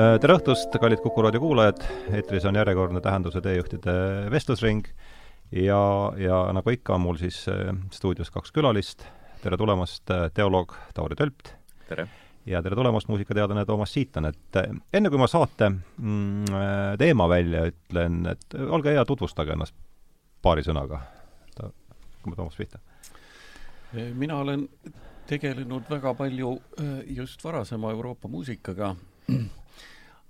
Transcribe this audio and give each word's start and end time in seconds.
Äh, 0.00 0.14
tere 0.22 0.36
õhtust, 0.38 0.72
kallid 0.80 1.00
Kuku 1.04 1.20
raadio 1.20 1.42
kuulajad, 1.42 1.82
eetris 2.14 2.44
on 2.48 2.56
järjekordne 2.56 3.02
Tähenduse 3.04 3.40
teejuhtide 3.44 3.92
vestlusring 4.32 4.86
ja, 5.52 5.80
ja 6.16 6.38
nagu 6.56 6.72
ikka, 6.72 6.94
on 6.94 7.02
mul 7.04 7.18
siis 7.20 7.42
äh, 7.52 7.74
stuudios 7.92 8.30
kaks 8.32 8.54
külalist, 8.56 9.04
tere 9.42 9.58
tulemast, 9.60 10.06
äh, 10.14 10.30
teoloog 10.32 10.72
Tauri 10.96 11.18
Tölpt! 11.20 11.52
tere! 11.90 12.06
ja 12.48 12.62
tere 12.64 12.78
tulemast, 12.78 13.10
muusikateadlane 13.12 13.66
Toomas 13.68 13.92
Siitan, 13.92 14.30
et 14.30 14.60
enne 14.96 15.12
kui 15.12 15.20
ma 15.20 15.28
saate 15.28 15.68
mm, 15.68 16.56
teema 17.02 17.28
välja 17.28 17.66
ütlen, 17.68 18.22
et 18.32 18.56
olge 18.70 18.96
hea, 18.96 19.04
tutvustage 19.04 19.52
ennast 19.52 19.76
paari 20.40 20.64
sõnaga. 20.64 21.02
hakkame 21.58 22.38
Toomas 22.38 22.56
pihta. 22.56 22.80
mina 24.14 24.40
olen 24.40 24.64
tegelenud 25.28 25.92
väga 25.92 26.14
palju 26.14 26.56
just 27.20 27.44
varasema 27.44 27.90
Euroopa 27.90 28.28
muusikaga 28.28 28.94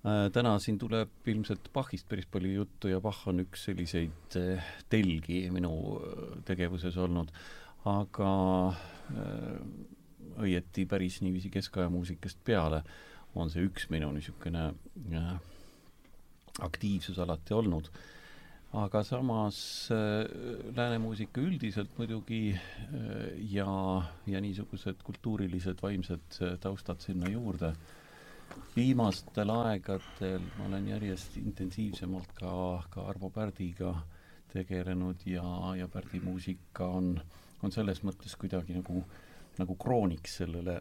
täna 0.02 0.54
siin 0.59 0.78
tuleb 0.80 1.28
ilmselt 1.28 1.68
Bachist 1.74 2.09
päris 2.09 2.27
palju 2.30 2.52
juttu 2.54 2.88
ja 2.88 3.00
Bach 3.04 3.27
on 3.28 3.42
üks 3.42 3.66
selliseid 3.68 4.36
äh, 4.40 4.70
telgi 4.88 5.42
minu 5.52 5.73
äh, 5.98 6.38
tegevuses 6.48 6.96
olnud, 7.00 7.32
aga 7.90 8.30
õieti 10.40 10.86
päris 10.88 11.18
niiviisi 11.24 11.50
keskaja 11.52 11.90
muusikast 11.92 12.40
peale 12.45 12.82
on 13.34 13.50
see 13.50 13.64
üks 13.66 13.88
minu 13.90 14.10
niisugune 14.14 14.68
aktiivsus 16.60 17.18
alati 17.18 17.56
olnud. 17.56 17.90
aga 18.73 19.02
samas 19.02 19.88
läänemuusika 20.76 21.40
üldiselt 21.43 21.96
muidugi 21.98 22.54
ja, 23.51 23.73
ja 24.26 24.40
niisugused 24.40 25.02
kultuurilised 25.02 25.82
vaimsed 25.82 26.38
taustad 26.62 27.02
sinna 27.02 27.32
juurde 27.32 27.73
viimastel 28.76 29.51
aegadel 29.54 30.45
ma 30.59 30.68
olen 30.68 30.88
järjest 30.93 31.37
intensiivsemalt 31.40 32.32
ka, 32.38 32.52
ka 32.90 33.06
Arvo 33.10 33.30
Pärdiga 33.34 33.95
tegelenud 34.52 35.26
ja, 35.26 35.45
ja 35.79 35.88
Pärdi 35.88 36.20
muusika 36.24 36.87
on, 36.87 37.15
on 37.62 37.74
selles 37.74 38.02
mõttes 38.06 38.37
kuidagi 38.38 38.78
nagu, 38.78 39.02
nagu 39.59 39.76
krooniks 39.80 40.40
sellele, 40.43 40.80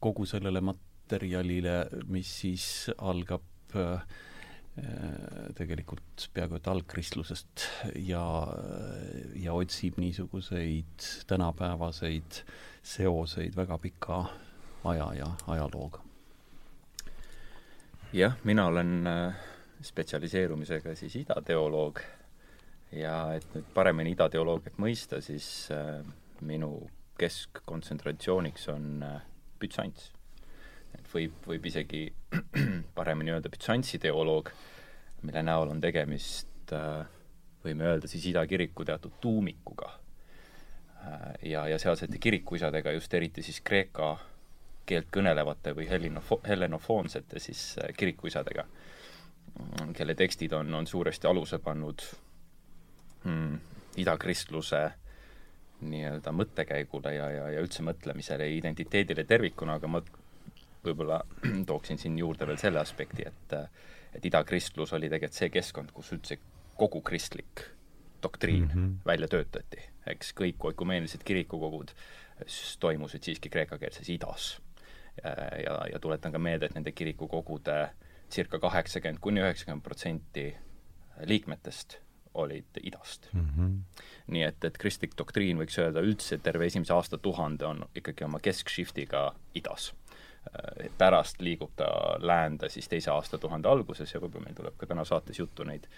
kogu 0.00 0.26
sellele 0.26 0.62
materjalile, 0.64 1.76
mis 2.10 2.32
siis 2.42 2.66
algab 2.98 3.76
äh, 3.78 4.02
tegelikult 5.58 6.28
peaaegu 6.34 6.58
et 6.58 6.68
algkristlusest 6.70 7.64
ja, 8.06 8.22
ja 9.38 9.54
otsib 9.58 9.98
niisuguseid 9.98 11.08
tänapäevaseid 11.26 12.42
seoseid 12.86 13.56
väga 13.58 13.78
pika 13.82 14.20
aja 14.90 15.08
ja 15.18 15.32
ajalooga? 15.46 16.08
jah, 18.12 18.36
mina 18.44 18.66
olen 18.66 19.06
äh, 19.06 19.34
spetsialiseerumisega 19.82 20.94
siis 20.96 21.16
idateoloog 21.16 22.00
ja 22.96 23.16
et 23.36 23.48
nüüd 23.54 23.66
paremini 23.74 24.14
idateoloogiat 24.16 24.78
mõista, 24.80 25.20
siis 25.24 25.68
äh, 25.74 26.00
minu 26.40 26.72
keskkontsentratsiooniks 27.20 28.68
on 28.72 29.02
äh, 29.04 29.20
Bütsants. 29.60 30.12
et 30.94 31.12
võib, 31.12 31.34
võib 31.46 31.66
isegi 31.68 32.06
paremini 32.98 33.34
öelda 33.34 33.52
Bütsantsi 33.52 34.00
teoloog, 34.00 34.50
mille 35.22 35.42
näol 35.42 35.74
on 35.74 35.80
tegemist 35.82 36.72
võime 37.64 37.86
öelda 37.88 38.08
siis 38.08 38.26
Ida 38.28 38.44
kiriku 38.46 38.84
teatud 38.84 39.14
tuumikuga. 39.20 39.88
Ja, 41.42 41.62
ja 41.68 41.78
sealsete 41.80 42.18
kirikuisadega 42.20 42.92
just 42.92 43.14
eriti 43.14 43.42
siis 43.42 43.62
Kreeka 43.64 44.10
keelt 44.88 45.10
kõnelevate 45.14 45.74
või 45.76 45.88
hellinofo-, 45.90 46.40
hellenofoonsete 46.48 47.42
siis 47.42 47.62
äh, 47.82 47.92
kirikuisadega, 47.96 48.64
mm, 48.64 49.92
kelle 49.96 50.16
tekstid 50.18 50.54
on, 50.56 50.72
on 50.74 50.86
suuresti 50.86 51.28
aluse 51.30 51.60
pannud 51.62 52.04
mm, 53.24 53.58
idakristluse 54.04 54.82
nii-öelda 55.88 56.32
mõttekäigule 56.34 57.14
ja, 57.14 57.28
ja, 57.30 57.50
ja 57.54 57.62
üldse 57.62 57.84
mõtlemisele 57.86 58.48
ja 58.48 58.56
identiteedile 58.56 59.24
tervikuna, 59.24 59.78
aga 59.78 59.90
ma 59.90 60.02
võib-olla 60.84 61.20
tooksin 61.70 62.00
siin 62.00 62.18
juurde 62.18 62.46
veel 62.48 62.60
selle 62.60 62.82
aspekti, 62.82 63.28
et 63.28 63.58
et 64.16 64.24
idakristlus 64.24 64.94
oli 64.96 65.10
tegelikult 65.12 65.36
see 65.36 65.50
keskkond, 65.52 65.90
kus 65.92 66.14
üldse 66.16 66.38
kogu 66.80 67.02
kristlik 67.04 67.60
doktriin 68.22 68.64
mm 68.64 68.70
-hmm. 68.70 68.94
välja 69.06 69.28
töötati, 69.28 69.82
eks 70.06 70.32
kõik 70.34 70.64
oikumeenilised 70.70 71.22
kirikukogud 71.24 71.92
toimusid 72.80 73.22
siiski 73.22 73.50
kreekakeelses 73.52 74.08
idas 74.08 74.56
Äh, 74.56 74.67
ja, 75.24 75.78
ja 75.92 75.98
tuletan 76.00 76.32
ka 76.32 76.38
meelde, 76.38 76.66
et 76.66 76.74
nende 76.74 76.92
kirikukogude 76.92 77.78
circa 78.30 78.58
kaheksakümmend 78.58 79.20
kuni 79.20 79.40
üheksakümmend 79.40 79.82
protsenti 79.84 80.50
liikmetest 81.26 81.98
olid 82.34 82.80
idast 82.82 83.28
mm. 83.32 83.48
-hmm. 83.56 84.02
nii 84.26 84.42
et, 84.42 84.64
et 84.64 84.78
kristlik 84.78 85.16
doktriin, 85.18 85.58
võiks 85.58 85.78
öelda 85.80 86.00
üldse 86.04 86.38
terve 86.38 86.66
esimese 86.66 86.92
aastatuhande 86.94 87.66
on 87.66 87.84
ikkagi 87.94 88.24
oma 88.24 88.38
keskshiftiga 88.42 89.34
idas. 89.54 89.94
Äh, 90.48 90.90
pärast 90.98 91.40
liigub 91.40 91.72
ta 91.76 91.88
läände 92.18 92.68
siis 92.68 92.88
teise 92.88 93.10
aastatuhande 93.10 93.68
alguses 93.68 94.14
ja 94.14 94.20
võib-olla 94.20 94.44
meil 94.44 94.54
tuleb 94.54 94.76
ka 94.76 94.86
täna 94.86 95.04
saates 95.04 95.38
juttu 95.38 95.64
neid, 95.64 95.88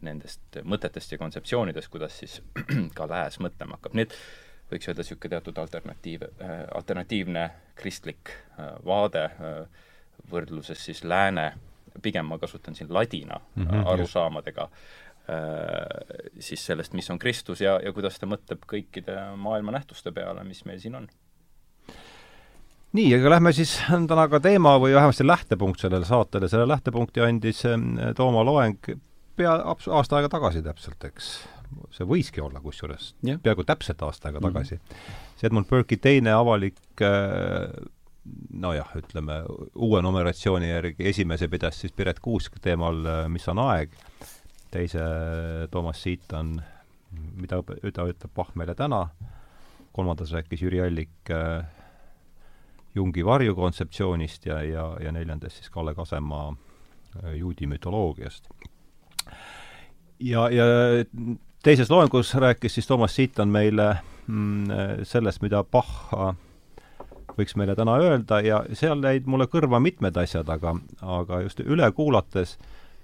nendest 0.00 0.62
mõtetest 0.64 1.12
ja 1.12 1.18
kontseptsioonidest, 1.18 1.88
kuidas 1.88 2.18
siis 2.18 2.42
ka 2.98 3.08
lääs 3.08 3.40
mõtlema 3.40 3.76
hakkab, 3.76 3.94
nii 3.94 4.08
et 4.08 4.16
võiks 4.70 4.88
öelda 4.88 5.04
niisugune 5.04 5.34
teatud 5.34 5.58
alternatiiv, 5.58 6.24
äh, 6.42 6.56
alternatiivne 6.74 7.44
kristlik 7.78 8.32
äh, 8.32 8.72
vaade 8.86 9.24
äh, 9.26 9.84
võrdluses 10.30 10.84
siis 10.84 11.04
lääne, 11.04 11.52
pigem 12.02 12.28
ma 12.30 12.38
kasutan 12.38 12.74
siin 12.74 12.92
ladina 12.92 13.40
mm 13.40 13.66
-hmm, 13.66 13.86
arusaamadega, 13.92 14.68
siis 16.38 16.66
sellest, 16.66 16.92
mis 16.92 17.10
on 17.10 17.18
Kristus 17.18 17.60
ja, 17.60 17.80
ja 17.84 17.92
kuidas 17.92 18.18
ta 18.18 18.26
mõtleb 18.26 18.64
kõikide 18.66 19.36
maailma 19.36 19.72
nähtuste 19.72 20.12
peale, 20.12 20.44
mis 20.44 20.64
meil 20.64 20.78
siin 20.80 20.94
on. 20.94 21.08
Nii, 22.92 23.14
aga 23.14 23.30
lähme 23.30 23.52
siis 23.52 23.76
täna 24.08 24.28
ka 24.28 24.40
teema 24.40 24.78
või 24.78 24.94
vähemasti 24.94 25.26
lähtepunkt 25.26 25.80
sellele 25.80 26.04
saatele, 26.04 26.48
selle 26.48 26.68
lähtepunkti 26.68 27.20
andis 27.20 27.62
Tooma 28.16 28.44
loeng 28.44 28.90
pea 29.36 29.52
aasta 29.86 30.16
aega 30.16 30.28
tagasi 30.28 30.62
täpselt, 30.62 31.04
eks 31.04 31.30
see 31.94 32.06
võiski 32.08 32.42
olla 32.44 32.60
kusjuures 32.60 33.14
yeah. 33.26 33.40
peaaegu 33.42 33.64
täpselt 33.64 34.02
aasta 34.02 34.28
aega 34.28 34.40
mhm. 34.40 34.46
tagasi 34.48 34.74
mm. 34.74 34.82
-hmm. 34.90 35.40
see 35.40 35.50
Edmund 35.50 35.70
Burke'i 35.70 35.96
teine 35.96 36.32
avalik 36.36 37.02
äh, 37.02 37.70
nojah, 38.52 38.90
ütleme 38.96 39.40
uue 39.74 40.02
numeratsiooni 40.02 40.68
järgi, 40.68 41.08
esimese 41.08 41.48
pidas 41.48 41.80
siis 41.80 41.92
Piret 41.96 42.20
Kuusk 42.20 42.60
teemal 42.62 43.04
äh, 43.06 43.24
Mis 43.28 43.48
on 43.48 43.58
aeg, 43.62 43.94
teise 44.70 45.02
Toomas 45.70 46.02
Siitan, 46.02 46.54
mida, 47.10 47.62
mida 47.82 48.06
ütleb 48.12 48.34
Bach 48.36 48.54
meile 48.54 48.74
täna, 48.78 49.06
kolmandas 49.96 50.32
rääkis 50.36 50.62
Jüri 50.62 50.82
Allik 50.84 51.32
äh, 51.34 51.64
Jungi 52.94 53.22
varju 53.24 53.54
kontseptsioonist 53.54 54.46
ja, 54.46 54.62
ja, 54.66 54.84
ja 55.00 55.12
neljandas 55.14 55.56
siis 55.58 55.70
Kalle 55.70 55.94
Kasemaa 55.94 56.48
äh, 56.50 57.36
juudi 57.38 57.66
mütoloogiast. 57.70 58.50
ja, 60.20 60.48
ja 60.50 60.64
teises 61.62 61.90
loengus 61.90 62.34
rääkis 62.34 62.74
siis 62.74 62.86
Toomas 62.86 63.14
Siitan 63.14 63.48
meile 63.48 63.96
mm, 64.26 64.64
sellest, 65.02 65.42
mida 65.42 65.64
Bach 65.64 66.12
võiks 67.36 67.56
meile 67.56 67.76
täna 67.76 67.96
öelda 68.00 68.40
ja 68.44 68.62
seal 68.76 69.02
jäid 69.04 69.28
mulle 69.30 69.46
kõrva 69.50 69.80
mitmed 69.82 70.16
asjad, 70.20 70.48
aga, 70.48 70.74
aga 71.02 71.42
just 71.44 71.60
üle 71.60 71.86
kuulates 71.96 72.56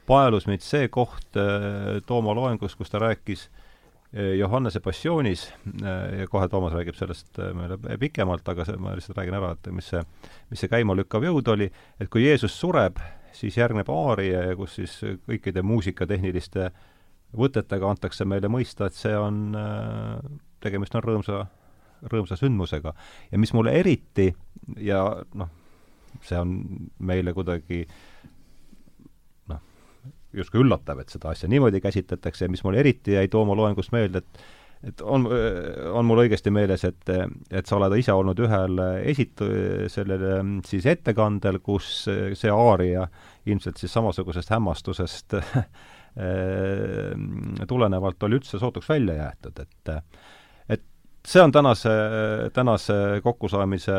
paelus 0.06 0.46
mind 0.48 0.64
see 0.64 0.88
koht 0.92 1.36
äh, 1.40 2.00
Tooma 2.06 2.34
loengus, 2.36 2.76
kus 2.78 2.92
ta 2.92 3.00
rääkis 3.02 3.46
äh, 3.48 4.32
Johannese 4.38 4.80
passioonis 4.80 5.48
äh, 5.82 6.22
ja 6.22 6.30
kohe 6.30 6.48
Toomas 6.48 6.74
räägib 6.76 6.96
sellest 6.96 7.36
meile 7.54 7.78
pikemalt, 8.00 8.48
aga 8.48 8.64
see, 8.64 8.80
ma 8.80 8.96
lihtsalt 8.96 9.20
räägin 9.20 9.36
ära, 9.36 9.52
et 9.56 9.70
mis 9.74 9.92
see, 9.92 10.02
mis 10.50 10.64
see 10.64 10.72
käimalükkav 10.72 11.28
jõud 11.28 11.52
oli, 11.52 11.70
et 12.00 12.12
kui 12.12 12.24
Jeesus 12.24 12.56
sureb, 12.56 13.00
siis 13.36 13.60
järgneb 13.60 13.88
aaria 13.92 14.46
kus 14.56 14.78
siis 14.80 15.00
kõikide 15.28 15.64
muusikatehniliste 15.66 16.70
äh, 16.70 16.84
võtetega 17.38 17.90
antakse 17.90 18.26
meile 18.28 18.50
mõista, 18.52 18.88
et 18.88 18.98
see 18.98 19.14
on, 19.18 19.54
äh, 19.58 20.18
tegemist 20.64 20.94
on 20.96 21.04
rõõmsa, 21.04 21.44
rõõmsa 22.12 22.38
sündmusega. 22.40 22.92
ja 23.32 23.38
mis 23.38 23.52
mulle 23.56 23.72
eriti 23.78 24.34
ja 24.80 25.02
noh, 25.34 25.48
see 26.22 26.38
on 26.38 26.58
meile 26.98 27.32
kuidagi 27.36 27.84
noh, 29.48 29.62
justkui 30.32 30.62
üllatav, 30.64 31.00
et 31.00 31.12
seda 31.12 31.32
asja 31.32 31.48
niimoodi 31.48 31.80
käsitletakse 31.80 32.46
ja 32.46 32.52
mis 32.52 32.64
mulle 32.64 32.80
eriti 32.84 33.16
jäi 33.16 33.28
Tooma 33.28 33.56
loengust 33.56 33.92
meelde, 33.92 34.24
et 34.24 34.46
et 34.84 35.00
on, 35.00 35.24
on 35.96 36.04
mul 36.06 36.20
õigesti 36.26 36.52
meeles, 36.52 36.84
et, 36.84 37.10
et 37.50 37.66
sa 37.66 37.78
oled 37.78 37.94
ise 37.98 38.12
olnud 38.12 38.38
ühel 38.44 38.80
esit-, 39.08 39.42
sellel 39.92 40.26
siis 40.68 40.86
ettekandel, 40.90 41.58
kus 41.64 41.88
see 42.06 42.52
aaria 42.52 43.06
ilmselt 43.48 43.80
siis 43.80 43.94
samasugusest 43.96 44.52
hämmastusest 44.52 45.38
tulenevalt 47.68 48.22
oli 48.24 48.38
üldse 48.38 48.58
sootuks 48.58 48.88
välja 48.88 49.18
jäetud, 49.18 49.58
et 49.60 49.90
et 50.72 50.84
see 51.26 51.42
on 51.42 51.52
tänase, 51.52 51.90
tänase 52.56 52.94
kokkusaamise 53.22 53.98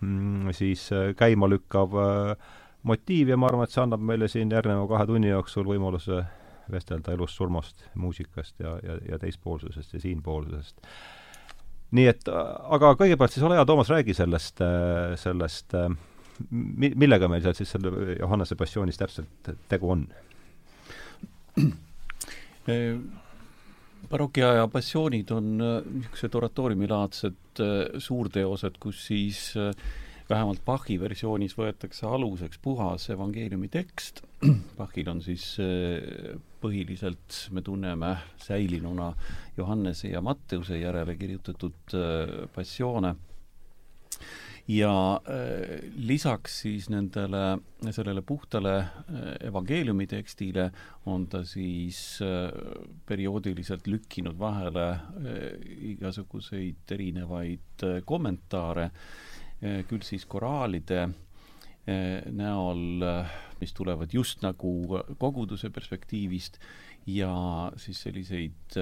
mm, 0.00 0.54
siis 0.56 0.88
käima 1.16 1.48
lükkav 1.50 1.92
motiiv 2.88 3.32
ja 3.32 3.36
ma 3.36 3.50
arvan, 3.50 3.66
et 3.66 3.74
see 3.74 3.82
annab 3.82 4.02
meile 4.04 4.28
siin 4.30 4.52
järgneva 4.54 4.86
kahe 4.90 5.06
tunni 5.10 5.30
jooksul 5.32 5.66
võimaluse 5.68 6.22
vestelda 6.72 7.14
elust-surmast, 7.16 7.86
muusikast 7.98 8.60
ja, 8.60 8.76
ja, 8.84 8.98
ja 9.08 9.18
teispoolsusest 9.18 9.96
ja 9.96 10.00
siinpoolsusest. 10.02 10.76
nii 11.96 12.06
et, 12.10 12.28
aga 12.28 12.92
kõigepealt 13.00 13.34
siis 13.34 13.44
ole 13.48 13.56
hea, 13.56 13.66
Toomas, 13.68 13.90
räägi 13.92 14.14
sellest, 14.14 14.60
sellest 15.16 15.76
mi-, 16.50 16.94
millega 16.94 17.28
meil 17.28 17.42
seal 17.44 17.56
siis 17.56 17.72
selle 17.74 18.18
Johannese 18.18 18.58
passioonis 18.60 19.00
täpselt 19.00 19.52
tegu 19.68 19.90
on? 19.96 20.06
Barokiaja 24.10 24.68
passioonid 24.72 25.30
on 25.34 25.56
niisugused 25.58 26.34
oratooriumilaadsed 26.34 27.62
suurteosed, 27.98 28.76
kus 28.80 29.06
siis 29.08 29.40
äh, 29.56 29.72
vähemalt 30.28 30.60
Bachi 30.64 30.98
versioonis 31.00 31.54
võetakse 31.56 32.06
aluseks 32.06 32.60
puhas 32.62 33.08
evangeeliumi 33.14 33.68
tekst. 33.72 34.22
Bachil 34.78 35.08
on 35.10 35.22
siis 35.24 35.56
põhiliselt, 36.60 37.38
me 37.54 37.62
tunneme 37.64 38.12
säilinuna 38.44 39.12
Johannese 39.56 40.12
ja 40.12 40.20
Matteuse 40.24 40.78
järele 40.78 41.16
kirjutatud 41.16 41.96
passioone 42.54 43.14
ja 44.68 45.20
äh, 45.24 45.80
lisaks 45.96 46.60
siis 46.62 46.88
nendele, 46.92 47.58
sellele 47.90 48.22
puhtale 48.22 48.74
äh, 48.78 49.30
evangeeliumi 49.48 50.06
tekstile 50.06 50.68
on 51.08 51.26
ta 51.32 51.40
siis 51.48 52.20
äh, 52.22 52.52
perioodiliselt 53.08 53.86
lükkinud 53.88 54.38
vahele 54.38 54.88
igasuguseid 55.94 56.92
erinevaid 56.92 57.86
kommentaare 58.04 58.90
küll 59.88 60.04
siis 60.06 60.22
koraalide 60.30 61.08
näol, 62.36 63.02
mis 63.58 63.72
tulevad 63.74 64.12
just 64.14 64.44
nagu 64.44 65.00
koguduse 65.18 65.70
perspektiivist 65.74 66.60
ja 67.10 67.32
siis 67.80 68.04
selliseid 68.04 68.76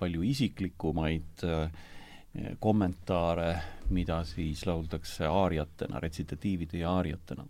palju 0.00 0.24
isiklikumaid 0.26 1.44
kommentaare, 2.60 3.62
mida 3.92 4.22
siis 4.24 4.66
lauldakse 4.66 5.26
aariatena, 5.28 6.00
retsitatiivide 6.00 6.78
ja 6.78 6.94
aariatena. 6.96 7.44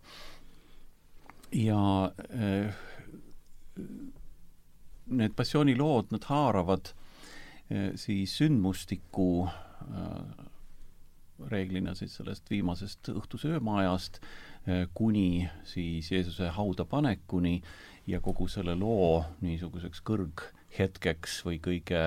ja 1.52 2.12
need 5.06 5.34
passioonilood, 5.36 6.10
nad 6.10 6.24
haaravad 6.24 6.94
siis 7.94 8.36
sündmustiku 8.38 9.48
reeglina 11.50 11.94
siis 11.94 12.16
sellest 12.16 12.50
viimasest 12.50 13.08
õhtusöömaajast 13.12 14.20
kuni 14.94 15.48
siis 15.64 16.10
Jeesuse 16.12 16.48
hauda 16.54 16.84
panekuni 16.84 17.62
ja 18.06 18.20
kogu 18.20 18.48
selle 18.48 18.74
loo 18.78 19.24
niisuguseks 19.42 20.02
kõrghetkeks 20.06 21.40
või 21.46 21.58
kõige, 21.62 22.02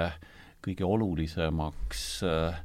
kõige 0.65 0.85
olulisemaks 0.87 2.05
eh, 2.25 2.61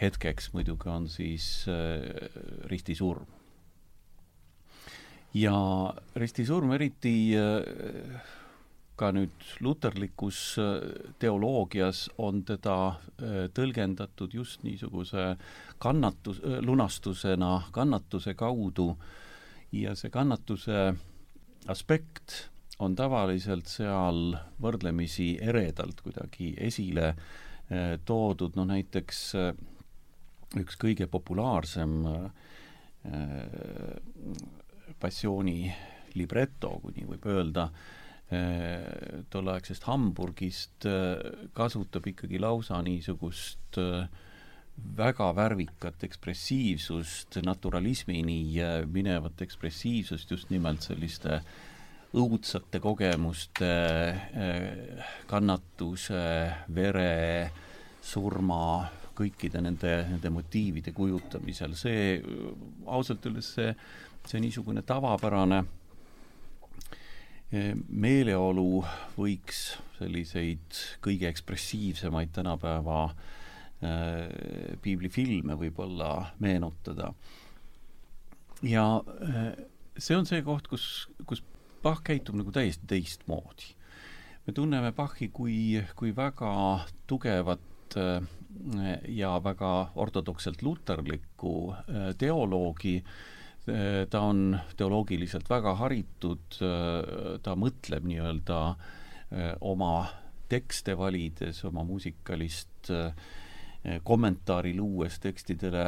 hetkeks 0.00 0.52
muidugi 0.54 0.90
on 0.92 1.08
siis 1.08 1.66
eh, 1.68 2.28
ristisurm. 2.70 3.26
ja 5.34 5.54
ristisurm 6.16 6.72
eriti 6.72 7.14
ka 8.98 9.12
nüüd 9.14 9.46
luterlikus 9.62 10.40
äh, 10.58 10.82
teoloogias 11.22 12.06
on 12.18 12.42
teda 12.46 12.76
äh, 12.88 13.46
tõlgendatud 13.54 14.34
just 14.34 14.64
niisuguse 14.66 15.30
kannatus, 15.82 16.40
äh, 16.42 16.58
lunastusena, 16.64 17.52
kannatuse 17.74 18.34
kaudu 18.38 18.90
ja 19.72 19.94
see 19.98 20.10
kannatuse 20.10 20.92
aspekt 21.68 22.48
on 22.78 22.94
tavaliselt 22.96 23.66
seal 23.70 24.36
võrdlemisi 24.62 25.32
eredalt 25.42 26.00
kuidagi 26.04 26.52
esile 26.62 27.12
toodud, 28.08 28.54
no 28.56 28.64
näiteks 28.64 29.18
üks 30.56 30.78
kõige 30.80 31.08
populaarsem 31.10 31.96
passiooni 35.02 35.58
libreto, 36.16 36.70
kui 36.80 36.94
nii 36.96 37.08
võib 37.10 37.26
öelda, 37.28 37.66
Äh, 38.28 39.24
tolleaegsest 39.32 39.86
Hamburgist 39.88 40.84
äh, 40.84 41.16
kasutab 41.56 42.04
ikkagi 42.10 42.36
lausa 42.36 42.76
niisugust 42.84 43.78
äh, 43.80 44.04
väga 44.98 45.30
värvikat 45.32 46.04
ekspressiivsust, 46.04 47.38
naturalismini 47.40 48.42
minevat 48.92 49.40
ekspressiivsust 49.46 50.30
just 50.30 50.52
nimelt 50.52 50.84
selliste 50.84 51.40
õudsate 52.16 52.80
kogemuste, 52.80 53.72
kannatuse, 55.28 56.22
vere, 56.72 57.50
surma, 58.00 58.88
kõikide 59.18 59.60
nende, 59.60 59.92
nende 60.08 60.30
motiivide 60.32 60.94
kujutamisel, 60.96 61.74
see 61.76 62.16
ausalt 62.86 63.26
öeldes 63.28 63.50
see, 63.58 63.74
see 64.24 64.40
niisugune 64.40 64.84
tavapärane 64.88 65.60
meeleolu 67.48 68.82
võiks 69.16 69.78
selliseid 69.98 70.80
kõige 71.04 71.28
ekspressiivsemaid 71.30 72.32
tänapäeva 72.36 73.06
äh, 73.08 74.28
piiblifilme 74.84 75.56
võib-olla 75.58 76.34
meenutada. 76.44 77.12
ja 78.62 78.84
äh, 79.00 79.52
see 79.96 80.16
on 80.16 80.26
see 80.26 80.42
koht, 80.42 80.68
kus, 80.68 81.08
kus 81.26 81.42
Bach 81.82 82.02
käitub 82.04 82.34
nagu 82.34 82.52
täiesti 82.52 82.86
teistmoodi. 82.86 83.74
me 84.46 84.52
tunneme 84.52 84.92
Bachi 84.92 85.28
kui, 85.28 85.84
kui 85.96 86.16
väga 86.16 86.80
tugevat 87.06 87.96
äh, 87.96 88.22
ja 89.08 89.40
väga 89.44 89.90
ortodokselt 89.94 90.62
luterlikku 90.62 91.74
teoloogi 92.18 92.96
äh, 92.96 93.38
ta 94.10 94.20
on 94.20 94.58
teoloogiliselt 94.76 95.50
väga 95.50 95.74
haritud, 95.78 96.58
ta 97.42 97.54
mõtleb 97.56 98.06
nii-öelda 98.08 98.60
oma 99.60 99.92
tekste 100.48 100.96
valides, 100.96 101.60
oma 101.68 101.84
muusikalist 101.84 102.90
kommentaari 104.04 104.72
luues 104.76 105.18
tekstidele 105.20 105.84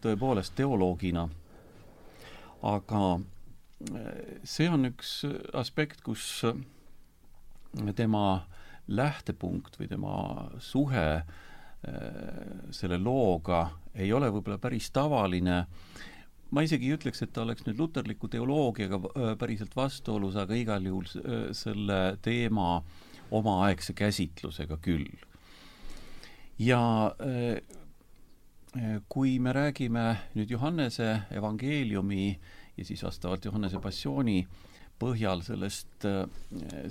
tõepoolest 0.00 0.56
teoloogina, 0.56 1.26
aga 2.62 3.02
see 4.44 4.68
on 4.68 4.90
üks 4.90 5.22
aspekt, 5.56 6.02
kus 6.04 6.44
tema 7.96 8.24
lähtepunkt 8.90 9.78
või 9.80 9.88
tema 9.88 10.14
suhe 10.60 11.22
selle 12.76 12.98
looga 13.00 13.62
ei 13.94 14.12
ole 14.12 14.28
võib-olla 14.28 14.58
päris 14.60 14.90
tavaline 14.92 15.62
ma 16.50 16.64
isegi 16.66 16.90
ei 16.90 16.96
ütleks, 16.98 17.22
et 17.22 17.32
ta 17.34 17.44
oleks 17.44 17.64
nüüd 17.66 17.78
luterliku 17.80 18.28
teoloogiaga 18.30 19.00
päriselt 19.40 19.74
vastuolus, 19.78 20.36
aga 20.40 20.56
igal 20.58 20.86
juhul 20.86 21.06
selle 21.56 22.00
teema 22.22 22.82
omaaegse 23.30 23.94
käsitlusega 23.94 24.78
küll. 24.82 25.06
ja 26.58 26.80
kui 29.08 29.38
me 29.38 29.52
räägime 29.52 30.04
nüüd 30.34 30.50
Johannese 30.50 31.22
evangeeliumi 31.30 32.38
ja 32.80 32.88
siis 32.88 33.04
vastavalt 33.04 33.44
Johannese 33.44 33.80
passiooni 33.84 34.40
põhjal 35.00 35.44
sellest, 35.44 36.04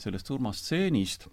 sellest 0.02 0.30
surmastseenist, 0.30 1.28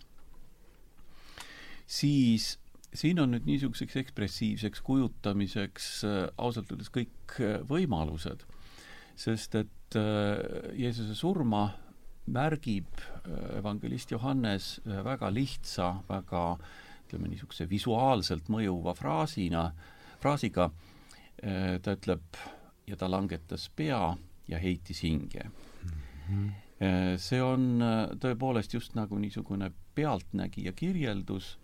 siis 1.87 2.55
siin 2.97 3.21
on 3.21 3.35
nüüd 3.35 3.47
niisuguseks 3.49 3.99
ekspressiivseks 4.03 4.83
kujutamiseks 4.87 5.89
äh, 6.07 6.21
ausalt 6.39 6.71
öeldes 6.73 6.93
kõik 6.95 7.39
äh, 7.41 7.59
võimalused, 7.69 8.45
sest 9.19 9.57
et 9.61 9.99
äh, 9.99 10.73
Jeesuse 10.79 11.17
surma 11.19 11.69
märgib 12.27 13.05
evangelist 13.55 14.11
Johannes 14.11 14.81
väga 14.83 15.29
lihtsa, 15.31 15.93
väga 16.09 16.41
ütleme 17.05 17.29
niisuguse 17.31 17.69
visuaalselt 17.71 18.49
mõjuva 18.51 18.97
fraasina, 18.99 19.69
fraasiga, 20.19 20.67
ta 21.39 21.95
ütleb, 21.95 22.41
ja 22.91 22.99
ta 22.99 23.07
langetas 23.07 23.69
pea 23.79 24.01
ja 24.49 24.59
heitis 24.59 25.03
hinge 25.03 25.45
mm. 25.45 25.91
-hmm. 26.29 26.51
see 27.19 27.43
on 27.43 27.83
tõepoolest 28.21 28.75
just 28.75 28.95
nagu 28.95 29.19
niisugune 29.19 29.71
pealtnägija 29.95 30.73
kirjeldus 30.73 31.57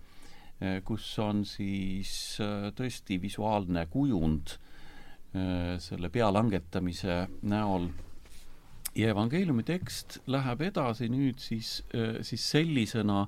Eh, 0.63 0.79
kus 0.87 1.07
on 1.19 1.43
siis 1.49 2.39
tõesti 2.79 3.19
visuaalne 3.23 3.87
kujund 3.91 4.59
selle 5.81 6.11
pea 6.13 6.27
langetamise 6.29 7.15
näol 7.49 7.87
ja 8.95 9.09
evangeeliumi 9.15 9.65
tekst 9.65 10.19
läheb 10.29 10.61
edasi 10.67 11.09
nüüd 11.09 11.41
siis, 11.41 11.79
siis 12.21 12.45
sellisena, 12.53 13.23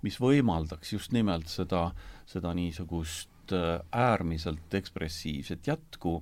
mis 0.00 0.16
võimaldaks 0.24 0.94
just 0.94 1.12
nimelt 1.12 1.52
seda, 1.52 1.90
seda 2.24 2.54
niisugust 2.56 3.52
äärmiselt 3.52 4.74
ekspressiivset 4.80 5.68
jätku, 5.68 6.16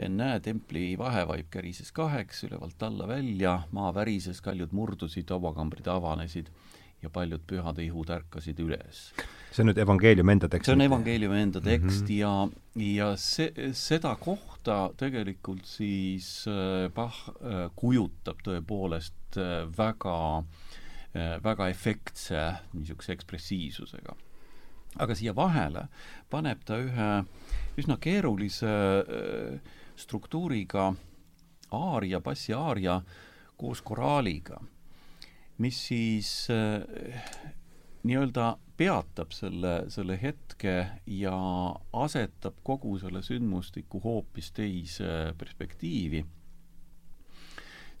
ennäe, 0.00 0.40
templi 0.40 0.94
vahevaip 0.98 1.50
kärises 1.52 1.92
kaheks, 1.92 2.44
ülevalt 2.48 2.82
alla 2.82 3.08
välja, 3.08 3.60
maa 3.76 3.92
värises, 3.94 4.40
kaljud 4.44 4.72
murdusid, 4.76 5.30
hauakambrid 5.30 5.88
avanesid 5.90 6.48
ja 7.02 7.10
paljud 7.10 7.42
pühade 7.48 7.84
ihud 7.84 8.10
ärkasid 8.12 8.60
üles. 8.60 9.10
see 9.50 9.64
on 9.64 9.70
nüüd 9.70 9.80
evangeeliumi 9.82 10.36
enda 10.36 10.48
tekst? 10.52 10.68
see 10.68 10.76
on 10.76 10.84
evangeeliumi 10.84 11.40
enda 11.40 11.60
tekst 11.64 12.02
mm 12.02 12.16
-hmm. 12.16 12.82
ja, 12.84 13.04
ja 13.04 13.16
see, 13.16 13.72
seda 13.74 14.14
kohta 14.20 14.90
tegelikult 14.96 15.64
siis 15.66 16.46
äh, 16.48 16.90
Bach 16.94 17.28
äh, 17.28 17.70
kujutab 17.76 18.44
tõepoolest 18.44 19.36
äh, 19.36 19.66
väga, 19.78 20.44
väga 21.44 21.68
efektse 21.68 22.52
niisuguse 22.72 23.12
ekspressiivsusega. 23.12 24.14
aga 24.98 25.14
siia 25.14 25.34
vahele 25.36 25.88
paneb 26.30 26.60
ta 26.64 26.78
ühe 26.78 27.24
üsna 27.78 27.96
keerulise 27.96 28.66
struktuuriga 30.00 30.92
aaria, 31.70 32.20
bassiaaria 32.20 33.00
koos 33.56 33.82
koraaliga 33.82 34.60
mis 35.60 35.86
siis 35.88 36.48
äh, 36.50 37.40
nii-öelda 38.02 38.54
peatab 38.80 39.32
selle, 39.36 39.74
selle 39.92 40.16
hetke 40.22 40.74
ja 41.06 41.36
asetab 41.92 42.62
kogu 42.64 42.96
selle 43.02 43.20
sündmustiku 43.22 44.00
hoopis 44.04 44.52
teise 44.56 45.34
perspektiivi. 45.38 46.24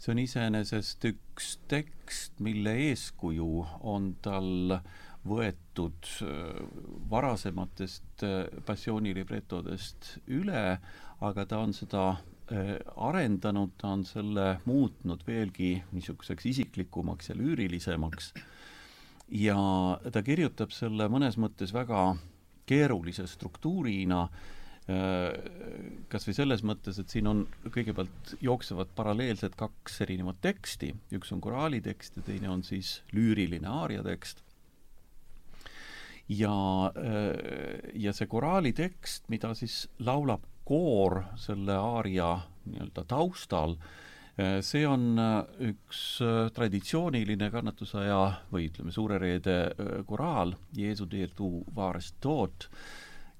see 0.00 0.14
on 0.14 0.22
iseenesest 0.22 1.04
üks 1.04 1.58
tekst, 1.68 2.38
mille 2.40 2.72
eeskuju 2.86 3.66
on 3.92 4.14
tal 4.24 4.78
võetud 5.28 6.08
äh, 6.24 6.64
varasematest 7.12 8.24
passioonilibretodest 8.64 10.14
üle, 10.40 10.64
aga 11.20 11.44
ta 11.46 11.58
on 11.58 11.72
seda 11.76 12.16
Äh, 12.50 12.80
arendanud, 12.98 13.76
ta 13.78 13.92
on 13.94 14.00
selle 14.02 14.56
muutnud 14.66 15.20
veelgi 15.22 15.76
niisuguseks 15.94 16.48
isiklikumaks 16.50 17.30
ja 17.30 17.36
lüürilisemaks 17.38 18.32
ja 19.38 19.60
ta 20.10 20.22
kirjutab 20.26 20.74
selle 20.74 21.06
mõnes 21.14 21.38
mõttes 21.38 21.70
väga 21.70 22.08
keerulise 22.66 23.28
struktuurina, 23.30 24.24
äh, 24.90 25.38
kas 26.10 26.26
või 26.26 26.36
selles 26.40 26.66
mõttes, 26.66 26.98
et 26.98 27.14
siin 27.14 27.30
on 27.30 27.46
kõigepealt 27.70 28.34
jooksevad 28.42 28.90
paralleelselt 28.98 29.54
kaks 29.54 30.02
erinevat 30.08 30.42
teksti, 30.42 30.90
üks 31.14 31.30
on 31.30 31.46
koraali 31.46 31.78
tekst 31.86 32.18
ja 32.18 32.26
teine 32.32 32.50
on 32.50 32.66
siis 32.66 32.96
lüüriline 33.14 33.70
aaria 33.70 34.02
tekst. 34.02 34.42
ja, 36.26 36.56
äh, 36.98 37.90
ja 37.94 38.10
see 38.10 38.26
koraali 38.26 38.74
tekst, 38.74 39.30
mida 39.30 39.54
siis 39.54 39.84
laulab 40.02 40.49
koor 40.70 41.24
selle 41.40 41.74
aaria 41.74 42.36
nii-öelda 42.70 43.02
taustal, 43.10 43.74
eh, 44.38 44.60
see 44.62 44.84
on 44.86 45.18
eh, 45.18 45.70
üks 45.72 46.02
eh, 46.22 46.40
traditsiooniline 46.54 47.50
kannatusaja 47.50 48.20
või 48.52 48.68
ütleme, 48.68 48.94
Suure 48.94 49.18
Reede 49.18 49.58
koraal, 50.06 50.54
Jeesu 50.76 51.08
teed 51.10 51.34
tuu 51.38 51.64
vaarest 51.74 52.20
toot, 52.22 52.68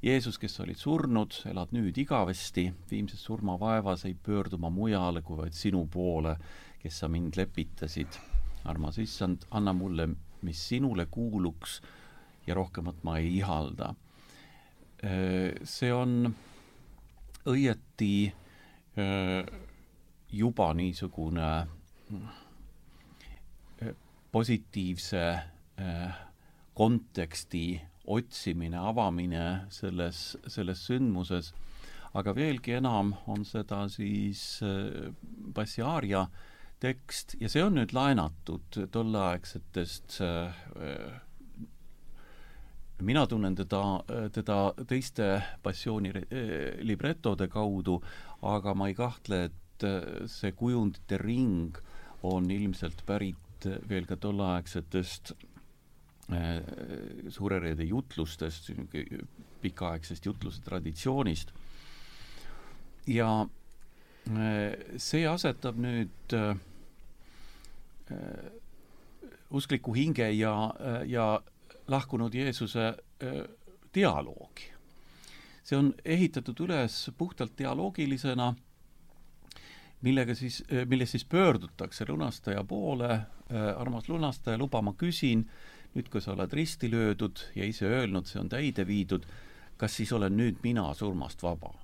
Jeesus, 0.02 0.38
kes 0.40 0.56
olid 0.64 0.80
surnud, 0.80 1.36
elad 1.50 1.74
nüüd 1.76 1.98
igavesti, 2.00 2.70
viimses 2.90 3.20
surmavaevas 3.28 4.06
ei 4.08 4.14
pöördu 4.16 4.56
ma 4.58 4.70
mujale 4.72 5.20
kui 5.22 5.36
vaid 5.36 5.54
sinu 5.54 5.84
poole, 5.92 6.38
kes 6.80 7.02
sa 7.02 7.08
mind 7.08 7.36
lepitasid. 7.36 8.16
armas 8.64 8.98
issand, 8.98 9.44
anna 9.50 9.72
mulle, 9.72 10.08
mis 10.42 10.68
sinule 10.68 11.06
kuuluks 11.06 11.80
ja 12.46 12.54
rohkemat 12.56 13.04
ma 13.04 13.18
ei 13.18 13.36
ihalda. 13.36 13.94
see 15.64 15.92
on 15.92 16.34
õieti 17.48 18.32
äh, 18.98 19.46
juba 20.30 20.74
niisugune 20.74 21.66
äh, 23.82 23.94
positiivse 24.32 25.24
äh, 25.80 26.18
konteksti 26.74 27.80
otsimine, 28.10 28.78
avamine 28.78 29.66
selles, 29.70 30.36
selles 30.46 30.86
sündmuses, 30.86 31.52
aga 32.14 32.34
veelgi 32.34 32.72
enam 32.78 33.12
on 33.30 33.44
seda 33.46 33.84
siis 33.92 34.60
Bassiaaria 35.54 36.24
tekst 36.82 37.36
ja 37.38 37.48
see 37.52 37.62
on 37.62 37.76
nüüd 37.78 37.92
laenatud 37.94 38.80
tolleaegsetest 38.90 40.16
mina 43.00 43.26
tunnen 43.26 43.54
teda, 43.56 43.82
teda 44.32 44.56
teiste 44.88 45.28
passiooni 45.62 46.12
eh, 46.14 46.80
libretode 46.84 47.48
kaudu, 47.48 48.00
aga 48.42 48.74
ma 48.74 48.88
ei 48.90 48.96
kahtle, 48.98 49.44
et 49.50 49.86
eh, 49.86 50.26
see 50.30 50.52
kujundite 50.56 51.20
ring 51.20 51.78
on 52.26 52.50
ilmselt 52.50 53.04
pärit 53.06 53.68
veel 53.88 54.08
ka 54.08 54.16
tolleaegsetest 54.16 55.34
Suure 56.30 57.56
Reede 57.58 57.82
jutlustest, 57.82 58.68
pikaaegsest 59.60 60.26
jutluse 60.28 60.60
traditsioonist. 60.62 61.50
ja 63.10 63.48
see 64.96 65.24
asetab 65.26 65.80
nüüd 65.82 66.36
uskliku 69.50 69.96
hinge 69.96 70.30
ja, 70.38 70.54
ja 71.10 71.26
lahkunud 71.90 72.34
Jeesuse 72.34 72.94
dialoogi. 73.94 74.70
see 75.64 75.76
on 75.78 75.92
ehitatud 76.04 76.58
üles 76.64 77.10
puhtalt 77.18 77.52
dialoogilisena, 77.58 78.54
millega 80.02 80.34
siis, 80.34 80.64
milles 80.88 81.12
siis 81.14 81.24
pöördutakse 81.24 82.06
lunastaja 82.08 82.64
poole, 82.64 83.20
armas 83.76 84.08
lunastaja, 84.08 84.58
luba 84.58 84.80
ma 84.82 84.94
küsin, 84.98 85.44
nüüd 85.94 86.08
kui 86.10 86.22
sa 86.24 86.32
oled 86.32 86.52
risti 86.56 86.90
löödud 86.90 87.44
ja 87.54 87.68
ise 87.68 87.86
öelnud, 87.86 88.26
see 88.26 88.40
on 88.40 88.48
täide 88.50 88.86
viidud, 88.88 89.26
kas 89.78 89.94
siis 90.00 90.12
olen 90.12 90.36
nüüd 90.36 90.58
mina 90.62 90.88
surmast 90.94 91.42
vaba? 91.42 91.74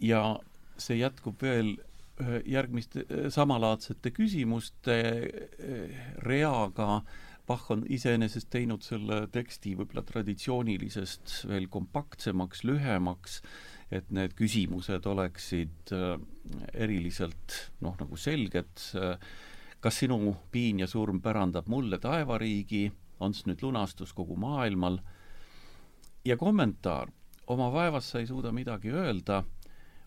ja 0.00 0.20
see 0.78 0.96
jätkub 0.98 1.42
veel 1.42 1.76
järgmiste 2.46 3.28
samalaadsete 3.34 4.12
küsimuste 4.14 4.96
reaga 6.22 7.00
Bach 7.44 7.68
on 7.74 7.82
iseenesest 7.92 8.48
teinud 8.48 8.84
selle 8.86 9.26
teksti 9.32 9.74
võib-olla 9.76 10.00
traditsioonilisest 10.08 11.42
veel 11.50 11.66
kompaktsemaks, 11.68 12.62
lühemaks, 12.64 13.42
et 13.92 14.08
need 14.16 14.32
küsimused 14.38 15.04
oleksid 15.10 15.92
äh, 15.92 16.14
eriliselt 16.72 17.58
noh, 17.84 17.98
nagu 18.00 18.16
selged, 18.16 18.86
kas 19.84 20.00
sinu 20.00 20.32
piin 20.52 20.80
ja 20.80 20.88
surm 20.88 21.20
pärandab 21.20 21.68
mulle 21.68 21.98
taevariigi, 22.00 22.86
on 23.20 23.36
see 23.36 23.50
nüüd 23.50 23.60
lunastus 23.66 24.14
kogu 24.16 24.38
maailmal, 24.40 24.96
ja 26.24 26.38
kommentaar, 26.40 27.12
oma 27.52 27.68
vaevast 27.72 28.14
sa 28.14 28.22
ei 28.22 28.30
suuda 28.30 28.54
midagi 28.56 28.88
öelda, 28.88 29.42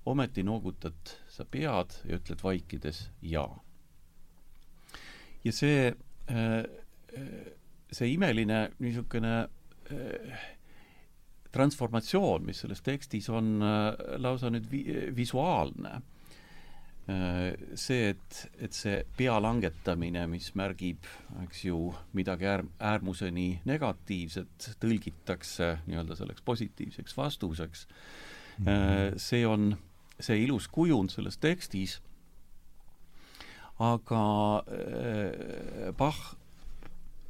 ometi 0.07 0.43
noogutad 0.43 1.15
sa 1.29 1.45
pead 1.45 1.99
ja 2.07 2.17
ütled 2.19 2.43
vaikides 2.43 3.09
jaa. 3.21 3.63
ja 5.43 5.51
see 5.51 5.87
äh, 6.31 6.63
see 7.91 8.13
imeline 8.13 8.67
niisugune 8.83 9.33
äh, 9.91 10.45
transformatsioon, 11.51 12.45
mis 12.45 12.61
selles 12.63 12.83
tekstis 12.85 13.29
on 13.33 13.57
äh, 13.63 13.89
lausa 14.21 14.51
nüüd 14.53 14.67
vi-, 14.71 15.07
visuaalne, 15.15 15.93
äh, 17.07 17.55
see, 17.79 18.11
et, 18.11 18.41
et 18.59 18.75
see 18.75 18.99
pea 19.17 19.37
langetamine, 19.41 20.25
mis 20.31 20.51
märgib, 20.59 21.07
eks 21.45 21.63
ju, 21.69 21.81
midagi 22.17 22.49
äär-, 22.51 22.67
äärmuseni 22.91 23.49
negatiivset, 23.69 24.71
tõlgitakse 24.83 25.77
nii-öelda 25.87 26.19
selleks 26.19 26.45
positiivseks 26.45 27.17
vastuseks 27.17 27.87
-hmm. 27.87 29.17
see 29.17 29.45
on 29.47 29.77
see 30.19 30.43
ilus 30.43 30.67
kujund 30.67 31.13
selles 31.13 31.37
tekstis, 31.37 31.99
aga 33.79 34.23
Bach 35.97 36.35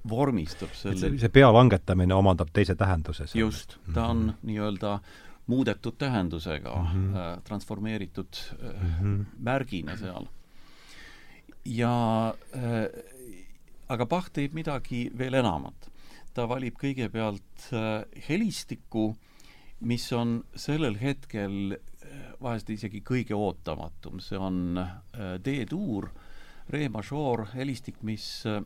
vormistab 0.07 0.71
selle 0.77 0.99
see, 0.99 1.19
see 1.19 1.31
pea 1.33 1.49
langetamine 1.51 2.15
omandab 2.15 2.51
teise 2.55 2.75
tähenduse. 2.79 3.27
just, 3.35 3.77
ta 3.93 4.07
on 4.07 4.17
mm 4.17 4.29
-hmm. 4.29 4.47
nii-öelda 4.47 4.99
muudetud 5.47 5.97
tähendusega 5.97 6.75
mm, 6.75 6.87
-hmm. 6.87 7.17
äh, 7.17 7.43
transformeeritud 7.43 8.33
äh, 8.63 8.81
mm 8.81 8.93
-hmm. 9.01 9.25
märgina 9.39 9.97
seal. 9.97 10.25
ja 11.65 12.33
äh, 12.55 13.03
aga 13.89 14.05
Bach 14.05 14.29
teeb 14.33 14.53
midagi 14.53 15.11
veel 15.17 15.33
enamat. 15.33 15.91
ta 16.33 16.49
valib 16.49 16.75
kõigepealt 16.77 17.71
äh, 17.73 18.05
helistikku, 18.29 19.15
mis 19.79 20.11
on 20.13 20.43
sellel 20.55 20.99
hetkel 21.01 21.71
äh, 21.73 21.86
vahest 22.41 22.69
isegi 22.69 23.01
kõige 23.01 23.35
ootamatum, 23.35 24.19
see 24.23 24.37
on 24.37 24.77
äh, 24.77 25.35
D-tuur, 25.43 26.09
re 26.69 26.87
mažoor, 26.91 27.47
helistik, 27.55 28.01
mis 28.05 28.27
äh, 28.45 28.61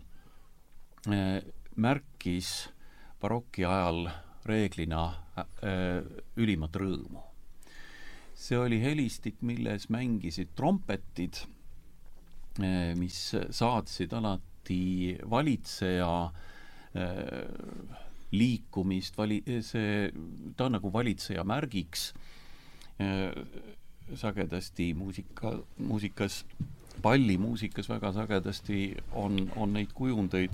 Äh, 1.09 1.41
märkis 1.81 2.69
baroki 3.21 3.63
ajal 3.65 4.05
reeglina 4.45 5.07
äh, 5.33 6.03
ülimat 6.37 6.77
rõõmu. 6.77 7.23
see 8.37 8.57
oli 8.57 8.77
helistik, 8.81 9.39
milles 9.41 9.87
mängisid 9.89 10.53
trompetid, 10.57 11.43
mis 12.97 13.17
saatsid 13.53 14.13
alati 14.17 15.17
valitseja 15.29 16.09
liikumist, 18.33 19.17
vali-, 19.17 19.43
see, 19.61 20.09
ta 20.57 20.65
on 20.65 20.77
nagu 20.79 20.89
valitseja 20.93 21.45
märgiks 21.45 22.07
sagedasti 24.15 24.93
muusika, 24.93 25.53
muusikas, 25.77 26.45
pallimuusikas 27.01 27.89
väga 27.89 28.11
sagedasti 28.13 28.95
on, 29.11 29.51
on 29.55 29.73
neid 29.73 29.93
kujundeid. 29.93 30.51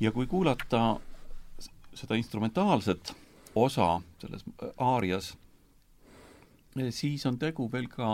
ja 0.00 0.12
kui 0.12 0.26
kuulata 0.26 1.00
seda 1.94 2.14
instrumentaalset 2.14 3.14
osa 3.54 4.00
selles 4.20 4.44
aarias, 4.78 5.36
siis 6.90 7.26
on 7.26 7.38
tegu 7.40 7.70
veel 7.72 7.88
ka 7.88 8.08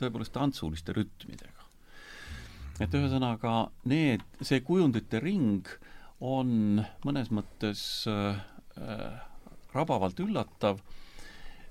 tõepoolest 0.00 0.34
tantsuliste 0.34 0.94
rütmidega. 0.96 1.68
et 2.80 2.94
ühesõnaga, 2.94 3.70
need, 3.86 4.24
see 4.42 4.60
kujundite 4.66 5.20
ring 5.22 5.68
on 6.20 6.82
mõnes 7.06 7.30
mõttes 7.30 7.84
äh, 8.10 8.40
rabavalt 9.74 10.18
üllatav 10.20 10.80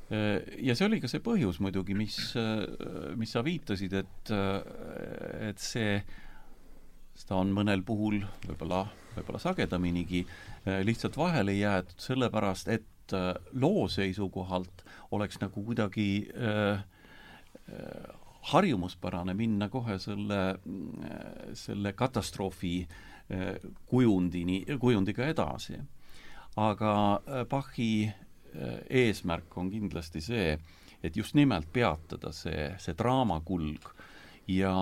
ja 0.10 0.75
see 0.75 0.86
oli 0.86 1.00
ka 1.01 1.10
see 1.10 1.22
põhjus 1.24 1.60
muidugi, 1.63 1.95
mis, 1.98 2.17
mis 3.17 3.31
sa 3.33 3.41
viitasid, 3.45 3.93
et, 3.98 4.31
et 5.50 5.62
see, 5.63 5.95
seda 7.17 7.39
on 7.39 7.53
mõnel 7.55 7.81
puhul 7.88 8.19
võib-olla, 8.43 8.83
võib-olla 9.15 9.41
sagedaminigi 9.41 10.25
lihtsalt 10.86 11.17
vahele 11.17 11.55
jäetud 11.57 12.03
sellepärast, 12.03 12.69
et 12.74 13.15
loo 13.53 13.88
seisukohalt 13.91 14.83
oleks 15.12 15.39
nagu 15.41 15.63
kuidagi 15.65 16.27
äh, 16.33 16.83
harjumuspärane 18.53 19.33
minna 19.33 19.69
kohe 19.69 19.98
selle, 20.00 20.41
selle 21.53 21.93
katastroofi 21.93 22.75
äh, 22.83 23.55
kujundini, 23.86 24.63
kujundiga 24.79 25.27
edasi. 25.31 25.79
aga 26.55 27.22
Bachi 27.50 27.93
Äh, 28.07 28.23
eesmärk 28.89 29.57
on 29.57 29.69
kindlasti 29.72 30.22
see, 30.22 30.57
et 31.03 31.17
just 31.17 31.36
nimelt 31.36 31.72
peatada 31.74 32.31
see, 32.36 32.69
see 32.79 32.95
draama 32.98 33.39
kulg 33.45 33.89
ja 34.48 34.74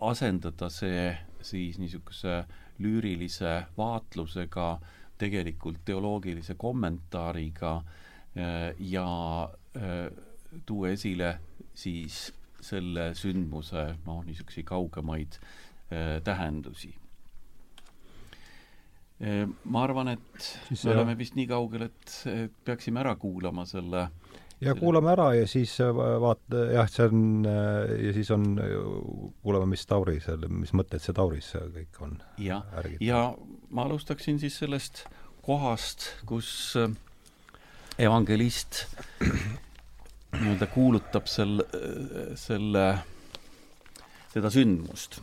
asendada 0.00 0.68
see 0.72 1.12
siis 1.44 1.78
niisuguse 1.78 2.42
lüürilise 2.82 3.54
vaatlusega, 3.76 4.68
tegelikult 5.18 5.84
teoloogilise 5.84 6.56
kommentaariga 6.58 7.76
äh, 7.76 8.74
ja 8.78 9.08
äh, 9.76 10.08
tuua 10.66 10.90
esile 10.96 11.38
siis 11.74 12.32
selle 12.64 13.12
sündmuse 13.14 13.86
noh, 14.06 14.24
niisuguseid 14.24 14.66
kaugemaid 14.66 15.38
tähendusi 16.24 16.94
ma 19.20 19.82
arvan, 19.84 20.08
et 20.16 20.46
siis 20.68 20.84
me 20.84 20.90
jah. 20.90 20.96
oleme 20.98 21.14
vist 21.18 21.36
nii 21.38 21.46
kaugel, 21.46 21.86
et, 21.86 22.14
peaksime 22.66 22.98
ära 23.00 23.14
kuulama 23.16 23.62
selle 23.68 24.08
ja 24.64 24.74
kuulame 24.78 25.10
ära 25.12 25.28
ja 25.34 25.46
siis 25.50 25.74
äh, 25.82 25.90
vaat-, 26.22 26.56
jah, 26.72 26.88
see 26.90 27.06
on, 27.08 27.24
äh, 27.48 27.94
ja 28.06 28.12
siis 28.16 28.30
on, 28.34 28.46
kuulame, 29.42 29.68
mis 29.74 29.84
Tauri 29.88 30.18
seal, 30.22 30.46
mis 30.52 30.74
mõtted 30.76 31.02
see 31.02 31.16
Tauris 31.16 31.52
kõik 31.74 32.00
on. 32.04 32.16
jah, 32.42 32.64
ja 33.02 33.26
ma 33.74 33.86
alustaksin 33.88 34.40
siis 34.42 34.58
sellest 34.62 35.04
kohast, 35.44 36.08
kus 36.28 36.48
äh, 36.80 36.94
evangelist 37.98 38.84
nii-öelda 40.34 40.70
kuulutab 40.72 41.28
sel-, 41.30 41.66
selle, 42.38 42.88
seda 44.32 44.50
sündmust 44.50 45.20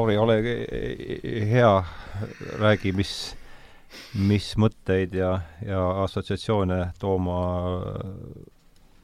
Lauri, 0.00 0.16
ole 0.16 0.66
hea, 1.50 1.84
räägi, 2.56 2.92
mis, 2.96 3.10
mis 4.16 4.46
mõtteid 4.56 5.12
ja, 5.12 5.34
ja 5.60 5.82
assotsiatsioone 6.06 6.78
Tooma 6.98 7.40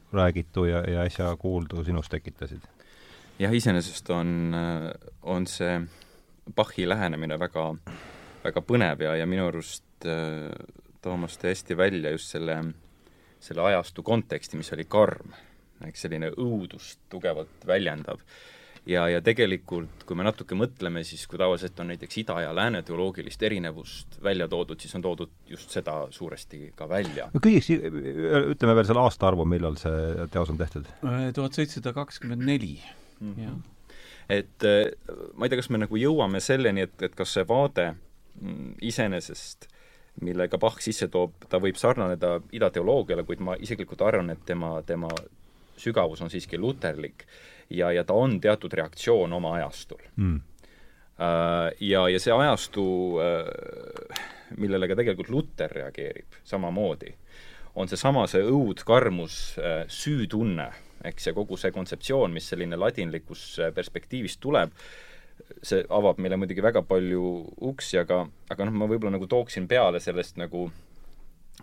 räägitu 0.09 0.65
ja, 0.65 0.81
ja 0.89 1.03
äsja 1.05 1.29
kuuldu 1.37 1.83
sinus 1.85 2.09
tekitasid? 2.09 2.65
jah, 3.37 3.53
iseenesest 3.53 4.09
on, 4.09 4.57
on 5.21 5.45
see 5.45 5.77
Bachi 6.55 6.89
lähenemine 6.89 7.37
väga, 7.37 7.67
väga 8.47 8.65
põnev 8.65 9.05
ja, 9.05 9.13
ja 9.21 9.29
minu 9.29 9.51
arust 9.51 10.09
äh, 10.09 10.49
Toomas 11.05 11.37
tõi 11.37 11.53
hästi 11.53 11.77
välja 11.77 12.17
just 12.17 12.33
selle, 12.33 12.57
selle 13.37 13.69
ajastu 13.69 14.01
konteksti, 14.01 14.57
mis 14.57 14.73
oli 14.73 14.89
karm, 14.89 15.37
eks 15.85 16.07
selline 16.07 16.33
õudust 16.33 17.05
tugevalt 17.13 17.69
väljendav 17.69 18.25
ja, 18.87 19.05
ja 19.11 19.21
tegelikult, 19.23 20.03
kui 20.07 20.17
me 20.17 20.25
natuke 20.27 20.57
mõtleme, 20.57 21.03
siis 21.07 21.25
kui 21.29 21.39
tavaliselt 21.39 21.79
on 21.83 21.91
näiteks 21.91 22.21
ida 22.23 22.39
ja 22.45 22.51
lääne 22.55 22.81
teoloogilist 22.87 23.43
erinevust 23.43 24.19
välja 24.23 24.47
toodud, 24.51 24.79
siis 24.81 24.95
on 24.97 25.05
toodud 25.05 25.33
just 25.49 25.73
seda 25.75 25.99
suuresti 26.13 26.71
ka 26.75 26.89
välja. 26.89 27.29
no 27.33 27.41
küsiks, 27.43 27.71
ütleme 28.53 28.77
veel 28.77 28.89
selle 28.89 29.03
aastaarvu, 29.05 29.47
millal 29.49 29.79
see 29.81 30.27
teos 30.33 30.53
on 30.53 30.59
tehtud? 30.59 30.87
tuhat 31.35 31.57
seitsesada 31.57 31.95
kakskümmend 31.97 32.47
neli, 32.47 32.77
mhm. 33.19 33.41
jah 33.47 33.57
et 34.29 34.63
äh, 34.67 34.91
ma 35.35 35.45
ei 35.47 35.51
tea, 35.51 35.61
kas 35.61 35.69
me 35.71 35.81
nagu 35.81 35.99
jõuame 35.99 36.41
selleni, 36.43 36.83
et, 36.87 36.95
et 37.07 37.13
kas 37.15 37.31
see 37.37 37.45
vaade 37.47 37.93
mm, 37.93 38.73
iseenesest, 38.89 39.69
millega 40.25 40.59
Bach 40.59 40.81
sisse 40.83 41.07
toob, 41.13 41.45
ta 41.49 41.61
võib 41.63 41.77
sarnaneda 41.79 42.37
idateoloogiale, 42.55 43.23
kuid 43.27 43.43
ma 43.45 43.55
isiklikult 43.61 44.01
arvan, 44.03 44.33
et 44.33 44.41
tema, 44.49 44.73
tema 44.85 45.11
sügavus 45.77 46.23
on 46.25 46.31
siiski 46.33 46.57
luterlik 46.59 47.27
ja, 47.69 47.91
ja 47.91 48.03
ta 48.03 48.13
on 48.13 48.39
teatud 48.41 48.73
reaktsioon 48.73 49.33
oma 49.33 49.53
ajastul. 49.59 50.01
Mm.. 50.15 50.41
Ja, 51.79 52.03
ja 52.09 52.19
see 52.21 52.33
ajastu, 52.33 52.83
äh, 53.23 54.19
millele 54.61 54.85
ka 54.85 54.97
tegelikult 54.99 55.31
Luter 55.33 55.71
reageerib 55.73 56.37
samamoodi, 56.45 57.09
on 57.77 57.89
seesama, 57.89 58.27
see 58.29 58.43
õud, 58.45 58.83
karmus, 58.85 59.57
äh, 59.57 59.79
süütunne, 59.89 60.69
eks, 61.09 61.29
ja 61.29 61.33
kogu 61.33 61.57
see 61.57 61.73
kontseptsioon, 61.73 62.33
mis 62.33 62.51
selline 62.51 62.77
ladinlikus 62.77 63.47
perspektiivis 63.73 64.37
tuleb, 64.43 64.73
see 65.65 65.81
avab 65.89 66.21
meile 66.21 66.37
muidugi 66.37 66.61
väga 66.61 66.83
palju 66.85 67.23
uksi, 67.65 67.97
aga, 68.03 68.23
aga 68.53 68.69
noh, 68.69 68.77
ma 68.77 68.89
võib-olla 68.89 69.17
nagu 69.17 69.29
tooksin 69.29 69.65
peale 69.69 70.01
sellest 70.03 70.37
nagu 70.37 70.67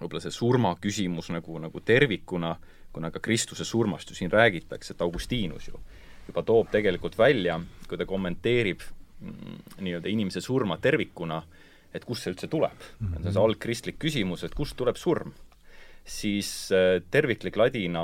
võib-olla 0.01 0.23
see 0.23 0.35
surma 0.35 0.75
küsimus 0.83 1.31
nagu, 1.35 1.59
nagu 1.63 1.83
tervikuna, 1.87 2.57
kuna 2.95 3.11
ka 3.11 3.21
Kristuse 3.21 3.67
surmast 3.67 4.11
ju 4.11 4.17
siin 4.17 4.33
räägitakse, 4.33 4.95
et 4.95 5.03
Augustinus 5.03 5.69
ju 5.69 5.81
juba 6.29 6.43
toob 6.43 6.71
tegelikult 6.73 7.19
välja, 7.19 7.59
kui 7.89 7.99
ta 8.01 8.07
kommenteerib 8.09 8.81
mm, 9.21 9.59
nii-öelda 9.85 10.09
inimese 10.09 10.41
surma 10.41 10.79
tervikuna, 10.81 11.43
et 11.95 12.07
kust 12.09 12.25
see 12.25 12.33
üldse 12.33 12.49
tuleb 12.51 12.79
mm. 12.79 13.07
-hmm. 13.07 13.21
see 13.21 13.29
on 13.29 13.37
see 13.37 13.43
algkristlik 13.43 13.99
küsimus, 13.99 14.45
et 14.45 14.55
kust 14.55 14.77
tuleb 14.77 14.97
surm 14.97 15.35
siis 16.05 16.49
äh, 16.73 17.03
terviklik 17.11 17.57
ladina 17.57 18.03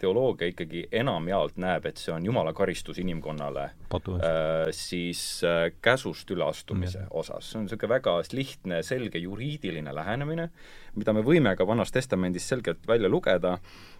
teoloogia 0.00 0.48
ikkagi 0.48 0.86
enamjaolt 0.92 1.58
näeb, 1.60 1.84
et 1.90 2.00
see 2.00 2.14
on 2.14 2.24
Jumala 2.24 2.54
karistus 2.56 2.96
inimkonnale 3.02 3.64
äh, 3.92 4.70
siis 4.72 5.20
äh, 5.44 5.68
käsust 5.84 6.30
üleastumise 6.32 7.04
mm. 7.04 7.10
osas. 7.10 7.50
see 7.50 7.58
on 7.60 7.66
niisugune 7.66 7.92
väga 7.92 8.16
lihtne, 8.32 8.80
selge 8.82 9.20
juriidiline 9.20 9.94
lähenemine, 9.94 10.48
mida 10.96 11.12
me 11.12 11.24
võime 11.26 11.52
ka 11.56 11.66
Vanas 11.68 11.92
Testamendis 11.92 12.48
selgelt 12.48 12.88
välja 12.88 13.10
lugeda, 13.12 13.58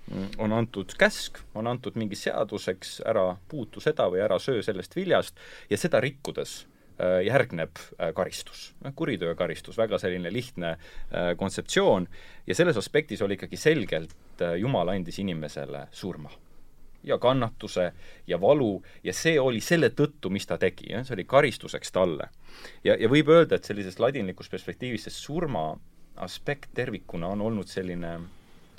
mm, 0.08 0.38
on 0.38 0.56
antud 0.56 0.96
käsk, 0.98 1.42
on 1.54 1.68
antud 1.68 2.00
mingi 2.00 2.16
seaduseks, 2.16 3.02
ära 3.04 3.34
puutu 3.48 3.84
seda 3.84 4.08
või 4.12 4.24
ära 4.24 4.40
söö 4.40 4.64
sellest 4.64 4.96
viljast 4.96 5.36
ja 5.70 5.76
seda 5.76 6.00
rikkudes 6.00 6.62
järgneb 7.24 7.76
äh, 7.76 8.14
karistus. 8.14 8.74
kuriteo 8.94 9.34
karistus, 9.34 9.76
väga 9.78 9.98
selline 9.98 10.32
lihtne 10.32 10.70
äh, 10.70 11.36
kontseptsioon 11.36 12.08
ja 12.46 12.54
selles 12.54 12.76
aspektis 12.76 13.22
oli 13.22 13.36
ikkagi 13.36 13.56
selgelt 13.56 14.16
Jumal 14.58 14.88
andis 14.92 15.18
inimesele 15.18 15.86
surma 15.92 16.30
ja 17.04 17.18
kannatuse 17.18 17.92
ja 18.26 18.40
valu 18.40 18.82
ja 19.04 19.12
see 19.12 19.40
oli 19.40 19.60
selle 19.60 19.88
tõttu, 19.96 20.30
mis 20.30 20.46
ta 20.46 20.58
tegi, 20.58 20.90
jah, 20.92 21.04
see 21.06 21.14
oli 21.14 21.24
karistuseks 21.24 21.92
talle. 21.92 22.28
ja, 22.84 22.96
ja 22.96 23.08
võib 23.08 23.28
öelda, 23.28 23.56
et 23.56 23.64
sellisest 23.64 24.00
ladinlikust 24.00 24.50
perspektiivist 24.50 25.08
see 25.08 25.16
surma 25.16 25.68
aspekt 26.16 26.72
tervikuna 26.74 27.28
on 27.28 27.44
olnud 27.44 27.68
selline 27.68 28.18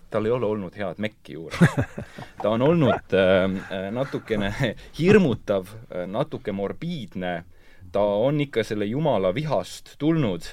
tal 0.09 0.25
ei 0.25 0.31
ole 0.31 0.45
olnud 0.45 0.75
head 0.77 1.01
mekki 1.03 1.33
juures. 1.35 1.59
ta 2.41 2.49
on 2.49 2.61
olnud 2.61 3.13
äh, 3.13 3.91
natukene 3.91 4.53
hirmutav, 4.97 5.69
natuke 6.07 6.51
morbiidne 6.51 7.33
äh,, 7.35 7.53
ta 7.97 8.03
on 8.03 8.41
ikka 8.41 8.63
selle 8.63 8.85
Jumala 8.85 9.33
vihast 9.33 9.95
tulnud 9.97 10.45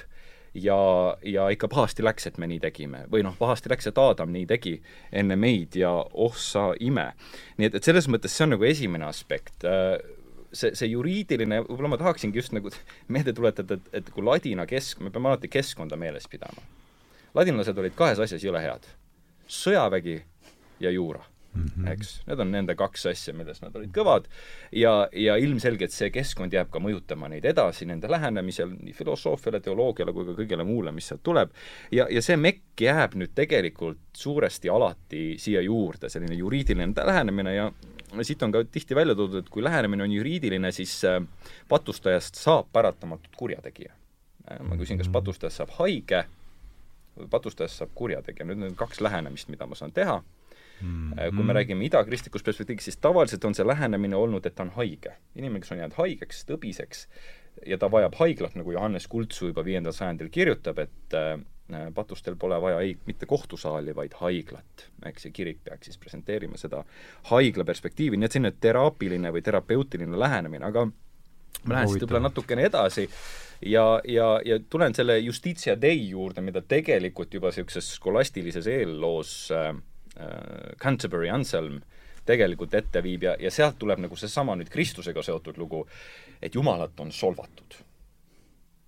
ja, 0.53 0.77
ja 1.23 1.49
ikka 1.53 1.67
pahasti 1.69 2.03
läks, 2.03 2.25
et 2.27 2.39
me 2.41 2.47
nii 2.49 2.61
tegime. 2.63 3.03
või 3.11 3.21
noh, 3.27 3.35
pahasti 3.37 3.69
läks, 3.69 3.89
et 3.91 3.99
Aadam 4.01 4.31
nii 4.33 4.47
tegi 4.49 4.73
enne 5.13 5.37
meid 5.37 5.77
ja 5.77 5.91
oh 5.93 6.37
sa 6.41 6.71
ime. 6.79 7.11
nii 7.57 7.69
et, 7.69 7.77
et 7.77 7.89
selles 7.89 8.09
mõttes 8.09 8.33
see 8.33 8.47
on 8.47 8.55
nagu 8.55 8.65
esimene 8.65 9.05
aspekt. 9.05 9.67
see, 10.55 10.71
see 10.73 10.89
juriidiline, 10.89 11.61
võib-olla 11.67 11.93
ma 11.93 12.01
tahaksingi 12.01 12.41
just 12.41 12.55
nagu 12.57 12.73
meelde 13.13 13.35
tuletada, 13.37 13.77
et, 13.77 13.93
et 14.01 14.09
kui 14.15 14.25
ladina 14.25 14.65
kesk, 14.65 15.05
me 15.05 15.13
peame 15.13 15.29
alati 15.29 15.51
keskkonda 15.51 15.99
meeles 15.99 16.25
pidama. 16.31 16.65
ladinlased 17.37 17.77
olid 17.77 17.93
kahes 17.95 18.25
asjas 18.25 18.49
jõle 18.49 18.63
head. 18.63 18.89
sõjavägi 19.61 20.21
ja 20.81 20.97
juura 20.97 21.21
mm, 21.55 21.65
-hmm. 21.65 21.91
eks. 21.91 22.21
Need 22.27 22.39
on 22.39 22.51
nende 22.51 22.75
kaks 22.75 23.05
asja, 23.11 23.33
milles 23.33 23.61
nad 23.61 23.75
olid 23.75 23.91
kõvad 23.95 24.27
ja, 24.71 25.07
ja 25.13 25.35
ilmselgelt 25.41 25.91
see 25.91 26.11
keskkond 26.13 26.53
jääb 26.53 26.69
ka 26.73 26.79
mõjutama 26.79 27.29
neid 27.31 27.45
edasi 27.45 27.85
nende 27.85 28.09
lähenemisel 28.11 28.75
nii 28.75 28.93
filosoofiale, 28.93 29.59
teoloogiale 29.59 30.13
kui 30.13 30.25
ka 30.25 30.37
kõigele 30.37 30.67
muule, 30.67 30.91
mis 30.91 31.07
sealt 31.07 31.23
tuleb. 31.23 31.51
ja, 31.91 32.07
ja 32.09 32.21
see 32.21 32.37
mekk 32.37 32.81
jääb 32.81 33.15
nüüd 33.15 33.33
tegelikult 33.35 34.03
suuresti 34.15 34.69
alati 34.69 35.25
siia 35.41 35.61
juurde, 35.61 36.09
selline 36.09 36.35
juriidiline 36.35 36.93
lähenemine 37.05 37.55
ja 37.55 37.71
siit 38.21 38.43
on 38.43 38.51
ka 38.51 38.63
tihti 38.63 38.95
välja 38.95 39.15
toodud, 39.15 39.43
et 39.43 39.49
kui 39.49 39.63
lähenemine 39.63 40.03
on 40.03 40.11
juriidiline, 40.11 40.71
siis 40.71 41.03
äh, 41.05 41.21
patustajast 41.67 42.35
saab 42.35 42.67
paratamatult 42.73 43.35
kurjategija. 43.37 43.93
Äh, 44.51 44.61
ma 44.63 44.77
küsin, 44.77 44.97
kas 44.97 45.09
patustajast 45.11 45.61
saab 45.61 45.73
haige 45.79 46.25
või 47.17 47.27
patustajast 47.31 47.81
saab 47.81 47.91
kurjategija, 47.95 48.47
nüüd 48.47 48.61
need 48.61 48.73
on 48.73 48.79
kaks 48.79 49.01
lähenemist, 49.01 49.49
mida 49.51 49.67
ma 49.67 49.75
saan 49.75 49.93
teha 49.95 50.21
mm. 50.81 51.11
-hmm. 51.11 51.35
kui 51.35 51.43
me 51.43 51.53
räägime 51.53 51.85
idakristlikust 51.85 52.45
perspektiivist, 52.45 52.85
siis 52.85 52.97
tavaliselt 52.97 53.45
on 53.45 53.55
see 53.55 53.67
lähenemine 53.67 54.15
olnud, 54.15 54.45
et 54.45 54.55
ta 54.55 54.63
on 54.63 54.69
haige. 54.75 55.15
inimene, 55.35 55.59
kes 55.59 55.71
on 55.71 55.77
jäänud 55.77 55.97
haigeks, 55.97 56.45
tõbiseks, 56.51 57.07
ja 57.65 57.77
ta 57.77 57.91
vajab 57.91 58.15
haiglat, 58.19 58.55
nagu 58.55 58.71
Johannes 58.71 59.07
Kultsu 59.07 59.47
juba 59.47 59.65
viiendal 59.65 59.93
sajandil 59.93 60.29
kirjutab, 60.29 60.79
et 60.79 61.13
äh, 61.13 61.39
patustel 61.93 62.35
pole 62.35 62.61
vaja 62.61 62.79
ei, 62.79 62.97
mitte 63.05 63.25
kohtusaali, 63.25 63.95
vaid 63.95 64.13
haiglat. 64.19 64.89
eks, 65.05 65.25
ja 65.25 65.31
kirik 65.31 65.63
peaks 65.63 65.85
siis 65.85 65.97
presenteerima 65.97 66.57
seda 66.57 66.83
haigla 67.31 67.65
perspektiivi, 67.65 68.17
nii 68.17 68.25
et 68.25 68.37
selline 68.37 68.53
teraapiline 68.61 69.31
või 69.33 69.41
terapeutiline 69.41 70.19
lähenemine, 70.19 70.65
aga 70.65 70.85
ma 71.65 71.73
lähen 71.73 71.89
siit 71.89 72.03
võib-olla 72.03 72.27
natukene 72.27 72.67
edasi 72.67 73.07
ja, 73.65 74.01
ja, 74.07 74.27
ja 74.45 74.59
tulen 74.69 74.95
selle 74.95 75.17
Justitia 75.19 75.75
Dei 75.81 76.09
juurde, 76.09 76.43
mida 76.45 76.61
tegelikult 76.61 77.33
juba 77.33 77.49
niisuguses 77.49 77.95
skolastilises 77.97 78.67
eelloos 78.69 79.35
äh, 79.55 79.73
Canterbury 80.79 81.29
Anselm 81.29 81.81
tegelikult 82.25 82.73
ette 82.73 83.01
viib 83.05 83.25
ja, 83.27 83.35
ja 83.39 83.51
sealt 83.53 83.77
tuleb 83.81 84.01
nagu 84.05 84.17
seesama 84.17 84.55
nüüd 84.57 84.69
Kristusega 84.73 85.23
seotud 85.25 85.59
lugu, 85.61 85.83
et 86.41 86.55
Jumalat 86.55 86.99
on 86.99 87.11
solvatud. 87.13 87.77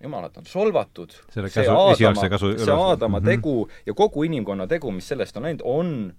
Jumalat 0.04 0.38
on 0.38 0.46
solvatud, 0.46 1.14
see 1.34 1.66
Aadama, 1.66 1.98
see 1.98 2.74
Aadama 2.74 3.20
mm 3.20 3.26
-hmm. 3.26 3.26
tegu 3.26 3.70
ja 3.86 3.94
kogu 3.94 4.24
inimkonna 4.24 4.68
tegu, 4.68 4.92
mis 4.92 5.08
sellest 5.08 5.38
on 5.38 5.44
läinud, 5.44 5.62
on 5.64 6.14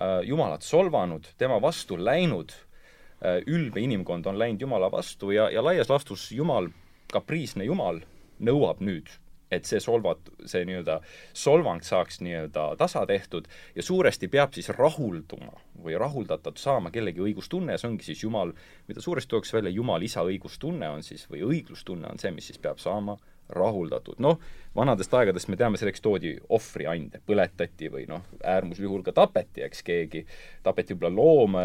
äh, 0.00 0.20
Jumalat 0.22 0.62
solvanud, 0.62 1.26
tema 1.38 1.60
vastu 1.62 1.98
läinud 2.04 2.52
äh,, 2.52 3.42
ülbe 3.46 3.80
inimkond 3.80 4.26
on 4.26 4.38
läinud 4.38 4.60
Jumala 4.60 4.90
vastu 4.92 5.30
ja, 5.30 5.50
ja 5.50 5.64
laias 5.64 5.88
laastus 5.90 6.32
Jumal, 6.32 6.68
kapriisne 7.12 7.64
Jumal, 7.64 8.00
nõuab 8.40 8.80
nüüd 8.80 9.10
et 9.50 9.68
see 9.68 9.80
solvat-, 9.82 10.32
see 10.48 10.64
nii-öelda 10.66 10.98
solvang 11.36 11.84
saaks 11.86 12.20
nii-öelda 12.24 12.68
tasa 12.80 13.04
tehtud 13.06 13.46
ja 13.76 13.82
suuresti 13.82 14.28
peab 14.28 14.56
siis 14.56 14.72
rahulduma 14.74 15.54
või 15.84 15.98
rahuldatud 15.98 16.58
saama 16.58 16.90
kellegi 16.90 17.22
õigustunne 17.22 17.76
ja 17.76 17.80
see 17.80 17.90
ongi 17.92 18.08
siis 18.08 18.24
Jumal, 18.24 18.52
mida 18.88 19.04
suuresti 19.04 19.30
tuuakse 19.30 19.58
välja, 19.58 19.70
Jumal 19.70 20.02
isa 20.02 20.24
õigustunne 20.26 20.90
on 20.90 21.06
siis, 21.06 21.28
või 21.30 21.44
õiglustunne 21.46 22.10
on 22.10 22.18
see, 22.22 22.34
mis 22.34 22.50
siis 22.50 22.58
peab 22.62 22.82
saama 22.82 23.16
rahuldatud. 23.48 24.18
noh, 24.18 24.38
vanadest 24.76 25.14
aegadest 25.14 25.48
me 25.48 25.56
teame, 25.56 25.78
selleks 25.80 26.02
toodi 26.04 26.34
ohvriande, 26.52 27.20
põletati 27.26 27.88
või 27.92 28.04
noh, 28.10 28.24
äärmusjuhul 28.44 29.04
ka 29.06 29.14
tapeti, 29.16 29.62
eks 29.64 29.82
keegi, 29.86 30.24
tapeti 30.66 30.94
võib-olla 30.94 31.12
loom, 31.16 31.56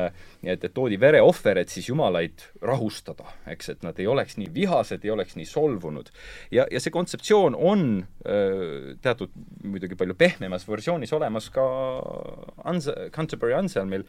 nii 0.44 0.54
et, 0.54 0.64
et 0.68 0.76
toodi 0.76 1.00
vereohver, 1.02 1.62
et 1.62 1.74
siis 1.74 1.90
jumalaid 1.90 2.46
rahustada, 2.64 3.28
eks, 3.52 3.74
et 3.76 3.84
nad 3.88 4.00
ei 4.00 4.08
oleks 4.12 4.38
nii 4.40 4.52
vihased, 4.54 5.04
ei 5.06 5.14
oleks 5.14 5.36
nii 5.40 5.50
solvunud. 5.50 6.12
ja, 6.52 6.68
ja 6.72 6.84
see 6.84 6.94
kontseptsioon 6.94 7.58
on 7.58 7.86
öö, 8.26 8.96
teatud 9.02 9.34
muidugi 9.64 9.98
palju 10.00 10.16
pehmemas 10.16 10.68
versioonis 10.70 11.14
olemas 11.14 11.50
ka 11.52 11.66
Ans-, 12.72 12.92
Canterbury 13.12 13.58
Anselmil, 13.58 14.06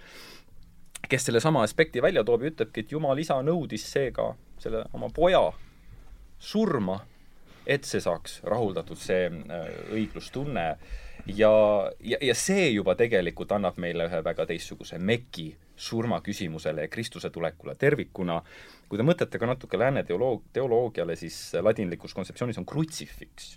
kes 1.09 1.27
sellesama 1.27 1.65
aspekti 1.67 2.03
välja 2.03 2.23
toob 2.25 2.45
ja 2.45 2.53
ütlebki, 2.53 2.85
et 2.85 2.93
Jumal 2.95 3.19
isa 3.19 3.41
nõudis 3.43 3.85
seega 3.91 4.33
selle 4.63 4.85
oma 4.95 5.11
poja 5.15 5.49
surma 6.43 7.01
et 7.67 7.85
see 7.87 8.03
saaks 8.03 8.41
rahuldatud, 8.49 8.99
see 8.99 9.27
äh, 9.29 9.67
õiglustunne 9.95 10.67
ja, 11.27 11.53
ja, 12.01 12.19
ja 12.21 12.35
see 12.35 12.69
juba 12.71 12.95
tegelikult 12.99 13.53
annab 13.55 13.79
meile 13.83 14.09
ühe 14.11 14.23
väga 14.25 14.47
teistsuguse 14.51 14.99
meki 14.99 15.53
surmaküsimusele 15.83 16.87
ja 16.87 16.93
Kristuse 16.93 17.31
tulekule 17.31 17.75
tervikuna. 17.75 18.43
kui 18.89 18.99
te 19.01 19.07
mõtlete 19.07 19.39
ka 19.41 19.47
natuke 19.47 19.79
lääne 19.79 20.03
teoloog-, 20.05 20.51
teoloogiale, 20.53 21.17
siis 21.17 21.55
ladinlikus 21.61 22.15
kontseptsioonis 22.15 22.59
on 22.59 22.67
krutsifiks 22.67 23.57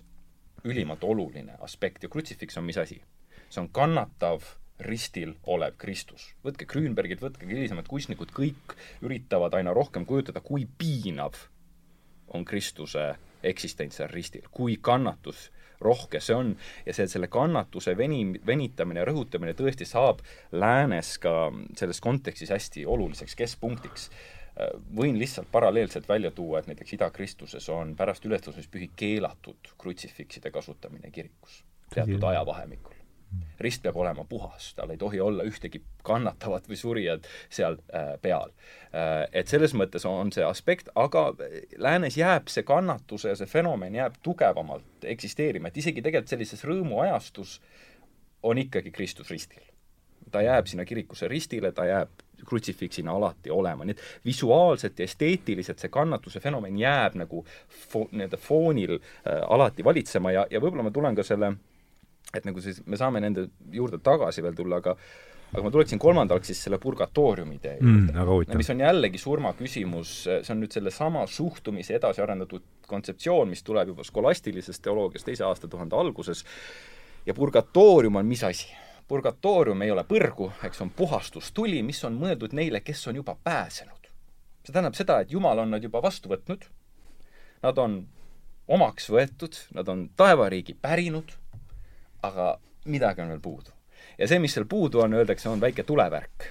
ülimalt 0.65 1.03
oluline 1.03 1.57
aspekt 1.61 2.03
ja 2.03 2.09
krutsifiks 2.09 2.57
on 2.57 2.65
mis 2.65 2.77
asi? 2.77 3.01
see 3.49 3.61
on 3.61 3.69
kannatav 3.69 4.43
ristil 4.79 5.35
olev 5.47 5.77
Kristus. 5.79 6.33
võtke 6.43 6.65
Grünbergid, 6.67 7.21
võtke 7.23 7.47
hilisemad 7.47 7.87
kunstnikud, 7.87 8.33
kõik 8.35 8.75
üritavad 9.05 9.53
aina 9.55 9.73
rohkem 9.73 10.05
kujutada, 10.05 10.41
kui 10.41 10.65
piinav 10.65 11.37
on 12.33 12.43
Kristuse 12.45 13.13
eksistents 13.43 13.99
seal 13.99 14.11
ristil, 14.11 14.47
kui 14.51 14.77
kannatus 14.81 15.49
rohke 15.81 16.19
see 16.23 16.35
on. 16.35 16.53
Ja 16.85 16.93
see, 16.95 17.07
selle 17.11 17.27
kannatuse 17.31 17.97
veni, 17.97 18.23
venitamine 18.47 19.03
ja 19.03 19.09
rõhutamine 19.09 19.55
tõesti 19.57 19.87
saab 19.87 20.23
läänes 20.51 21.17
ka 21.23 21.51
selles 21.77 22.01
kontekstis 22.01 22.53
hästi 22.55 22.85
oluliseks 22.85 23.35
keskpunktiks. 23.35 24.09
võin 24.95 25.17
lihtsalt 25.19 25.49
paralleelselt 25.51 26.07
välja 26.09 26.31
tuua, 26.31 26.59
et 26.59 26.67
näiteks 26.67 26.93
Ida-Kristuses 26.95 27.69
on 27.69 27.95
pärast 27.95 28.25
ülestõusmispühi 28.25 28.89
keelatud 28.95 29.73
krutsifikside 29.77 30.51
kasutamine 30.51 31.11
kirikus 31.11 31.63
teatud 31.91 32.23
ajavahemikul 32.23 32.94
rist 33.59 33.83
peab 33.83 33.97
olema 33.97 34.25
puhas, 34.29 34.73
tal 34.75 34.91
ei 34.93 34.97
tohi 34.97 35.19
olla 35.21 35.45
ühtegi 35.47 35.81
kannatavat 36.05 36.67
või 36.69 36.79
surijat 36.79 37.27
seal 37.49 37.79
äh, 37.93 38.15
peal 38.21 38.51
äh,. 38.91 39.25
Et 39.33 39.47
selles 39.51 39.73
mõttes 39.77 40.05
on 40.07 40.31
see 40.35 40.45
aspekt, 40.45 40.89
aga 40.95 41.27
läänes 41.77 42.17
jääb 42.17 42.51
see 42.51 42.63
kannatuse 42.67 43.31
ja 43.33 43.39
see 43.39 43.49
fenomen 43.49 43.95
jääb 43.95 44.19
tugevamalt 44.23 45.07
eksisteerima, 45.15 45.69
et 45.69 45.77
isegi 45.77 46.03
tegelikult 46.03 46.31
sellises 46.31 46.63
rõõmuajastus 46.67 47.59
on 48.45 48.61
ikkagi 48.61 48.91
Kristus 48.91 49.31
ristil. 49.31 49.63
ta 50.31 50.41
jääb 50.41 50.67
sinna 50.67 50.83
kirikuse 50.85 51.27
ristile, 51.27 51.71
ta 51.71 51.85
jääb 51.85 52.09
krutsifiksina 52.45 53.11
alati 53.11 53.49
olema, 53.49 53.85
nii 53.85 53.93
et 53.95 54.01
visuaalselt 54.25 54.99
ja 54.99 55.05
esteetiliselt 55.05 55.79
see 55.79 55.89
kannatuse 55.89 56.39
fenomen 56.39 56.77
jääb 56.79 57.15
nagu 57.15 57.45
fo-, 57.93 58.09
nii-öelda 58.11 58.37
foonil 58.37 58.97
äh, 58.97 59.39
alati 59.49 59.83
valitsema 59.83 60.33
ja, 60.35 60.47
ja 60.49 60.59
võib-olla 60.59 60.83
ma 60.83 60.91
tulen 60.91 61.15
ka 61.15 61.23
selle 61.23 61.53
äh, 61.53 61.74
et 62.33 62.45
nagu 62.45 62.61
siis 62.61 62.81
me 62.85 62.97
saame 62.97 63.21
nende 63.23 63.49
juurde 63.71 63.99
tagasi 64.03 64.43
veel 64.43 64.55
tulla, 64.57 64.81
aga 64.83 64.95
aga 65.53 65.63
ma 65.63 65.71
tuleksin 65.71 65.99
kolmandaks 66.01 66.49
siis 66.51 66.63
selle 66.65 66.79
purgatooriumi 66.81 67.55
idee 67.59 67.75
juurde. 67.77 68.11
mm,, 68.11 68.57
mis 68.57 68.69
on 68.73 68.81
jällegi 68.83 69.21
surmaküsimus, 69.21 70.13
see 70.25 70.53
on 70.53 70.63
nüüd 70.63 70.73
sellesama 70.75 71.25
suhtumise 71.31 71.95
edasi 71.99 72.23
arendatud 72.23 72.65
kontseptsioon, 72.89 73.49
mis 73.53 73.63
tuleb 73.63 73.93
juba 73.93 74.03
skolastilisest 74.03 74.83
teoloogiast 74.83 75.29
teise 75.29 75.45
aastatuhande 75.47 75.95
alguses, 75.95 76.43
ja 77.25 77.33
purgatoorium 77.33 78.21
on 78.21 78.27
mis 78.27 78.43
asi? 78.43 78.73
purgatoorium 79.07 79.83
ei 79.85 79.91
ole 79.93 80.01
põrgu, 80.09 80.49
eks 80.65 80.81
on 80.81 80.89
puhastustuli, 80.89 81.83
mis 81.85 81.99
on 82.07 82.17
mõeldud 82.17 82.55
neile, 82.57 82.81
kes 82.81 83.07
on 83.07 83.21
juba 83.21 83.37
pääsenud. 83.43 84.09
see 84.65 84.73
tähendab 84.73 84.97
seda, 84.97 85.19
et 85.21 85.31
Jumal 85.31 85.61
on 85.61 85.69
nad 85.75 85.83
juba 85.83 86.01
vastu 86.01 86.29
võtnud, 86.31 86.65
nad 87.61 87.77
on 87.77 87.99
omaks 88.67 89.11
võetud, 89.13 89.57
nad 89.77 89.87
on 89.87 90.07
taevariigi 90.17 90.73
pärinud 90.81 91.35
aga 92.25 92.51
midagi 92.85 93.23
on 93.23 93.33
veel 93.33 93.41
puudu. 93.41 93.73
ja 94.17 94.27
see, 94.27 94.39
mis 94.39 94.53
seal 94.55 94.67
puudu 94.69 95.01
on, 95.03 95.13
öeldakse, 95.13 95.49
on 95.49 95.61
väike 95.61 95.83
tulevärk. 95.83 96.49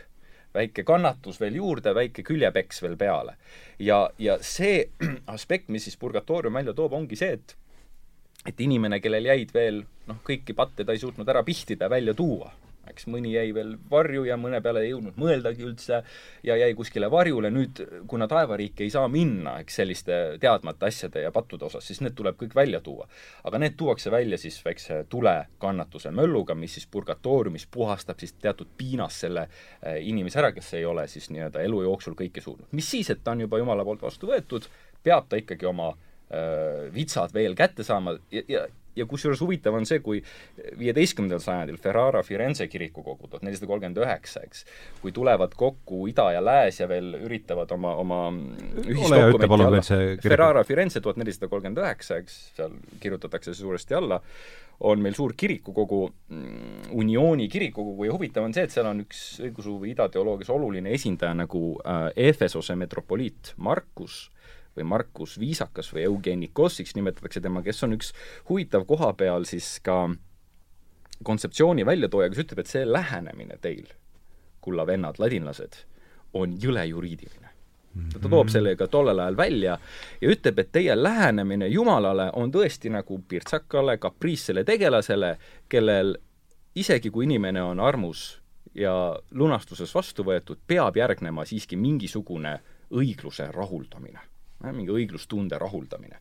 väike 0.55 0.85
kannatus 0.87 1.41
veel 1.41 1.59
juurde, 1.59 1.95
väike 1.95 2.23
küljepeks 2.23 2.83
veel 2.83 2.97
peale. 2.97 3.37
ja, 3.79 4.09
ja 4.19 4.39
see 4.41 4.89
aspekt, 5.37 5.69
mis 5.69 5.85
siis 5.85 5.97
purgatoorium 5.97 6.55
välja 6.55 6.75
toob, 6.75 6.93
ongi 6.93 7.17
see, 7.17 7.39
et 7.39 7.57
et 8.45 8.61
inimene, 8.61 9.01
kellel 9.01 9.25
jäid 9.25 9.55
veel 9.55 9.85
noh, 10.07 10.21
kõiki 10.25 10.53
patte 10.55 10.85
ta 10.85 10.93
ei 10.93 11.01
suutnud 11.01 11.29
ära 11.29 11.43
pihtida, 11.43 11.89
välja 11.91 12.13
tuua 12.15 12.53
eks 12.91 13.07
mõni 13.11 13.33
jäi 13.35 13.53
veel 13.55 13.75
varju 13.91 14.25
ja 14.29 14.37
mõne 14.41 14.61
peale 14.65 14.85
ei 14.85 14.93
jõudnud 14.93 15.19
mõeldagi 15.21 15.65
üldse 15.67 16.01
ja 16.47 16.57
jäi 16.61 16.75
kuskile 16.77 17.11
varjule, 17.11 17.51
nüüd 17.55 17.81
kuna 18.11 18.29
taevariiki 18.31 18.87
ei 18.87 18.93
saa 18.95 19.09
minna, 19.09 19.59
eks, 19.63 19.79
selliste 19.81 20.19
teadmata 20.41 20.89
asjade 20.91 21.25
ja 21.25 21.33
pattude 21.35 21.69
osas, 21.69 21.87
siis 21.87 22.03
need 22.05 22.17
tuleb 22.19 22.39
kõik 22.41 22.55
välja 22.57 22.81
tuua. 22.85 23.09
aga 23.45 23.59
need 23.59 23.77
tuuakse 23.77 24.11
välja 24.11 24.39
siis 24.39 24.61
väikse 24.65 25.05
tulekannatuse 25.09 26.11
mölluga, 26.11 26.55
mis 26.55 26.75
siis 26.79 26.87
purgatooriumis 26.87 27.67
puhastab 27.71 28.19
siis 28.21 28.33
teatud 28.33 28.69
piinas 28.77 29.21
selle 29.21 29.49
eh, 29.83 30.01
inimese 30.09 30.39
ära, 30.43 30.53
kes 30.53 30.75
ei 30.75 30.85
ole 30.85 31.09
siis 31.09 31.31
nii-öelda 31.31 31.63
elu 31.65 31.83
jooksul 31.83 32.17
kõike 32.19 32.41
suutnud. 32.41 32.69
mis 32.73 32.91
siis, 32.91 33.11
et 33.11 33.25
ta 33.25 33.33
on 33.33 33.45
juba 33.47 33.59
Jumala 33.59 33.85
poolt 33.85 34.03
vastu 34.03 34.31
võetud, 34.31 34.69
peab 35.03 35.29
ta 35.29 35.37
ikkagi 35.41 35.67
oma 35.67 35.93
öö, 35.93 36.39
eh, 36.39 36.95
vitsad 36.95 37.35
veel 37.35 37.55
kätte 37.55 37.85
saama 37.85 38.19
ja, 38.33 38.43
ja 38.49 38.67
ja 38.97 39.07
kusjuures 39.11 39.41
huvitav 39.43 39.75
on 39.75 39.87
see, 39.89 40.01
kui 40.05 40.21
viieteistkümnendal 40.79 41.43
sajandil 41.43 41.79
Ferrara 41.83 42.23
Firenze 42.27 42.69
kirikukogu, 42.71 43.29
tuhat 43.29 43.45
nelisada 43.47 43.69
kolmkümmend 43.71 44.01
üheksa, 44.03 44.45
eks, 44.47 44.65
kui 45.03 45.15
tulevad 45.15 45.55
kokku 45.59 46.05
ida 46.11 46.31
ja 46.37 46.43
lääs 46.45 46.81
ja 46.81 46.89
veel 46.91 47.15
üritavad 47.21 47.71
oma, 47.77 47.95
oma 48.01 48.21
ühisdokumenti 48.85 49.51
alla, 49.59 50.19
Ferrara 50.23 50.65
Firenze 50.65 51.03
tuhat 51.05 51.21
nelisada 51.21 51.51
kolmkümmend 51.53 51.83
üheksa, 51.85 52.21
eks, 52.23 52.39
seal 52.59 52.77
kirjutatakse 53.01 53.55
suuresti 53.55 53.99
alla, 53.99 54.21
on 54.85 55.03
meil 55.03 55.15
suur 55.15 55.35
kirikukogu, 55.37 56.01
mm, 56.29 56.95
Uniooni 56.99 57.49
kirikukogu 57.49 58.09
ja 58.09 58.15
huvitav 58.15 58.45
on 58.45 58.55
see, 58.55 58.67
et 58.67 58.75
seal 58.75 58.89
on 58.91 59.05
üks 59.05 59.23
õigeusu 59.43 59.79
või 59.81 59.93
idateoloogias 59.95 60.51
oluline 60.55 60.95
esindaja 60.95 61.35
nagu 61.39 61.75
äh, 61.81 62.09
Efesose 62.31 62.77
metropoliit 62.79 63.55
Markus 63.57 64.25
või 64.77 64.87
Markus 64.89 65.39
Viisakas 65.41 65.93
või 65.95 66.05
Eugeni 66.09 66.51
Kossiks 66.53 66.95
nimetatakse 66.95 67.41
tema, 67.41 67.63
kes 67.63 67.83
on 67.87 67.97
üks 67.97 68.13
huvitav 68.49 68.87
koha 68.89 69.13
peal 69.19 69.47
siis 69.49 69.79
ka 69.85 70.09
kontseptsiooni 71.25 71.87
väljatooja, 71.87 72.29
kes 72.31 72.45
ütleb, 72.45 72.63
et 72.65 72.71
see 72.71 72.85
lähenemine 72.87 73.59
teil, 73.63 73.87
kulla 74.65 74.87
vennad, 74.87 75.19
ladinlased, 75.19 75.81
on 76.35 76.57
jõle 76.61 76.87
juriidiline. 76.91 77.51
ta 78.11 78.29
toob 78.29 78.49
selle 78.51 78.73
ka 78.75 78.89
tollel 78.91 79.21
ajal 79.23 79.37
välja 79.39 79.79
ja 80.21 80.31
ütleb, 80.31 80.59
et 80.59 80.73
teie 80.73 80.97
lähenemine 80.99 81.69
Jumalale 81.71 82.31
on 82.35 82.51
tõesti 82.53 82.91
nagu 82.91 83.21
pirtsakale, 83.29 83.99
kapriissele 84.03 84.65
tegelasele, 84.65 85.37
kellel 85.69 86.17
isegi 86.75 87.11
kui 87.11 87.25
inimene 87.25 87.63
on 87.63 87.81
armus 87.81 88.41
ja 88.75 89.15
lunastuses 89.31 89.95
vastu 89.95 90.25
võetud, 90.27 90.59
peab 90.67 90.97
järgnema 90.97 91.45
siiski 91.47 91.77
mingisugune 91.77 92.59
õigluse 92.95 93.47
rahuldamine, 93.55 94.21
mingi 94.63 94.93
õiglustunde 94.93 95.59
rahuldamine. 95.59 96.19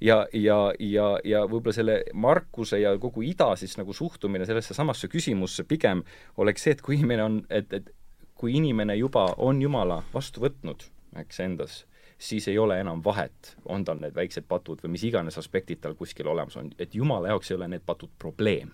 ja, 0.00 0.26
ja, 0.32 0.72
ja, 0.78 1.18
ja 1.24 1.44
võib-olla 1.46 1.72
selle 1.72 2.02
Markuse 2.14 2.80
ja 2.80 2.98
kogu 2.98 3.22
ida 3.22 3.56
siis 3.56 3.76
nagu 3.78 3.92
suhtumine 3.92 4.46
sellesse 4.46 4.74
samasse 4.74 5.08
küsimusse 5.08 5.64
pigem 5.64 6.02
oleks 6.36 6.62
see, 6.62 6.76
et 6.76 6.82
kui 6.82 6.96
inimene 6.96 7.22
on, 7.22 7.42
et, 7.50 7.72
et 7.72 7.92
kui 8.34 8.56
inimene 8.56 8.96
juba 8.96 9.26
on 9.36 9.62
Jumala 9.62 10.02
vastu 10.14 10.40
võtnud, 10.44 10.82
eks, 11.16 11.40
endas, 11.40 11.84
siis 12.18 12.48
ei 12.48 12.58
ole 12.58 12.80
enam 12.80 13.00
vahet, 13.04 13.56
on 13.64 13.84
tal 13.84 14.00
need 14.00 14.14
väiksed 14.16 14.44
patud 14.48 14.82
või 14.82 14.96
mis 14.96 15.04
iganes 15.04 15.38
aspektid 15.38 15.80
tal 15.80 15.94
kuskil 15.94 16.28
olemas 16.28 16.56
on, 16.56 16.72
et 16.78 16.94
Jumala 16.94 17.32
jaoks 17.32 17.50
ei 17.50 17.56
ole 17.56 17.68
need 17.68 17.86
patud 17.86 18.10
probleem 18.18 18.72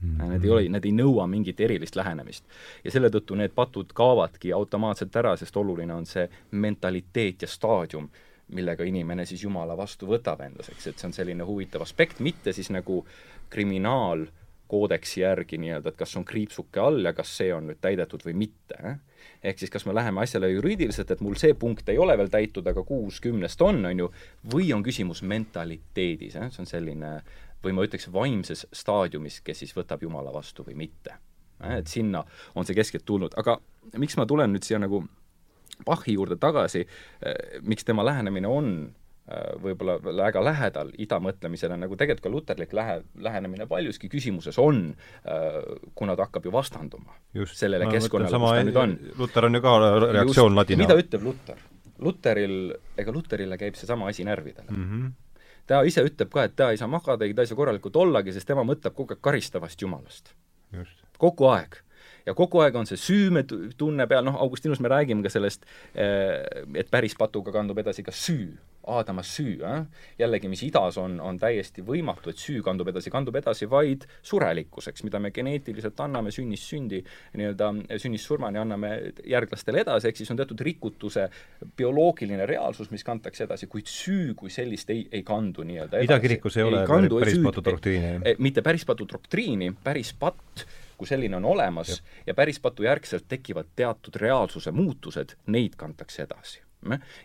mm. 0.00 0.16
-hmm. 0.16 0.28
Need 0.28 0.44
ei 0.44 0.50
ole, 0.50 0.68
need 0.68 0.84
ei 0.84 0.92
nõua 0.92 1.26
mingit 1.26 1.60
erilist 1.60 1.96
lähenemist. 1.96 2.44
ja 2.84 2.90
selle 2.90 3.08
tõttu 3.08 3.36
need 3.36 3.52
patud 3.54 3.92
kaovadki 3.94 4.52
automaatselt 4.52 5.16
ära, 5.16 5.36
sest 5.36 5.56
oluline 5.56 5.94
on 5.94 6.06
see 6.06 6.28
mentaliteet 6.50 7.42
ja 7.42 7.48
staadium, 7.48 8.08
millega 8.54 8.84
inimene 8.84 9.26
siis 9.26 9.42
Jumala 9.44 9.76
vastu 9.78 10.08
võtab 10.10 10.42
endas, 10.44 10.68
eks, 10.72 10.86
et 10.90 10.98
see 10.98 11.08
on 11.10 11.16
selline 11.16 11.46
huvitav 11.46 11.84
aspekt, 11.86 12.20
mitte 12.24 12.52
siis 12.56 12.70
nagu 12.74 13.04
kriminaal 13.50 14.26
äh, 14.26 14.40
koodeksi 14.70 15.20
järgi 15.20 15.58
nii-öelda, 15.58 15.90
et 15.90 15.98
kas 15.98 16.12
on 16.16 16.24
kriipsuke 16.24 16.80
all 16.80 17.02
ja 17.04 17.12
kas 17.16 17.32
see 17.40 17.50
on 17.54 17.66
nüüd 17.70 17.80
täidetud 17.82 18.22
või 18.26 18.36
mitte 18.44 18.76
eh?. 18.86 18.98
ehk 19.50 19.58
siis 19.58 19.72
kas 19.74 19.86
me 19.86 19.94
läheme 19.96 20.22
asjale 20.22 20.50
juriidiliselt, 20.52 21.10
et 21.10 21.24
mul 21.26 21.34
see 21.40 21.56
punkt 21.58 21.88
ei 21.90 21.98
ole 21.98 22.14
veel 22.18 22.30
täitud, 22.30 22.66
aga 22.70 22.84
kuus 22.86 23.18
kümnest 23.24 23.62
on, 23.66 23.82
on 23.90 24.04
ju, 24.04 24.06
või 24.54 24.70
on 24.76 24.84
küsimus 24.86 25.24
mentaliteedis 25.32 26.38
eh?, 26.38 26.52
see 26.54 26.62
on 26.62 26.70
selline 26.70 27.16
või 27.64 27.74
ma 27.76 27.86
ütleks, 27.88 28.06
vaimses 28.14 28.62
staadiumis, 28.82 29.40
kes 29.44 29.64
siis 29.64 29.74
võtab 29.76 30.06
Jumala 30.06 30.30
vastu 30.34 30.66
või 30.68 30.78
mitte 30.84 31.16
eh?. 31.16 31.80
et 31.80 31.90
sinna 31.90 32.22
on 32.54 32.68
see 32.68 32.78
keskelt 32.78 33.08
tulnud, 33.10 33.34
aga 33.42 33.58
miks 33.98 34.18
ma 34.20 34.28
tulen 34.30 34.54
nüüd 34.54 34.70
siia 34.70 34.78
nagu 34.78 35.02
Bachi 35.86 36.14
juurde 36.14 36.36
tagasi, 36.36 36.86
eh, 37.22 37.60
miks 37.62 37.84
tema 37.84 38.04
lähenemine 38.04 38.48
on 38.48 38.72
Äh, 39.30 39.50
võib-olla 39.62 39.94
väga 40.02 40.40
lähedal 40.42 40.88
idamõtlemisele, 40.98 41.76
nagu 41.78 41.94
tegelikult 41.94 42.24
ka 42.24 42.30
luterlik 42.32 42.72
lähe, 42.74 42.96
lähenemine 43.22 43.66
paljuski 43.70 44.08
küsimuses 44.10 44.56
on, 44.58 44.80
äh, 45.22 45.58
kuna 45.94 46.16
ta 46.18 46.24
hakkab 46.26 46.48
ju 46.48 46.52
vastanduma 46.54 47.14
Just, 47.34 47.54
sellele 47.60 47.86
keskkonnale, 47.92 48.40
kus 48.42 48.56
ta 48.56 48.64
nüüd 48.66 48.80
on. 48.80 48.94
Luter 49.20 49.46
on 49.46 49.54
ju 49.54 49.60
ka 49.62 49.74
reaktsioon 50.06 50.58
ladina. 50.58 50.82
mida 50.82 50.96
ütleb 50.98 51.28
Luter? 51.28 51.60
Luteril, 52.02 52.56
ega 52.98 53.14
Luterile 53.14 53.60
käib 53.60 53.78
seesama 53.78 54.08
asi 54.10 54.26
närvidele 54.26 54.66
mm. 54.72 54.88
-hmm. 54.88 55.46
ta 55.66 55.84
ise 55.86 56.02
ütleb 56.02 56.32
ka, 56.32 56.48
et 56.48 56.56
ta 56.56 56.72
ei 56.74 56.80
saa 56.80 56.90
magada, 56.90 57.28
ta 57.34 57.46
ei 57.46 57.52
saa 57.52 57.60
korralikult 57.60 57.96
ollagi, 58.02 58.32
sest 58.32 58.50
tema 58.50 58.66
mõtleb 58.66 58.98
kogu 58.98 59.14
aeg 59.14 59.22
karistavast 59.22 59.82
Jumalast. 59.82 60.34
kogu 61.18 61.46
aeg 61.54 61.76
ja 62.30 62.36
kogu 62.38 62.62
aeg 62.64 62.78
on 62.78 62.88
see 62.88 63.00
süümetunne 63.00 64.06
peal, 64.10 64.26
noh, 64.26 64.38
Augustinus 64.44 64.80
me 64.82 64.90
räägime 64.92 65.26
ka 65.26 65.32
sellest, 65.32 65.66
äh, 65.94 66.40
et 66.78 66.90
päris 66.92 67.16
patuga 67.18 67.54
kandub 67.54 67.82
edasi 67.82 68.06
ka 68.06 68.14
süü 68.14 68.54
Aadama 68.90 69.22
süü 69.22 69.60
äh?, 69.62 69.82
jällegi, 70.18 70.48
mis 70.48 70.62
idas 70.64 70.96
on, 70.98 71.18
on 71.20 71.36
täiesti 71.38 71.82
võimatu, 71.84 72.32
et 72.32 72.40
süü 72.40 72.62
kandub 72.64 72.88
edasi, 72.88 73.12
kandub 73.12 73.36
edasi 73.36 73.68
vaid 73.70 74.06
surelikkuseks, 74.24 75.04
mida 75.04 75.20
me 75.20 75.30
geneetiliselt 75.36 76.00
anname 76.00 76.32
sünnist 76.32 76.70
sündi, 76.72 77.02
nii-öelda 77.36 77.70
sünnist 78.00 78.30
surmani 78.30 78.58
anname 78.62 78.92
järglastele 79.28 79.84
edasi, 79.84 80.08
ehk 80.08 80.22
siis 80.22 80.32
on 80.32 80.40
teatud 80.40 80.64
rikutuse 80.64 81.28
bioloogiline 81.76 82.48
reaalsus, 82.48 82.88
mis 82.90 83.04
kantakse 83.04 83.44
edasi, 83.44 83.68
kuid 83.70 83.90
süü 83.90 84.34
kui 84.38 84.52
sellist 84.52 84.90
ei, 84.96 85.04
ei 85.12 85.22
kandu 85.28 85.66
nii-öelda 85.68 86.00
edasi. 86.00 86.10
idakirikus 86.10 86.56
ei, 86.56 86.64
ei 86.64 86.70
ole 86.72 86.84
kandu, 86.88 87.20
päris 87.20 87.42
patu 87.44 87.64
doktriini? 87.68 88.36
mitte 88.40 88.64
päris 88.64 88.88
patu 88.88 89.08
doktriini, 89.12 89.74
päris 89.84 90.16
patt 90.16 90.64
kui 91.00 91.08
selline 91.08 91.38
on 91.40 91.48
olemas 91.48 91.94
ja, 91.94 92.02
ja 92.26 92.34
päris 92.36 92.60
patu 92.60 92.84
järgselt 92.84 93.24
tekivad 93.28 93.72
teatud 93.76 94.20
reaalsuse 94.20 94.70
muutused, 94.76 95.36
neid 95.46 95.78
kantakse 95.80 96.26
edasi 96.28 96.60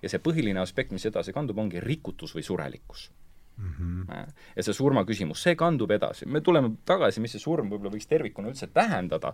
ja 0.01 0.11
see 0.11 0.19
põhiline 0.23 0.59
aspekt, 0.59 0.91
mis 0.95 1.05
edasi 1.07 1.33
kandub, 1.35 1.59
ongi 1.59 1.83
rikutus 1.83 2.35
või 2.35 2.43
surelikkus 2.43 3.09
mm. 3.58 3.74
-hmm. 3.80 4.34
ja 4.56 4.63
see 4.63 4.74
surma 4.74 5.06
küsimus, 5.06 5.44
see 5.44 5.56
kandub 5.56 5.91
edasi, 5.91 6.26
me 6.26 6.41
tuleme 6.41 6.76
tagasi, 6.86 7.22
mis 7.22 7.36
see 7.36 7.44
surm 7.44 7.70
võib-olla 7.72 7.94
võiks 7.94 8.10
tervikuna 8.10 8.52
üldse 8.52 8.68
tähendada 8.74 9.34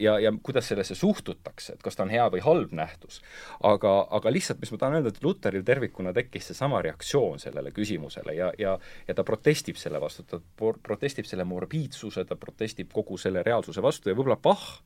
ja, 0.00 0.18
ja 0.18 0.32
kuidas 0.42 0.68
sellesse 0.68 0.94
suhtutakse, 0.94 1.74
et 1.74 1.82
kas 1.82 1.96
ta 1.96 2.02
on 2.02 2.10
hea 2.10 2.26
või 2.32 2.42
halb 2.44 2.72
nähtus. 2.72 3.22
aga, 3.62 4.06
aga 4.10 4.32
lihtsalt, 4.32 4.60
mis 4.60 4.72
ma 4.72 4.78
tahan 4.78 4.98
öelda, 4.98 5.14
et 5.14 5.22
Luteril 5.24 5.64
tervikuna 5.64 6.12
tekkis 6.12 6.52
seesama 6.52 6.82
reaktsioon 6.82 7.38
sellele 7.38 7.70
küsimusele 7.70 8.34
ja, 8.34 8.52
ja 8.58 8.78
ja 9.08 9.14
ta 9.14 9.24
protestib 9.24 9.78
selle 9.80 10.00
vastu, 10.00 10.24
ta 10.26 10.40
protestib 10.56 11.26
selle 11.28 11.44
morbiidsuse, 11.44 12.24
ta 12.24 12.36
protestib 12.36 12.92
kogu 12.92 13.18
selle 13.20 13.42
reaalsuse 13.46 13.82
vastu 13.82 14.10
ja 14.10 14.16
võib-olla 14.16 14.38
Bach 14.42 14.80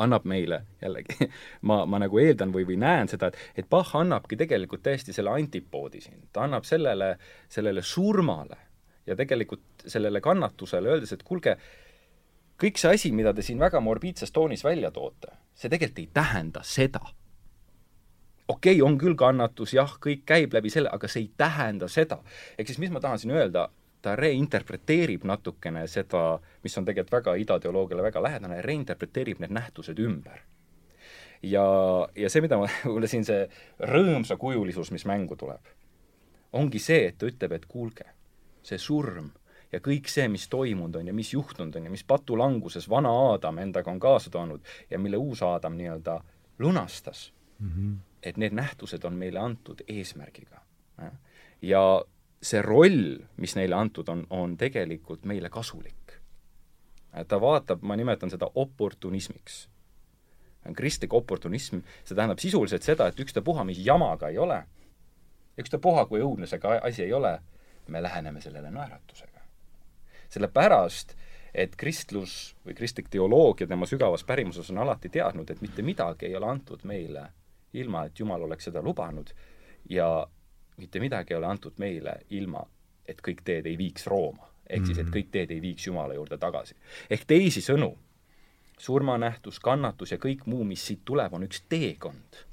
annab 0.00 0.24
meile 0.28 0.62
jällegi, 0.82 1.28
ma, 1.68 1.82
ma 1.86 2.00
nagu 2.02 2.18
eeldan 2.22 2.52
või, 2.54 2.64
või 2.68 2.78
näen 2.80 3.10
seda, 3.12 3.28
et, 3.28 3.38
et 3.62 3.70
Bach 3.70 3.94
annabki 3.98 4.38
tegelikult 4.40 4.82
täiesti 4.86 5.12
selle 5.12 5.34
antipoodi 5.36 6.00
siin, 6.00 6.28
ta 6.32 6.46
annab 6.46 6.66
sellele, 6.68 7.14
sellele 7.52 7.82
surmale 7.84 8.56
ja 9.06 9.16
tegelikult 9.18 9.86
sellele 9.86 10.20
kannatusele, 10.20 10.88
öeldes, 10.94 11.12
et 11.12 11.24
kuulge, 11.26 11.56
kõik 12.60 12.78
see 12.78 12.94
asi, 12.94 13.12
mida 13.12 13.34
te 13.34 13.44
siin 13.44 13.60
väga 13.60 13.80
morbiidses 13.82 14.32
toonis 14.32 14.64
välja 14.64 14.92
toote, 14.94 15.34
see 15.54 15.70
tegelikult 15.72 16.04
ei 16.04 16.08
tähenda 16.14 16.62
seda. 16.64 17.02
okei 18.48 18.78
okay,, 18.78 18.82
on 18.86 18.98
küll 18.98 19.16
kannatus, 19.18 19.74
jah, 19.74 19.98
kõik 20.00 20.24
käib 20.26 20.54
läbi 20.54 20.70
selle, 20.70 20.90
aga 20.92 21.08
see 21.08 21.26
ei 21.26 21.30
tähenda 21.36 21.88
seda. 21.88 22.22
ehk 22.58 22.68
siis 22.68 22.78
mis 22.78 22.90
ma 22.90 23.00
tahan 23.00 23.18
siin 23.18 23.34
öelda, 23.34 23.68
ta 24.02 24.16
reinterpreteerib 24.18 25.24
natukene 25.24 25.86
seda, 25.90 26.40
mis 26.62 26.78
on 26.78 26.86
tegelikult 26.88 27.12
väga 27.20 27.34
idateoloogiale 27.44 28.02
väga 28.02 28.22
lähedane, 28.22 28.62
reinterpreteerib 28.62 29.42
need 29.42 29.54
nähtused 29.54 29.98
ümber. 29.98 30.40
ja, 31.42 31.66
ja 32.16 32.30
see, 32.30 32.42
mida 32.42 32.58
ma, 32.58 32.66
võib-olla 32.84 33.10
siin 33.10 33.24
see 33.26 33.46
rõõmsakujulisus, 33.92 34.92
mis 34.94 35.06
mängu 35.10 35.36
tuleb, 35.38 35.70
ongi 36.58 36.82
see, 36.82 37.06
et 37.08 37.18
ta 37.18 37.30
ütleb, 37.30 37.56
et 37.56 37.66
kuulge, 37.66 38.10
see 38.62 38.78
surm 38.78 39.30
ja 39.72 39.80
kõik 39.80 40.10
see, 40.12 40.28
mis 40.28 40.46
toimunud 40.52 41.00
on 41.00 41.08
ja 41.08 41.14
mis 41.16 41.32
juhtunud 41.32 41.76
on 41.78 41.88
ja 41.88 41.92
mis 41.92 42.04
patulanguses 42.04 42.88
vana 42.90 43.10
Aadam 43.30 43.58
endaga 43.62 43.90
on 43.90 44.00
kaasa 44.00 44.30
toonud 44.30 44.66
ja 44.90 44.98
mille 44.98 45.16
uus 45.16 45.42
Aadam 45.42 45.78
nii-öelda 45.78 46.18
lunastas 46.58 47.32
mm, 47.58 47.70
-hmm. 47.70 47.96
et 48.22 48.36
need 48.36 48.52
nähtused 48.52 49.04
on 49.04 49.14
meile 49.14 49.38
antud 49.38 49.80
eesmärgiga. 49.88 50.60
ja 51.62 52.04
see 52.42 52.62
roll, 52.62 53.18
mis 53.36 53.54
neile 53.56 53.76
antud 53.78 54.08
on, 54.10 54.24
on 54.30 54.56
tegelikult 54.58 55.24
meile 55.24 55.50
kasulik. 55.50 56.18
ta 57.28 57.40
vaatab, 57.40 57.82
ma 57.82 57.96
nimetan 57.96 58.30
seda 58.30 58.48
oportunismiks. 58.54 59.68
kristlik 60.76 61.12
oportunism, 61.12 61.82
see 62.04 62.14
tähendab 62.16 62.38
sisuliselt 62.38 62.82
seda, 62.82 63.08
et 63.08 63.20
ükstapuha, 63.20 63.64
mis 63.64 63.78
jamaga 63.86 64.28
ei 64.28 64.38
ole, 64.38 64.62
ükstapuha, 65.58 66.06
kui 66.06 66.20
õudne 66.20 66.46
see 66.46 66.60
asi 66.82 67.02
ei 67.02 67.12
ole, 67.12 67.38
me 67.88 68.02
läheneme 68.02 68.40
sellele 68.40 68.70
naeratusega. 68.70 69.40
sellepärast, 70.28 71.16
et 71.54 71.76
kristlus 71.76 72.54
või 72.64 72.74
kristlik 72.74 73.10
teoloogia 73.12 73.66
tema 73.68 73.86
sügavas 73.86 74.24
pärimuses 74.24 74.70
on 74.70 74.78
alati 74.78 75.08
teadnud, 75.08 75.50
et 75.50 75.60
mitte 75.60 75.82
midagi 75.82 76.26
ei 76.26 76.36
ole 76.36 76.48
antud 76.48 76.84
meile 76.88 77.26
ilma, 77.72 78.06
et 78.06 78.18
Jumal 78.18 78.42
oleks 78.42 78.64
seda 78.64 78.82
lubanud 78.82 79.32
ja 79.90 80.26
mitte 80.76 81.00
midagi 81.00 81.34
ei 81.34 81.38
ole 81.38 81.46
antud 81.46 81.76
meile 81.82 82.16
ilma, 82.30 82.62
et 83.08 83.20
kõik 83.24 83.42
teed 83.44 83.66
ei 83.66 83.76
viiks 83.78 84.06
Rooma. 84.06 84.48
ehk 84.72 84.86
siis, 84.86 84.98
et 84.98 85.06
mhm. 85.06 85.14
kõik 85.16 85.28
teed 85.30 85.50
ei 85.50 85.60
viiks 85.60 85.86
Jumala 85.86 86.14
juurde 86.14 86.38
tagasi. 86.38 86.74
ehk 87.10 87.26
teisisõnu, 87.26 87.92
surmanähtus, 88.78 89.60
kannatus 89.60 90.12
ja 90.12 90.18
kõik 90.18 90.46
muu, 90.46 90.64
mis 90.64 90.86
siit 90.86 91.04
tuleb, 91.04 91.34
on 91.34 91.44
üks 91.48 91.62
teekond. 91.68 92.46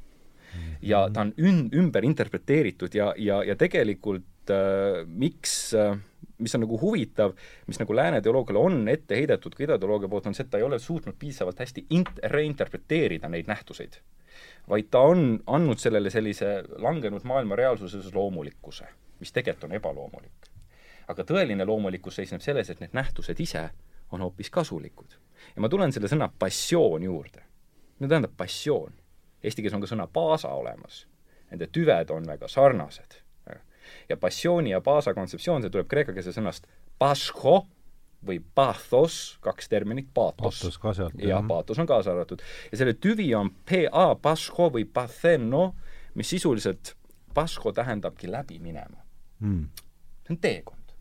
ja 0.81 1.07
ta 1.13 1.21
on 1.21 1.33
ün-, 1.37 1.69
ümber 1.77 2.03
interpreteeritud 2.03 2.95
ja, 2.95 3.13
ja, 3.17 3.43
ja 3.43 3.55
tegelikult 3.55 4.49
äh, 4.49 5.05
miks 5.05 5.73
äh, 5.77 5.97
mis 6.39 6.55
on 6.55 6.63
nagu 6.63 6.79
huvitav, 6.81 7.35
mis 7.67 7.79
nagu 7.79 7.95
lääne 7.95 8.21
teoloogiale 8.21 8.59
on 8.59 8.87
ette 8.87 9.15
heidetud 9.15 9.55
ka 9.55 9.63
idateoloogia 9.63 10.09
poolt, 10.09 10.29
on 10.29 10.35
see, 10.35 10.45
et 10.45 10.51
ta 10.51 10.57
ei 10.57 10.65
ole 10.65 10.79
suutnud 10.79 11.17
piisavalt 11.19 11.59
hästi 11.59 11.85
int-, 11.95 12.21
reinterpreteerida 12.33 13.29
neid 13.29 13.51
nähtuseid 13.51 13.99
vaid 14.69 14.89
ta 14.91 14.99
on 14.99 15.39
andnud 15.47 15.77
sellele 15.77 16.09
sellise 16.09 16.63
langenud 16.77 17.23
maailma 17.23 17.55
reaalsuses 17.55 18.13
loomulikkuse, 18.13 18.87
mis 19.19 19.31
tegelikult 19.31 19.63
on 19.69 19.75
ebaloomulik. 19.75 20.49
aga 21.07 21.23
tõeline 21.23 21.65
loomulikkus 21.65 22.15
seisneb 22.15 22.41
selles, 22.41 22.69
et 22.69 22.79
need 22.79 22.93
nähtused 22.93 23.39
ise 23.39 23.69
on 24.11 24.21
hoopis 24.21 24.49
kasulikud. 24.49 25.17
ja 25.55 25.61
ma 25.61 25.69
tulen 25.69 25.91
selle 25.91 26.07
sõna 26.07 26.29
passioon 26.39 27.03
juurde. 27.03 27.43
mida 27.99 28.09
tähendab 28.09 28.37
passioon? 28.37 28.93
Eesti 29.43 29.61
keeles 29.61 29.73
on 29.73 29.81
ka 29.81 29.87
sõna 29.87 30.07
paasa 30.13 30.49
olemas. 30.49 31.07
Nende 31.51 31.67
tüved 31.67 32.11
on 32.11 32.27
väga 32.27 32.47
sarnased. 32.47 33.21
ja 34.09 34.17
passiooni 34.17 34.69
ja 34.69 34.81
paasa 34.81 35.13
kontseptsioon, 35.13 35.61
see 35.61 35.69
tuleb 35.69 35.87
kreekakeelse 35.87 36.31
sõnast 36.31 36.67
pascho, 36.99 37.65
või 38.25 38.39
pathos, 38.55 39.37
kaks 39.41 39.69
terminit, 39.69 40.09
paatos. 40.13 40.59
paatos 40.59 40.77
ka 40.77 40.93
sealt. 40.93 41.19
jah, 41.23 41.43
paatos 41.47 41.79
on 41.79 41.87
kaasa 41.87 42.11
arvatud. 42.11 42.41
ja 42.71 42.77
selle 42.77 42.93
tüvi 42.93 43.29
on 43.35 43.51
pa, 43.65 44.15
pascho 44.21 44.69
või 44.73 44.85
patheno, 44.85 45.75
mis 46.15 46.29
sisuliselt, 46.29 46.95
pascho 47.33 47.71
tähendabki 47.71 48.31
läbi 48.31 48.59
minema 48.59 48.99
mm.. 49.39 49.67
see 50.25 50.35
on 50.35 50.37
teekond. 50.37 50.93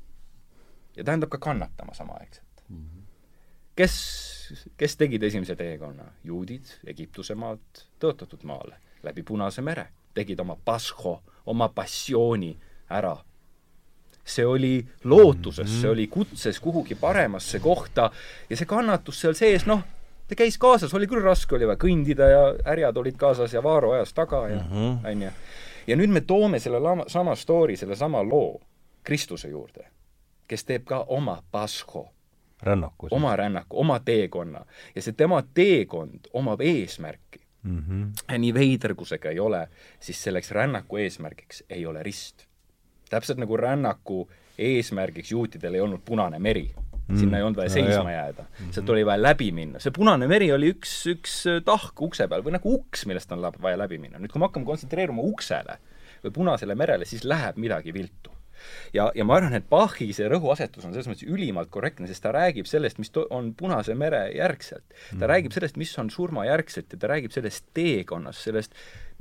ja 0.97 1.05
tähendab 1.05 1.31
ka 1.31 1.39
kannatama 1.39 1.95
samaaegselt 1.95 2.63
mm. 2.69 2.77
-hmm. 2.77 3.03
kes, 3.77 3.95
kes 4.77 4.97
tegid 4.97 5.23
esimese 5.23 5.57
teekonna? 5.57 6.05
juudid 6.25 6.65
Egiptuse 6.87 7.35
maalt 7.35 7.87
tõotatud 8.01 8.45
maale, 8.45 8.77
läbi 9.03 9.23
Punase 9.23 9.63
mere, 9.63 9.89
tegid 10.15 10.41
oma 10.41 10.57
pasho, 10.65 11.23
oma 11.47 11.69
passiooni 11.69 12.59
ära. 12.91 13.17
See 14.29 14.45
oli 14.47 14.87
lootuses, 15.05 15.71
see 15.81 15.91
oli 15.91 16.07
kutses 16.07 16.61
kuhugi 16.61 16.95
paremasse 16.95 17.59
kohta 17.65 18.11
ja 18.51 18.57
see 18.57 18.67
kannatus 18.69 19.21
seal 19.21 19.35
sees, 19.35 19.65
noh, 19.67 19.81
ta 20.29 20.37
käis 20.37 20.59
kaasas, 20.61 20.95
oli 20.95 21.07
küll 21.09 21.25
raske, 21.25 21.55
oli 21.57 21.67
vaja 21.67 21.81
kõndida 21.81 22.29
ja 22.29 22.43
härjad 22.67 22.97
olid 23.01 23.17
kaasas 23.17 23.53
ja 23.57 23.63
Vaaro 23.65 23.93
ajas 23.97 24.13
taga 24.15 24.43
ja 24.49 24.61
Mhm. 24.63 25.07
onju. 25.07 25.31
ja 25.87 25.97
nüüd 25.97 26.13
me 26.13 26.21
toome 26.21 26.59
selle 26.61 26.79
lama, 26.79 27.05
sama 27.09 27.35
story, 27.37 27.77
sellesama 27.77 28.23
loo 28.23 28.61
Kristuse 29.05 29.49
juurde, 29.49 29.87
kes 30.49 30.65
teeb 30.65 30.85
ka 30.85 31.05
oma 31.09 31.43
pasho, 31.53 32.09
rännakus. 32.63 33.13
oma 33.13 33.37
rännaku, 33.37 33.81
oma 33.81 34.01
teekonna 34.01 34.65
ja 34.95 35.03
see 35.03 35.13
tema 35.17 35.43
teekond 35.55 36.29
omab 36.33 36.61
eesmärki. 36.61 37.41
mm. 37.63 37.83
-hmm. 37.89 38.39
nii 38.39 38.55
veider, 38.55 38.95
kui 38.95 39.07
see 39.07 39.19
ka 39.19 39.29
ei 39.31 39.41
ole, 39.41 39.69
siis 40.01 40.23
selleks 40.23 40.51
rännaku 40.51 40.97
eesmärgiks 40.97 41.65
ei 41.71 41.87
ole 41.87 42.03
rist. 42.03 42.47
Täpselt 43.13 43.41
nagu 43.41 43.57
rännaku 43.57 44.23
eesmärgiks 44.59 45.33
juutidel 45.33 45.79
ei 45.79 45.85
olnud 45.85 46.05
Punane 46.05 46.39
meri. 46.39 46.69
Mm.. 47.09 47.17
sinna 47.17 47.39
ei 47.39 47.43
olnud 47.47 47.57
vaja 47.57 47.71
Ja, 47.71 47.73
seisma 47.73 48.11
jääda, 48.13 48.45
sealt 48.71 48.91
oli 48.93 49.05
vaja 49.07 49.23
läbi 49.23 49.47
minna. 49.57 49.81
see 49.81 49.95
Punane 49.97 50.27
meri 50.29 50.51
oli 50.53 50.75
üks, 50.75 50.91
üks 51.09 51.37
tahk 51.65 52.03
ukse 52.05 52.27
peal 52.29 52.45
või 52.45 52.53
nagu 52.59 52.75
uks, 52.75 53.07
millest 53.09 53.33
on 53.33 53.47
vaja 53.63 53.79
läbi 53.81 53.97
minna. 53.99 54.21
nüüd, 54.21 54.33
kui 54.33 54.43
me 54.43 54.51
hakkame 54.51 54.69
kontsentreeruma 54.69 55.25
uksele 55.25 55.79
või 56.25 56.35
Punasele 56.37 56.77
merele, 56.77 57.09
siis 57.09 57.25
läheb 57.25 57.57
midagi 57.57 57.95
viltu 57.97 58.38
ja, 58.95 59.09
ja 59.15 59.27
ma 59.27 59.39
arvan, 59.39 59.57
et 59.59 59.69
Bachi 59.71 60.09
see 60.17 60.29
rõhuasetus 60.31 60.87
on 60.87 60.95
selles 60.95 61.09
mõttes 61.11 61.29
ülimalt 61.29 61.71
korrektne, 61.75 62.09
sest 62.11 62.25
ta 62.25 62.33
räägib 62.35 62.69
sellest, 62.69 63.01
mis 63.03 63.13
on 63.29 63.53
Punase 63.59 63.97
mere 63.99 64.27
järgselt. 64.35 64.87
ta 64.89 65.17
mm. 65.17 65.27
räägib 65.33 65.57
sellest, 65.57 65.79
mis 65.81 65.93
on 66.01 66.11
surmajärgselt 66.13 66.95
ja 66.95 67.01
ta 67.01 67.13
räägib 67.13 67.35
sellest 67.35 67.69
teekonnast, 67.77 68.47
sellest, 68.49 68.75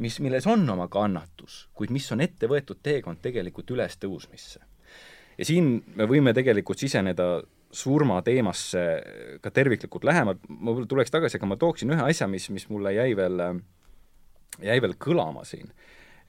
mis, 0.04 0.20
milles 0.24 0.48
on 0.50 0.68
oma 0.70 0.88
kannatus, 0.92 1.68
kuid 1.78 1.94
mis 1.94 2.08
on 2.16 2.24
ette 2.26 2.50
võetud 2.50 2.82
teekond 2.84 3.22
tegelikult 3.24 3.76
ülestõusmisse. 3.76 4.64
ja 5.38 5.46
siin 5.46 5.78
me 5.96 6.10
võime 6.10 6.34
tegelikult 6.34 6.80
siseneda 6.80 7.38
surmateemasse 7.78 8.84
ka 9.44 9.52
terviklikult 9.52 10.06
lähemalt, 10.08 10.40
ma 10.48 10.72
võib-olla 10.72 10.88
tuleks 10.88 11.12
tagasi, 11.12 11.38
aga 11.38 11.50
ma 11.52 11.58
tooksin 11.60 11.92
ühe 11.92 12.06
asja, 12.10 12.28
mis, 12.32 12.48
mis 12.50 12.70
mulle 12.72 12.94
jäi 12.96 13.12
veel, 13.18 13.44
jäi 14.64 14.80
veel 14.82 14.96
kõlama 15.04 15.44
siin 15.46 15.74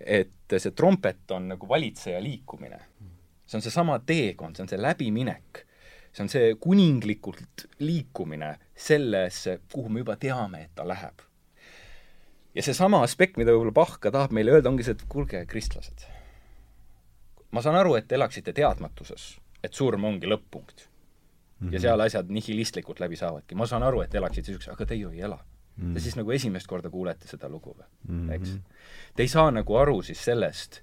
et 0.00 0.58
see 0.58 0.74
trompet 0.76 1.30
on 1.34 1.48
nagu 1.52 1.68
valitseja 1.68 2.20
liikumine. 2.22 2.78
see 3.46 3.58
on 3.58 3.62
seesama 3.64 3.98
teekond, 3.98 4.56
see 4.56 4.62
on 4.62 4.68
see 4.68 4.80
läbiminek. 4.80 5.64
see 6.12 6.22
on 6.22 6.28
see 6.28 6.54
kuninglikult 6.60 7.66
liikumine 7.78 8.58
sellesse, 8.76 9.60
kuhu 9.72 9.88
me 9.88 10.04
juba 10.04 10.16
teame, 10.16 10.62
et 10.62 10.74
ta 10.74 10.88
läheb. 10.88 11.24
ja 12.54 12.62
seesama 12.62 13.02
aspekt, 13.02 13.36
mida 13.36 13.52
võib-olla 13.52 13.74
Bach 13.74 13.98
ka 14.00 14.10
tahab 14.10 14.32
meile 14.32 14.54
öelda, 14.54 14.70
ongi 14.70 14.86
see, 14.86 14.96
et 14.96 15.04
kuulge, 15.08 15.44
kristlased, 15.46 16.06
ma 17.50 17.62
saan 17.62 17.76
aru, 17.76 17.94
et 17.94 18.08
te 18.08 18.14
elaksite 18.14 18.52
teadmatuses, 18.52 19.36
et 19.64 19.74
surm 19.74 20.04
ongi 20.04 20.30
lõpp-punkt. 20.30 20.88
ja 21.72 21.80
seal 21.80 22.00
asjad 22.00 22.28
nihilistlikult 22.30 23.00
läbi 23.00 23.16
saavadki. 23.16 23.54
ma 23.54 23.66
saan 23.66 23.82
aru, 23.82 24.02
et 24.02 24.10
te 24.10 24.18
elaksite 24.18 24.52
niisuguse, 24.52 24.70
aga 24.70 24.86
te 24.86 24.94
ju 24.94 25.10
ei 25.10 25.26
ela 25.26 25.42
mm. 25.78 25.94
Te 25.94 26.00
siis 26.00 26.16
nagu 26.18 26.32
esimest 26.34 26.66
korda 26.66 26.90
kuulete 26.90 27.28
seda 27.30 27.48
lugu 27.48 27.72
või 27.72 27.86
mm, 27.86 28.28
-hmm. 28.28 28.34
eks? 28.34 28.50
Te 29.16 29.22
ei 29.22 29.28
saa 29.28 29.50
nagu 29.50 29.76
aru 29.76 30.02
siis 30.02 30.20
sellest, 30.24 30.82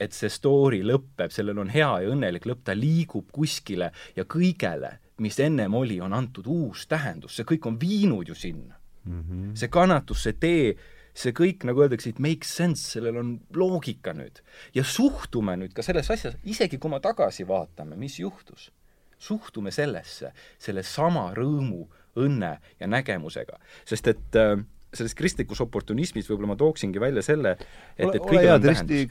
et 0.00 0.12
see 0.12 0.28
story 0.28 0.82
lõpeb, 0.84 1.32
sellel 1.32 1.58
on 1.58 1.72
hea 1.72 1.90
ja 2.04 2.12
õnnelik 2.12 2.46
lõpp, 2.46 2.64
ta 2.64 2.74
liigub 2.76 3.30
kuskile 3.32 3.90
ja 4.16 4.24
kõigele, 4.24 4.98
mis 5.24 5.38
ennem 5.40 5.74
oli, 5.74 6.00
on 6.00 6.12
antud 6.12 6.46
uus 6.46 6.86
tähendus, 6.86 7.36
see 7.36 7.48
kõik 7.48 7.66
on 7.66 7.80
viinud 7.80 8.28
ju 8.28 8.34
sinna 8.34 8.76
mm. 9.04 9.22
-hmm. 9.22 9.56
see 9.56 9.68
kannatus, 9.68 10.22
see 10.22 10.32
tee, 10.32 10.76
see 11.16 11.32
kõik, 11.32 11.64
nagu 11.64 11.82
öeldakse, 11.82 12.10
it 12.10 12.18
makes 12.18 12.56
sense, 12.56 12.82
sellel 12.90 13.16
on 13.16 13.36
loogika 13.54 14.12
nüüd. 14.12 14.42
ja 14.74 14.84
suhtume 14.84 15.56
nüüd 15.56 15.72
ka 15.72 15.82
selles 15.82 16.10
asjas, 16.10 16.36
isegi 16.44 16.78
kui 16.78 16.90
me 16.90 17.00
tagasi 17.00 17.48
vaatame, 17.48 17.96
mis 17.96 18.18
juhtus, 18.20 18.70
suhtume 19.18 19.70
sellesse, 19.70 20.32
sellesama 20.58 21.32
rõõmu, 21.34 21.86
õnne 22.16 22.56
ja 22.80 22.88
nägemusega. 22.90 23.58
sest 23.84 24.08
et 24.12 24.38
äh, 24.40 24.56
selles 24.94 25.14
kristlikus 25.14 25.60
oportunismis 25.60 26.28
võib-olla 26.30 26.54
ma 26.54 26.58
tooksingi 26.60 27.00
välja 27.00 27.22
selle, 27.24 27.56
et, 27.96 28.06
et 28.06 28.20
ole 28.20 28.42
hea, 28.44 28.58
kristi, 28.62 29.02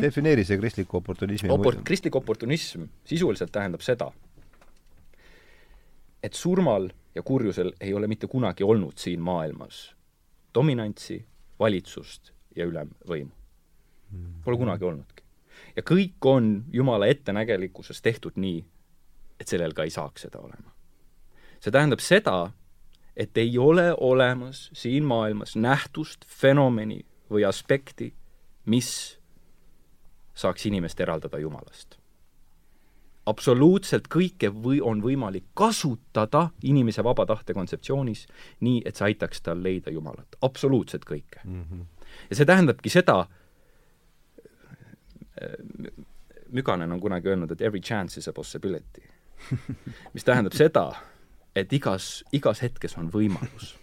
defineeri 0.00 0.44
see 0.46 0.60
kristliku 0.60 1.00
oportunismi 1.00 1.50
Opor-, 1.52 1.80
kristlik 1.86 2.16
oportunism 2.16 2.86
sisuliselt 3.08 3.52
tähendab 3.54 3.82
seda, 3.84 4.10
et 6.22 6.38
surmal 6.38 6.90
ja 7.14 7.22
kurjusel 7.22 7.72
ei 7.80 7.94
ole 7.94 8.08
mitte 8.10 8.26
kunagi 8.30 8.64
olnud 8.64 8.98
siin 8.98 9.22
maailmas 9.24 9.94
dominantsi, 10.54 11.18
valitsust 11.58 12.32
ja 12.56 12.66
ülemvõimu. 12.66 13.32
Pole 14.44 14.56
kunagi 14.56 14.84
olnudki. 14.84 15.22
ja 15.76 15.82
kõik 15.82 16.26
on 16.30 16.64
Jumala 16.72 17.06
ettenägelikkuses 17.10 18.02
tehtud 18.02 18.36
nii, 18.36 18.64
et 19.40 19.48
sellel 19.48 19.74
ka 19.74 19.82
ei 19.82 19.90
saaks 19.90 20.22
seda 20.28 20.38
olema. 20.38 20.73
See 21.64 21.72
tähendab 21.72 22.02
seda, 22.04 22.52
et 23.16 23.36
ei 23.40 23.58
ole 23.58 23.94
olemas 23.96 24.68
siin 24.76 25.04
maailmas 25.08 25.56
nähtust, 25.56 26.26
fenomeni 26.28 27.00
või 27.30 27.46
aspekti, 27.48 28.10
mis 28.66 29.18
saaks 30.34 30.66
inimest 30.66 31.00
eraldada 31.00 31.38
Jumalast. 31.38 31.98
absoluutselt 33.26 34.08
kõike 34.12 34.50
või 34.52 34.82
on 34.84 35.00
võimalik 35.02 35.44
kasutada 35.56 36.50
inimese 36.62 37.04
vaba 37.04 37.24
tahte 37.26 37.54
kontseptsioonis 37.54 38.26
nii, 38.60 38.82
et 38.84 38.96
see 38.96 39.04
aitaks 39.04 39.40
tal 39.40 39.62
leida 39.62 39.90
Jumalat. 39.90 40.36
absoluutselt 40.42 41.04
kõike 41.04 41.40
mm. 41.44 41.64
-hmm. 41.70 41.86
ja 42.30 42.36
see 42.36 42.44
tähendabki 42.44 42.90
seda, 42.90 43.26
Müganen 46.54 46.92
on 46.92 47.00
kunagi 47.00 47.28
öelnud, 47.28 47.50
et 47.50 47.60
every 47.60 47.80
chance 47.80 48.20
is 48.20 48.28
a 48.28 48.32
possibility. 48.32 49.02
mis 50.14 50.24
tähendab 50.24 50.52
seda, 50.52 50.92
et 51.56 51.72
igas, 51.72 52.22
igas 52.34 52.62
hetkes 52.64 52.96
on 52.98 53.08
võimalus. 53.12 53.74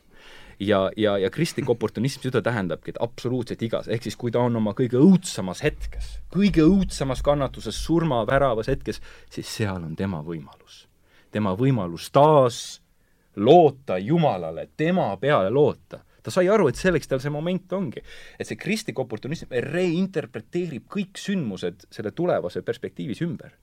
ja, 0.59 0.83
ja, 0.97 1.15
ja 1.17 1.31
kristlik 1.33 1.69
oportunism 1.69 2.25
seda 2.27 2.41
tähendabki, 2.45 2.93
et 2.93 3.01
absoluutselt 3.01 3.63
igas, 3.65 3.87
ehk 3.87 4.05
siis 4.05 4.17
kui 4.19 4.31
ta 4.31 4.43
on 4.43 4.59
oma 4.59 4.75
kõige 4.77 4.99
õudsemas 4.99 5.63
hetkes, 5.65 6.19
kõige 6.33 6.65
õudsemas 6.67 7.23
kannatuses, 7.25 7.79
surmaväravas 7.85 8.69
hetkes, 8.71 9.01
siis 9.31 9.55
seal 9.57 9.81
on 9.81 9.95
tema 9.95 10.21
võimalus. 10.25 10.85
tema 11.31 11.55
võimalus 11.55 12.09
taas 12.11 12.81
loota 13.35 13.97
Jumalale, 13.97 14.69
tema 14.77 15.15
peale 15.17 15.49
loota. 15.49 16.03
ta 16.23 16.31
sai 16.31 16.49
aru, 16.49 16.67
et 16.67 16.75
selleks 16.75 17.07
tal 17.07 17.19
see 17.19 17.31
moment 17.31 17.73
ongi. 17.73 18.03
et 18.39 18.47
see 18.47 18.55
kristlik 18.55 18.99
oportunism 18.99 19.47
reinterpreteerib 19.49 20.85
kõik 20.87 21.17
sündmused 21.17 21.87
selle 21.89 22.11
tulevase 22.11 22.61
perspektiivis 22.61 23.21
ümber. 23.21 23.55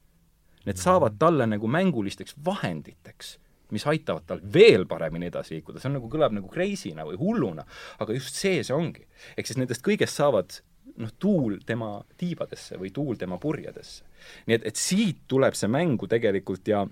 Need 0.66 0.76
saavad 0.76 1.14
talle 1.18 1.46
nagu 1.46 1.68
mängulisteks 1.68 2.34
vahenditeks 2.44 3.38
mis 3.74 3.86
aitavad 3.90 4.24
tal 4.28 4.40
veel 4.54 4.86
paremini 4.88 5.28
edasi 5.28 5.58
liikuda, 5.58 5.80
see 5.80 5.90
on 5.90 5.98
nagu, 5.98 6.10
kõlab 6.12 6.34
nagu 6.36 6.48
crazy'na 6.52 7.04
või 7.08 7.18
hulluna, 7.20 7.66
aga 8.02 8.16
just 8.16 8.38
see 8.38 8.62
see 8.62 8.74
ongi. 8.74 9.06
ehk 9.36 9.50
siis 9.50 9.60
nendest 9.60 9.84
kõigest 9.86 10.20
saavad 10.20 10.60
noh, 10.98 11.12
tuul 11.18 11.58
tema 11.66 11.98
tiibadesse 12.18 12.78
või 12.80 12.92
tuul 12.94 13.18
tema 13.20 13.38
purjedesse. 13.38 14.04
nii 14.46 14.58
et, 14.58 14.66
et 14.72 14.76
siit 14.76 15.24
tuleb 15.28 15.56
see 15.58 15.70
mängu 15.70 16.08
tegelikult 16.10 16.68
ja 16.68 16.86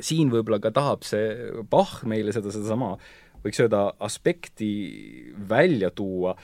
siin 0.00 0.30
võib-olla 0.32 0.60
ka 0.60 0.72
tahab 0.74 1.06
see 1.06 1.62
Bach 1.70 2.02
meile 2.04 2.34
seda, 2.34 2.52
sedasama 2.52 2.96
võiks 3.44 3.60
öelda, 3.62 3.88
aspekti 4.02 4.70
välja 5.48 5.90
tuua 5.94 6.34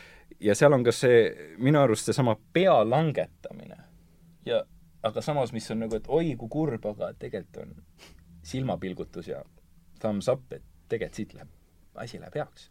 ja 0.43 0.55
seal 0.59 0.75
on 0.75 0.85
ka 0.87 0.95
see, 0.95 1.25
minu 1.63 1.81
arust 1.83 2.09
seesama 2.09 2.37
pea 2.53 2.81
langetamine. 2.87 3.79
ja 4.47 4.63
aga 5.03 5.23
samas, 5.23 5.53
mis 5.53 5.71
on 5.71 5.83
nagu, 5.85 5.99
et 5.99 6.09
oi 6.09 6.35
kui 6.39 6.51
kurb, 6.51 6.87
aga 6.95 7.13
tegelikult 7.19 7.65
on 7.65 7.75
silmapilgutus 8.47 9.31
ja 9.31 9.43
thumbs 10.03 10.29
up, 10.33 10.47
et 10.53 10.65
tegelikult 10.91 11.21
siit 11.21 11.35
läheb, 11.37 11.51
asi 12.03 12.21
läheb 12.21 12.39
heaks. 12.41 12.69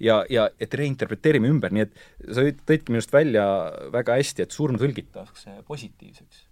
ja, 0.00 0.20
ja 0.30 0.48
et 0.60 0.74
reinterpreteerime 0.74 1.50
ümber, 1.50 1.72
nii 1.74 1.84
et 1.86 1.96
sa 2.24 2.44
tõidki 2.46 2.92
minu 2.92 3.00
arust 3.00 3.12
välja 3.12 3.46
väga 3.92 4.18
hästi, 4.20 4.46
et 4.46 4.54
surm 4.54 4.78
tõlgitakse 4.80 5.58
positiivseks. 5.68 6.44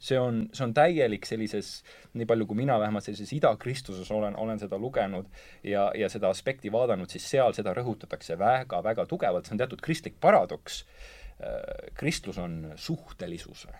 see 0.00 0.18
on, 0.20 0.42
see 0.56 0.64
on 0.66 0.74
täielik 0.76 1.26
sellises, 1.28 1.72
nii 2.14 2.28
palju 2.28 2.46
kui 2.50 2.60
mina 2.60 2.78
vähemalt 2.80 3.06
sellises 3.06 3.32
idakristuses 3.36 4.10
olen, 4.14 4.36
olen 4.36 4.60
seda 4.60 4.78
lugenud 4.78 5.28
ja, 5.64 5.90
ja 5.96 6.08
seda 6.12 6.30
aspekti 6.30 6.72
vaadanud, 6.72 7.10
siis 7.10 7.28
seal 7.30 7.56
seda 7.56 7.74
rõhutatakse 7.76 8.38
väga-väga 8.38 9.06
tugevalt, 9.10 9.48
see 9.48 9.56
on 9.56 9.64
teatud 9.64 9.82
kristlik 9.84 10.20
paradoks. 10.20 10.84
kristlus 11.96 12.36
on 12.38 12.74
suhtelisuse 12.76 13.72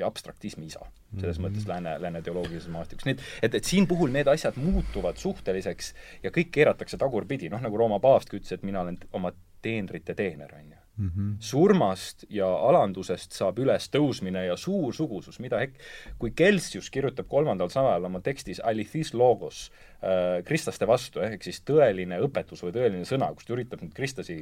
ja 0.00 0.08
abstraktismi 0.10 0.66
isa, 0.66 0.80
selles 1.18 1.38
mm 1.38 1.44
-hmm. 1.44 1.50
mõttes 1.50 1.68
lääne, 1.68 1.94
lääne 2.02 2.22
teoloogilises 2.22 2.68
maastikus. 2.72 3.04
nii 3.04 3.14
et, 3.18 3.22
et, 3.42 3.54
et 3.60 3.64
siin 3.64 3.86
puhul 3.86 4.10
need 4.12 4.28
asjad 4.28 4.56
muutuvad 4.56 5.16
suhteliseks 5.16 5.94
ja 6.22 6.30
kõik 6.30 6.50
keeratakse 6.50 6.98
tagurpidi, 6.98 7.48
noh 7.48 7.60
nagu 7.60 7.76
Rooma 7.76 8.00
paavstki 8.00 8.40
ütles, 8.40 8.52
et 8.52 8.62
mina 8.62 8.80
olen 8.80 8.98
oma 9.12 9.32
teenrite 9.62 10.14
teener, 10.14 10.54
on 10.54 10.70
ju. 10.70 10.76
mm. 10.96 11.10
-hmm. 11.16 11.36
surmast 11.38 12.24
ja 12.28 12.46
alandusest 12.46 13.32
saab 13.32 13.58
ülestõusmine 13.58 14.44
ja 14.46 14.56
suur 14.56 14.94
sugusus, 14.94 15.38
mida 15.40 15.58
hek-, 15.60 15.80
kui 16.18 16.30
Kelsius 16.30 16.90
kirjutab 16.90 17.28
kolmandal 17.28 17.68
sajandil 17.68 18.04
oma 18.04 18.20
tekstis 18.20 18.60
alithis 18.60 19.14
logos 19.14 19.70
äh, 20.02 20.44
kristlaste 20.44 20.86
vastu, 20.86 21.20
ehk 21.20 21.42
siis 21.42 21.62
tõeline 21.70 22.20
õpetus 22.20 22.62
või 22.62 22.72
tõeline 22.72 23.04
sõna, 23.04 23.34
kus 23.34 23.44
ta 23.44 23.52
üritab 23.52 23.82
nüüd 23.82 23.94
kristlasi 23.94 24.40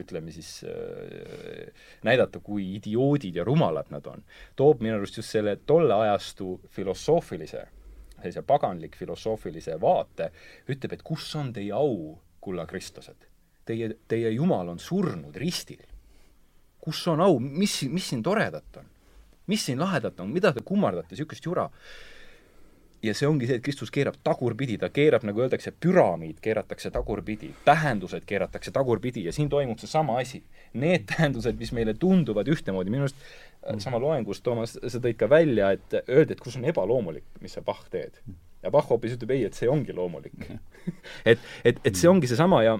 ütleme 0.00 0.32
siis 0.34 0.50
äh, 0.68 1.70
näidata, 2.04 2.40
kui 2.44 2.74
idioodid 2.76 3.38
ja 3.40 3.44
rumalad 3.44 3.88
nad 3.94 4.06
on, 4.10 4.24
toob 4.56 4.84
minu 4.84 4.98
arust 4.98 5.22
just 5.22 5.32
selle 5.32 5.56
tolle 5.66 5.94
ajastu 5.94 6.58
filosoofilise, 6.76 7.64
sellise 8.18 8.42
paganlik 8.46 8.96
filosoofilise 8.96 9.80
vaate, 9.80 10.30
ütleb, 10.68 10.98
et 10.98 11.06
kus 11.06 11.30
on 11.40 11.54
teie 11.56 11.72
au, 11.76 12.14
kulla 12.40 12.66
kristlased 12.68 13.26
teie, 13.66 13.90
teie 14.08 14.32
Jumal 14.34 14.70
on 14.72 14.80
surnud 14.82 15.36
ristil. 15.36 15.82
kus 16.86 17.00
on 17.10 17.20
au, 17.20 17.40
mis, 17.42 17.80
mis 17.90 18.12
siin 18.12 18.22
toredat 18.22 18.78
on? 18.78 18.86
mis 19.50 19.64
siin 19.66 19.78
lahedat 19.78 20.20
on, 20.22 20.30
mida 20.30 20.52
te 20.54 20.62
kummardate, 20.66 21.14
niisugust 21.14 21.46
jura? 21.46 21.66
Ja 23.06 23.14
see 23.16 23.28
ongi 23.28 23.48
see, 23.48 23.58
et 23.60 23.64
Kristus 23.64 23.92
keerab 23.94 24.18
tagurpidi, 24.26 24.78
ta 24.80 24.90
keerab, 24.94 25.24
nagu 25.26 25.44
öeldakse, 25.44 25.72
püramiid 25.82 26.40
keeratakse 26.44 26.90
tagurpidi, 26.94 27.52
tähendused 27.66 28.26
keeratakse 28.28 28.72
tagurpidi 28.74 29.26
ja 29.26 29.34
siin 29.34 29.50
toimub 29.52 29.80
seesama 29.82 30.18
asi. 30.22 30.42
Need 30.76 31.06
tähendused, 31.12 31.56
mis 31.60 31.72
meile 31.76 31.94
tunduvad 31.98 32.48
ühtemoodi, 32.52 32.92
minu 32.92 33.06
arust 33.06 33.20
mm. 33.20 33.78
sama 33.84 34.00
loengus, 34.02 34.42
Toomas, 34.44 34.76
sa 34.76 35.00
tõid 35.02 35.18
ka 35.20 35.30
välja, 35.30 35.70
et 35.76 36.00
öeldi, 36.02 36.36
et 36.36 36.42
kus 36.42 36.58
on 36.58 36.66
ebaloomulik, 36.68 37.24
mis 37.40 37.56
sa 37.56 37.64
Bach 37.64 37.86
teed. 37.92 38.20
ja 38.62 38.72
Bach 38.74 38.90
hoopis 38.90 39.16
ütleb 39.16 39.32
ei, 39.36 39.46
et 39.46 39.56
see 39.56 39.68
ongi 39.70 39.94
loomulik 39.94 40.34
et, 41.30 41.38
et, 41.64 41.80
et 41.84 41.94
see 41.94 42.08
ongi 42.10 42.28
seesama 42.30 42.62
ja 42.66 42.78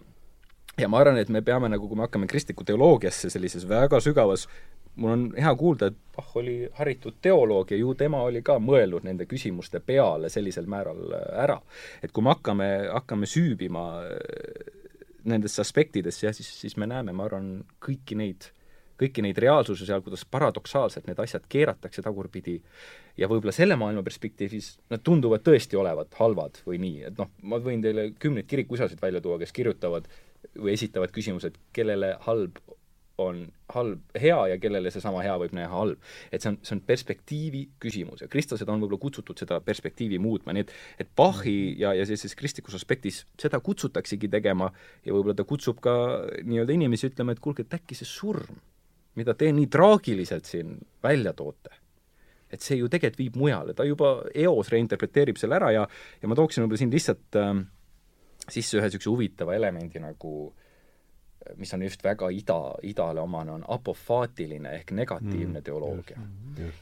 ja 0.81 0.89
ma 0.93 1.01
arvan, 1.01 1.19
et 1.21 1.31
me 1.33 1.43
peame 1.45 1.71
nagu, 1.73 1.89
kui 1.89 1.97
me 1.97 2.05
hakkame 2.05 2.29
kristlikku 2.31 2.65
teoloogiasse 2.69 3.31
sellises 3.33 3.65
väga 3.69 4.01
sügavas 4.05 4.47
mul 4.97 5.13
on 5.13 5.25
hea 5.37 5.55
kuulda, 5.59 5.91
et 5.91 6.03
Bach 6.17 6.37
oli 6.41 6.69
haritud 6.79 7.19
teoloog 7.23 7.71
ja 7.71 7.77
ju 7.77 7.93
tema 7.95 8.23
oli 8.25 8.41
ka 8.43 8.57
mõelnud 8.63 9.05
nende 9.05 9.27
küsimuste 9.29 9.83
peale 9.85 10.31
sellisel 10.33 10.69
määral 10.71 11.13
äh, 11.13 11.25
ära. 11.45 11.61
et 12.03 12.13
kui 12.13 12.25
me 12.25 12.33
hakkame, 12.33 12.69
hakkame 12.89 13.29
süübima 13.29 13.87
äh, 14.07 14.77
nendesse 15.27 15.61
aspektidesse, 15.61 16.27
jah, 16.27 16.37
siis, 16.37 16.49
siis 16.61 16.77
me 16.81 16.89
näeme, 16.89 17.13
ma 17.13 17.27
arvan, 17.27 17.51
kõiki 17.83 18.17
neid, 18.17 18.49
kõiki 18.97 19.25
neid 19.25 19.39
reaalsusi 19.43 19.89
seal, 19.89 20.01
kuidas 20.05 20.25
paradoksaalselt 20.31 21.09
need 21.11 21.21
asjad 21.21 21.45
keeratakse 21.53 22.05
tagurpidi 22.07 22.57
ja 23.19 23.29
võib-olla 23.29 23.53
selle 23.53 23.77
maailma 23.77 24.05
perspektiivis 24.07 24.71
nad 24.93 25.03
tunduvad 25.05 25.45
tõesti 25.45 25.77
olevat 25.77 26.15
halvad 26.21 26.63
või 26.69 26.81
nii, 26.85 27.03
et 27.11 27.19
noh, 27.21 27.33
ma 27.43 27.61
võin 27.61 27.85
teile 27.85 28.13
kümneid 28.23 28.49
kirikuisasid 28.49 29.03
välja 29.03 29.21
tuua, 29.25 29.41
kes 29.43 29.53
kirjutavad 29.57 30.09
või 30.55 30.77
esitavad 30.77 31.13
küsimused, 31.13 31.59
kellele 31.77 32.15
halb 32.25 32.63
on 33.19 33.47
halb 33.73 34.19
hea 34.21 34.37
ja 34.51 34.57
kellele 34.61 34.91
seesama 34.93 35.23
hea 35.25 35.35
võib 35.41 35.55
näha 35.57 35.73
halb. 35.73 36.01
et 36.33 36.43
see 36.43 36.51
on, 36.53 36.59
see 36.63 36.75
on 36.77 36.83
perspektiivi 36.85 37.63
küsimus 37.81 38.21
ja 38.21 38.29
kristlased 38.29 38.69
on 38.69 38.83
võib-olla 38.83 39.01
kutsutud 39.01 39.41
seda 39.41 39.59
perspektiivi 39.65 40.19
muutma, 40.23 40.53
nii 40.53 40.67
et 40.67 40.75
et 41.05 41.15
Bachi 41.17 41.77
ja, 41.81 41.95
ja 41.97 42.05
sellises 42.05 42.37
kristlikus 42.37 42.77
aspektis 42.77 43.23
seda 43.41 43.61
kutsutaksegi 43.65 44.29
tegema 44.33 44.69
ja 45.05 45.15
võib-olla 45.15 45.37
ta 45.39 45.47
kutsub 45.49 45.81
ka 45.85 45.95
nii-öelda 46.43 46.77
inimesi 46.77 47.09
ütlema, 47.11 47.33
et 47.33 47.41
kuulge, 47.41 47.65
et 47.65 47.79
äkki 47.79 47.97
see 47.97 48.09
surm, 48.09 48.61
mida 49.17 49.35
te 49.35 49.49
nii 49.53 49.71
traagiliselt 49.73 50.49
siin 50.49 50.77
välja 51.03 51.33
toote, 51.37 51.73
et 52.53 52.61
see 52.61 52.77
ju 52.83 52.91
tegelikult 52.93 53.23
viib 53.23 53.41
mujale, 53.41 53.73
ta 53.75 53.89
juba 53.89 54.19
eos 54.35 54.69
reinterpreteerib 54.75 55.41
selle 55.41 55.57
ära 55.57 55.73
ja 55.73 55.89
ja 56.21 56.29
ma 56.29 56.37
tooksin 56.37 56.67
võib-olla 56.67 56.85
siin 56.85 56.93
lihtsalt 56.93 57.41
äh, 57.41 57.65
sisse 58.47 58.77
ühe 58.77 58.87
niisuguse 58.87 59.11
huvitava 59.11 59.57
elemendi 59.57 60.05
nagu 60.05 60.53
mis 61.57 61.75
on 61.75 61.83
just 61.83 62.05
väga 62.05 62.29
ida, 62.35 62.59
idale 62.83 63.21
omane, 63.21 63.53
on 63.53 63.65
apofaatiline 63.69 64.73
ehk 64.79 64.91
negatiivne 64.91 65.59
mm, 65.59 65.65
teoloogia. 65.65 66.19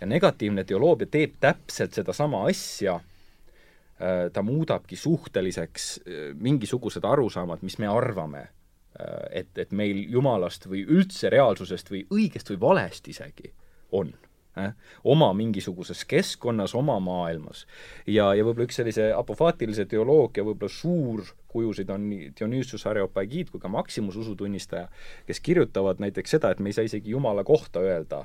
ja 0.00 0.06
negatiivne 0.06 0.64
teoloogia 0.64 1.06
teeb 1.10 1.38
täpselt 1.40 1.92
sedasama 1.94 2.44
asja, 2.48 2.94
äh, 2.94 4.30
ta 4.32 4.42
muudabki 4.42 4.96
suhteliseks 4.96 5.88
äh, 5.98 6.28
mingisugused 6.34 7.04
arusaamad, 7.04 7.62
mis 7.62 7.78
me 7.78 7.88
arvame, 7.90 8.40
äh, 8.40 9.24
et, 9.30 9.58
et 9.58 9.72
meil 9.72 10.04
Jumalast 10.08 10.68
või 10.70 10.84
üldse 10.86 11.30
reaalsusest 11.30 11.90
või 11.90 12.06
õigest 12.10 12.54
või 12.54 12.60
valest 12.60 13.08
isegi 13.08 13.52
on 13.92 14.12
äh, 14.58 14.74
oma 15.04 15.32
mingisuguses 15.36 16.04
keskkonnas, 16.04 16.74
oma 16.74 16.98
maailmas. 17.00 17.66
ja, 18.06 18.32
ja 18.34 18.44
võib-olla 18.44 18.68
üks 18.68 18.80
sellise 18.80 19.10
apofaatilise 19.16 19.86
teoloogia 19.90 20.44
võib-olla 20.44 20.72
suurkujusid 20.72 21.90
on 21.90 22.08
nii 22.10 22.30
Dionysius 22.38 22.86
Areopagiid 22.90 23.50
kui 23.50 23.62
ka 23.62 23.68
Maximus 23.68 24.16
usutunnistaja, 24.16 24.88
kes 25.26 25.40
kirjutavad 25.40 26.02
näiteks 26.02 26.36
seda, 26.36 26.50
et 26.50 26.60
me 26.60 26.70
ei 26.72 26.78
saa 26.78 26.86
isegi 26.88 27.10
Jumala 27.14 27.44
kohta 27.44 27.82
öelda, 27.84 28.24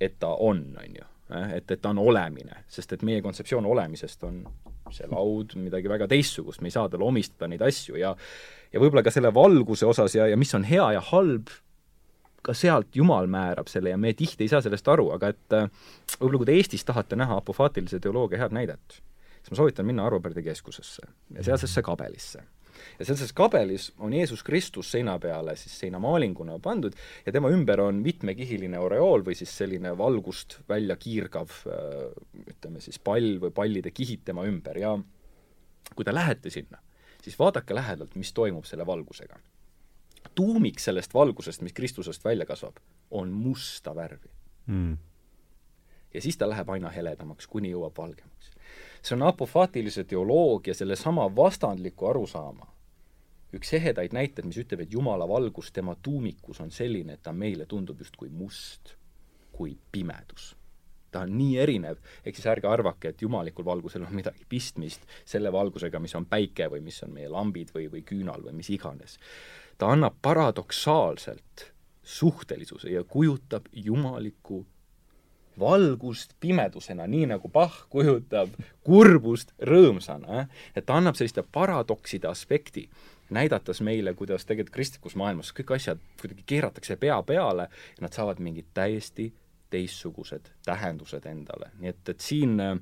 et 0.00 0.18
ta 0.18 0.34
on, 0.34 0.64
on 0.76 0.96
ju 1.00 1.12
et, 1.54 1.70
et 1.70 1.80
ta 1.82 1.90
on 1.90 1.98
olemine, 1.98 2.62
sest 2.70 2.92
et 2.94 3.02
meie 3.06 3.22
kontseptsioon 3.24 3.66
olemisest 3.66 4.22
on 4.28 4.44
see 4.94 5.08
laud, 5.10 5.56
midagi 5.58 5.90
väga 5.90 6.06
teistsugust, 6.10 6.60
me 6.62 6.70
ei 6.70 6.74
saa 6.76 6.86
talle 6.88 7.08
omistada 7.08 7.48
neid 7.50 7.64
asju 7.66 7.98
ja 7.98 8.12
ja 8.72 8.82
võib-olla 8.82 9.04
ka 9.06 9.12
selle 9.14 9.32
valguse 9.34 9.86
osas 9.88 10.14
ja, 10.16 10.26
ja 10.30 10.36
mis 10.38 10.52
on 10.56 10.66
hea 10.66 10.86
ja 10.96 11.02
halb, 11.10 11.50
ka 12.46 12.54
sealt 12.54 12.94
Jumal 12.96 13.26
määrab 13.30 13.70
selle 13.70 13.92
ja 13.92 13.98
me 14.00 14.12
tihti 14.16 14.46
ei 14.46 14.52
saa 14.52 14.62
sellest 14.64 14.88
aru, 14.88 15.10
aga 15.16 15.32
et 15.34 15.56
äh, 15.56 15.70
võib-olla 16.20 16.42
kui 16.42 16.50
te 16.50 16.58
Eestis 16.60 16.86
tahate 16.86 17.18
näha 17.18 17.40
apofaatilise 17.42 18.00
teoloogia 18.02 18.44
head 18.44 18.54
näidet, 18.54 19.00
siis 19.40 19.52
ma 19.52 19.62
soovitan 19.62 19.88
minna 19.88 20.06
Arvo 20.06 20.20
Pärdi 20.22 20.44
keskusesse 20.46 21.08
ja 21.34 21.46
sealsesse 21.46 21.82
kabelisse. 21.86 22.44
Ja 22.98 23.06
sealses 23.08 23.32
kabelis 23.32 23.86
on 24.04 24.12
Jeesus 24.12 24.42
Kristus 24.44 24.90
seina 24.92 25.14
peale 25.18 25.54
siis 25.56 25.78
seinamaalinguna 25.80 26.58
pandud 26.62 26.92
ja 27.24 27.32
tema 27.32 27.48
ümber 27.48 27.80
on 27.80 28.02
mitmekihiline 28.04 28.78
oreool 28.78 29.24
või 29.24 29.36
siis 29.38 29.54
selline 29.56 29.94
valgust 29.96 30.58
välja 30.68 30.98
kiirgav 31.00 31.56
äh, 31.72 32.04
ütleme 32.52 32.84
siis 32.84 33.00
pall 33.00 33.38
või 33.42 33.54
pallide 33.56 33.94
kihid 33.96 34.26
tema 34.28 34.44
ümber. 34.46 34.78
Ja 34.78 34.92
kui 35.94 36.04
te 36.04 36.14
lähete 36.14 36.52
sinna, 36.52 36.78
siis 37.24 37.38
vaadake 37.40 37.74
lähedalt, 37.74 38.14
mis 38.20 38.34
toimub 38.36 38.68
selle 38.68 38.86
valgusega 38.86 39.40
tuumik 40.36 40.78
sellest 40.80 41.14
valgusest, 41.14 41.64
mis 41.64 41.72
Kristusest 41.72 42.24
välja 42.24 42.46
kasvab, 42.46 42.76
on 43.10 43.32
musta 43.32 43.94
värvi. 43.96 44.30
Mm.. 44.66 44.96
ja 46.14 46.20
siis 46.22 46.36
ta 46.36 46.48
läheb 46.48 46.70
aina 46.74 46.90
heledamaks, 46.90 47.46
kuni 47.46 47.70
jõuab 47.70 47.94
valgemaks. 47.98 48.50
see 49.02 49.14
on 49.14 49.22
apofaatilise 49.22 50.04
teoloogia 50.04 50.74
sellesama 50.74 51.28
vastandliku 51.36 52.08
arusaama. 52.10 52.66
Üks 53.54 53.72
ehedaid 53.78 54.12
näiteid, 54.12 54.46
mis 54.46 54.58
ütleb, 54.58 54.80
et 54.82 54.92
Jumala 54.92 55.28
valgus 55.28 55.70
tema 55.72 55.94
tuumikus 56.02 56.60
on 56.60 56.70
selline, 56.70 57.14
et 57.14 57.22
ta 57.22 57.32
meile 57.32 57.66
tundub 57.66 58.00
justkui 58.02 58.28
must, 58.28 58.96
kui 59.52 59.78
pimedus. 59.92 60.56
ta 61.10 61.22
on 61.22 61.38
nii 61.38 61.58
erinev, 61.58 62.00
ehk 62.26 62.36
siis 62.36 62.48
ärge 62.50 62.68
arvake, 62.68 63.08
et 63.08 63.22
jumalikul 63.22 63.64
valgusel 63.64 64.02
on 64.04 64.12
midagi 64.12 64.44
pistmist 64.48 65.06
selle 65.24 65.52
valgusega, 65.52 66.00
mis 66.02 66.14
on 66.18 66.26
päike 66.26 66.66
või 66.68 66.82
mis 66.84 66.98
on 67.06 67.14
meie 67.14 67.28
lambid 67.32 67.70
või, 67.72 67.86
või 67.92 68.02
küünal 68.04 68.42
või 68.44 68.58
mis 68.58 68.68
iganes 68.74 69.16
ta 69.78 69.90
annab 69.92 70.14
paradoksaalselt 70.22 71.72
suhtelisuse 72.02 72.90
ja 72.90 73.04
kujutab 73.04 73.66
jumalikku 73.72 74.66
valgust 75.58 76.32
pimedusena, 76.40 77.06
nii 77.06 77.26
nagu 77.26 77.48
Bach 77.48 77.86
kujutab 77.90 78.52
kurbust 78.84 79.52
rõõmsana, 79.62 80.46
et 80.76 80.86
ta 80.86 80.98
annab 81.00 81.16
selliste 81.16 81.42
paradokside 81.52 82.28
aspekti, 82.28 82.88
näidates 83.30 83.80
meile, 83.82 84.14
kuidas 84.14 84.44
tegelikult 84.46 84.74
kristlikus 84.74 85.16
maailmas 85.18 85.50
kõik 85.56 85.72
asjad 85.74 86.02
kuidagi 86.20 86.44
keeratakse 86.46 86.96
pea 87.00 87.16
peale 87.26 87.68
ja 87.70 88.04
nad 88.04 88.14
saavad 88.14 88.38
mingid 88.38 88.68
täiesti 88.74 89.32
teistsugused 89.70 90.52
tähendused 90.64 91.26
endale, 91.26 91.72
nii 91.80 91.90
et, 91.90 92.04
et 92.12 92.20
siin 92.22 92.60
äh, 92.60 92.76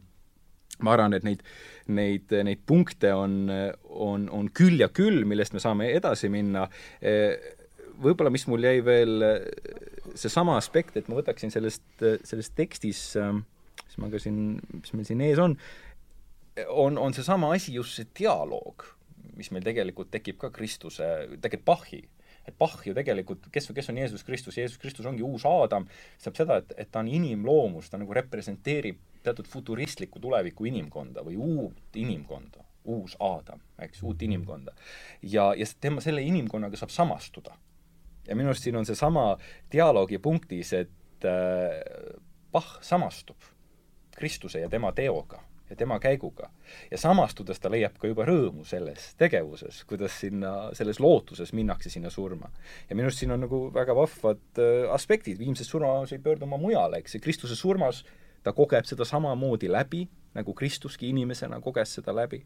ma 0.82 0.94
arvan, 0.94 1.14
et 1.16 1.26
neid, 1.26 1.42
neid, 1.86 2.32
neid 2.46 2.62
punkte 2.66 3.12
on, 3.14 3.44
on, 3.88 4.28
on 4.32 4.48
küll 4.54 4.80
ja 4.80 4.88
küll, 4.92 5.22
millest 5.28 5.54
me 5.54 5.62
saame 5.62 5.90
edasi 5.94 6.30
minna. 6.32 6.66
Võib-olla, 8.02 8.32
mis 8.34 8.46
mul 8.50 8.66
jäi 8.66 8.80
veel, 8.82 9.22
seesama 10.18 10.56
aspekt, 10.58 10.96
et 10.98 11.10
ma 11.10 11.20
võtaksin 11.20 11.52
sellest, 11.54 11.86
sellest 12.26 12.56
tekstis, 12.58 13.04
mis 13.20 14.00
ma 14.02 14.10
ka 14.10 14.18
siin, 14.22 14.40
mis 14.80 14.96
meil 14.96 15.06
siin 15.06 15.22
ees 15.22 15.42
on, 15.42 15.54
on, 16.66 16.98
on 16.98 17.14
seesama 17.14 17.52
asi, 17.54 17.76
just 17.78 17.94
see 17.98 18.10
dialoog, 18.18 18.86
mis 19.38 19.52
meil 19.54 19.66
tegelikult 19.66 20.10
tekib 20.14 20.40
ka 20.42 20.50
Kristuse, 20.54 21.06
tegelikult 21.38 21.70
Bachi 21.70 22.02
et 22.48 22.56
Bach 22.58 22.82
ju 22.86 22.94
tegelikult, 22.96 23.48
kes, 23.52 23.70
kes 23.74 23.90
on 23.90 23.98
Jeesus 23.98 24.24
Kristus, 24.24 24.58
Jeesus 24.58 24.78
Kristus 24.78 25.06
ongi 25.06 25.24
uus 25.24 25.46
Aadam, 25.48 25.86
tähendab 26.18 26.38
seda, 26.40 26.58
et, 26.60 26.74
et 26.84 26.90
ta 26.92 27.00
on 27.00 27.08
inimloomus, 27.08 27.90
ta 27.90 28.00
nagu 28.00 28.14
representeerib 28.16 29.00
teatud 29.24 29.48
futuristlikku 29.48 30.20
tuleviku 30.20 30.68
inimkonda 30.68 31.24
või 31.24 31.38
uut 31.40 31.96
inimkonda, 32.00 32.64
uus 32.92 33.16
Aadam, 33.24 33.62
eks, 33.80 34.02
uut 34.04 34.22
inimkonda. 34.22 34.74
ja, 35.22 35.52
ja 35.56 35.70
tema, 35.80 36.04
selle 36.04 36.22
inimkonnaga 36.22 36.76
saab 36.80 36.92
samastuda. 36.92 37.56
ja 38.28 38.36
minu 38.36 38.52
arust 38.52 38.68
siin 38.68 38.76
on 38.76 38.86
seesama 38.86 39.34
dialoogi 39.72 40.18
punktis, 40.18 40.72
et 40.72 41.28
äh, 41.28 42.20
Bach 42.52 42.78
samastub 42.86 43.50
Kristuse 44.14 44.60
ja 44.60 44.68
tema 44.70 44.92
teoga 44.92 45.40
ja 45.70 45.76
tema 45.76 45.98
käiguga. 46.00 46.50
ja 46.90 46.98
samastudes 46.98 47.60
ta 47.60 47.70
leiab 47.70 47.96
ka 47.98 48.08
juba 48.08 48.26
rõõmu 48.28 48.64
selles 48.68 49.14
tegevuses, 49.20 49.82
kuidas 49.88 50.18
sinna, 50.20 50.70
selles 50.76 51.00
lootuses 51.00 51.52
minnakse 51.52 51.90
sinna 51.90 52.10
surma. 52.10 52.50
ja 52.88 52.96
minu 52.96 53.08
arust 53.08 53.22
siin 53.22 53.32
on 53.32 53.40
nagu 53.46 53.70
väga 53.74 53.96
vahvad 53.96 54.42
äh, 54.58 54.90
aspektid, 54.92 55.38
viimses 55.38 55.68
surmas 55.70 56.12
ei 56.12 56.18
pöördu 56.18 56.44
oma 56.44 56.56
mujale, 56.60 57.00
eks, 57.00 57.14
ja 57.14 57.20
Kristuse 57.20 57.56
surmas 57.56 58.04
ta 58.42 58.52
kogeb 58.52 58.84
seda 58.84 59.04
samamoodi 59.04 59.72
läbi, 59.72 60.04
nagu 60.34 60.54
Kristuski 60.54 61.08
inimesena 61.08 61.60
koges 61.60 61.94
seda 62.00 62.14
läbi. 62.14 62.44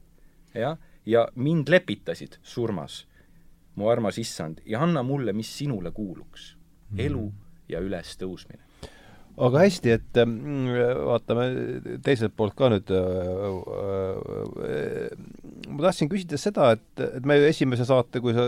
jah, 0.55 0.79
ja 1.07 1.29
mind 1.35 1.69
lepitasid 1.69 2.39
surmas, 2.43 3.07
mu 3.75 3.89
armas 3.91 4.19
issand, 4.19 4.63
ja 4.67 4.83
anna 4.83 5.03
mulle, 5.03 5.33
mis 5.33 5.51
sinule 5.59 5.91
kuuluks, 5.91 6.57
elu 6.97 7.27
mm. 7.27 7.45
ja 7.69 7.81
ülestõusmine 7.81 8.68
aga 9.39 9.63
hästi, 9.63 9.93
et 9.95 10.19
mm, 10.23 10.69
vaatame 11.07 11.47
teiselt 12.05 12.35
poolt 12.39 12.57
ka 12.59 12.71
nüüd 12.73 12.91
äh, 12.95 13.01
äh, 14.67 15.13
ma 15.69 15.85
tahtsin 15.87 16.11
küsida 16.11 16.39
seda, 16.41 16.73
et, 16.77 17.03
et 17.05 17.27
me 17.29 17.39
esimese 17.49 17.87
saate, 17.89 18.23
kui 18.25 18.35
sa, 18.37 18.47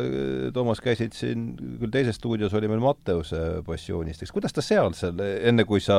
Toomas, 0.54 0.82
käisid 0.82 1.14
siin 1.16 1.50
küll 1.80 1.92
teises 1.94 2.18
stuudios, 2.18 2.54
oli 2.58 2.70
meil 2.70 2.82
Matteuse 2.82 3.60
passioonist, 3.66 4.24
eks 4.24 4.34
kuidas 4.34 4.56
ta 4.56 4.64
seal 4.64 4.96
selle, 4.98 5.28
enne 5.50 5.66
kui 5.68 5.82
sa 5.84 5.98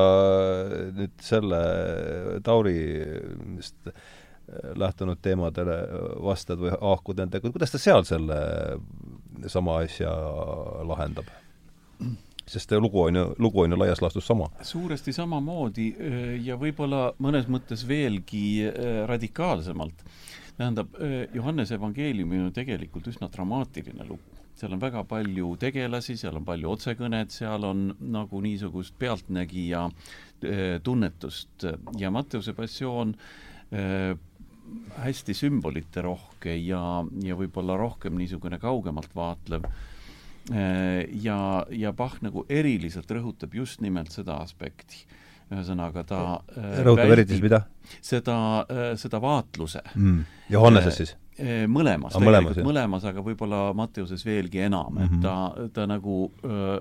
nüüd 0.98 1.16
selle 1.24 1.62
Taurist 2.46 3.94
lähtunud 4.76 5.22
teemadele 5.24 5.78
vastad 6.26 6.60
või 6.60 6.74
haakud 6.76 7.22
nendega, 7.22 7.52
kuidas 7.54 7.72
ta 7.72 7.80
seal 7.80 8.04
selle 8.08 8.42
sama 9.52 9.80
asja 9.86 10.12
lahendab? 10.88 11.30
Sest 12.52 12.74
lugu 12.80 13.02
on 13.02 13.16
ju, 13.16 13.24
lugu 13.40 13.64
on 13.64 13.72
ju 13.72 13.80
laias 13.80 14.02
laastus 14.02 14.28
sama. 14.28 14.50
suuresti 14.62 15.14
samamoodi 15.16 15.88
ja 16.44 16.58
võib-olla 16.60 17.12
mõnes 17.24 17.48
mõttes 17.52 17.86
veelgi 17.88 18.68
radikaalsemalt. 19.08 20.06
tähendab, 20.58 20.98
Johannese 21.34 21.76
evangeelium 21.80 22.32
on 22.32 22.46
ju 22.46 22.52
tegelikult 22.52 23.08
üsna 23.08 23.30
dramaatiline 23.32 24.08
lugu. 24.08 24.40
seal 24.56 24.74
on 24.74 24.82
väga 24.82 25.04
palju 25.04 25.56
tegelasi, 25.58 26.18
seal 26.18 26.36
on 26.38 26.46
palju 26.46 26.74
otsekõned, 26.76 27.32
seal 27.32 27.64
on 27.66 27.96
nagu 28.00 28.42
niisugust 28.42 28.98
pealtnägija 29.00 29.88
tunnetust 30.84 31.66
ja 31.98 32.12
Matteuse 32.12 32.54
passioon 32.54 33.16
hästi 34.98 35.34
sümboliterohke 35.34 36.56
ja, 36.56 36.84
ja 37.24 37.36
võib-olla 37.36 37.78
rohkem 37.80 38.20
niisugune 38.20 38.60
kaugemalt 38.60 39.16
vaatlev 39.16 39.66
Äh, 39.66 39.91
ja, 40.50 41.40
ja 41.70 41.92
Bach 41.94 42.22
nagu 42.26 42.46
eriliselt 42.50 43.12
rõhutab 43.12 43.54
just 43.56 43.82
nimelt 43.82 44.12
seda 44.12 44.40
aspekti. 44.42 45.06
ühesõnaga 45.52 46.04
ta 46.08 46.22
äh, 46.58 46.80
rõhutab 46.86 47.12
eriti 47.14 47.42
mida? 47.44 47.66
seda, 48.02 48.66
äh, 48.72 48.94
seda 48.98 49.20
vaatluse 49.22 49.84
mm.. 49.96 50.24
Johanneses 50.50 50.98
siis? 50.98 51.16
mõlemas 51.68 52.16
ah,, 52.16 52.22
mõlemas, 52.22 52.58
mõlemas, 52.64 53.06
aga 53.08 53.22
võib-olla 53.26 53.72
Matteuses 53.74 54.26
veelgi 54.26 54.60
enam 54.66 54.94
mm, 54.94 54.98
-hmm. 54.98 55.06
et 55.06 55.12
mhm. 55.12 55.22
ta, 55.22 55.70
ta 55.74 55.88
nagu 55.90 56.32
öö, 56.46 56.80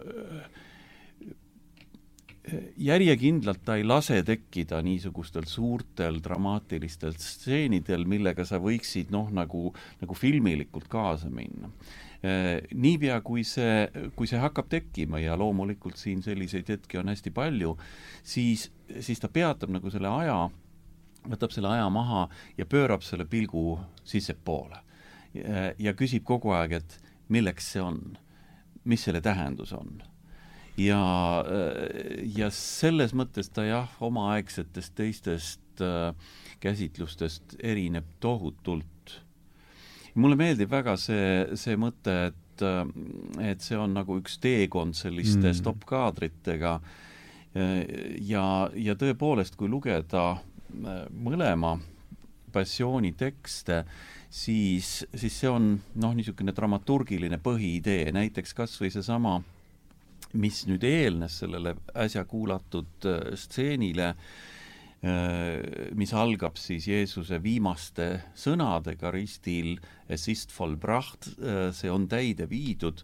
järjekindlalt 2.80 3.64
ta 3.64 3.76
ei 3.78 3.84
lase 3.84 4.20
tekkida 4.26 4.80
niisugustel 4.82 5.46
suurtel 5.48 6.20
dramaatilistel 6.24 7.14
stseenidel, 7.18 8.06
millega 8.08 8.46
sa 8.48 8.60
võiksid 8.62 9.12
noh, 9.14 9.30
nagu, 9.34 9.70
nagu 10.00 10.16
filmilikult 10.16 10.88
kaasa 10.90 11.30
minna. 11.30 11.70
Äh, 12.20 12.60
niipea, 12.76 13.20
kui 13.24 13.46
see, 13.48 13.86
kui 14.16 14.28
see 14.28 14.40
hakkab 14.42 14.68
tekkima 14.68 15.22
ja 15.22 15.38
loomulikult 15.40 15.96
siin 15.96 16.20
selliseid 16.20 16.68
hetki 16.68 17.00
on 17.00 17.08
hästi 17.08 17.32
palju, 17.32 17.76
siis, 18.20 18.66
siis 19.00 19.22
ta 19.22 19.30
peatab 19.32 19.72
nagu 19.72 19.92
selle 19.92 20.10
aja, 20.12 20.36
võtab 21.24 21.54
selle 21.54 21.72
aja 21.72 21.88
maha 21.92 22.26
ja 22.58 22.68
pöörab 22.68 23.06
selle 23.06 23.24
pilgu 23.24 23.78
sissepoole. 24.04 24.84
ja 25.78 25.92
küsib 25.94 26.24
kogu 26.26 26.50
aeg, 26.50 26.72
et 26.80 26.96
milleks 27.30 27.72
see 27.72 27.82
on, 27.82 28.00
mis 28.84 29.04
selle 29.06 29.20
tähendus 29.22 29.72
on 29.72 30.00
ja, 30.80 31.00
ja 32.36 32.50
selles 32.54 33.14
mõttes 33.16 33.50
ta 33.54 33.64
jah, 33.66 33.90
omaaegsetest 34.02 34.94
teistest 34.98 35.82
äh, 35.84 36.12
käsitlustest 36.60 37.56
erineb 37.62 38.08
tohutult 38.20 38.99
mulle 40.14 40.38
meeldib 40.38 40.70
väga 40.70 40.96
see, 40.98 41.56
see 41.58 41.76
mõte, 41.80 42.16
et, 42.30 42.64
et 43.44 43.62
see 43.62 43.78
on 43.78 43.94
nagu 43.96 44.18
üks 44.20 44.38
teekond 44.42 44.96
selliste 44.98 45.50
mm. 45.50 45.58
stopp-kaadritega 45.60 46.74
ja, 48.26 48.44
ja 48.74 48.96
tõepoolest, 48.98 49.56
kui 49.58 49.70
lugeda 49.70 50.24
äh, 50.36 51.00
mõlema 51.10 51.76
passiooni 52.50 53.12
tekste, 53.18 53.84
siis, 54.30 55.00
siis 55.14 55.40
see 55.42 55.50
on 55.50 55.72
noh, 56.02 56.14
niisugune 56.14 56.54
dramaturgiline 56.54 57.38
põhiidee, 57.42 58.10
näiteks 58.14 58.54
kas 58.58 58.76
või 58.82 58.90
seesama, 58.94 59.38
mis 60.38 60.64
nüüd 60.70 60.86
eelnes 60.86 61.40
sellele 61.42 61.74
äsja 61.98 62.24
kuulatud 62.30 63.10
äh, 63.10 63.20
stseenile 63.38 64.14
äh,, 64.14 64.24
Äh, 64.24 64.59
mis 65.96 66.10
algab 66.12 66.58
siis 66.60 66.84
Jeesuse 66.90 67.38
viimaste 67.40 68.08
sõnadega 68.36 69.08
ristil, 69.14 69.78
es 70.12 70.26
ist 70.28 70.52
vollbracht, 70.52 71.30
äh, 71.40 71.70
see 71.72 71.88
on 71.88 72.06
täide 72.08 72.48
viidud. 72.50 73.00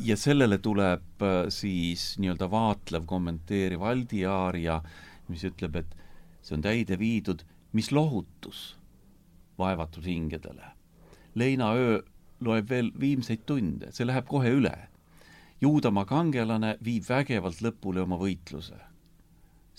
ja 0.00 0.16
sellele 0.16 0.58
tuleb 0.58 1.22
äh, 1.22 1.50
siis 1.52 2.16
nii-öelda 2.16 2.50
vaatlev, 2.50 3.04
kommenteeriv 3.04 3.82
aldiaaria, 3.82 4.80
mis 5.28 5.44
ütleb, 5.44 5.76
et 5.76 5.96
see 6.40 6.56
on 6.56 6.62
täide 6.64 6.98
viidud, 6.98 7.44
mis 7.72 7.92
lohutus 7.92 8.76
vaevatud 9.58 10.06
hingedele. 10.06 10.64
leinaöö 11.34 12.00
loeb 12.40 12.70
veel 12.70 12.90
viimseid 13.00 13.44
tunde, 13.44 13.92
see 13.92 14.06
läheb 14.06 14.26
kohe 14.26 14.48
üle. 14.48 14.88
Juudamaa 15.60 16.06
kangelane 16.08 16.78
viib 16.80 17.04
vägevalt 17.04 17.60
lõpule 17.60 18.00
oma 18.00 18.16
võitluse 18.16 18.80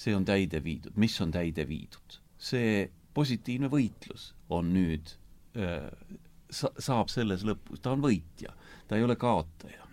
see 0.01 0.15
on 0.17 0.25
täide 0.25 0.61
viidud, 0.63 0.97
mis 0.99 1.15
on 1.23 1.33
täide 1.33 1.67
viidud? 1.69 2.19
see 2.41 2.87
positiivne 3.13 3.69
võitlus 3.69 4.31
on 4.49 4.71
nüüd 4.73 5.13
äh,, 5.59 5.91
sa-, 6.49 6.73
saab 6.79 7.11
selles 7.13 7.45
lõpus, 7.47 7.83
ta 7.83 7.93
on 7.93 8.03
võitja, 8.03 8.55
ta 8.87 8.97
ei 8.97 9.05
ole 9.05 9.17
kaotaja 9.19 9.85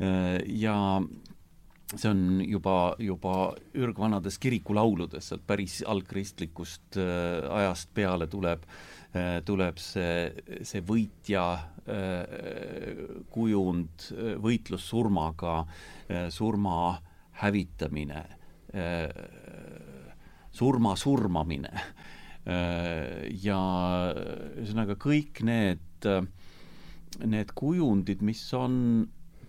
äh,. 0.00 0.40
ja 0.48 0.76
see 1.94 2.08
on 2.10 2.40
juba, 2.40 2.94
juba 2.98 3.34
ürgvanades 3.76 4.40
kirikulauludes, 4.40 5.28
sealt 5.28 5.44
päris 5.46 5.82
algkristlikust 5.86 6.98
äh, 6.98 7.44
ajast 7.60 7.92
peale 7.94 8.30
tuleb 8.32 8.66
tuleb 9.46 9.76
see, 9.78 10.32
see 10.66 10.80
võitja 10.82 11.44
kujund, 13.30 14.06
võitlus 14.42 14.88
surmaga 14.90 15.52
surma 16.34 16.96
hävitamine 17.38 18.24
surma 20.54 20.94
surmamine 20.98 21.72
äh, 21.74 23.24
ja 23.42 23.60
ühesõnaga 24.58 24.96
kõik 25.00 25.42
need, 25.46 26.08
need 27.24 27.54
kujundid, 27.58 28.22
mis 28.26 28.42
on 28.56 28.76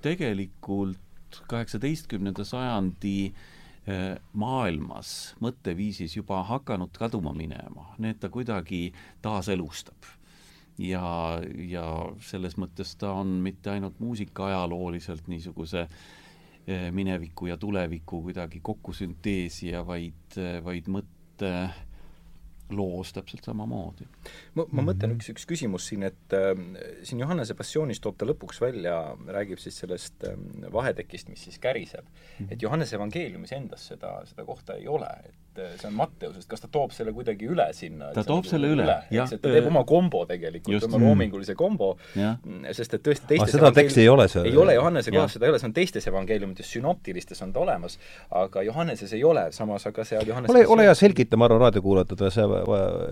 tegelikult 0.05 1.41
kaheksateistkümnenda 1.49 2.45
sajandi 2.47 3.17
äh, 3.30 4.15
maailmas 4.34 5.36
mõtteviisis 5.43 6.17
juba 6.17 6.43
hakanud 6.47 6.93
kaduma 6.97 7.34
minema, 7.38 7.91
need 8.01 8.21
ta 8.21 8.32
kuidagi 8.34 8.88
taaselustab. 9.26 10.13
ja, 10.78 11.39
ja 11.69 11.88
selles 12.19 12.57
mõttes 12.59 12.97
ta 12.99 13.13
on 13.21 13.39
mitte 13.43 13.71
ainult 13.71 13.99
muusikaajalooliselt 14.03 15.30
niisuguse 15.32 15.86
äh, 15.86 15.99
mineviku 16.68 17.45
ja 17.45 17.57
tuleviku 17.61 18.24
kuidagi 18.26 18.59
kokkusünteesija, 18.63 19.84
vaid, 19.86 20.38
eh, 20.41 20.57
vaid 20.66 20.88
mõtte 20.89 21.51
loos 22.70 23.13
täpselt 23.13 23.45
samamoodi. 23.45 24.07
ma, 24.53 24.63
ma 24.63 24.82
mhm. 24.82 24.88
mõtlen 24.89 25.16
üks, 25.18 25.30
üks 25.34 25.45
küsimus 25.49 25.89
siin, 25.91 26.05
et 26.07 26.36
äh, 26.36 26.53
siin 27.05 27.22
Johannese 27.22 27.53
passioonis 27.57 28.01
toob 28.01 28.18
ta 28.18 28.28
lõpuks 28.28 28.61
välja, 28.63 28.97
räägib 29.38 29.61
siis 29.61 29.78
sellest 29.84 30.26
äh, 30.28 30.38
vahetekist, 30.74 31.30
mis 31.30 31.45
siis 31.45 31.59
käriseb 31.61 32.05
mm. 32.05 32.16
-hmm. 32.16 32.53
et 32.53 32.61
Johannese 32.61 32.97
evangeeliumis 32.97 33.53
endas 33.57 33.88
seda, 33.93 34.18
seda 34.26 34.45
kohta 34.45 34.80
ei 34.80 34.88
ole, 34.88 35.11
et 35.26 35.45
et 35.62 35.82
see 35.82 35.89
on 35.89 35.95
Matteusest, 35.97 36.47
kas 36.49 36.64
ta 36.64 36.70
toob 36.72 36.93
selle 36.95 37.14
kuidagi 37.16 37.47
üle 37.49 37.68
sinna? 37.78 38.12
ta 38.16 38.24
toob 38.28 38.47
selle 38.49 38.70
üle, 38.74 38.86
üle., 38.86 38.97
jah. 39.14 39.30
ta 39.30 39.39
teeb 39.51 39.70
oma 39.70 39.86
kombo 39.88 40.24
tegelikult, 40.30 40.88
oma 40.89 41.01
loomingulise 41.01 41.56
kombo, 41.60 41.93
sest 42.76 42.97
et 42.97 43.06
tõesti 43.06 43.30
teistes 43.34 43.56
seda 43.56 43.72
teksti 43.76 44.03
ei 44.03 44.10
ole 44.12 44.28
seal? 44.32 44.49
ei 44.49 44.58
ole, 44.60 44.76
Johannese 44.78 45.14
kohas 45.16 45.36
seda 45.38 45.47
ei 45.47 45.53
ole, 45.53 45.62
see 45.62 45.70
on 45.70 45.76
teistes 45.76 46.10
evangeeliumites, 46.12 46.72
sünoptilistes 46.78 47.41
on 47.45 47.53
ta 47.56 47.64
olemas, 47.64 47.97
aga 48.43 48.66
Johanneses 48.68 49.14
ei 49.16 49.24
ole, 49.28 49.47
samas 49.56 49.86
aga 49.89 50.06
seal 50.08 50.28
Johannes 50.28 50.53
ole, 50.53 50.66
ole 50.76 50.88
hea, 50.88 50.95
selgita, 50.97 51.39
ma 51.39 51.49
arvan, 51.49 51.64
raadiokuulajatele 51.66 52.32
see 52.34 52.47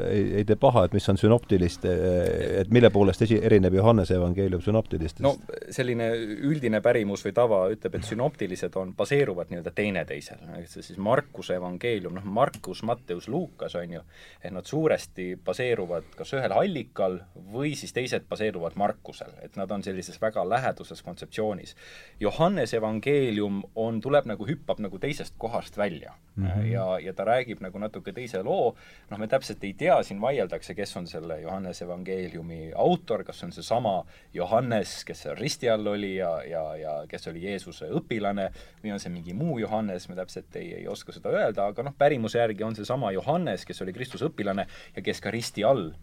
ei, 0.09 0.23
ei 0.41 0.47
tee 0.49 0.59
paha, 0.59 0.85
et 0.87 0.97
mis 0.97 1.09
on 1.09 1.19
sünoptilist, 1.19 1.87
et 1.87 2.73
mille 2.73 2.91
poolest 2.93 3.25
esi, 3.27 3.39
erineb 3.41 3.77
Johannese 3.79 4.17
evangeelium 4.19 4.63
sünoptilistest? 4.65 5.23
no 5.25 5.35
selline 5.73 6.09
üldine 6.49 6.81
pärimus 6.83 7.23
või 7.25 7.35
tava 7.35 7.63
ütleb, 7.73 7.97
et 7.99 8.07
sünoptilised 8.07 8.75
on, 8.79 8.93
baseeruvad 8.97 9.51
nii-öelda 9.51 9.73
teineteisel, 9.75 10.41
et 10.59 10.69
see 10.71 10.85
siis 10.85 10.99
Markuse 11.01 11.57
evangeelium, 11.57 12.15
noh, 12.17 12.25
Markus, 12.33 12.83
Matteus, 12.83 13.27
Luukas, 13.27 13.75
on 13.79 13.93
ju, 13.97 14.01
et 14.41 14.53
nad 14.53 14.65
suuresti 14.65 15.33
baseeruvad 15.45 16.09
kas 16.17 16.33
ühel 16.37 16.55
allikal 16.55 17.19
või 17.53 17.73
siis 17.79 17.93
teised 17.95 18.27
baseeruvad 18.29 18.77
Markusel, 18.79 19.33
et 19.45 19.57
nad 19.59 19.71
on 19.71 19.85
sellises 19.85 20.19
väga 20.21 20.43
läheduses 20.49 21.03
kontseptsioonis. 21.05 21.75
Johannese 22.19 22.77
evangeelium 22.81 23.61
on, 23.75 24.01
tuleb 24.01 24.29
nagu, 24.29 24.47
hüppab 24.49 24.81
nagu 24.83 24.99
teisest 24.99 25.37
kohast 25.37 25.77
välja 25.77 26.15
mm. 26.35 26.45
-hmm. 26.45 26.65
ja, 26.71 26.99
ja 26.99 27.13
ta 27.13 27.25
räägib 27.25 27.61
nagu 27.61 27.79
natuke 27.79 28.13
teise 28.13 28.43
loo, 28.43 28.75
noh, 29.09 29.19
me 29.19 29.27
täpselt 29.27 29.63
ei 29.63 29.73
tea, 29.73 30.03
siin 30.03 30.21
vaieldakse, 30.21 30.75
kes 30.75 30.97
on 30.97 31.07
selle 31.07 31.41
Johannese 31.41 31.85
evangeeliumi 31.85 32.71
autor, 32.75 33.23
kas 33.23 33.43
on 33.43 33.51
seesama 33.51 34.05
Johannes, 34.33 35.03
kes 35.05 35.21
seal 35.21 35.35
risti 35.35 35.69
all 35.69 35.87
oli 35.87 36.15
ja, 36.15 36.43
ja, 36.43 36.63
ja 36.75 36.95
kes 37.07 37.27
oli 37.27 37.43
Jeesuse 37.43 37.89
õpilane, 37.89 38.49
või 38.83 38.93
on 38.93 38.99
see 38.99 39.11
mingi 39.13 39.33
muu 39.33 39.59
Johannes, 39.59 40.09
me 40.09 40.15
täpselt 40.15 40.55
ei, 40.55 40.73
ei 40.73 40.87
oska 40.87 41.11
seda 41.11 41.29
öelda, 41.29 41.67
aga 41.67 41.83
noh, 41.83 41.97
pärimuse 41.97 42.39
järgi 42.39 42.63
on 42.63 42.75
seesama 42.75 43.11
Johannes, 43.11 43.65
kes 43.65 43.81
oli 43.81 43.93
Kristuse 43.93 44.25
õpilane 44.25 44.67
ja 44.95 45.01
kes 45.01 45.21
ka 45.21 45.31
risti 45.31 45.63
all 45.63 45.93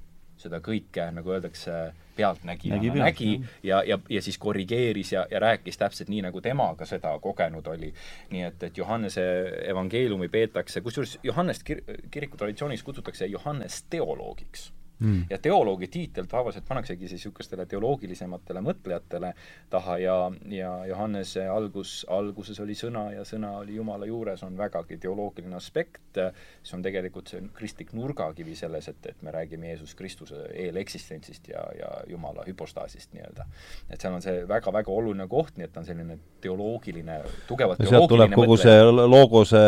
seda 0.41 0.61
kõike, 0.64 1.07
nagu 1.14 1.34
öeldakse, 1.34 1.76
pealtnägijana 2.16 2.80
nägi, 2.80 2.91
pealt, 2.91 3.05
nägi 3.05 3.30
ja, 3.66 3.82
ja, 3.86 3.99
ja 4.09 4.22
siis 4.22 4.38
korrigeeris 4.38 5.12
ja, 5.14 5.26
ja 5.30 5.41
rääkis 5.41 5.78
täpselt 5.80 6.11
nii, 6.12 6.24
nagu 6.26 6.41
tema 6.45 6.70
ka 6.78 6.88
seda 6.88 7.14
kogenud 7.22 7.66
oli. 7.72 7.93
nii 8.32 8.43
et, 8.49 8.62
et 8.70 8.78
Johannese 8.78 9.24
evangeeliumi 9.70 10.28
peetakse, 10.28 10.80
kusjuures 10.84 11.18
Johannest 11.22 11.64
kir-, 11.70 11.84
kiriku 12.11 12.41
traditsioonis 12.41 12.82
kutsutakse 12.82 13.26
Johannes 13.30 13.82
teoloogiks 13.91 14.70
mm.. 15.01 15.24
ja 15.30 15.38
teoloogi 15.38 15.88
tiitel 15.88 16.28
tavaliselt 16.30 16.64
pannaksegi 16.68 17.09
siis 17.09 17.20
niisugustele 17.20 17.66
teoloogilisematele 17.66 18.62
mõtlejatele 18.64 19.32
taha 19.70 19.98
ja, 19.98 20.16
ja 20.48 20.70
Johannese 20.88 21.46
algus, 21.48 22.07
alguses 22.09 22.61
oli 22.61 22.76
sõna 22.78 23.11
ja 23.14 23.24
sõna 23.28 23.53
oli 23.61 23.76
Jumala 23.76 24.07
juures, 24.09 24.42
on 24.46 24.57
vägagi 24.59 24.98
teoloogiline 25.03 25.57
aspekt, 25.57 26.20
see 26.62 26.76
on 26.76 26.84
tegelikult 26.84 27.30
see 27.32 27.42
kristlik 27.57 27.92
nurgakivi 27.96 28.57
selles, 28.59 28.88
et, 28.88 29.11
et 29.12 29.22
me 29.26 29.34
räägime 29.34 29.72
Jeesus 29.72 29.94
Kristuse 29.98 30.46
eeleksistentsist 30.55 31.48
ja, 31.53 31.64
ja 31.78 31.92
Jumala 32.09 32.44
hüpostaasist 32.48 33.14
nii-öelda. 33.16 33.46
et 33.90 34.01
seal 34.01 34.16
on 34.16 34.24
see 34.24 34.44
väga-väga 34.48 34.92
oluline 34.92 35.28
koht, 35.28 35.57
nii 35.57 35.68
et 35.68 35.74
ta 35.74 35.84
on 35.84 35.88
selline 35.88 36.18
teoloogiline, 36.40 37.20
tugevalt 37.48 37.84
sealt 37.86 38.11
tuleb 38.11 38.34
kogu 38.34 38.57
mõtleja. 38.57 38.80
see 38.80 39.09
logose 39.14 39.64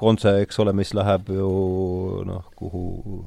kontse, 0.00 0.36
eks 0.44 0.60
ole, 0.64 0.74
mis 0.76 0.94
läheb 0.96 1.32
ju 1.34 1.48
noh, 2.26 2.52
kuhu 2.56 3.24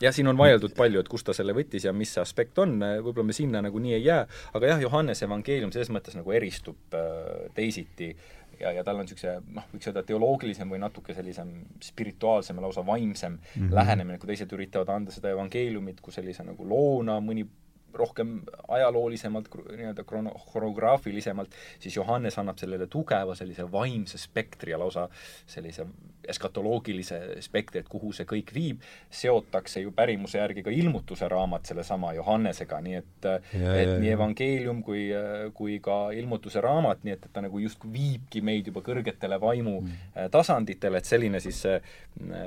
jah, 0.00 0.14
siin 0.14 0.30
on 0.30 0.38
vaieldud 0.40 0.74
palju, 0.76 1.02
et 1.02 1.08
kust 1.10 1.28
ta 1.28 1.36
selle 1.36 1.54
võttis 1.56 1.86
ja 1.86 1.94
mis 1.96 2.12
see 2.14 2.22
aspekt 2.22 2.58
on, 2.62 2.78
võib-olla 2.80 3.28
me 3.30 3.36
sinna 3.36 3.62
nagu 3.64 3.82
nii 3.82 3.96
ei 3.98 4.04
jää, 4.06 4.26
aga 4.56 4.74
jah, 4.74 4.84
Johannese 4.86 5.26
evangeelium 5.28 5.72
selles 5.74 5.92
mõttes 5.92 6.16
nagu 6.18 6.36
eristub 6.36 6.98
äh, 6.98 7.48
teisiti. 7.56 8.14
Ja, 8.60 8.74
ja 8.76 8.82
tal 8.84 8.98
on 9.00 9.06
niisuguse 9.06 9.38
noh, 9.56 9.64
võiks 9.72 9.88
öelda 9.88 10.02
teoloogilisem 10.04 10.68
või 10.68 10.82
natuke 10.82 11.14
sellisem 11.16 11.52
spirituaalsem 11.80 12.58
ja 12.58 12.66
lausa 12.66 12.82
vaimsem 12.84 13.38
mm 13.38 13.40
-hmm. 13.54 13.72
lähenemine, 13.78 14.18
kui 14.20 14.28
teised 14.28 14.52
üritavad 14.52 14.90
anda 14.92 15.14
seda 15.14 15.30
evangeeliumit 15.32 16.02
kui 16.04 16.12
sellise 16.12 16.44
nagu 16.44 16.66
loona, 16.68 17.16
mõni 17.24 17.46
rohkem 17.94 18.40
ajaloolisemalt, 18.68 19.48
nii-öelda 19.76 20.04
krono-, 20.08 20.36
horograafilisemalt, 20.54 21.54
siis 21.78 21.96
Johannes 21.96 22.38
annab 22.38 22.58
sellele 22.58 22.86
tugeva 22.86 23.34
sellise 23.34 23.66
vaimse 23.72 24.18
spektri 24.18 24.74
ja 24.74 24.78
lausa 24.78 25.08
sellise 25.46 25.86
eskatoloogilise 26.28 27.20
spektri, 27.42 27.80
et 27.80 27.88
kuhu 27.90 28.12
see 28.14 28.26
kõik 28.28 28.52
viib, 28.54 28.84
seotakse 29.10 29.82
ju 29.82 29.92
pärimuse 29.96 30.38
järgi 30.38 30.62
ka 30.66 30.74
ilmutuse 30.74 31.28
raamat 31.28 31.70
sellesama 31.70 32.12
Johannesega, 32.16 32.80
nii 32.84 32.98
et 32.98 33.28
ja, 33.28 33.40
et 33.74 33.88
ja, 33.88 33.96
nii 34.02 34.12
evangeelium 34.14 34.82
kui, 34.86 35.08
kui 35.56 35.78
ka 35.82 35.98
ilmutuse 36.16 36.62
raamat, 36.64 37.04
nii 37.06 37.16
et, 37.16 37.26
et 37.26 37.34
ta 37.34 37.44
nagu 37.44 37.62
justkui 37.62 37.92
viibki 37.94 38.44
meid 38.46 38.70
juba 38.70 38.84
kõrgetele 38.86 39.40
vaimu 39.40 39.80
mm. 39.80 40.28
tasanditele, 40.34 41.00
et 41.00 41.10
selline 41.10 41.40
siis 41.42 41.64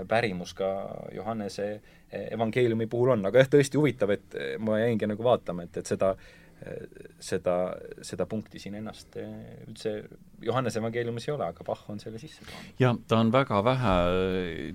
pärimus 0.08 0.54
ka 0.58 0.70
Johannese 1.16 1.68
evangeeliumi 2.14 2.88
puhul 2.92 3.16
on, 3.16 3.26
aga 3.30 3.44
jah, 3.44 3.52
tõesti 3.58 3.80
huvitav, 3.80 4.14
et 4.16 4.40
ma 4.62 4.80
jäingi 4.82 5.10
nagu 5.10 5.26
vaatama, 5.26 5.68
et, 5.68 5.82
et 5.82 5.94
seda 5.94 6.14
seda, 7.24 7.56
seda 8.06 8.26
punkti 8.30 8.60
siin 8.62 8.78
ennast 8.80 9.18
üldse 9.20 9.94
Johannese 10.44 10.82
evangeeliumis 10.82 11.26
ei 11.30 11.34
ole, 11.34 11.46
aga 11.48 11.64
Bach 11.66 11.88
on 11.92 12.02
selle 12.02 12.20
sisse 12.20 12.44
toonud. 12.44 12.74
jah, 12.82 12.98
ta 13.08 13.20
on 13.24 13.32
väga 13.34 13.62
vähe 13.66 13.94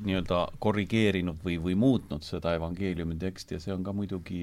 nii-öelda 0.05 0.41
korrigeerinud 0.64 1.43
või, 1.45 1.59
või 1.62 1.76
muutnud 1.78 2.24
seda 2.24 2.55
evangeeliumi 2.57 3.18
teksti 3.20 3.57
ja 3.57 3.62
see 3.62 3.74
on 3.74 3.84
ka 3.86 3.95
muidugi 3.97 4.43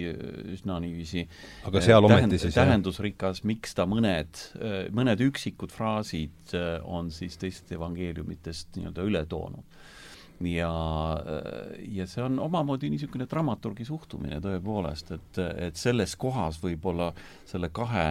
üsna 0.54 0.78
niiviisi 0.84 1.26
aga 1.70 1.84
seal 1.86 2.08
ometi 2.08 2.40
siis 2.42 2.58
tähendusrikas, 2.58 3.44
miks 3.48 3.78
ta 3.78 3.88
mõned, 3.90 4.42
mõned 4.96 5.26
üksikud 5.28 5.74
fraasid 5.74 6.56
on 6.84 7.12
siis 7.14 7.40
teistest 7.42 7.74
evangeeliumitest 7.78 8.80
nii-öelda 8.80 9.10
üle 9.10 9.26
toonud 9.30 9.84
ja, 10.44 10.72
ja 11.92 12.08
see 12.08 12.24
on 12.24 12.40
omamoodi 12.40 12.90
niisugune 12.92 13.28
dramaturgi 13.30 13.86
suhtumine 13.88 14.42
tõepoolest, 14.44 15.14
et, 15.16 15.40
et 15.70 15.80
selles 15.80 16.16
kohas 16.20 16.60
võib-olla 16.64 17.12
selle 17.48 17.72
kahe 17.74 18.08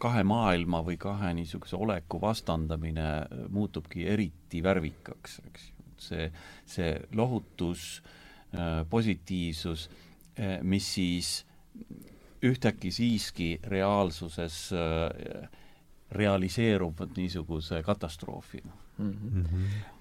kahe 0.00 0.22
maailma 0.24 0.78
või 0.80 0.96
kahe 0.96 1.34
niisuguse 1.36 1.76
oleku 1.76 2.16
vastandamine 2.22 3.08
muutubki 3.52 4.06
eriti 4.08 4.62
värvikaks, 4.64 5.34
eks 5.50 5.66
ju. 5.68 5.74
see, 6.00 6.30
see 6.64 6.94
lohutus, 7.12 8.00
positiivsus, 8.88 9.90
mis 10.62 10.88
siis 10.94 11.34
ühtäkki 12.48 12.88
siiski 12.90 13.50
reaalsuses 13.68 14.70
realiseerub 16.10 17.04
niisuguse 17.16 17.82
katastroofina 17.82 18.72
mm. 18.98 19.12
-hmm 19.12 19.99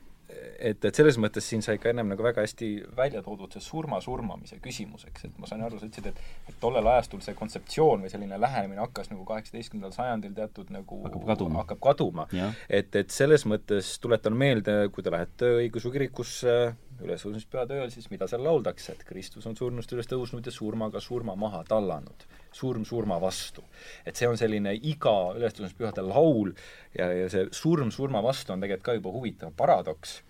et, 0.60 0.86
et 0.86 0.96
selles 0.96 1.18
mõttes 1.22 1.46
siin 1.46 1.64
sai 1.66 1.78
ka 1.82 1.92
ennem 1.92 2.10
nagu 2.12 2.24
väga 2.24 2.44
hästi 2.44 2.70
välja 2.98 3.22
toodud 3.26 3.54
see 3.56 3.64
surma 3.64 4.00
surmamise 4.04 4.60
küsimus, 4.64 5.06
eks, 5.10 5.28
et 5.30 5.40
ma 5.42 5.50
sain 5.50 5.64
aru, 5.66 5.80
sa 5.80 5.90
ütlesid, 5.90 6.12
et 6.12 6.50
et 6.50 6.58
tollel 6.62 6.88
ajastul 6.94 7.22
see 7.24 7.38
kontseptsioon 7.38 8.04
või 8.06 8.12
selline 8.12 8.40
lähenemine 8.42 8.82
hakkas 8.84 9.12
nagu 9.12 9.26
kaheksateistkümnendal 9.30 9.96
sajandil 9.96 10.36
teatud 10.38 10.72
nagu 10.74 11.02
hakkab 11.06 11.26
kaduma, 11.32 11.64
hakkab 11.64 11.82
kaduma. 11.90 12.28
et, 12.68 12.96
et 12.96 13.14
selles 13.14 13.46
mõttes 13.50 13.96
tuletan 14.02 14.38
meelde, 14.38 14.82
kui 14.94 15.06
te 15.06 15.14
lähete 15.14 15.56
õigeusu 15.62 15.92
kirikusse 15.94 16.60
ülestõusmispühade 17.00 17.78
ööl, 17.80 17.92
siis 17.94 18.10
mida 18.12 18.28
seal 18.28 18.44
lauldakse, 18.44 18.94
et 18.94 19.06
Kristus 19.08 19.48
on 19.48 19.56
surnust 19.56 19.92
üles 19.96 20.10
tõusnud 20.10 20.46
ja 20.46 20.52
surmaga 20.52 21.00
surma 21.04 21.36
maha 21.40 21.64
tallanud. 21.68 22.28
surm 22.52 22.86
surma 22.86 23.20
vastu. 23.22 23.64
et 24.06 24.16
see 24.16 24.28
on 24.28 24.38
selline 24.38 24.74
iga 24.74 25.34
ülestõusmispühade 25.38 26.02
laul 26.02 26.54
ja, 26.98 27.12
ja 27.14 27.30
see 27.30 27.48
surm 27.52 27.92
surma 27.92 28.24
vastu 28.24 28.54
on 28.54 28.60
tegelikult 28.60 28.86
ka 28.86 28.98
juba 28.98 29.12
huvitav 29.14 29.54
paradoks 29.56 30.24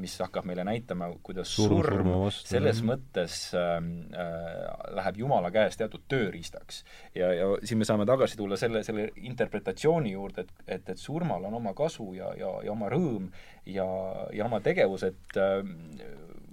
mis 0.00 0.16
hakkab 0.22 0.46
meile 0.48 0.64
näitama, 0.66 1.10
kuidas 1.26 1.52
surm, 1.56 1.84
surm 1.84 2.10
selles 2.36 2.80
mõttes 2.86 3.36
äh, 3.58 3.76
äh, 4.16 4.48
läheb 4.96 5.20
Jumala 5.22 5.52
käes 5.54 5.78
teatud 5.80 6.04
tööriistaks. 6.10 6.82
ja, 7.14 7.32
ja 7.34 7.50
siin 7.64 7.80
me 7.80 7.88
saame 7.88 8.06
tagasi 8.08 8.38
tulla 8.40 8.58
selle, 8.60 8.82
selle 8.86 9.10
interpretatsiooni 9.16 10.14
juurde, 10.16 10.46
et, 10.46 10.66
et, 10.66 10.92
et 10.94 11.00
surmal 11.00 11.44
on 11.50 11.60
oma 11.60 11.74
kasu 11.76 12.12
ja, 12.16 12.32
ja, 12.38 12.52
ja 12.64 12.72
oma 12.72 12.90
rõõm 12.92 13.30
ja, 13.66 13.86
ja 14.34 14.46
oma 14.48 14.62
tegevus, 14.64 15.06
et 15.10 15.40
äh, 15.40 15.64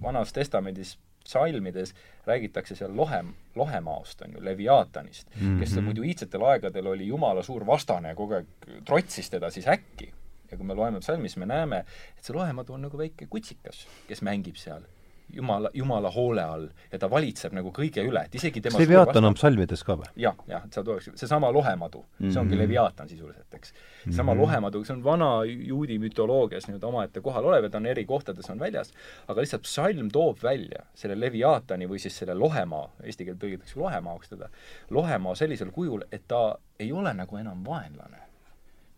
Vanas 0.02 0.32
Testamendis 0.32 0.96
psalmides 1.28 1.94
räägitakse 2.26 2.76
seal 2.78 2.94
lohe, 2.96 3.18
lohemaost, 3.56 4.22
on 4.24 4.36
ju, 4.36 4.44
Leviaatanist 4.44 5.28
mm, 5.34 5.40
-hmm. 5.40 5.58
kes 5.60 5.74
mhm. 5.74 5.84
muidu 5.84 6.02
iidsetel 6.02 6.42
aegadel 6.42 6.86
oli 6.86 7.08
Jumala 7.08 7.42
suur 7.42 7.66
vastane 7.66 8.08
ja 8.08 8.14
kogu 8.14 8.38
aeg 8.38 8.46
trotsis 8.84 9.30
teda, 9.30 9.50
siis 9.50 9.68
äkki 9.68 10.12
ja 10.50 10.56
kui 10.56 10.66
me 10.66 10.76
loeme 10.78 11.00
psalmi, 11.04 11.28
siis 11.28 11.42
me 11.42 11.50
näeme, 11.50 11.84
et 12.16 12.24
see 12.24 12.36
loematu 12.36 12.76
on 12.76 12.86
nagu 12.88 12.98
väike 12.98 13.28
kutsikas, 13.30 13.86
kes 14.08 14.24
mängib 14.26 14.56
seal 14.60 14.86
jumala, 15.32 15.70
jumala 15.74 16.10
hoole 16.10 16.42
all 16.42 16.66
ja 16.92 16.98
ta 16.98 17.08
valitseb 17.10 17.52
nagu 17.56 17.70
kõige 17.74 18.02
üle, 18.06 18.22
et 18.26 18.34
isegi 18.38 18.62
tema 18.64 18.76
kas 18.76 18.84
Leviaatan 18.84 19.28
on 19.28 19.36
psalmides 19.36 19.84
ka 19.86 19.96
või? 20.00 20.08
jah, 20.20 20.36
jah, 20.48 20.64
et 20.64 20.76
seal 20.76 20.86
tuleks, 20.86 21.10
seesama 21.20 21.50
lohemadu 21.54 22.00
mm, 22.00 22.12
-hmm. 22.18 22.32
see 22.32 22.40
ongi 22.40 22.54
mhm. 22.54 22.62
Leviaatan 22.62 23.08
sisuliselt, 23.08 23.54
eks. 23.54 23.72
sama 24.10 24.32
mm 24.32 24.38
-hmm. 24.38 24.42
lohemadu, 24.42 24.84
see 24.84 24.96
on 24.96 25.04
vana 25.04 25.30
juudi 25.44 25.98
mütoloogias 25.98 26.68
nii-öelda 26.68 26.86
omaette 26.86 27.20
kohal 27.20 27.44
olev 27.44 27.64
ja 27.64 27.70
ta 27.70 27.78
on 27.78 27.86
eri 27.86 28.04
kohtades, 28.04 28.50
on 28.50 28.58
väljas, 28.58 28.92
aga 29.28 29.40
lihtsalt 29.40 29.62
psalm 29.62 30.08
toob 30.12 30.38
välja 30.42 30.84
selle 30.94 31.20
Leviaatani 31.20 31.88
või 31.88 31.98
siis 31.98 32.18
selle 32.18 32.34
lohemaa, 32.34 32.88
eesti 33.02 33.24
keelt 33.24 33.38
tõlgitakse 33.38 33.76
lohemaaks 33.76 34.28
teda, 34.28 34.48
lohemaa 34.90 35.34
sellisel 35.34 35.70
kujul, 35.70 36.02
et 36.12 36.24
ta 36.28 36.58
ei 36.78 36.92
ole 36.92 37.14
nagu 37.14 37.36
enam 37.36 37.64
vaenlane 37.64 38.27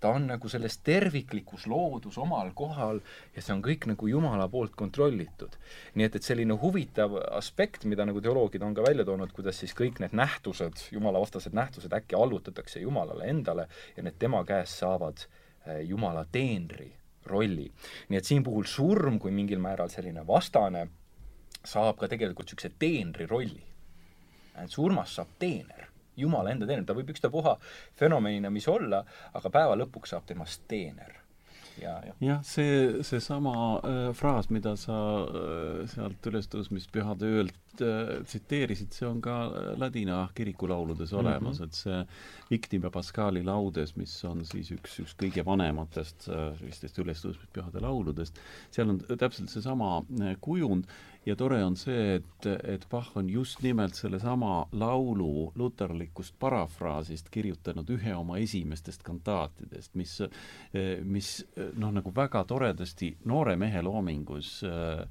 ta 0.00 0.08
on 0.16 0.26
nagu 0.30 0.48
selles 0.48 0.78
terviklikus 0.84 1.66
loodus 1.70 2.18
omal 2.18 2.52
kohal 2.56 3.00
ja 3.34 3.42
see 3.42 3.54
on 3.54 3.62
kõik 3.64 3.86
nagu 3.90 4.08
Jumala 4.08 4.48
poolt 4.48 4.74
kontrollitud. 4.76 5.56
nii 5.94 6.06
et, 6.06 6.16
et 6.16 6.26
selline 6.26 6.56
huvitav 6.62 7.16
aspekt, 7.36 7.84
mida 7.84 8.06
nagu 8.08 8.20
teoloogid 8.20 8.62
on 8.62 8.74
ka 8.74 8.84
välja 8.86 9.04
toonud, 9.04 9.32
kuidas 9.36 9.60
siis 9.60 9.74
kõik 9.76 10.00
need 10.00 10.16
nähtused, 10.16 10.86
jumalavastased 10.92 11.56
nähtused 11.56 11.92
äkki 11.92 12.16
allutatakse 12.16 12.80
Jumalale 12.80 13.28
endale 13.28 13.68
ja 13.96 14.02
need 14.02 14.16
tema 14.18 14.44
käest 14.44 14.80
saavad 14.80 15.20
eh, 15.66 15.84
Jumala 15.88 16.24
teenri 16.32 16.92
rolli. 17.26 17.68
nii 18.08 18.18
et 18.18 18.24
siin 18.24 18.44
puhul 18.44 18.64
surm 18.64 19.18
kui 19.18 19.30
mingil 19.30 19.60
määral 19.60 19.92
selline 19.92 20.26
vastane 20.26 20.88
saab 21.64 21.98
ka 22.00 22.08
tegelikult 22.08 22.48
niisuguse 22.48 22.72
teenri 22.78 23.26
rolli. 23.26 23.64
surmast 24.66 25.20
saab 25.20 25.38
teener 25.38 25.89
Jumala 26.20 26.52
enda 26.52 26.68
teener, 26.68 26.86
ta 26.86 26.96
võib 26.96 27.10
ükstapuha 27.14 27.56
fenomenina 27.98 28.50
mis 28.50 28.68
olla, 28.68 29.02
aga 29.34 29.52
päeva 29.52 29.78
lõpuks 29.80 30.14
saab 30.14 30.28
temast 30.28 30.66
teener. 30.68 31.16
ja, 31.80 31.94
ja. 32.04 32.14
jah, 32.20 32.40
see, 32.44 33.02
seesama 33.06 33.54
äh, 33.78 33.98
fraas, 34.16 34.50
mida 34.52 34.74
sa 34.76 34.96
äh, 35.24 35.86
sealt 35.88 36.26
ülestõusmispühade 36.28 37.28
öölt 37.38 37.80
äh, 37.80 38.10
tsiteerisid, 38.26 38.92
see 38.92 39.06
on 39.08 39.22
ka 39.24 39.36
äh, 39.46 39.70
ladina 39.80 40.18
kirikulauludes 40.36 41.14
olemas 41.16 41.60
mm, 41.60 41.64
-hmm. 41.64 41.68
et 41.68 41.74
see 41.74 42.02
Victima 42.50 42.90
Pascali 42.90 43.44
laudes, 43.46 43.94
mis 43.96 44.12
on 44.28 44.44
siis 44.44 44.72
üks, 44.76 44.98
üks 45.04 45.16
kõige 45.22 45.46
vanematest 45.46 46.28
äh, 46.28 46.50
sellistest 46.58 46.98
ülestõusmispühade 46.98 47.80
lauludest, 47.80 48.42
seal 48.70 48.90
on 48.90 49.00
täpselt 49.16 49.48
seesama 49.48 50.02
äh, 50.20 50.36
kujund 50.40 50.90
ja 51.26 51.36
tore 51.36 51.60
on 51.64 51.76
see, 51.76 52.16
et, 52.16 52.46
et 52.64 52.86
Bach 52.90 53.16
on 53.16 53.28
just 53.30 53.62
nimelt 53.62 53.94
sellesama 53.94 54.68
laulu 54.72 55.52
luterlikust 55.58 56.34
parafraasist 56.40 57.28
kirjutanud 57.30 57.90
ühe 57.92 58.14
oma 58.16 58.38
esimestest 58.40 59.04
kantaatidest, 59.06 59.94
mis, 60.00 60.16
mis 61.04 61.30
noh, 61.76 61.92
nagu 61.92 62.14
väga 62.16 62.44
toredasti 62.48 63.12
noore 63.28 63.56
mehe 63.60 63.82
loomingus 63.84 64.60
äh, 64.64 65.04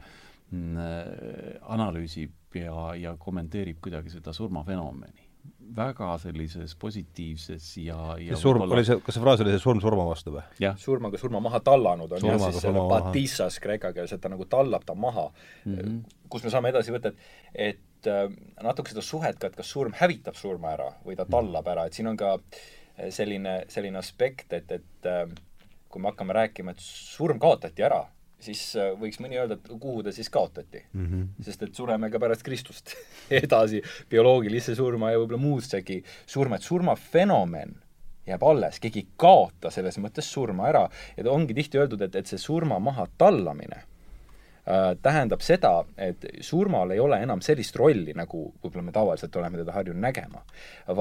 analüüsib 1.62 2.58
ja, 2.58 2.94
ja 2.98 3.16
kommenteerib 3.22 3.78
kuidagi 3.84 4.10
seda 4.18 4.34
surmafenomeni 4.34 5.29
väga 5.76 6.14
sellises 6.22 6.76
positiivses 6.80 7.66
ja, 7.84 7.98
ja 8.22 8.38
surm, 8.40 8.64
oli 8.66 8.84
see, 8.88 9.00
kas 9.06 9.18
see 9.18 9.24
fraas 9.24 9.44
oli 9.44 9.54
see 9.54 9.62
surm 9.64 9.82
surma 9.84 10.06
vastu 10.08 10.34
või? 10.34 10.44
surmaga 10.82 11.20
surma 11.22 11.42
maha 11.44 11.62
tallanud 11.66 12.16
on 12.16 12.24
surmaga 12.24 12.48
jah, 12.50 12.54
siis 12.54 12.66
selle 12.66 12.86
patissas 12.90 13.60
kreeka 13.64 13.94
keeles, 13.96 14.14
et 14.16 14.24
ta 14.24 14.32
nagu 14.32 14.48
tallab 14.50 14.86
ta 14.88 14.96
maha 14.96 15.28
mm. 15.30 15.76
-hmm. 15.76 16.00
kus 16.30 16.46
me 16.46 16.54
saame 16.54 16.74
edasi 16.74 16.96
võtta, 16.96 17.14
et, 17.14 17.80
et 17.80 18.12
äh, 18.12 18.26
natuke 18.64 18.94
seda 18.94 19.06
suhet 19.06 19.40
ka, 19.40 19.52
et 19.52 19.60
kas 19.60 19.72
surm 19.76 19.96
hävitab 20.00 20.38
surma 20.40 20.74
ära 20.78 20.92
või 21.06 21.18
ta 21.20 21.28
tallab 21.30 21.68
ära, 21.68 21.86
et 21.86 21.98
siin 21.98 22.12
on 22.12 22.18
ka 22.18 22.36
äh, 22.36 23.10
selline, 23.10 23.64
selline 23.68 24.02
aspekt, 24.02 24.54
et, 24.54 24.72
et 24.72 25.10
äh, 25.10 25.26
kui 25.90 26.02
me 26.02 26.12
hakkame 26.12 26.34
rääkima, 26.34 26.72
et 26.72 26.84
surm 26.84 27.40
kaotati 27.40 27.86
ära 27.86 28.06
siis 28.44 28.62
äh, 28.80 28.94
võiks 29.00 29.20
mõni 29.22 29.40
öelda, 29.40 29.58
et 29.60 29.70
kuhu 29.70 30.04
ta 30.04 30.14
siis 30.16 30.30
kaotati 30.34 30.84
mm. 30.94 31.06
-hmm. 31.06 31.44
sest 31.46 31.64
et 31.64 31.76
sureme 31.76 32.10
ka 32.10 32.20
pärast 32.20 32.44
Kristust 32.44 32.96
edasi 33.44 33.82
bioloogilisse 34.10 34.76
surma 34.76 35.12
ja 35.12 35.20
võib-olla 35.20 35.42
muussegi 35.42 36.02
surma, 36.26 36.56
et 36.56 36.68
surmafenomen 36.68 37.76
jääb 38.30 38.44
alles, 38.44 38.80
keegi 38.80 39.00
ei 39.00 39.08
kaota 39.18 39.72
selles 39.74 39.98
mõttes 39.98 40.28
surma 40.34 40.68
ära 40.70 40.90
ja 41.18 41.32
ongi 41.32 41.54
tihti 41.54 41.80
öeldud, 41.82 42.02
et, 42.02 42.16
et 42.16 42.28
see 42.28 42.38
surma 42.38 42.80
maha 42.80 43.08
tallamine 43.18 43.82
äh, 43.82 44.96
tähendab 45.02 45.42
seda, 45.42 45.84
et 45.98 46.26
surmal 46.42 46.92
ei 46.92 47.00
ole 47.00 47.20
enam 47.24 47.42
sellist 47.42 47.76
rolli, 47.76 48.14
nagu 48.16 48.54
võib-olla 48.62 48.86
me 48.86 48.96
tavaliselt 48.96 49.36
oleme 49.36 49.58
teda 49.58 49.76
harjunud 49.76 50.02
nägema, 50.02 50.46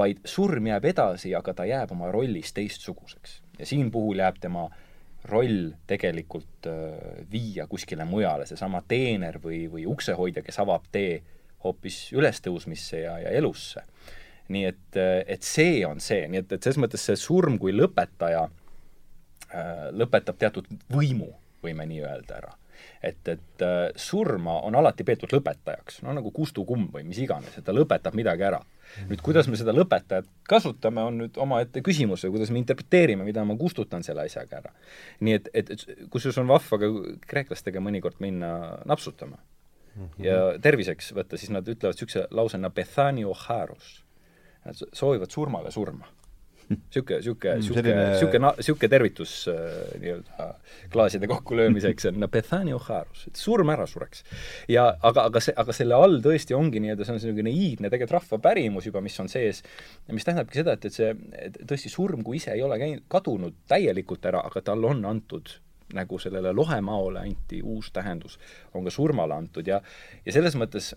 vaid 0.01 0.19
surm 0.25 0.67
jääb 0.67 0.85
edasi, 0.85 1.35
aga 1.35 1.53
ta 1.53 1.69
jääb 1.69 1.91
oma 1.95 2.11
rollis 2.11 2.53
teistsuguseks. 2.53 3.41
ja 3.59 3.65
siin 3.65 3.91
puhul 3.91 4.19
jääb 4.19 4.39
tema 4.41 4.65
äh, 4.65 4.85
roll 5.27 5.73
tegelikult 5.87 6.69
äh, 6.69 7.25
viia 7.31 7.67
kuskile 7.67 8.05
mujale, 8.07 8.45
seesama 8.47 8.81
teener 8.87 9.39
või, 9.43 9.65
või 9.71 9.85
uksehoidja, 9.89 10.43
kes 10.45 10.59
avab 10.63 10.87
tee 10.91 11.19
hoopis 11.63 12.13
ülestõusmisse 12.15 13.03
ja, 13.03 13.17
ja 13.19 13.33
elusse. 13.35 13.83
nii 14.49 14.63
et, 14.65 14.95
äh, 14.97 15.19
et 15.27 15.43
see 15.43 15.83
on 15.85 15.99
see, 15.99 16.27
nii 16.27 16.43
et, 16.43 16.55
et 16.55 16.63
selles 16.63 16.79
mõttes 16.81 17.03
see 17.05 17.19
surm 17.19 17.59
kui 17.59 17.75
lõpetaja 17.75 18.47
äh, 18.47 19.85
lõpetab 19.91 20.39
teatud 20.39 20.71
võimu, 20.89 21.33
võime 21.63 21.85
nii 21.85 22.01
öelda 22.07 22.39
ära 22.39 22.55
et, 23.03 23.27
et 23.27 23.63
äh, 23.65 23.77
surma 23.95 24.59
on 24.67 24.75
alati 24.79 25.05
peetud 25.07 25.31
lõpetajaks, 25.33 26.01
no 26.05 26.13
nagu 26.15 26.31
Kustu 26.35 26.65
kumb 26.67 26.93
või 26.95 27.05
mis 27.07 27.21
iganes, 27.23 27.57
et 27.57 27.65
ta 27.65 27.75
lõpetab 27.75 28.17
midagi 28.17 28.45
ära. 28.49 28.59
nüüd 29.09 29.21
kuidas 29.21 29.47
me 29.47 29.57
seda 29.59 29.73
lõpetajat 29.75 30.27
kasutame, 30.49 31.03
on 31.05 31.21
nüüd 31.23 31.37
omaette 31.37 31.83
küsimus 31.85 32.25
või 32.25 32.37
kuidas 32.37 32.51
me 32.51 32.59
interpreteerime, 32.59 33.23
mida 33.23 33.45
ma 33.45 33.55
kustutan 33.57 34.03
selle 34.03 34.25
asjaga 34.25 34.63
ära. 34.63 34.73
nii 35.19 35.37
et, 35.37 35.49
et, 35.53 35.71
et 35.71 36.05
kusjuures 36.09 36.41
on 36.41 36.51
vahva 36.51 36.81
ka 36.81 36.91
kreeklastega 37.27 37.79
mõnikord 37.79 38.19
minna 38.19 38.79
napsutama 38.85 39.37
mm. 39.37 40.05
-hmm. 40.05 40.25
ja 40.25 40.59
terviseks 40.61 41.13
võtta, 41.13 41.37
siis 41.37 41.51
nad 41.51 41.67
ütlevad 41.67 41.95
niisuguse 41.95 42.27
lause, 42.31 42.57
Bethania 42.73 43.33
charos. 43.33 44.03
Nad 44.65 44.75
soovivad 44.75 45.31
surmale 45.31 45.71
surma 45.71 46.05
niisugune, 46.69 47.17
niisugune, 47.19 47.55
niisugune, 47.59 47.93
niisugune, 48.11 48.51
niisugune 48.57 48.89
tervitus 48.91 49.33
äh, 49.51 49.77
nii-öelda 50.01 50.49
klaaside 50.93 51.29
kokkulöömiseks 51.29 52.09
on 52.11 52.27
Bethania 52.31 52.75
Oharus, 52.77 53.25
et 53.27 53.39
surm 53.39 53.71
ära 53.73 53.87
sureks. 53.89 54.23
ja 54.69 54.85
aga, 55.01 55.25
aga 55.29 55.41
see, 55.43 55.55
aga 55.57 55.75
selle 55.75 55.97
all 55.97 56.19
tõesti 56.25 56.57
ongi 56.57 56.81
nii-öelda, 56.83 57.07
see 57.07 57.15
on 57.15 57.21
niisugune 57.21 57.53
iidne 57.53 57.89
tegelikult 57.89 58.19
rahvapärimus 58.19 58.89
juba, 58.89 59.01
mis 59.05 59.17
on 59.23 59.31
sees, 59.31 59.63
mis 60.11 60.27
tähendabki 60.27 60.61
seda, 60.61 60.77
et, 60.77 60.85
et 60.85 60.99
see 60.99 61.15
et 61.39 61.61
tõesti 61.69 61.91
surm 61.93 62.23
kui 62.25 62.37
ise 62.37 62.53
ei 62.53 62.63
ole 62.65 62.77
käinud, 62.81 63.07
kadunud 63.11 63.57
täielikult 63.69 64.29
ära, 64.29 64.43
aga 64.45 64.63
tal 64.69 64.85
on 64.89 65.03
antud 65.09 65.57
nagu 65.97 66.19
sellele 66.21 66.51
lohemaole 66.53 67.23
anti 67.25 67.63
uus 67.65 67.89
tähendus, 67.91 68.37
on 68.77 68.85
ka 68.85 68.93
surmale 68.93 69.33
antud 69.33 69.67
ja 69.67 69.81
ja 70.25 70.35
selles 70.35 70.57
mõttes 70.59 70.93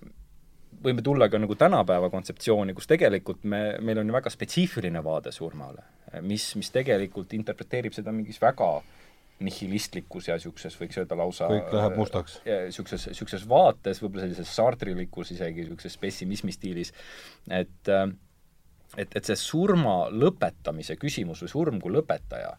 võime 0.85 1.03
tulla 1.05 1.29
ka 1.31 1.41
nagu 1.41 1.57
tänapäeva 1.59 2.11
kontseptsiooni, 2.13 2.75
kus 2.77 2.89
tegelikult 2.91 3.45
me, 3.49 3.63
meil 3.81 4.03
on 4.03 4.11
ju 4.11 4.17
väga 4.17 4.33
spetsiifiline 4.33 5.03
vaade 5.05 5.33
surmale, 5.35 5.85
mis, 6.27 6.53
mis 6.59 6.71
tegelikult 6.75 7.33
interpreteerib 7.37 7.95
seda 7.97 8.15
mingis 8.15 8.41
väga 8.43 8.75
nihilistlikus 9.43 10.29
ja 10.29 10.37
niisuguses, 10.39 10.77
võiks 10.79 10.99
öelda 11.01 11.17
lausa 11.19 11.49
kõik 11.51 11.73
läheb 11.75 11.97
mustaks. 11.99 12.37
niisuguses, 12.47 13.09
niisuguses 13.11 13.47
vaates, 13.51 14.03
võib-olla 14.03 14.27
sellises 14.27 14.53
sartrilikus 14.55 15.33
isegi, 15.35 15.65
niisuguses 15.65 15.99
pessimismi 16.03 16.55
stiilis, 16.55 16.93
et 17.51 17.93
et, 18.97 19.09
et 19.17 19.25
see 19.25 19.39
surma 19.41 19.97
lõpetamise 20.13 20.99
küsimus 21.01 21.41
või 21.43 21.51
surm 21.51 21.81
kui 21.81 21.95
lõpetaja, 21.95 22.53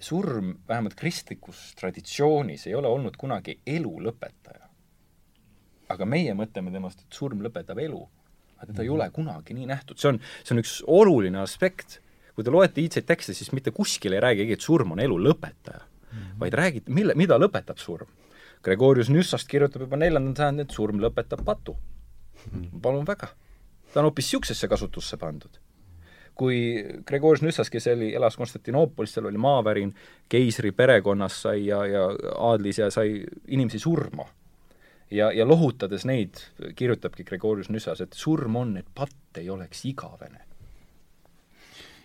surm 0.00 0.52
vähemalt 0.68 0.94
kristlikus 0.98 1.72
traditsioonis 1.80 2.68
ei 2.70 2.76
ole 2.78 2.88
olnud 2.88 3.16
kunagi 3.18 3.58
elu 3.66 3.92
lõpetaja 4.06 4.65
aga 5.92 6.08
meie 6.08 6.34
mõtleme 6.36 6.72
temast, 6.74 7.02
et 7.04 7.18
surm 7.18 7.42
lõpetab 7.44 7.80
elu. 7.82 8.02
aga 8.56 8.70
teda 8.70 8.84
ei 8.86 8.88
ole 8.88 9.06
kunagi 9.12 9.54
nii 9.54 9.66
nähtud, 9.68 9.98
see 10.00 10.14
on, 10.14 10.18
see 10.42 10.54
on 10.54 10.62
üks 10.62 10.76
oluline 10.86 11.40
aspekt. 11.42 12.00
kui 12.34 12.44
te 12.44 12.52
loete 12.52 12.82
iidseid 12.82 13.06
tekste, 13.08 13.32
siis 13.32 13.52
mitte 13.56 13.72
kuskil 13.72 14.12
ei 14.12 14.20
räägigi, 14.20 14.52
et 14.52 14.60
surm 14.60 14.92
on 14.92 15.00
elu 15.00 15.16
lõpetaja 15.28 15.80
mm, 15.80 16.18
-hmm. 16.18 16.38
vaid 16.40 16.54
räägite, 16.54 16.92
mille, 16.92 17.14
mida 17.14 17.38
lõpetab 17.38 17.78
surm. 17.80 18.08
Gregorius 18.64 19.08
Nüssast 19.08 19.48
kirjutab 19.48 19.86
juba 19.86 19.96
neljandal 19.96 20.36
sajandil, 20.36 20.66
et 20.66 20.74
surm 20.74 21.00
lõpetab 21.00 21.44
patu 21.44 21.76
mm. 21.76 22.50
-hmm. 22.52 22.80
palun 22.82 23.06
väga. 23.06 23.28
ta 23.92 24.00
on 24.00 24.10
hoopis 24.10 24.26
niisugusesse 24.26 24.68
kasutusse 24.68 25.16
pandud 25.16 25.60
kui 26.36 26.84
Gregorius 27.06 27.42
Nüssas, 27.42 27.70
kes 27.70 27.86
oli, 27.86 28.14
elas 28.14 28.36
Konstantinoopolis, 28.36 29.14
seal 29.14 29.26
oli 29.26 29.38
maavärin, 29.38 29.94
keisri 30.28 30.72
perekonnas 30.72 31.42
sai 31.42 31.66
ja, 31.66 31.86
ja 31.86 32.10
aadlis 32.36 32.78
ja 32.78 32.90
sai 32.90 33.24
inimesi 33.48 33.78
surma 33.78 34.26
ja, 35.10 35.30
ja 35.32 35.46
lohutades 35.46 36.04
neid 36.04 36.42
kirjutabki 36.76 37.24
Gregorius 37.24 37.70
Nüssas, 37.70 38.00
et 38.00 38.12
surm 38.14 38.56
on, 38.56 38.76
et 38.76 38.86
patt 38.94 39.40
ei 39.40 39.50
oleks 39.50 39.84
igavene 39.86 40.46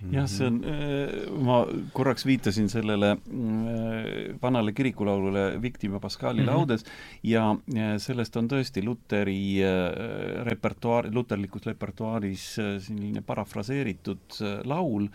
jah, 0.10 0.28
see 0.30 0.48
on, 0.48 0.60
äh, 0.66 1.12
ma 1.46 1.62
korraks 1.94 2.26
viitasin 2.26 2.70
sellele 2.72 3.12
äh, 3.14 4.34
vanale 4.42 4.74
kirikulaulule 4.74 5.62
Victima 5.62 6.00
Pascali 6.00 6.42
mm 6.42 6.48
-hmm. 6.48 6.52
laudes 6.52 6.86
ja 7.24 7.56
sellest 7.98 8.36
on 8.36 8.48
tõesti 8.48 8.84
Luteri 8.84 9.64
äh, 9.64 10.44
repertuaar, 10.46 11.10
luterlikus 11.12 11.66
repertuaaris 11.66 12.56
selline 12.56 13.22
parafraseeritud 13.22 14.42
laul 14.64 15.08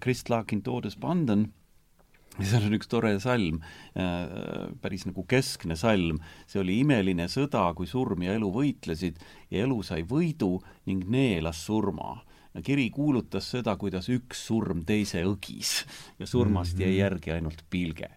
Christ 0.00 0.28
lag 0.28 0.52
in 0.52 0.62
todes 0.62 0.96
banden 0.96 1.52
ja 2.38 2.48
seal 2.50 2.68
on 2.68 2.76
üks 2.78 2.90
tore 2.90 3.14
salm, 3.22 3.60
äh, 3.98 4.68
päris 4.82 5.06
nagu 5.08 5.24
keskne 5.28 5.76
salm, 5.78 6.20
see 6.46 6.62
oli 6.62 6.80
imeline 6.84 7.28
sõda, 7.32 7.66
kui 7.78 7.90
surm 7.90 8.24
ja 8.26 8.36
elu 8.38 8.50
võitlesid 8.54 9.20
ja 9.50 9.64
elu 9.66 9.82
sai 9.86 10.04
võidu 10.08 10.56
ning 10.88 11.08
neelas 11.10 11.64
surma. 11.66 12.22
kiri 12.64 12.88
kuulutas 12.90 13.50
seda, 13.52 13.76
kuidas 13.78 14.08
üks 14.10 14.40
surm 14.48 14.84
teise 14.84 15.22
õgis 15.22 15.84
ja 16.18 16.26
surmast 16.26 16.78
jäi 16.78 16.90
mhm. 16.90 16.98
järgi 16.98 17.30
ainult 17.36 17.62
pilge 17.70 18.08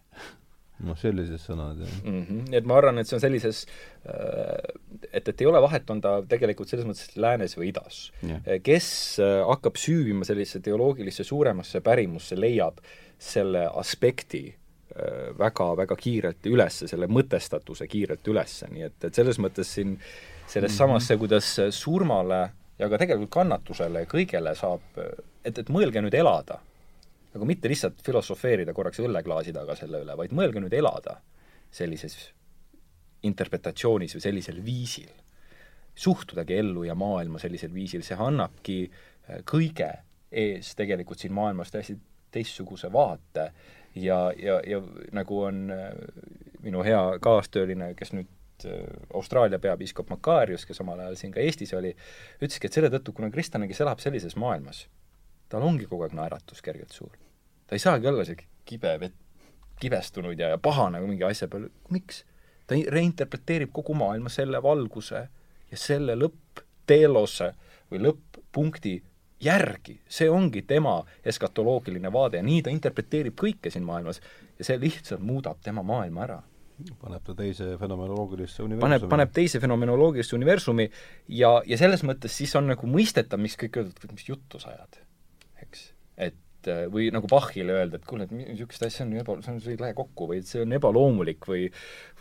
noh, 0.85 0.97
sellised 0.99 1.41
sõnad, 1.41 1.81
jah 1.81 1.91
mm. 2.01 2.23
-hmm. 2.25 2.41
nii 2.49 2.59
et 2.59 2.67
ma 2.69 2.77
arvan, 2.79 3.01
et 3.01 3.09
see 3.09 3.17
on 3.17 3.23
sellises, 3.23 3.63
äh, 4.09 4.73
et, 5.11 5.27
et 5.27 5.43
ei 5.43 5.49
ole 5.49 5.61
vahet, 5.63 5.89
on 5.93 6.01
ta 6.03 6.15
tegelikult 6.29 6.71
selles 6.71 6.87
mõttes 6.87 7.13
läänes 7.15 7.55
või 7.57 7.69
idas 7.71 8.03
yeah.. 8.25 8.41
kes 8.63 8.89
äh, 9.21 9.41
hakkab 9.47 9.79
süüvima 9.81 10.27
sellisesse 10.27 10.63
teoloogilisse 10.65 11.25
suuremasse 11.27 11.83
pärimusse, 11.85 12.39
leiab 12.39 12.81
selle 13.21 13.67
aspekti 13.77 14.47
väga-väga 15.39 15.95
äh, 15.95 16.01
kiirelt 16.01 16.47
üles, 16.51 16.81
selle 16.89 17.07
mõtestatuse 17.07 17.87
kiirelt 17.87 18.27
üles, 18.27 18.57
nii 18.71 18.87
et, 18.89 18.97
et 19.07 19.15
selles 19.15 19.39
mõttes 19.39 19.69
siin 19.77 19.93
selles 20.47 20.71
mm 20.71 20.73
-hmm. 20.73 20.77
samas 20.77 21.07
see, 21.07 21.17
kuidas 21.17 21.53
surmale 21.69 22.41
ja 22.79 22.89
ka 22.89 22.97
tegelikult 22.97 23.31
kannatusele 23.31 24.03
ja 24.03 24.09
kõigele 24.09 24.55
saab, 24.55 24.83
et, 25.45 25.57
et 25.57 25.69
mõelge 25.69 26.01
nüüd 26.01 26.17
elada 26.17 26.59
nagu 27.33 27.47
mitte 27.47 27.69
lihtsalt 27.71 28.01
filosofeerida 28.03 28.73
korraks 28.73 28.99
õlleklaasi 28.99 29.53
taga 29.55 29.75
selle 29.79 30.01
üle, 30.03 30.15
vaid 30.17 30.33
mõelge 30.35 30.59
nüüd 30.63 30.73
elada 30.75 31.21
sellises 31.71 32.17
interpretatsioonis 33.23 34.15
või 34.17 34.21
sellisel 34.21 34.63
viisil. 34.65 35.11
suhtudagi 35.95 36.55
ellu 36.55 36.83
ja 36.83 36.95
maailma 36.95 37.39
sellisel 37.39 37.73
viisil, 37.73 38.01
see 38.03 38.15
annabki 38.15 38.77
äh, 38.87 39.41
kõige 39.45 39.91
ees 40.31 40.75
tegelikult 40.75 41.19
siin 41.19 41.33
maailmas 41.33 41.71
täiesti 41.71 41.97
teistsuguse 42.31 42.91
vaate 42.93 43.51
ja, 43.95 44.19
ja, 44.37 44.59
ja 44.67 44.81
nagu 45.11 45.41
on 45.43 45.65
äh, 45.71 45.89
minu 46.63 46.83
hea 46.85 47.01
kaastööline, 47.23 47.91
kes 47.99 48.13
nüüd 48.15 48.65
äh, 48.67 48.85
Austraalia 49.13 49.59
peapiiskop 49.59 50.11
Makarius, 50.13 50.65
kes 50.69 50.81
omal 50.83 51.01
ajal 51.03 51.17
siin 51.19 51.33
ka 51.35 51.43
Eestis 51.43 51.73
oli, 51.77 51.93
ütleski, 52.41 52.69
et 52.69 52.77
selle 52.77 52.91
tõttu, 52.93 53.15
kuna 53.17 53.31
kristlane, 53.33 53.69
kes 53.71 53.83
elab 53.83 54.03
sellises 54.03 54.37
maailmas, 54.39 54.85
tal 55.51 55.65
ongi 55.67 55.89
kogu 55.89 56.07
aeg 56.07 56.15
naeratus 56.17 56.63
kergelt 56.63 56.95
suur. 56.95 57.13
ta 57.67 57.75
ei 57.75 57.83
saagi 57.83 58.07
olla 58.07 58.25
see 58.27 58.39
kibe, 58.67 59.11
kibestunud 59.81 60.39
ja, 60.39 60.53
ja 60.53 60.57
pahane 60.61 60.99
nagu 60.99 61.09
mingi 61.09 61.25
asja 61.27 61.49
peale, 61.51 61.71
miks? 61.89 62.25
ta 62.67 62.77
reinterpreteerib 62.95 63.71
kogu 63.75 63.93
maailma 63.97 64.29
selle 64.31 64.61
valguse 64.63 65.25
ja 65.71 65.77
selle 65.77 66.15
lõppteelose 66.15 67.49
või 67.91 67.99
lõpp-punkti 68.05 68.93
järgi, 69.41 69.97
see 70.09 70.29
ongi 70.29 70.63
tema 70.67 70.99
eskatoloogiline 71.25 72.11
vaade 72.13 72.39
ja 72.39 72.45
nii 72.45 72.61
ta 72.65 72.73
interpreteerib 72.73 73.37
kõike 73.39 73.71
siin 73.73 73.85
maailmas 73.87 74.21
ja 74.59 74.67
see 74.67 74.79
lihtsalt 74.81 75.23
muudab 75.25 75.61
tema 75.63 75.83
maailma 75.83 76.25
ära. 76.27 76.39
paneb 77.01 77.21
ta 77.25 77.35
teise 77.37 77.75
fenomenoloogilisse 77.77 78.63
universumi. 78.63 78.81
paneb, 78.81 79.09
paneb 79.09 79.33
teise 79.33 79.59
fenomenoloogilisse 79.61 80.35
universumi 80.35 80.89
ja, 81.27 81.51
ja 81.65 81.77
selles 81.77 82.03
mõttes 82.03 82.37
siis 82.37 82.55
on 82.55 82.71
nagu 82.73 82.87
mõistetav, 82.87 83.41
miks 83.41 83.57
kõik 83.57 83.81
öeldavad, 83.81 84.15
mis 84.15 84.29
juttu 84.29 84.59
sa 84.59 84.73
ajad, 84.73 85.01
eks. 85.61 85.91
et 86.17 86.37
et 86.61 86.69
äh, 86.71 86.83
või 86.91 87.09
nagu 87.13 87.29
Bachile 87.29 87.73
öelda, 87.73 87.97
et 87.97 88.05
kuule, 88.07 88.27
et 88.27 88.33
niisugust 88.35 88.85
asja 88.85 89.05
on 89.05 89.15
eba, 89.17 89.37
see 89.41 89.53
on, 89.53 89.61
see 89.63 89.73
ei 89.75 89.81
lähe 89.81 89.95
kokku 89.97 90.27
või 90.29 90.41
et 90.41 90.49
see 90.49 90.61
on 90.63 90.77
ebaloomulik 90.77 91.47
või 91.49 91.67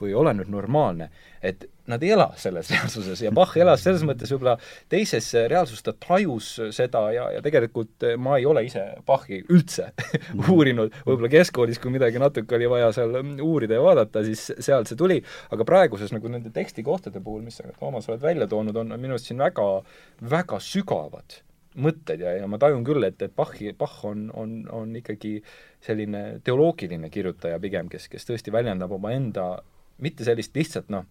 või 0.00 0.14
ole 0.16 0.32
nüüd 0.38 0.48
normaalne. 0.48 1.10
et 1.42 1.66
nad 1.90 2.02
ei 2.02 2.12
ela 2.14 2.30
selles 2.36 2.70
reaalsuses 2.72 3.20
ja 3.22 3.32
Bach 3.32 3.56
elas 3.56 3.82
selles 3.84 4.02
mõttes 4.06 4.30
võib-olla 4.32 4.56
teises 4.88 5.26
reaalsuses, 5.50 5.82
ta 5.84 5.92
tajus 5.92 6.48
seda 6.76 7.02
ja, 7.12 7.26
ja 7.36 7.42
tegelikult 7.44 8.06
äh, 8.08 8.16
ma 8.16 8.38
ei 8.38 8.46
ole 8.46 8.64
ise 8.64 8.84
Bachi 9.06 9.42
üldse 9.48 9.90
uurinud, 10.54 10.94
võib-olla 11.04 11.32
keskkoolis, 11.32 11.80
kui 11.82 11.92
midagi 11.92 12.22
natuke 12.22 12.56
oli 12.56 12.70
vaja 12.70 12.92
seal 12.96 13.20
mm, 13.20 13.36
uurida 13.44 13.76
ja 13.76 13.84
vaadata, 13.84 14.24
siis 14.24 14.46
sealt 14.58 14.90
see 14.90 15.00
tuli, 15.00 15.20
aga 15.52 15.68
praeguses 15.68 16.14
nagu 16.16 16.32
nende 16.32 16.52
tekstikohtade 16.54 17.20
puhul, 17.24 17.44
mis 17.44 17.60
sa, 17.60 17.68
Toomas, 17.80 18.08
oled 18.08 18.24
välja 18.24 18.48
toonud, 18.48 18.76
on 18.76 18.96
minu 18.96 19.16
arust 19.16 19.30
siin 19.30 19.40
väga, 19.40 19.68
väga 20.30 20.60
sügavad 20.64 21.40
mõtted 21.78 22.22
ja, 22.24 22.34
ja 22.40 22.48
ma 22.50 22.58
tajun 22.58 22.82
küll, 22.86 23.04
et, 23.06 23.20
et 23.22 23.34
Bachi, 23.36 23.72
Bach 23.78 24.02
on, 24.08 24.26
on, 24.34 24.56
on 24.74 24.96
ikkagi 24.98 25.38
selline 25.84 26.40
teoloogiline 26.44 27.10
kirjutaja 27.12 27.60
pigem, 27.62 27.88
kes, 27.92 28.08
kes 28.10 28.26
tõesti 28.26 28.52
väljendab 28.54 28.92
omaenda 28.96 29.52
mitte 30.02 30.26
sellist 30.26 30.56
lihtsalt 30.56 30.90
noh, 30.90 31.06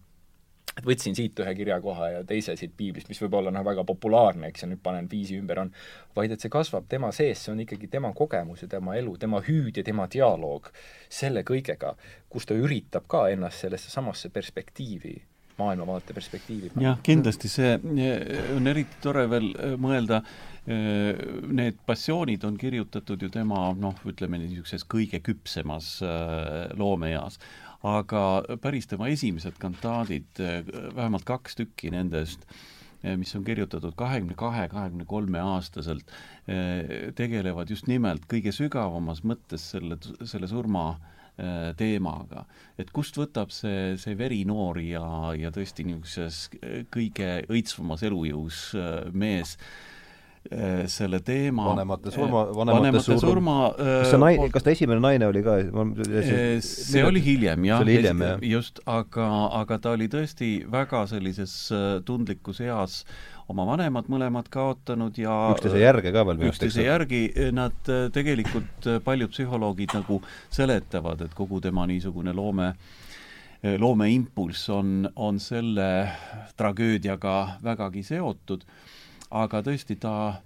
et 0.76 0.84
võtsin 0.86 1.16
siit 1.16 1.38
ühe 1.42 1.54
kirjakoha 1.56 2.10
ja 2.14 2.20
teise 2.26 2.54
siit 2.58 2.74
piiblist, 2.76 3.08
mis 3.10 3.20
võib 3.22 3.38
olla 3.40 3.52
noh, 3.54 3.64
väga 3.66 3.84
populaarne, 3.88 4.50
eks, 4.50 4.64
ja 4.64 4.70
nüüd 4.70 4.82
panen 4.84 5.08
viisi 5.10 5.38
ümber, 5.40 5.62
on, 5.64 5.72
vaid 6.16 6.34
et 6.34 6.42
see 6.42 6.52
kasvab 6.52 6.86
tema 6.90 7.10
sees, 7.14 7.42
see 7.44 7.54
on 7.54 7.64
ikkagi 7.64 7.90
tema 7.90 8.12
kogemus 8.16 8.64
ja 8.64 8.70
tema 8.70 8.94
elu, 9.00 9.16
tema 9.20 9.42
hüüd 9.46 9.80
ja 9.80 9.86
tema 9.86 10.06
dialoog 10.12 10.70
selle 11.08 11.42
kõigega, 11.46 11.96
kus 12.30 12.46
ta 12.46 12.58
üritab 12.58 13.08
ka 13.10 13.26
ennast 13.32 13.66
sellesse 13.66 13.92
samasse 13.92 14.30
perspektiivi 14.34 15.18
maailmavaate 15.60 16.14
perspektiivi. 16.16 16.70
jah, 16.80 16.96
kindlasti 17.04 17.50
see 17.52 17.74
on 18.56 18.70
eriti 18.70 19.02
tore 19.04 19.26
veel 19.30 19.50
äh, 19.52 19.74
mõelda, 19.80 20.22
äh, 20.22 20.49
need 20.66 21.78
passioonid 21.86 22.44
on 22.44 22.56
kirjutatud 22.60 23.22
ju 23.22 23.30
tema 23.32 23.70
noh, 23.78 23.96
ütleme 24.06 24.40
niisuguses 24.42 24.84
kõige 24.84 25.22
küpsemas 25.24 25.94
loomeeas, 26.76 27.38
aga 27.86 28.24
päris 28.60 28.90
tema 28.90 29.08
esimesed 29.08 29.56
kantaadid, 29.60 30.42
vähemalt 30.96 31.24
kaks 31.28 31.56
tükki 31.56 31.92
nendest, 31.94 32.44
mis 33.16 33.32
on 33.36 33.44
kirjutatud 33.46 33.96
kahekümne 33.96 34.36
kahe, 34.36 34.66
kahekümne 34.68 35.06
kolme 35.08 35.40
aastaselt, 35.40 36.12
tegelevad 37.16 37.70
just 37.72 37.88
nimelt 37.88 38.26
kõige 38.28 38.52
sügavamas 38.52 39.24
mõttes 39.24 39.70
selle, 39.72 39.96
selle 40.28 40.50
surma 40.50 40.92
teemaga. 41.80 42.44
et 42.76 42.90
kust 42.92 43.16
võtab 43.16 43.48
see, 43.48 43.94
see 43.96 44.12
veri 44.18 44.42
noori 44.44 44.90
ja, 44.90 45.32
ja 45.32 45.48
tõesti 45.48 45.86
niisuguses 45.88 46.50
kõige 46.92 47.30
õitsvamas 47.48 48.04
elujõus 48.04 48.58
mees 49.16 49.54
äh, 49.56 49.96
selle 50.90 51.18
teema 51.20 51.66
vanemate 51.68 52.10
surma, 52.14 52.46
vanemate, 52.56 52.78
vanemate 52.80 53.16
surma 53.20 53.56
kas 53.76 54.08
see 54.08 54.20
naine, 54.22 54.46
kas 54.54 54.64
ta 54.64 54.72
esimene 54.72 55.02
naine 55.04 55.26
oli 55.28 55.42
ka? 55.44 55.58
see, 56.08 56.46
see 56.64 57.02
oli 57.04 57.20
hiljem 57.22 57.66
jah, 57.68 57.84
hiljem, 57.84 58.24
jah. 58.24 58.46
just, 58.48 58.80
aga, 58.88 59.26
aga 59.60 59.78
ta 59.84 59.92
oli 59.98 60.08
tõesti 60.10 60.54
väga 60.72 61.04
sellises 61.12 61.52
tundlikus 62.08 62.62
eas 62.64 63.02
oma 63.50 63.66
vanemad 63.66 64.08
mõlemad 64.10 64.48
kaotanud 64.52 65.18
ja 65.18 65.34
üksteise 65.54 65.82
järge 65.82 66.12
ka 66.14 66.24
veel 66.28 66.46
üksteise 66.50 66.86
järgi, 66.86 67.22
nad 67.56 67.90
äh, 67.90 68.06
tegelikult, 68.14 68.86
äh, 68.86 69.00
paljud 69.04 69.32
psühholoogid 69.34 69.94
nagu 69.98 70.20
seletavad, 70.52 71.24
et 71.26 71.34
kogu 71.36 71.60
tema 71.64 71.86
niisugune 71.90 72.34
loome 72.36 72.70
äh, 72.70 73.74
loomeimpulss 73.80 74.70
on, 74.74 75.10
on 75.16 75.40
selle 75.42 75.90
tragöödiaga 76.58 77.36
vägagi 77.64 78.04
seotud, 78.06 78.64
aga 79.30 79.62
tõesti, 79.66 79.96
ta 80.00 80.40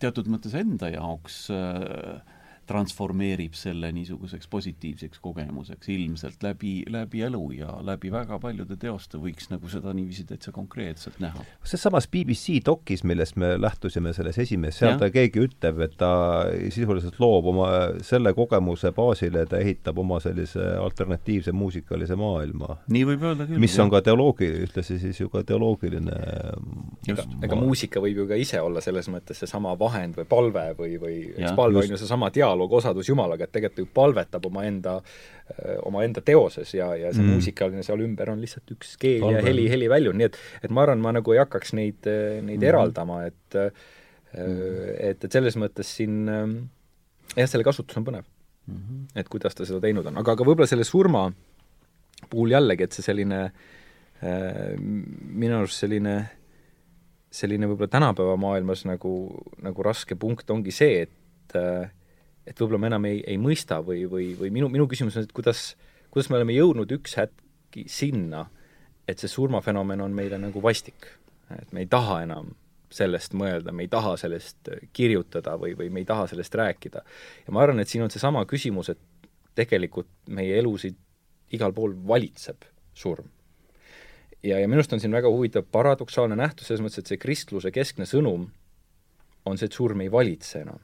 teatud 0.00 0.28
mõttes 0.30 0.54
enda 0.58 0.90
jaoks 0.90 1.46
äh, 1.54 2.35
transformeerib 2.66 3.54
selle 3.56 3.90
niisuguseks 3.94 4.48
positiivseks 4.50 5.20
kogemuseks 5.22 5.88
ilmselt 5.94 6.42
läbi, 6.42 6.74
läbi 6.90 7.22
elu 7.26 7.50
ja 7.60 7.76
läbi 7.86 8.10
väga 8.12 8.38
paljude 8.42 8.76
teoste 8.80 9.20
võiks 9.22 9.50
nagu 9.52 9.68
seda 9.70 9.94
niiviisi 9.96 10.26
täitsa 10.28 10.52
konkreetselt 10.52 11.20
näha. 11.22 11.44
seesamas 11.64 12.08
BBC 12.08 12.60
dokis, 12.66 13.04
millest 13.04 13.36
me 13.36 13.54
lähtusime 13.60 14.12
selles 14.16 14.38
esimeses, 14.38 14.80
seal 14.80 14.98
ta 15.00 15.10
keegi 15.12 15.44
ütleb, 15.46 15.80
et 15.86 15.96
ta 16.00 16.10
sisuliselt 16.72 17.20
loob 17.22 17.50
oma 17.52 17.68
selle 18.06 18.32
kogemuse 18.36 18.92
baasile, 18.96 19.46
ta 19.46 19.60
ehitab 19.62 19.98
oma 20.02 20.18
sellise 20.22 20.64
alternatiivse 20.80 21.52
muusikalise 21.56 22.16
maailma. 22.18 22.80
nii 22.88 23.04
võib 23.12 23.26
öelda 23.30 23.48
küll. 23.48 23.62
mis 23.62 23.78
on 23.82 23.92
ka 23.92 24.02
teoloogi, 24.06 24.48
ühtlasi 24.66 24.98
siis 25.02 25.20
ju 25.20 25.30
ka 25.32 25.44
teoloogiline 25.46 26.16
ega, 27.12 27.26
ega 27.46 27.58
muusika 27.58 28.02
võib 28.02 28.22
ju 28.22 28.28
ka 28.30 28.38
ise 28.40 28.60
olla 28.62 28.82
selles 28.84 29.08
mõttes 29.12 29.40
seesama 29.42 29.74
vahend 29.78 30.18
või 30.18 30.28
palve 30.28 30.66
või, 30.78 30.96
või 31.00 31.16
eks 31.36 31.54
palve 31.58 31.82
on 31.82 31.94
ju 31.94 32.00
seesama 32.00 32.30
dialoog, 32.34 32.55
dialoog, 32.56 32.72
osadus 32.80 33.08
Jumalaga, 33.10 33.46
et 33.46 33.52
tegelikult 33.54 33.82
ju 33.84 33.88
palvetab 33.94 34.46
omaenda, 34.48 34.96
omaenda 35.86 36.22
teoses 36.24 36.72
ja, 36.74 36.90
ja 36.96 37.12
see 37.12 37.22
mm. 37.22 37.36
muusikaline 37.36 37.84
seal 37.86 38.02
ümber 38.04 38.32
on 38.32 38.40
lihtsalt 38.42 38.72
üks 38.74 38.96
keel 39.00 39.24
Palve. 39.24 39.38
ja 39.38 39.44
heli, 39.46 39.66
heliväljund, 39.72 40.20
nii 40.20 40.30
et 40.30 40.40
et 40.64 40.72
ma 40.72 40.86
arvan, 40.86 41.02
ma 41.04 41.14
nagu 41.16 41.34
ei 41.34 41.42
hakkaks 41.42 41.74
neid, 41.76 42.00
neid 42.06 42.58
mm. 42.58 42.68
eraldama, 42.70 43.20
et 43.28 43.58
mm. 43.60 43.84
et, 45.12 45.28
et 45.28 45.38
selles 45.38 45.58
mõttes 45.60 45.92
siin 45.98 46.24
jah, 46.28 47.46
selle 47.46 47.66
kasutus 47.66 48.00
on 48.00 48.08
põnev 48.08 48.24
mm. 48.24 48.80
-hmm. 48.80 49.04
et 49.20 49.28
kuidas 49.32 49.54
ta 49.54 49.68
seda 49.68 49.82
teinud 49.84 50.06
on, 50.08 50.22
aga, 50.22 50.36
aga 50.36 50.48
võib-olla 50.48 50.70
selle 50.70 50.88
surma 50.88 51.28
puhul 52.30 52.56
jällegi, 52.56 52.88
et 52.88 52.96
see 52.96 53.04
selline 53.04 53.46
minu 54.16 55.58
arust 55.58 55.84
selline 55.84 56.16
selline 57.36 57.68
võib-olla 57.68 57.92
tänapäeva 57.92 58.36
maailmas 58.40 58.86
nagu, 58.88 59.12
nagu 59.60 59.84
raske 59.84 60.16
punkt 60.16 60.50
ongi 60.50 60.72
see, 60.72 61.02
et 61.04 61.56
et 62.46 62.60
võib-olla 62.60 62.80
me 62.80 62.90
enam 62.92 63.08
ei, 63.08 63.22
ei 63.26 63.38
mõista 63.42 63.80
või, 63.84 64.04
või, 64.10 64.30
või 64.38 64.52
minu, 64.54 64.68
minu 64.72 64.86
küsimus 64.90 65.18
on, 65.18 65.26
et 65.26 65.34
kuidas, 65.34 65.72
kuidas 66.14 66.30
me 66.30 66.38
oleme 66.38 66.54
jõudnud 66.56 66.92
üks 66.98 67.16
hetk 67.18 67.80
sinna, 67.90 68.46
et 69.06 69.20
see 69.20 69.30
surmafenomen 69.30 70.00
on 70.04 70.14
meile 70.14 70.38
nagu 70.40 70.62
vastik. 70.62 71.10
et 71.50 71.72
me 71.72 71.84
ei 71.84 71.86
taha 71.86 72.22
enam 72.24 72.54
sellest 72.90 73.34
mõelda, 73.34 73.72
me 73.74 73.84
ei 73.84 73.90
taha 73.90 74.16
sellest 74.18 74.70
kirjutada 74.94 75.56
või, 75.58 75.74
või 75.78 75.90
me 75.90 76.02
ei 76.02 76.08
taha 76.08 76.26
sellest 76.30 76.54
rääkida. 76.54 77.02
ja 77.46 77.52
ma 77.52 77.62
arvan, 77.62 77.80
et 77.80 77.88
siin 77.88 78.02
on 78.02 78.10
seesama 78.10 78.44
küsimus, 78.46 78.90
et 78.94 79.30
tegelikult 79.54 80.10
meie 80.28 80.58
elusid 80.58 80.96
igal 81.54 81.72
pool 81.72 81.94
valitseb 82.08 82.64
surm. 82.94 83.28
ja, 84.42 84.58
ja 84.58 84.68
minu 84.68 84.80
arust 84.80 84.94
on 84.94 85.02
siin 85.02 85.14
väga 85.14 85.30
huvitav 85.30 85.66
paradoksaalne 85.72 86.38
nähtus 86.38 86.70
selles 86.70 86.84
mõttes, 86.84 87.02
et 87.02 87.10
see 87.10 87.18
kristluse 87.20 87.74
keskne 87.74 88.06
sõnum 88.06 88.48
on 89.46 89.58
see, 89.58 89.66
et 89.66 89.76
surm 89.76 90.00
ei 90.00 90.10
valitse 90.10 90.62
enam 90.62 90.82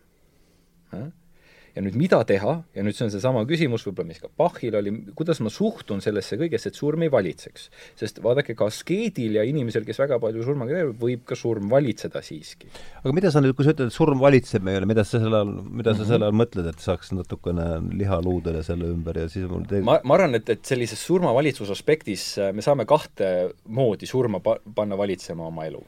ja 1.73 1.83
nüüd 1.85 1.97
mida 1.97 2.19
teha, 2.29 2.55
ja 2.77 2.85
nüüd 2.85 2.97
see 2.97 3.07
on 3.07 3.13
seesama 3.15 3.43
küsimus 3.49 3.85
võib-olla, 3.87 4.11
mis 4.11 4.21
ka 4.21 4.29
Bachil 4.39 4.75
oli, 4.77 4.93
kuidas 5.17 5.41
ma 5.45 5.53
suhtun 5.53 6.03
sellesse 6.05 6.37
kõigesse, 6.41 6.69
et 6.69 6.79
surm 6.79 7.05
ei 7.07 7.13
valitseks. 7.13 7.69
sest 7.99 8.21
vaadake, 8.25 8.57
ka 8.59 8.69
askeedil 8.69 9.39
ja 9.39 9.45
inimesel, 9.49 9.87
kes 9.89 10.03
väga 10.03 10.19
palju 10.23 10.45
surmaga 10.45 10.75
tegeleb, 10.75 10.99
võib 11.01 11.25
ka 11.29 11.39
surm 11.39 11.71
valitseda 11.73 12.23
siiski. 12.25 12.69
aga 13.01 13.15
mida 13.17 13.33
sa 13.33 13.41
nüüd, 13.45 13.57
kui 13.57 13.65
sa 13.65 13.73
ütled, 13.73 13.93
et 13.93 13.97
surm 13.97 14.21
valitseb 14.21 14.67
meile, 14.69 14.89
mida 14.89 15.07
sa 15.09 15.23
selle 15.23 15.41
all, 15.45 15.55
mida 15.65 15.95
sa 15.95 16.03
-hmm. 16.03 16.13
selle 16.13 16.29
all 16.29 16.39
mõtled, 16.43 16.69
et 16.69 16.85
saaks 16.85 17.15
natukene 17.17 17.69
liha 17.97 18.21
luudele 18.21 18.63
selle 18.63 18.93
ümber 18.93 19.25
ja 19.25 19.29
siis 19.29 19.49
mul 19.49 19.65
teg-? 19.65 19.85
ma, 19.85 19.99
ma 20.05 20.21
arvan, 20.21 20.37
et, 20.37 20.49
et 20.49 20.65
sellises 20.65 21.01
surmavalitsuse 21.01 21.73
aspektis 21.73 22.37
äh, 22.39 22.53
me 22.53 22.63
saame 22.63 22.85
kahte 22.85 23.53
moodi 23.65 24.07
surma 24.07 24.41
pa-, 24.45 24.61
panna 24.75 24.97
valitsema 24.99 25.49
oma 25.49 25.65
elu. 25.65 25.83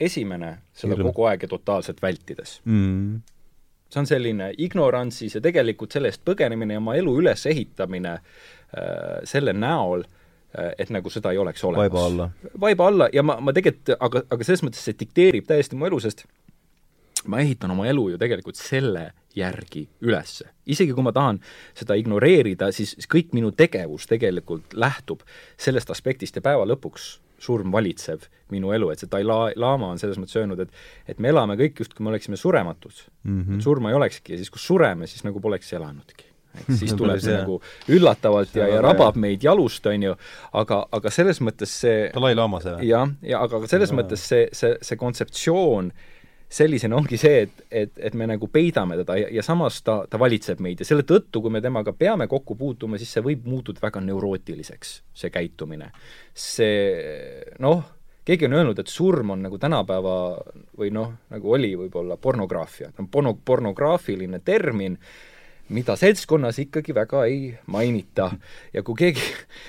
esimene, 0.00 0.58
seda 0.72 0.96
kogu 0.96 1.24
aeg 1.28 1.42
ja 1.44 1.48
totaalselt 1.48 2.00
vältides 2.02 2.60
mm. 2.64 3.20
See 3.90 4.00
on 4.00 4.08
selline 4.08 4.52
ignorantsis 4.58 5.36
ja 5.38 5.42
tegelikult 5.44 5.92
sellest 5.92 6.22
põgenemine 6.26 6.76
ja 6.76 6.82
oma 6.82 6.96
elu 6.98 7.16
ülesehitamine 7.22 8.16
äh, 8.16 9.20
selle 9.28 9.54
näol 9.56 10.04
äh,, 10.04 10.72
et 10.78 10.92
nagu 10.94 11.10
seda 11.10 11.32
ei 11.34 11.40
oleks 11.42 11.64
olemas. 11.64 11.90
vaiba 11.90 12.06
alla. 12.06 12.30
vaiba 12.60 12.86
alla 12.88 13.08
ja 13.12 13.22
ma, 13.22 13.40
ma 13.40 13.54
tegelikult, 13.56 13.96
aga, 13.98 14.24
aga 14.30 14.46
selles 14.46 14.64
mõttes 14.66 14.84
see 14.86 14.98
dikteerib 15.00 15.48
täiesti 15.48 15.78
mu 15.78 15.90
elu, 15.90 16.00
sest 16.06 16.26
ma 17.28 17.40
ehitan 17.42 17.70
oma 17.74 17.86
elu 17.90 18.08
ju 18.14 18.20
tegelikult 18.20 18.56
selle 18.56 19.10
järgi 19.36 19.84
ülesse. 20.00 20.48
isegi 20.66 20.94
kui 20.94 21.04
ma 21.06 21.12
tahan 21.12 21.40
seda 21.78 21.96
ignoreerida, 21.98 22.70
siis 22.74 22.96
kõik 23.10 23.34
minu 23.36 23.52
tegevus 23.52 24.06
tegelikult 24.10 24.74
lähtub 24.74 25.22
sellest 25.58 25.90
aspektist 25.90 26.36
ja 26.36 26.42
päeva 26.42 26.66
lõpuks 26.66 27.18
surm 27.40 27.72
valitseb 27.72 28.24
minu 28.52 28.72
elu, 28.74 28.90
et 28.92 29.02
see 29.02 29.10
Dalai-laama 29.10 29.92
on 29.94 30.00
selles 30.00 30.18
mõttes 30.20 30.38
öelnud, 30.40 30.60
et 30.64 31.14
et 31.14 31.22
me 31.22 31.30
elame 31.32 31.56
kõik 31.60 31.82
justkui 31.84 32.04
me 32.04 32.12
oleksime 32.12 32.38
surematud 32.40 32.92
mm. 33.24 33.40
-hmm. 33.42 33.62
surma 33.64 33.92
ei 33.92 33.98
olekski 34.00 34.34
ja 34.34 34.40
siis, 34.40 34.50
kui 34.50 34.62
sureme, 34.62 35.06
siis 35.06 35.24
nagu 35.24 35.40
poleks 35.40 35.72
elanudki. 35.72 36.26
et 36.60 36.70
siis 36.80 36.94
tuleb 36.98 37.20
see 37.22 37.36
nagu 37.36 37.60
üllatavalt 37.88 38.54
ja, 38.58 38.68
ja 38.68 38.80
rabab 38.82 39.16
meid 39.16 39.42
jalust, 39.42 39.86
on 39.86 40.02
ju, 40.02 40.14
aga, 40.52 40.84
aga 40.92 41.10
selles 41.10 41.40
mõttes 41.40 41.74
see 41.84 42.10
Dalai-laama 42.14 42.60
see 42.60 42.76
või? 42.76 42.88
jah, 42.90 43.10
ja 43.22 43.42
aga 43.46 43.66
selles 43.66 43.90
ja. 43.90 44.00
mõttes 44.00 44.28
see, 44.32 44.48
see, 44.52 44.76
see 44.82 44.96
kontseptsioon 44.96 45.92
äh, 45.94 46.09
sellisena 46.50 46.98
ongi 46.98 47.18
see, 47.20 47.44
et, 47.44 47.62
et, 47.70 47.92
et 48.10 48.16
me 48.18 48.26
nagu 48.26 48.48
peidame 48.50 48.98
teda 48.98 49.16
ja, 49.20 49.28
ja 49.38 49.44
samas 49.46 49.78
ta, 49.86 50.00
ta 50.10 50.18
valitseb 50.18 50.58
meid 50.64 50.82
ja 50.82 50.88
selle 50.88 51.04
tõttu, 51.06 51.44
kui 51.44 51.52
me 51.54 51.62
temaga 51.62 51.94
peame 51.94 52.26
kokku 52.30 52.56
puutuma, 52.58 52.98
siis 52.98 53.12
see 53.14 53.24
võib 53.24 53.46
muutuda 53.46 53.82
väga 53.84 54.02
neurootiliseks, 54.02 54.94
see 55.22 55.30
käitumine. 55.30 55.92
see 56.34 57.54
noh, 57.62 57.84
keegi 58.26 58.48
on 58.48 58.58
öelnud, 58.58 58.82
et 58.82 58.90
surm 58.90 59.34
on 59.36 59.44
nagu 59.46 59.58
tänapäeva 59.62 60.16
või 60.78 60.90
noh, 60.94 61.12
nagu 61.30 61.54
oli 61.54 61.72
võib-olla 61.78 62.18
pornograafia, 62.20 62.90
ta 62.90 63.04
on 63.04 63.10
porno, 63.12 63.36
pornograafiline 63.44 64.42
termin, 64.44 64.98
mida 65.70 65.94
seltskonnas 65.98 66.58
ikkagi 66.62 66.94
väga 66.94 67.24
ei 67.28 67.50
mainita. 67.70 68.30
ja 68.74 68.82
kui 68.86 68.96
keegi, 68.98 69.24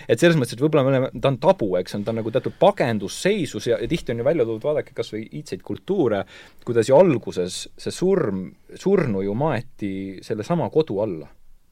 et 0.10 0.20
selles 0.20 0.38
mõttes, 0.40 0.56
et 0.58 0.64
võib-olla 0.64 0.84
me 0.86 0.94
oleme, 0.94 1.12
ta 1.22 1.32
on 1.32 1.40
tabu, 1.42 1.70
eks, 1.80 1.96
on 1.98 2.06
ta 2.08 2.16
nagu 2.16 2.32
teatud 2.34 2.56
pagendusseisus 2.60 3.68
ja, 3.70 3.78
ja 3.82 3.90
tihti 3.90 4.14
on 4.14 4.24
ju 4.24 4.28
välja 4.28 4.46
toodud, 4.48 4.66
vaadake 4.66 4.96
kas 4.98 5.14
või 5.14 5.26
iidseid 5.30 5.62
kultuure, 5.66 6.24
kuidas 6.66 6.90
ju 6.90 6.98
alguses 6.98 7.62
see 7.78 7.94
surm, 7.96 8.48
surnu 8.76 9.26
ju 9.26 9.36
maeti 9.38 9.94
sellesama 10.26 10.70
kodu 10.74 11.02
alla. 11.06 11.30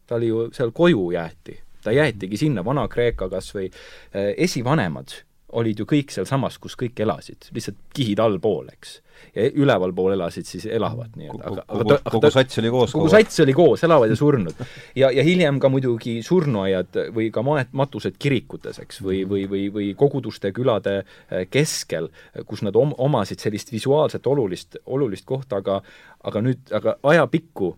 ta 0.10 0.18
oli 0.18 0.30
ju, 0.30 0.46
seal 0.54 0.72
koju 0.74 1.12
jäeti, 1.14 1.60
ta 1.84 1.94
jäetigi 1.94 2.38
sinna, 2.38 2.66
Vana-Kreeka 2.66 3.30
kas 3.30 3.52
või 3.54 3.68
eh, 3.70 4.34
esivanemad 4.46 5.14
olid 5.58 5.80
ju 5.82 5.86
kõik 5.90 6.12
sealsamas, 6.14 6.58
kus 6.62 6.76
kõik 6.80 7.00
elasid, 7.04 7.50
lihtsalt 7.56 7.78
kihid 7.96 8.20
allpool, 8.22 8.68
eks. 8.72 9.00
ja 9.36 9.48
ülevalpool 9.50 10.14
elasid 10.14 10.48
siis 10.48 10.66
elavad 10.70 11.16
nii-öelda, 11.20 11.50
aga 11.50 11.66
kogu, 11.68 11.96
aga 11.98 12.14
kogu 12.14 12.32
sats 12.34 12.62
oli 12.62 12.72
koos? 12.74 12.94
kogu 12.96 13.10
sats 13.12 13.42
oli 13.44 13.56
koos, 13.58 13.84
elavad 13.88 14.14
ja 14.14 14.18
surnud. 14.20 14.64
ja, 14.96 15.12
ja 15.16 15.26
hiljem 15.26 15.60
ka 15.60 15.72
muidugi 15.74 16.20
surnuaiad 16.26 17.02
või 17.16 17.30
ka 17.36 17.44
maet-, 17.46 17.74
matused 17.78 18.18
kirikutes, 18.22 18.80
eks, 18.86 19.02
või, 19.06 19.24
või, 19.30 19.46
või, 19.52 19.66
või 19.74 19.92
koguduste 20.00 20.54
külade 20.56 21.02
äh, 21.02 21.46
keskel, 21.52 22.12
kus 22.46 22.64
nad 22.66 22.78
om-, 22.80 22.96
omasid 22.98 23.42
sellist 23.44 23.74
visuaalset 23.74 24.28
olulist, 24.28 24.80
olulist 24.86 25.28
kohta, 25.30 25.64
aga 25.64 25.82
aga 26.24 26.42
nüüd, 26.44 26.66
aga 26.76 26.98
ajapikku 27.04 27.74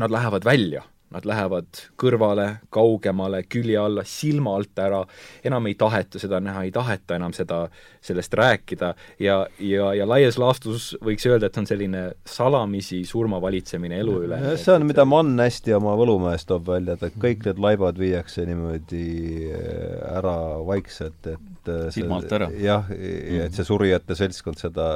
nad 0.00 0.12
lähevad 0.12 0.44
välja 0.44 0.86
Nad 1.12 1.26
lähevad 1.28 1.82
kõrvale, 2.00 2.46
kaugemale, 2.72 3.42
külje 3.50 3.78
alla, 3.80 4.04
silma 4.08 4.54
alt 4.56 4.78
ära, 4.80 5.02
enam 5.44 5.66
ei 5.68 5.74
taheta 5.78 6.20
seda 6.22 6.40
näha, 6.40 6.64
ei 6.64 6.72
taheta 6.72 7.18
enam 7.18 7.34
seda, 7.36 7.66
sellest 8.02 8.34
rääkida 8.34 8.94
ja, 9.22 9.46
ja, 9.58 9.92
ja 9.94 10.06
laias 10.08 10.38
laastus 10.40 10.92
võiks 11.04 11.26
öelda, 11.28 11.48
et 11.48 11.58
on 11.60 11.68
selline 11.68 12.02
salamisi 12.28 13.02
surmavalitsemine 13.06 14.00
elu 14.02 14.16
üle. 14.26 14.40
see 14.58 14.74
on, 14.74 14.86
mida 14.88 15.04
Mann 15.08 15.38
hästi 15.42 15.76
oma 15.76 15.94
Võlumäes 15.98 16.46
toob 16.48 16.66
välja, 16.72 16.96
et 16.98 17.18
kõik 17.22 17.46
need 17.46 17.62
laibad 17.62 18.00
viiakse 18.00 18.46
niimoodi 18.48 19.06
äh, 19.52 20.16
ära 20.16 20.36
vaikselt, 20.66 21.30
et 21.30 21.70
äh, 21.70 21.86
silma 21.94 22.18
alt 22.18 22.34
ära. 22.38 22.50
jah, 22.62 22.90
et 22.90 23.54
see 23.54 23.68
surijate 23.68 24.16
seltskond 24.18 24.58
seda 24.62 24.88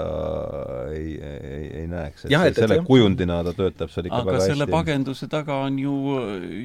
ei, 0.90 1.14
ei, 1.20 1.64
ei 1.82 1.86
näeks, 1.90 2.26
et, 2.26 2.34
ja, 2.34 2.42
et 2.48 2.58
selle 2.58 2.80
et, 2.80 2.86
kujundina 2.88 3.42
ta 3.46 3.54
töötab 3.56 3.92
seal 3.94 4.10
ikka 4.10 4.22
aga 4.22 4.32
väga 4.32 4.42
hästi. 4.42 4.54
selle 4.54 4.70
pagenduse 4.72 5.30
taga 5.30 5.60
on 5.68 5.78
ju 5.82 5.96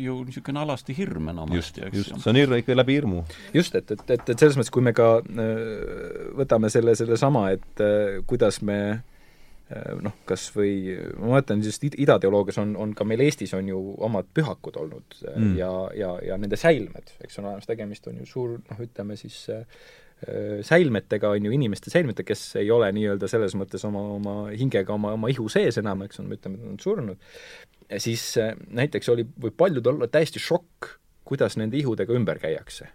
ju 0.01 0.17
niisugune 0.25 0.61
alasti 0.63 0.95
hirm 0.97 1.31
enamasti, 1.33 1.85
eks 1.87 2.11
ju. 2.11 2.19
see 2.23 2.31
on 2.31 2.39
hirm 2.39 2.57
ikka 2.57 2.75
läbi 2.77 2.97
hirmu. 2.99 3.23
just, 3.53 3.75
et, 3.75 3.91
et, 3.91 4.03
et, 4.17 4.33
et 4.33 4.43
selles 4.43 4.57
mõttes, 4.59 4.73
kui 4.73 4.85
me 4.85 4.93
ka 4.97 5.13
äh, 5.21 5.63
võtame 6.37 6.71
selle, 6.73 6.95
sellesama, 6.99 7.47
et 7.55 7.83
äh, 7.83 8.19
kuidas 8.27 8.61
me 8.67 8.79
äh, 8.91 9.91
noh, 10.03 10.17
kas 10.29 10.49
või 10.55 10.97
ma 11.19 11.37
mõtlen 11.37 11.63
just 11.65 11.85
idateoloogias 11.91 12.61
on, 12.63 12.75
on 12.79 12.95
ka 12.97 13.07
meil 13.07 13.23
Eestis 13.25 13.55
on 13.57 13.71
ju 13.71 13.81
omad 14.03 14.29
pühakud 14.33 14.77
olnud 14.81 15.21
mm. 15.23 15.55
ja, 15.59 15.71
ja, 15.97 16.13
ja 16.31 16.39
nende 16.41 16.59
säilmed, 16.59 17.15
eks 17.23 17.41
on 17.41 17.49
olemas, 17.49 17.69
tegemist 17.69 18.07
on 18.11 18.21
ju 18.23 18.29
suur 18.29 18.57
noh, 18.59 18.85
ütleme 18.85 19.19
siis 19.19 19.43
säilmetega, 20.67 21.31
on 21.33 21.45
ju 21.47 21.51
inimeste 21.55 21.89
säilmetega, 21.89 22.33
kes 22.33 22.59
ei 22.61 22.69
ole 22.71 22.91
nii-öelda 22.93 23.29
selles 23.31 23.55
mõttes 23.57 23.81
oma, 23.87 24.03
oma 24.19 24.35
hingega, 24.53 24.93
oma, 24.93 25.15
oma 25.17 25.31
ihu 25.33 25.47
sees 25.49 25.79
enam, 25.81 26.03
eks 26.05 26.21
on, 26.21 26.27
me 26.29 26.37
ütleme, 26.37 26.59
et 26.59 26.65
nad 26.67 26.75
on 26.75 26.81
surnud 26.83 27.17
siis 27.99 28.37
äh, 28.37 28.55
näiteks 28.69 29.09
oli, 29.09 29.25
võib 29.41 29.55
paljudel 29.57 29.95
olla 29.95 30.07
täiesti 30.11 30.39
šokk, 30.39 30.93
kuidas 31.27 31.57
nende 31.59 31.79
ihudega 31.79 32.13
ümber 32.15 32.39
käiakse. 32.39 32.89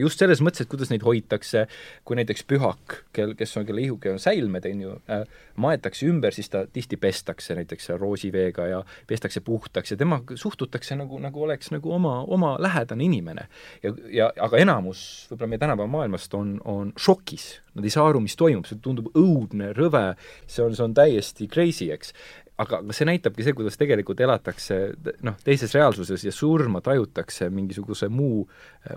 Just 0.00 0.20
selles 0.20 0.40
mõttes, 0.44 0.64
et 0.64 0.70
kuidas 0.70 0.90
neid 0.92 1.04
hoitakse, 1.06 1.66
kui 2.06 2.18
näiteks 2.18 2.44
pühak, 2.48 2.98
kel, 3.16 3.34
kes 3.38 3.56
on, 3.58 3.66
kelle 3.68 3.82
ihuke 3.84 4.12
on 4.14 4.20
säilmed, 4.22 4.66
on 4.70 4.84
ju 4.84 4.94
äh,, 5.12 5.24
maetakse 5.60 6.06
ümber, 6.08 6.34
siis 6.34 6.50
ta 6.52 6.64
tihti 6.70 6.98
pestakse 7.00 7.56
näiteks 7.58 7.90
roosiveega 8.00 8.68
ja 8.70 8.82
pestakse 9.10 9.42
puhtaks 9.44 9.94
ja 9.94 9.98
tema 10.00 10.20
suhtutakse 10.34 10.96
nagu, 10.98 11.18
nagu 11.22 11.42
oleks 11.46 11.72
nagu 11.74 11.92
oma, 11.94 12.20
oma 12.22 12.54
lähedane 12.62 13.04
inimene. 13.04 13.48
ja, 13.82 13.92
ja 14.10 14.30
aga 14.40 14.60
enamus 14.62 15.04
võib-olla 15.30 15.50
meie 15.52 15.62
tänapäeva 15.62 15.90
maailmast 15.90 16.34
on, 16.34 16.56
on 16.64 16.92
šokis, 16.98 17.48
nad 17.74 17.84
ei 17.84 17.92
saa 17.92 18.06
aru, 18.08 18.22
mis 18.24 18.36
toimub, 18.38 18.66
see 18.68 18.80
tundub 18.82 19.10
õudne, 19.18 19.72
rõve, 19.76 20.14
see 20.46 20.64
on, 20.64 20.76
see 20.76 20.86
on 20.86 20.94
täiesti 20.96 21.48
crazy, 21.50 21.90
eks 21.94 22.14
aga, 22.58 22.80
aga 22.80 22.96
see 22.96 23.08
näitabki 23.08 23.46
see, 23.46 23.54
kuidas 23.56 23.78
tegelikult 23.80 24.20
elatakse 24.24 24.80
noh, 25.26 25.38
teises 25.44 25.74
reaalsuses 25.74 26.26
ja 26.26 26.32
surma 26.34 26.82
tajutakse 26.84 27.48
mingisuguse 27.52 28.08
muu, 28.12 28.44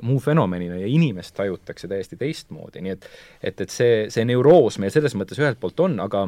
muu 0.05 0.19
fenomenina 0.23 0.79
ja 0.81 0.89
inimest 0.89 1.35
tajutakse 1.37 1.89
täiesti 1.89 2.19
teistmoodi, 2.19 2.83
nii 2.85 2.97
et 2.97 3.07
et, 3.41 3.61
et 3.61 3.71
see, 3.73 4.03
see 4.13 4.25
neuroos 4.27 4.77
meil 4.81 4.93
selles 4.93 5.15
mõttes 5.17 5.39
ühelt 5.41 5.59
poolt 5.61 5.79
on, 5.87 5.97
aga 6.03 6.27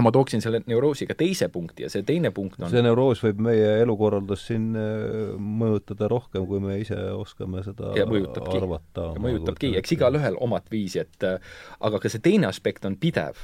ma 0.00 0.12
tooksin 0.14 0.42
selle 0.42 0.62
neuroosiga 0.70 1.14
teise 1.18 1.48
punkti 1.52 1.84
ja 1.84 1.90
see 1.92 2.04
teine 2.06 2.30
punkt 2.34 2.60
on 2.62 2.70
see 2.72 2.82
neuroos 2.84 3.22
võib 3.24 3.42
meie 3.44 3.72
elukorraldust 3.82 4.50
siin 4.50 4.70
äh, 4.78 5.34
mõjutada 5.36 6.08
rohkem, 6.10 6.46
kui 6.48 6.62
me 6.62 6.78
ise 6.80 6.98
oskame 7.14 7.62
seda 7.66 7.92
ja 7.98 8.06
mõjutabki. 8.08 8.56
arvata. 8.58 9.10
mõjutabki, 9.22 9.74
eks 9.80 9.94
igalühel 9.96 10.38
omat 10.40 10.66
viisi, 10.72 11.02
et 11.04 11.28
äh, 11.28 11.54
aga 11.80 12.02
ka 12.02 12.12
see 12.12 12.24
teine 12.24 12.50
aspekt 12.50 12.88
on 12.88 12.98
pidev 13.00 13.38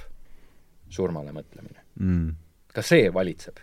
surmale 0.91 1.35
mõtlemine 1.37 1.87
mm 2.01 2.35
ka 2.77 2.85
see 2.85 3.09
valitseb. 3.15 3.63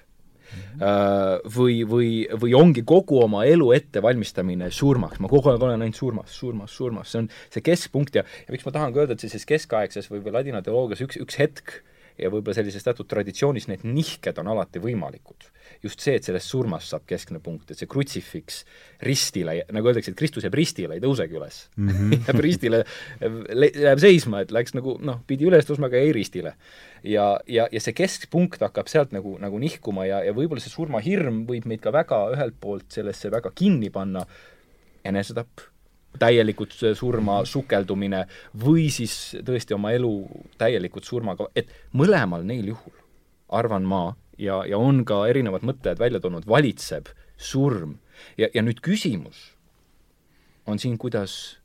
Uh, 0.54 1.40
või, 1.50 1.80
või, 1.90 2.10
või 2.38 2.52
ongi 2.54 2.84
kogu 2.86 3.24
oma 3.24 3.40
elu 3.50 3.72
ettevalmistamine 3.74 4.68
surmaks, 4.74 5.18
ma 5.24 5.30
kogu 5.32 5.50
aeg 5.50 5.64
olen 5.66 5.82
ainult 5.82 5.98
surmas, 5.98 6.36
surmas, 6.38 6.76
surmas, 6.78 7.10
see 7.10 7.24
on 7.24 7.30
see 7.54 7.64
keskpunkt 7.66 8.20
ja, 8.20 8.22
ja 8.22 8.54
miks 8.54 8.68
ma 8.68 8.74
tahan 8.76 8.94
ka 8.94 9.02
öelda, 9.02 9.18
et 9.18 9.24
sellises 9.24 9.50
keskaegses 9.50 10.12
või, 10.12 10.22
või 10.26 10.36
ladina 10.36 10.62
teoloogias 10.62 11.02
üks, 11.08 11.18
üks 11.26 11.40
hetk 11.42 11.80
ja 12.20 12.30
võib-olla 12.30 12.56
sellises 12.58 12.86
teatud 12.86 13.08
traditsioonis 13.10 13.68
need 13.70 13.84
nihked 13.88 14.38
on 14.42 14.52
alati 14.54 14.82
võimalikud. 14.84 15.50
just 15.84 16.04
see, 16.04 16.16
et 16.16 16.24
sellest 16.24 16.52
surmast 16.52 16.92
saab 16.92 17.06
keskne 17.08 17.40
punkt, 17.44 17.72
et 17.72 17.80
see 17.80 17.90
krutsifiks 17.90 18.62
ristile, 19.04 19.56
nagu 19.74 19.90
öeldakse, 19.90 20.14
et 20.14 20.20
Kristus 20.20 20.46
jääb 20.46 20.56
ristile, 20.58 20.98
ei 20.98 21.04
tõusegi 21.04 21.38
üles 21.40 21.60
mm. 21.76 21.90
-hmm. 21.90 22.24
jääb 22.28 22.42
ristile, 22.46 22.84
jääb 23.88 24.04
seisma, 24.04 24.44
et 24.44 24.52
läks 24.52 24.78
nagu 24.78 24.98
noh, 25.02 25.22
pidi 25.28 25.48
üles 25.50 25.68
tõusma, 25.68 25.90
aga 25.90 26.04
jäi 26.04 26.14
ristile. 26.16 26.56
ja, 27.04 27.28
ja, 27.48 27.68
ja 27.72 27.82
see 27.82 27.94
keskpunkt 27.98 28.62
hakkab 28.62 28.88
sealt 28.88 29.12
nagu, 29.12 29.38
nagu 29.42 29.60
nihkuma 29.60 30.06
ja, 30.06 30.24
ja 30.24 30.34
võib-olla 30.34 30.64
see 30.64 30.74
surmahirm 30.74 31.46
võib 31.50 31.66
meid 31.66 31.82
ka 31.82 31.92
väga 31.92 32.26
ühelt 32.36 32.60
poolt 32.60 32.92
sellesse 32.92 33.32
väga 33.32 33.52
kinni 33.56 33.90
panna, 33.90 34.26
enesetapp 35.04 35.73
täielikult 36.20 36.76
surma 36.98 37.42
sukeldumine 37.46 38.24
või 38.64 38.90
siis 38.94 39.36
tõesti 39.46 39.76
oma 39.76 39.94
elu 39.96 40.12
täielikult 40.62 41.08
surmaga, 41.08 41.48
et 41.56 41.72
mõlemal 41.98 42.46
neil 42.46 42.74
juhul, 42.74 42.96
arvan 43.54 43.86
ma, 43.88 44.04
ja, 44.38 44.62
ja 44.70 44.78
on 44.78 45.04
ka 45.06 45.24
erinevad 45.30 45.66
mõtted 45.66 46.00
välja 46.00 46.22
toonud, 46.24 46.48
valitseb 46.48 47.12
surm. 47.38 47.98
ja, 48.38 48.48
ja 48.54 48.62
nüüd 48.62 48.82
küsimus 48.82 49.54
on 50.68 50.80
siin, 50.80 50.98
kuidas 50.98 51.58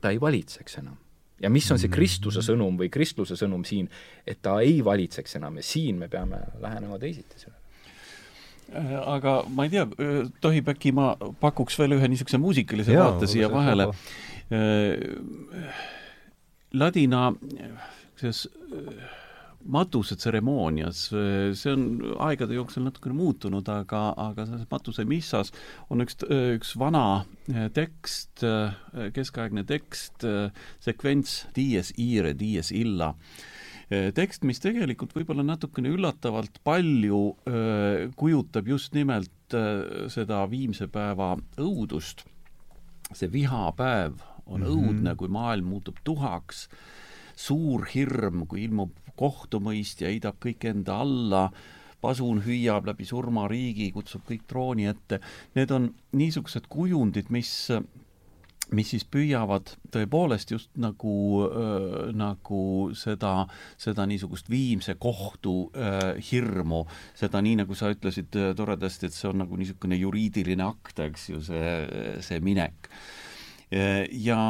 ta 0.00 0.10
ei 0.10 0.20
valitseks 0.20 0.78
enam. 0.78 0.96
ja 1.40 1.50
mis 1.50 1.70
on 1.70 1.78
see 1.78 1.90
Kristuse 1.90 2.42
sõnum 2.42 2.78
või 2.78 2.90
kristluse 2.90 3.36
sõnum 3.38 3.64
siin, 3.64 3.88
et 4.26 4.42
ta 4.42 4.58
ei 4.60 4.82
valitseks 4.84 5.38
enam 5.38 5.56
ja 5.56 5.62
siin 5.62 5.98
me 5.98 6.08
peame 6.08 6.40
lähenema 6.60 6.98
teisiti 6.98 7.38
sellele. 7.38 7.62
Äh, 8.68 8.96
aga 9.00 9.42
ma 9.48 9.64
ei 9.64 9.72
tea, 9.72 9.86
äh, 9.96 10.26
tohib 10.44 10.68
äkki 10.74 10.92
ma 10.96 11.14
pakuks 11.40 11.78
veel 11.80 11.96
ühe 11.96 12.08
niisuguse 12.12 12.40
muusikalise 12.40 12.92
Jaa, 12.92 13.06
vaate 13.06 13.28
siia 13.30 13.48
vahele. 13.52 13.88
Äh, 14.52 15.78
ladina 16.76 17.30
sellises 18.18 18.48
matusetseremoonias, 19.68 21.00
see 21.58 21.72
on 21.72 21.82
aegade 22.24 22.54
jooksul 22.56 22.84
natukene 22.86 23.16
muutunud, 23.16 23.66
aga, 23.72 24.02
aga 24.20 24.46
selles 24.46 24.68
matusemissas 24.70 25.50
on 25.92 26.04
üks, 26.04 26.16
üks 26.28 26.70
vana 26.78 27.24
tekst, 27.76 28.44
keskaegne 29.16 29.66
tekst, 29.68 30.24
sekvents 30.84 31.34
dies 31.58 31.90
ire, 32.00 32.32
dies 32.38 32.70
illa 32.72 33.10
tekst, 33.88 34.44
mis 34.44 34.60
tegelikult 34.60 35.14
võib-olla 35.16 35.44
natukene 35.46 35.88
üllatavalt 35.94 36.60
palju 36.64 37.20
öö, 37.48 38.08
kujutab 38.20 38.68
just 38.68 38.92
nimelt 38.92 39.56
öö, 39.56 40.08
seda 40.12 40.42
viimse 40.50 40.90
päeva 40.92 41.36
õudust. 41.56 42.26
see 43.12 43.32
vihapäev 43.32 44.20
on 44.46 44.60
mm 44.60 44.66
-hmm. 44.66 44.70
õudne, 44.70 45.16
kui 45.16 45.28
maailm 45.28 45.64
muutub 45.64 45.96
tuhaks, 46.04 46.68
suur 47.36 47.86
hirm, 47.94 48.46
kui 48.46 48.64
ilmub 48.64 48.92
kohtumõistja, 49.16 50.08
heidab 50.08 50.36
kõik 50.40 50.64
enda 50.68 51.00
alla, 51.00 51.50
pasun 52.00 52.42
hüüab 52.44 52.86
läbi 52.86 53.04
surmariigi, 53.04 53.90
kutsub 53.92 54.22
kõik 54.28 54.44
trooni 54.46 54.86
ette, 54.86 55.20
need 55.54 55.70
on 55.70 55.94
niisugused 56.12 56.68
kujundid, 56.68 57.30
mis 57.30 57.70
mis 58.76 58.90
siis 58.92 59.04
püüavad 59.08 59.72
tõepoolest 59.94 60.52
just 60.52 60.70
nagu 60.80 61.14
äh,, 61.46 62.10
nagu 62.16 62.62
seda, 62.98 63.32
seda 63.80 64.06
niisugust 64.08 64.50
viimse 64.52 64.96
kohtu 65.00 65.56
äh, 65.72 66.18
hirmu, 66.30 66.84
seda 67.18 67.42
nii, 67.44 67.60
nagu 67.62 67.78
sa 67.78 67.92
ütlesid 67.94 68.36
äh, 68.38 68.50
toredasti, 68.58 69.08
et 69.08 69.16
see 69.16 69.30
on 69.30 69.42
nagu 69.44 69.58
niisugune 69.60 69.98
juriidiline 70.00 70.66
akt, 70.66 71.00
eks 71.04 71.28
ju, 71.32 71.44
see, 71.44 71.70
see 72.24 72.42
minek. 72.44 72.90
Ja 73.68 74.40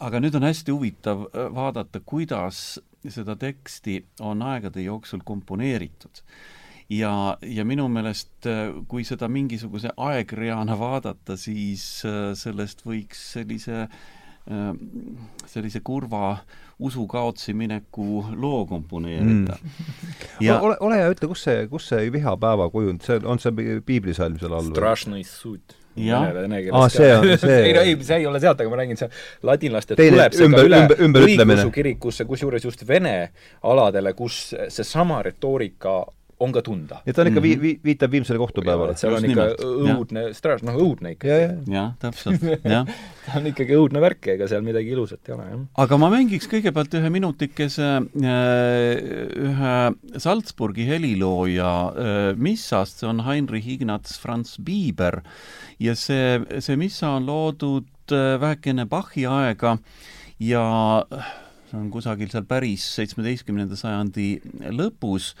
aga 0.00 0.20
nüüd 0.22 0.34
on 0.38 0.46
hästi 0.46 0.72
huvitav 0.72 1.26
vaadata, 1.52 2.00
kuidas 2.00 2.78
seda 3.04 3.36
teksti 3.36 3.98
on 4.24 4.40
aegade 4.42 4.80
jooksul 4.86 5.20
komponeeritud 5.28 6.22
ja, 6.88 7.36
ja 7.42 7.64
minu 7.64 7.88
meelest, 7.88 8.46
äh, 8.46 8.66
kui 8.88 9.04
seda 9.04 9.28
mingisuguse 9.32 9.92
aegreana 9.96 10.76
vaadata, 10.78 11.38
siis 11.40 11.86
äh, 12.08 12.32
sellest 12.38 12.84
võiks 12.86 13.22
sellise 13.36 13.84
äh, 13.84 14.66
sellise 15.46 15.80
kurva 15.84 16.36
usukaotsi 16.84 17.54
mineku 17.54 18.24
loo 18.34 18.64
komponeerida. 18.66 19.56
Mm.. 19.62 20.42
ja 20.42 20.58
ole, 20.60 20.76
ole 20.80 20.98
hea, 20.98 21.12
ütle, 21.14 21.30
kus 21.30 21.46
see, 21.46 21.68
kus 21.70 21.88
see 21.92 22.10
vihapäeva 22.12 22.68
kujund, 22.70 23.04
see 23.06 23.22
on 23.24 23.40
see 23.40 23.80
piiblisalm 23.86 24.36
seal 24.40 24.58
all? 24.58 24.74
vene 26.34 26.58
keeles 26.64 26.74
ah, 26.74 26.88
see 26.90 27.12
on 27.14 27.28
see 27.38 27.58
ei 27.68 27.74
no 27.76 27.84
ei, 27.86 27.94
see 28.02 28.16
ei 28.18 28.26
ole 28.26 28.40
sealt, 28.42 28.60
aga 28.60 28.72
ma 28.72 28.80
räägin, 28.80 28.98
see 28.98 29.08
ladinlaste 29.46 29.94
tuleb 29.98 30.34
see 30.34 30.48
ümber, 30.48 30.66
ka 30.66 30.66
üle 30.66 31.28
õigeusu 31.28 31.70
kirikusse, 31.74 32.26
kusjuures 32.26 32.66
just 32.66 32.82
vene 32.88 33.14
aladele, 33.62 34.10
kus 34.18 34.40
seesama 34.74 35.22
retoorika 35.22 36.00
on 36.42 36.52
ka 36.54 36.62
tunda. 36.66 37.00
ja 37.06 37.14
ta 37.14 37.22
on 37.22 37.30
ikka 37.30 37.42
vi-, 37.44 37.56
vi-, 37.60 37.74
viitab 37.84 38.14
viimsele 38.14 38.38
kohtupäevale. 38.40 38.96
seal 38.98 39.16
on 39.18 39.26
ikka 39.28 39.46
õudne, 39.64 40.24
straž, 40.36 40.64
noh 40.66 40.78
õudne 40.80 41.14
ikka. 41.14 41.28
jah, 41.30 41.54
ja, 41.70 41.84
täpselt, 42.02 42.42
jah. 42.74 42.88
ta 43.26 43.38
on 43.40 43.50
ikkagi 43.50 43.76
õudne 43.78 44.02
värk, 44.02 44.30
ega 44.34 44.48
seal 44.50 44.64
midagi 44.66 44.94
ilusat 44.94 45.30
ei 45.30 45.36
ole, 45.36 45.46
jah. 45.50 45.62
aga 45.84 46.00
ma 46.02 46.10
mängiks 46.14 46.48
kõigepealt 46.50 46.98
ühe 46.98 47.12
minutikese 47.14 47.90
äh, 48.02 48.88
ühe 49.50 49.76
Salzburgi 50.22 50.88
helilooja 50.88 51.70
äh, 51.92 52.24
missast, 52.36 53.00
see 53.00 53.10
on 53.10 53.24
Heinrich 53.28 53.68
Ignaz 53.76 54.18
Franz 54.22 54.56
Bieber 54.58 55.22
ja 55.82 55.94
see, 55.98 56.40
see 56.64 56.80
missa 56.80 57.14
on 57.18 57.30
loodud 57.30 58.14
äh, 58.14 58.34
väheke 58.42 58.74
enne 58.74 58.88
Bachi 58.90 59.28
aega 59.30 59.78
ja 60.42 60.66
on 61.74 61.90
kusagil 61.92 62.30
seal 62.32 62.46
päris 62.48 62.86
seitsmeteistkümnenda 62.96 63.78
sajandi 63.78 64.28
lõpus. 64.74 65.32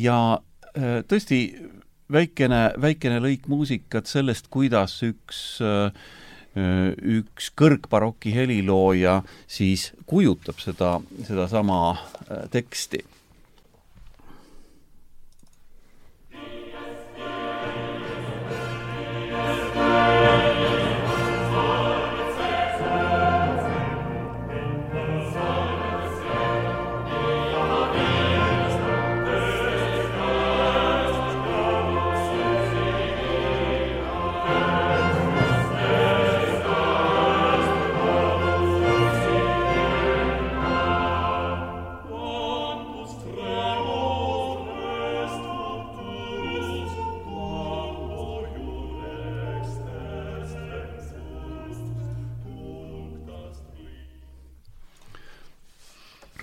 Ja 0.00 0.38
äh, 0.74 1.00
tõesti 1.08 1.42
väikene, 2.12 2.62
väikene 2.80 3.20
lõik 3.24 3.48
muusikat 3.50 4.10
sellest, 4.10 4.50
kuidas 4.52 5.00
üks 5.06 5.60
äh, 5.64 5.92
üks 6.58 7.52
kõrgbaroki 7.54 8.32
helilooja 8.34 9.20
siis 9.46 9.92
kujutab 10.08 10.58
seda, 10.62 10.96
sedasama 11.28 11.78
äh, 11.92 12.48
teksti 12.50 13.04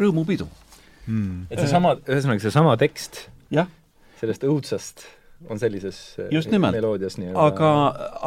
rõõmupidu. 0.06 0.48
Hmm.. 1.06 1.46
et 1.54 1.60
seesama, 1.62 1.98
ühesõnaga 2.08 2.42
seesama 2.42 2.78
tekst 2.82 3.28
sellest 4.20 4.46
õudsast 4.48 5.06
on 5.52 5.60
sellises 5.60 5.98
äh, 6.20 6.30
just 6.34 6.50
nimelt, 6.50 6.78
aga, 7.38 7.72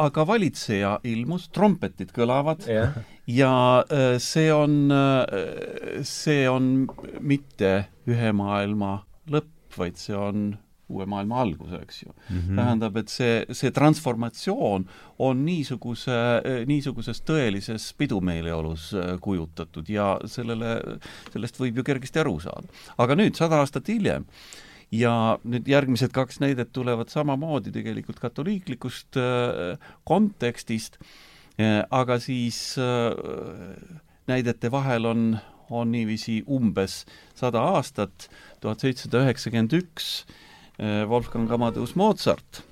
aga 0.05 0.25
valitseja 0.29 0.93
ilmus, 1.09 1.49
trompetid 1.55 2.13
kõlavad 2.15 2.63
ja, 2.69 2.85
ja 3.27 3.53
äh, 3.83 4.15
see 4.23 4.47
on, 4.53 4.77
äh, 4.93 6.03
see 6.07 6.45
on 6.49 6.87
mitte 7.19 7.73
ühe 8.09 8.33
maailma 8.35 8.99
lõpp, 9.29 9.51
vaid 9.77 9.99
see 10.01 10.15
on 10.17 10.51
uue 10.89 11.05
maailma 11.09 11.41
algus, 11.43 11.73
eks 11.81 12.03
ju 12.03 12.11
mm. 12.11 12.37
-hmm. 12.37 12.55
tähendab, 12.55 12.97
et 12.97 13.09
see, 13.09 13.45
see 13.51 13.71
transformatsioon 13.71 14.87
on 15.19 15.45
niisuguse, 15.45 16.17
niisuguses 16.67 17.21
tõelises 17.21 17.91
pidumeeleolus 17.97 18.93
äh, 18.93 19.13
kujutatud 19.21 19.89
ja 19.89 20.17
sellele, 20.25 20.79
sellest 21.33 21.59
võib 21.59 21.77
ju 21.77 21.83
kergesti 21.83 22.19
aru 22.19 22.39
saada. 22.39 22.67
aga 22.97 23.15
nüüd, 23.15 23.35
sada 23.35 23.61
aastat 23.63 23.87
hiljem, 23.87 24.25
ja 24.91 25.39
nüüd 25.43 25.67
järgmised 25.67 26.11
kaks 26.11 26.39
näidet 26.39 26.71
tulevad 26.73 27.09
samamoodi 27.09 27.71
tegelikult 27.71 28.19
katoliiklikust 28.19 29.17
äh, 29.17 29.77
kontekstist 30.03 30.99
äh,, 31.59 31.83
aga 31.89 32.19
siis 32.19 32.77
näidete 34.29 34.71
vahel 34.71 35.05
on, 35.05 35.37
on 35.69 35.91
niiviisi 35.91 36.43
umbes 36.47 37.03
sada 37.37 37.63
aastat, 37.73 38.29
tuhat 38.61 38.83
seitsesada 38.83 39.23
üheksakümmend 39.25 39.75
üks, 39.79 40.09
Wolfgang 40.79 41.51
Amadeus 41.51 41.93
Mozart 41.95 42.63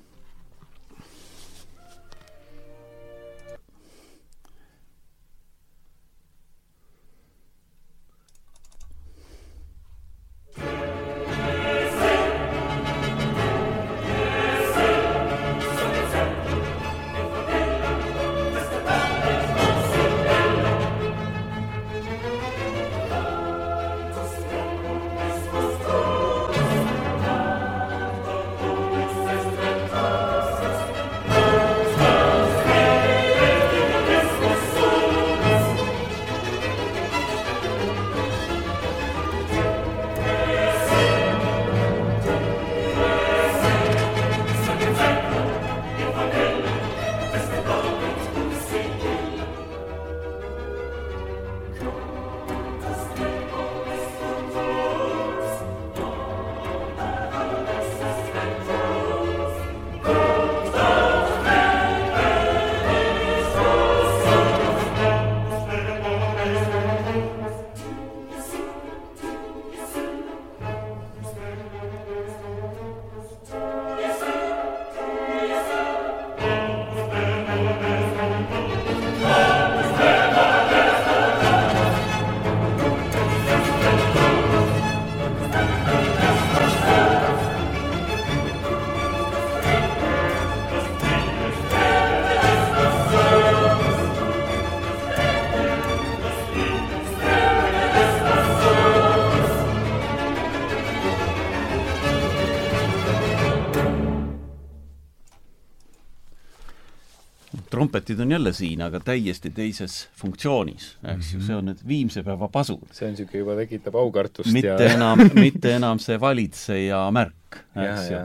trompetid 107.98 108.20
on 108.20 108.30
jälle 108.30 108.52
siin, 108.52 108.82
aga 108.82 109.00
täiesti 109.00 109.50
teises 109.50 110.08
funktsioonis, 110.16 110.96
eks 111.14 111.34
ju, 111.34 111.40
see 111.42 111.56
on 111.56 111.70
nüüd 111.70 111.80
viimse 111.88 112.22
päeva 112.22 112.48
pasud. 112.48 112.86
see 112.92 113.08
on 113.08 113.14
niisugune 113.14 113.42
juba 113.42 113.56
tekitab 113.58 113.96
aukartust 113.98 114.52
mitte 114.52 114.68
ja 114.68 114.94
enam, 114.94 115.22
mitte 115.34 115.74
enam 115.74 115.98
see 115.98 116.18
valitseja 116.20 117.00
märk, 117.14 117.58
eks 117.74 118.10
ju. 118.12 118.20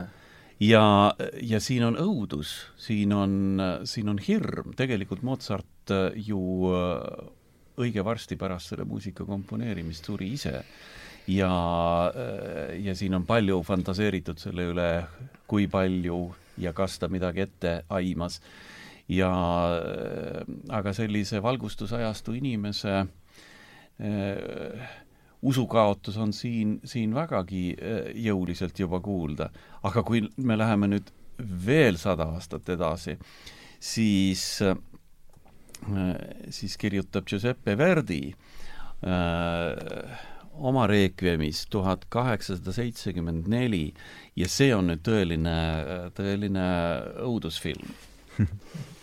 ja, 0.68 0.84
ja 1.42 1.60
siin 1.60 1.84
on 1.84 1.98
õudus, 1.98 2.54
siin 2.76 3.12
on, 3.12 3.62
siin 3.84 4.08
on 4.08 4.18
hirm, 4.18 4.74
tegelikult 4.76 5.22
Mozart 5.22 5.94
ju 6.14 6.40
õige 7.74 8.04
varsti 8.04 8.36
pärast 8.38 8.70
selle 8.70 8.86
muusika 8.86 9.26
komponeerimist 9.26 10.06
suri 10.06 10.30
ise 10.36 10.60
ja, 11.26 11.50
ja 12.78 12.94
siin 12.94 13.18
on 13.18 13.26
palju 13.26 13.62
fantaseeritud 13.66 14.38
selle 14.38 14.70
üle, 14.70 14.88
kui 15.50 15.66
palju 15.68 16.28
ja 16.62 16.72
kas 16.72 17.00
ta 17.02 17.10
midagi 17.10 17.42
ette 17.48 17.80
aimas. 17.90 18.38
Ja 19.08 19.30
aga 20.72 20.92
sellise 20.96 21.42
valgustusajastu 21.42 22.32
inimese 22.38 22.94
äh, 23.00 24.94
usukaotus 25.44 26.16
on 26.16 26.32
siin, 26.32 26.78
siin 26.84 27.14
vägagi 27.14 27.76
jõuliselt 28.24 28.78
juba 28.80 29.00
kuulda. 29.04 29.50
aga 29.82 30.02
kui 30.02 30.24
me 30.36 30.56
läheme 30.58 30.88
nüüd 30.88 31.10
veel 31.66 31.98
sada 32.00 32.30
aastat 32.32 32.68
edasi, 32.72 33.18
siis 33.80 34.62
äh, 34.62 34.76
siis 36.50 36.76
kirjutab 36.80 37.26
Giuseppe 37.28 37.76
Verdi 37.78 38.22
äh, 38.32 40.18
oma 40.54 40.86
Requiemis 40.86 41.66
tuhat 41.70 42.06
kaheksasada 42.08 42.72
seitsekümmend 42.72 43.48
neli 43.50 43.92
ja 44.36 44.48
see 44.48 44.70
on 44.74 44.88
nüüd 44.92 45.02
tõeline, 45.04 45.56
tõeline 46.16 46.66
õudusfilm 47.26 47.90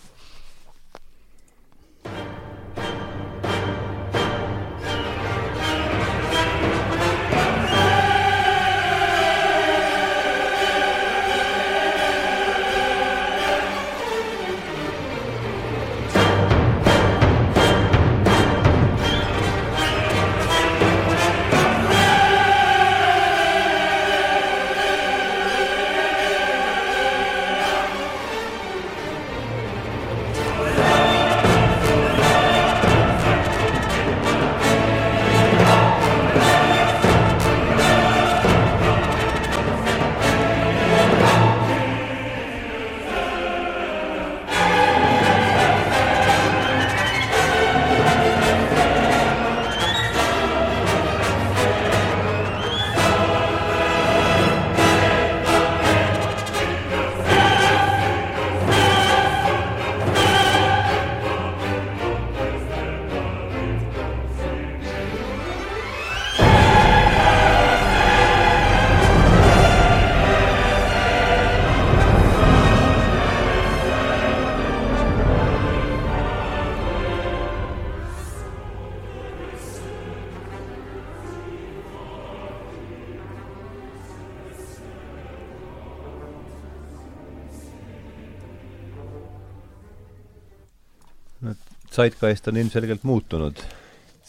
Zeitgeist 92.01 92.49
on 92.49 92.57
ilmselgelt 92.57 93.03
muutunud. 93.07 93.63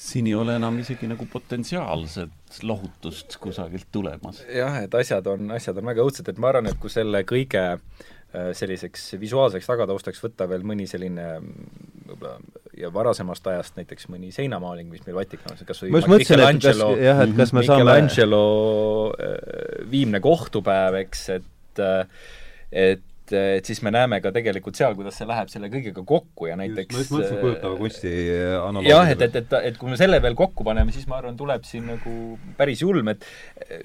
siin 0.03 0.27
ei 0.27 0.35
ole 0.35 0.57
enam 0.59 0.79
isegi 0.83 1.07
nagu 1.07 1.27
potentsiaalset 1.31 2.63
lohutust 2.67 3.37
kusagilt 3.41 3.87
tulemas. 3.93 4.43
jah, 4.49 4.83
et 4.83 4.95
asjad 4.95 5.27
on, 5.27 5.51
asjad 5.57 5.79
on 5.79 5.93
väga 5.93 6.05
õudsed, 6.05 6.29
et 6.29 6.41
ma 6.43 6.51
arvan, 6.51 6.69
et 6.69 6.81
kui 6.81 6.91
selle 6.91 7.23
kõige 7.29 7.63
äh, 7.73 8.51
selliseks 8.59 9.13
visuaalseks 9.21 9.71
tagataustaks 9.71 10.25
võtta 10.25 10.49
veel 10.51 10.67
mõni 10.67 10.89
selline 10.91 11.29
võib-olla 12.09 12.37
ja 12.77 12.91
varasemast 12.93 13.47
ajast 13.47 13.79
näiteks 13.79 14.09
mõni 14.13 14.33
seinamaaling, 14.35 14.91
mis 14.91 15.05
meil 15.07 15.17
Vatikanis 15.21 15.63
on, 15.63 15.69
kas 15.69 15.83
või 15.85 16.05
Michelangelo, 16.17 16.93
jah, 17.01 17.25
et 17.25 17.35
kas 17.37 17.53
me 17.53 17.65
saame 17.67 17.85
Michelangelo 17.85 18.45
äh, 19.17 19.35
viimne 19.93 20.21
kohtupäev, 20.25 20.99
eks, 21.05 21.27
et 21.39 21.85
äh, 21.85 22.07
et 22.73 23.03
et, 23.33 23.59
et 23.61 23.71
siis 23.71 23.81
me 23.85 23.93
näeme 23.95 24.21
ka 24.25 24.33
tegelikult 24.35 24.79
seal, 24.79 24.97
kuidas 24.99 25.17
see 25.19 25.29
läheb 25.29 25.51
selle 25.53 25.71
kõigega 25.73 26.05
kokku 26.09 26.51
ja 26.51 26.59
näiteks 26.61 26.93
just, 26.93 26.95
ma 26.95 27.01
just 27.01 27.15
mõtlesin 27.15 27.41
kujutava 27.43 27.81
kunsti 27.81 28.13
analoogi. 28.59 28.93
jah, 28.93 29.13
et, 29.15 29.25
et, 29.29 29.41
et, 29.43 29.57
et 29.71 29.81
kui 29.81 29.93
me 29.93 29.99
selle 30.01 30.21
veel 30.25 30.39
kokku 30.39 30.67
paneme, 30.67 30.95
siis 30.95 31.09
ma 31.11 31.19
arvan, 31.21 31.39
tuleb 31.39 31.67
siin 31.69 31.89
nagu 31.95 32.17
päris 32.59 32.85
julm, 32.85 33.13
et 33.13 33.27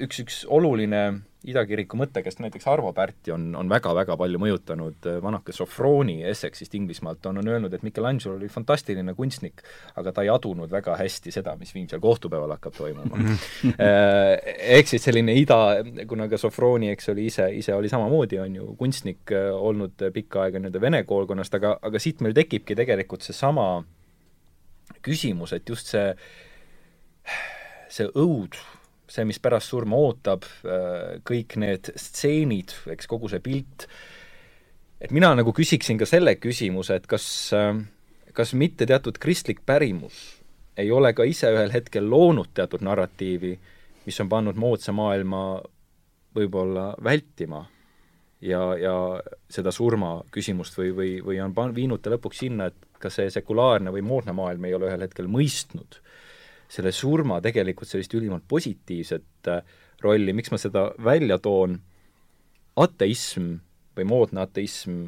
üks, 0.03 0.23
üks 0.25 0.43
oluline 0.53 1.03
idakiriku 1.47 1.97
mõttekest, 1.99 2.41
näiteks 2.43 2.67
Arvo 2.69 2.91
Pärti 2.95 3.31
on, 3.33 3.49
on 3.57 3.69
väga-väga 3.71 4.17
palju 4.19 4.39
mõjutanud 4.41 5.07
äh, 5.09 5.17
vanake 5.23 5.55
Sofroni 5.55 6.19
Essexist 6.27 6.75
Inglismaalt, 6.77 7.25
on, 7.29 7.41
on 7.41 7.51
öelnud, 7.51 7.73
et 7.73 7.85
Michelangelo 7.85 8.35
oli 8.37 8.49
fantastiline 8.51 9.13
kunstnik, 9.17 9.63
aga 9.99 10.13
ta 10.13 10.25
ei 10.25 10.31
adunud 10.33 10.71
väga 10.71 10.97
hästi 10.99 11.33
seda, 11.33 11.55
mis 11.59 11.73
viimsel 11.75 12.01
kohtupäeval 12.03 12.55
hakkab 12.57 12.77
toimuma. 12.77 13.23
Äh, 13.77 14.33
ehk 14.77 14.89
siis 14.89 15.03
selline 15.05 15.33
ida, 15.37 15.57
kuna 16.09 16.27
ka 16.31 16.39
Sofroni, 16.39 16.89
eks 16.93 17.11
oli 17.13 17.27
ise, 17.29 17.47
ise 17.57 17.75
oli 17.75 17.89
samamoodi, 17.91 18.39
on 18.41 18.55
ju, 18.55 18.71
kunstnik 18.79 19.33
äh, 19.35 19.49
olnud 19.53 20.07
pikka 20.13 20.45
aega 20.45 20.61
nii-öelda 20.61 20.81
vene 20.81 21.03
koolkonnast, 21.07 21.57
aga, 21.59 21.75
aga 21.85 22.01
siit 22.01 22.23
meil 22.25 22.35
tekibki 22.37 22.75
tegelikult 22.77 23.25
seesama 23.25 23.67
küsimus, 25.05 25.53
et 25.55 25.69
just 25.69 25.91
see 25.93 26.09
see 27.91 28.07
õud 28.17 28.57
see, 29.07 29.25
mis 29.27 29.39
pärast 29.43 29.71
surma 29.71 29.97
ootab, 29.99 30.45
äh, 30.67 31.19
kõik 31.27 31.57
need 31.61 31.91
stseenid, 31.95 32.75
eks 32.93 33.09
kogu 33.09 33.31
see 33.31 33.43
pilt, 33.43 33.87
et 35.01 35.13
mina 35.15 35.33
nagu 35.37 35.53
küsiksin 35.55 35.99
ka 35.99 36.07
selle 36.09 36.35
küsimuse, 36.41 36.99
et 36.99 37.07
kas, 37.09 37.27
äh, 37.55 37.79
kas 38.35 38.53
mitte 38.53 38.87
teatud 38.89 39.19
kristlik 39.21 39.63
pärimus 39.65 40.37
ei 40.77 40.91
ole 40.93 41.13
ka 41.17 41.25
ise 41.25 41.49
ühel 41.53 41.73
hetkel 41.73 42.05
loonud 42.09 42.51
teatud 42.53 42.83
narratiivi, 42.85 43.55
mis 44.05 44.21
on 44.21 44.29
pannud 44.29 44.59
moodsa 44.59 44.93
maailma 44.95 45.41
võib-olla 46.37 46.91
vältima 47.03 47.63
ja, 48.41 48.61
ja 48.77 48.93
seda 49.49 49.73
surma 49.73 50.19
küsimust 50.33 50.77
või, 50.77 50.91
või, 50.95 51.13
või 51.25 51.39
on 51.41 51.55
pan-, 51.57 51.73
viinud 51.75 52.03
ta 52.03 52.13
lõpuks 52.13 52.43
sinna, 52.45 52.69
et 52.69 53.01
ka 53.01 53.09
see 53.13 53.29
sekulaarne 53.33 53.93
või 53.93 54.05
moodne 54.05 54.35
maailm 54.37 54.69
ei 54.69 54.75
ole 54.77 54.91
ühel 54.91 55.05
hetkel 55.05 55.29
mõistnud 55.31 55.99
selle 56.71 56.91
surma 56.91 57.41
tegelikult 57.43 57.89
sellist 57.89 58.13
ülimalt 58.17 58.47
positiivset 58.47 59.51
äh, 59.51 59.61
rolli, 60.03 60.33
miks 60.35 60.51
ma 60.53 60.59
seda 60.61 60.89
välja 61.03 61.39
toon, 61.41 61.79
ateism 62.77 63.55
või 63.97 64.05
moodne 64.05 64.43
ateism, 64.43 65.07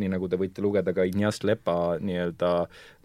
nii 0.00 0.08
nagu 0.12 0.28
te 0.30 0.38
võite 0.40 0.62
lugeda 0.64 0.92
ka 0.96 1.04
Ignace 1.08 1.44
Lepa 1.44 1.96
nii-öelda 2.00 2.50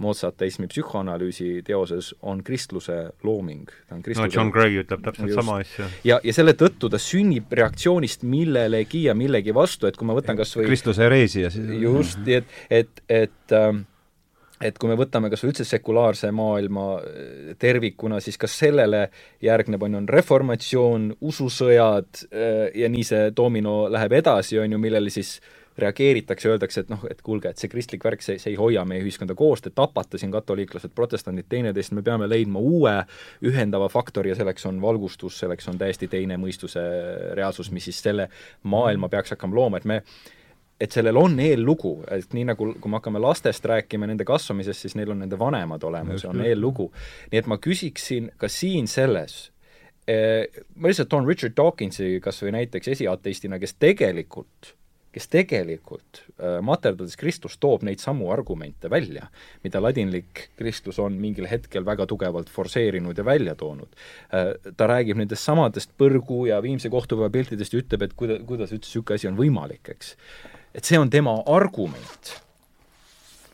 moodsa 0.03 0.30
ateismi 0.32 0.68
psühhoanalüüsi 0.72 1.64
teoses, 1.68 2.12
on 2.24 2.44
kristluse 2.45 2.98
looming. 3.24 3.72
kristluse 3.90 4.28
no 4.28 4.32
John 4.32 4.52
Gray 4.53 4.78
ütleb 4.84 5.03
täpselt 5.03 5.32
just. 5.32 5.40
sama 5.40 5.57
asja. 5.64 5.90
ja, 6.07 6.20
ja 6.24 6.36
selle 6.36 6.56
tõttu 6.60 6.91
ta 6.91 6.99
sünnib 7.02 7.52
reaktsioonist 7.52 8.24
millelegi 8.28 9.06
ja 9.10 9.16
millegi 9.18 9.56
vastu, 9.56 9.90
et 9.90 9.99
kui 9.99 10.07
ma 10.07 10.16
võtan 10.18 10.40
kas 10.40 10.56
või 10.60 10.70
kristluse 10.72 11.03
hereesia 11.07 11.52
siis 11.52 11.76
just, 11.82 12.24
et, 12.40 12.56
et, 12.70 13.03
et 13.10 13.56
äh, 13.56 13.74
et 14.64 14.77
kui 14.80 14.90
me 14.90 14.95
võtame 14.99 15.30
kas 15.32 15.44
või 15.44 15.52
üldse 15.52 15.65
sekulaarse 15.68 16.32
maailma 16.36 16.86
äh, 16.99 17.52
tervikuna, 17.60 18.22
siis 18.23 18.40
kas 18.41 18.56
sellele 18.61 19.07
järgneb, 19.44 19.84
on 19.84 19.98
ju, 19.98 20.03
on 20.03 20.10
reformatsioon, 20.15 21.11
ususõjad 21.27 22.26
äh, 22.30 22.64
ja 22.76 22.90
nii 22.91 23.06
see 23.07 23.30
domino 23.36 23.86
läheb 23.91 24.19
edasi, 24.22 24.60
on 24.61 24.77
ju, 24.77 24.82
millele 24.82 25.14
siis 25.14 25.38
reageeritakse, 25.77 26.48
öeldakse, 26.53 26.86
et 26.86 26.91
noh, 26.91 27.02
et 27.11 27.19
kuulge, 27.23 27.52
et 27.52 27.60
see 27.60 27.68
kristlik 27.72 28.06
värk, 28.07 28.23
see, 28.23 28.38
see 28.40 28.53
ei 28.53 28.60
hoia 28.60 28.86
meie 28.88 29.03
ühiskonda 29.03 29.36
koos, 29.36 29.60
te 29.64 29.73
tapate 29.76 30.19
siin 30.22 30.32
katoliiklased, 30.32 30.94
protestandid 30.95 31.49
teineteist, 31.52 31.91
me 31.98 32.03
peame 32.06 32.30
leidma 32.32 32.61
uue 32.64 32.94
ühendava 33.44 33.90
faktori 33.91 34.32
ja 34.32 34.38
selleks 34.40 34.69
on 34.72 34.80
valgustus, 34.84 35.41
selleks 35.44 35.68
on 35.72 35.82
täiesti 35.82 36.07
teine 36.11 36.40
mõistuse 36.40 36.86
reaalsus, 37.36 37.73
mis 37.76 37.90
siis 37.90 37.99
selle 38.07 38.30
maailma 38.64 39.11
peaks 39.11 39.36
hakkama 39.36 39.60
looma, 39.60 39.84
et 39.84 39.90
me 39.91 39.99
et 40.81 40.91
sellel 40.91 41.18
on 41.18 41.39
eellugu, 41.39 41.97
et 42.11 42.34
nii 42.35 42.49
nagu, 42.52 42.69
kui 42.81 42.91
me 42.91 42.99
hakkame 42.99 43.22
lastest 43.23 43.65
rääkima, 43.72 44.10
nende 44.10 44.27
kasvamisest, 44.27 44.85
siis 44.85 44.95
neil 44.99 45.14
on 45.14 45.22
nende 45.23 45.39
vanemad 45.39 45.84
olemas 45.88 46.26
ja 46.26 46.31
on 46.34 46.43
eellugu. 46.43 46.91
nii 47.31 47.43
et 47.43 47.52
ma 47.52 47.60
küsiksin 47.64 48.31
ka 48.38 48.49
siin 48.52 48.89
selles 48.91 49.52
eh,, 50.07 50.47
ma 50.76 50.91
lihtsalt 50.91 51.10
toon 51.10 51.27
Richard 51.27 51.56
Dawkinsi 51.57 52.19
kas 52.23 52.43
või 52.43 52.57
näiteks 52.60 52.91
esiateistina, 52.97 53.60
kes 53.60 53.77
tegelikult 53.80 54.76
kes 55.15 55.30
tegelikult 55.31 56.19
äh, 56.35 56.57
materdades 56.65 57.15
Kristus 57.19 57.56
toob 57.61 57.85
neid 57.88 58.02
samu 58.03 58.27
argumente 58.35 58.89
välja, 58.91 59.30
mida 59.64 59.80
ladinlik 59.80 60.49
kristlus 60.60 60.99
on 60.99 61.15
mingil 61.22 61.47
hetkel 61.47 61.85
väga 61.88 62.07
tugevalt 62.11 62.52
forsseerinud 62.52 63.15
ja 63.15 63.26
välja 63.26 63.56
toonud 63.56 63.95
äh,. 64.35 64.52
ta 64.76 64.89
räägib 64.91 65.22
nendest 65.22 65.47
samadest 65.47 65.95
põrgu 65.99 66.43
ja 66.49 66.60
viimse 66.64 66.91
kohtupäeva 66.91 67.31
piltidest 67.31 67.73
ja 67.73 67.80
ütleb, 67.80 68.03
et 68.10 68.18
kuida-, 68.19 68.41
kuidas 68.43 68.76
üldse 68.76 68.91
niisugune 68.91 69.22
asi 69.22 69.31
on 69.31 69.39
võimalik, 69.39 69.95
eks 69.95 70.15
et 70.76 70.84
see 70.84 70.99
on 70.99 71.11
tema 71.11 71.38
argument 71.52 72.34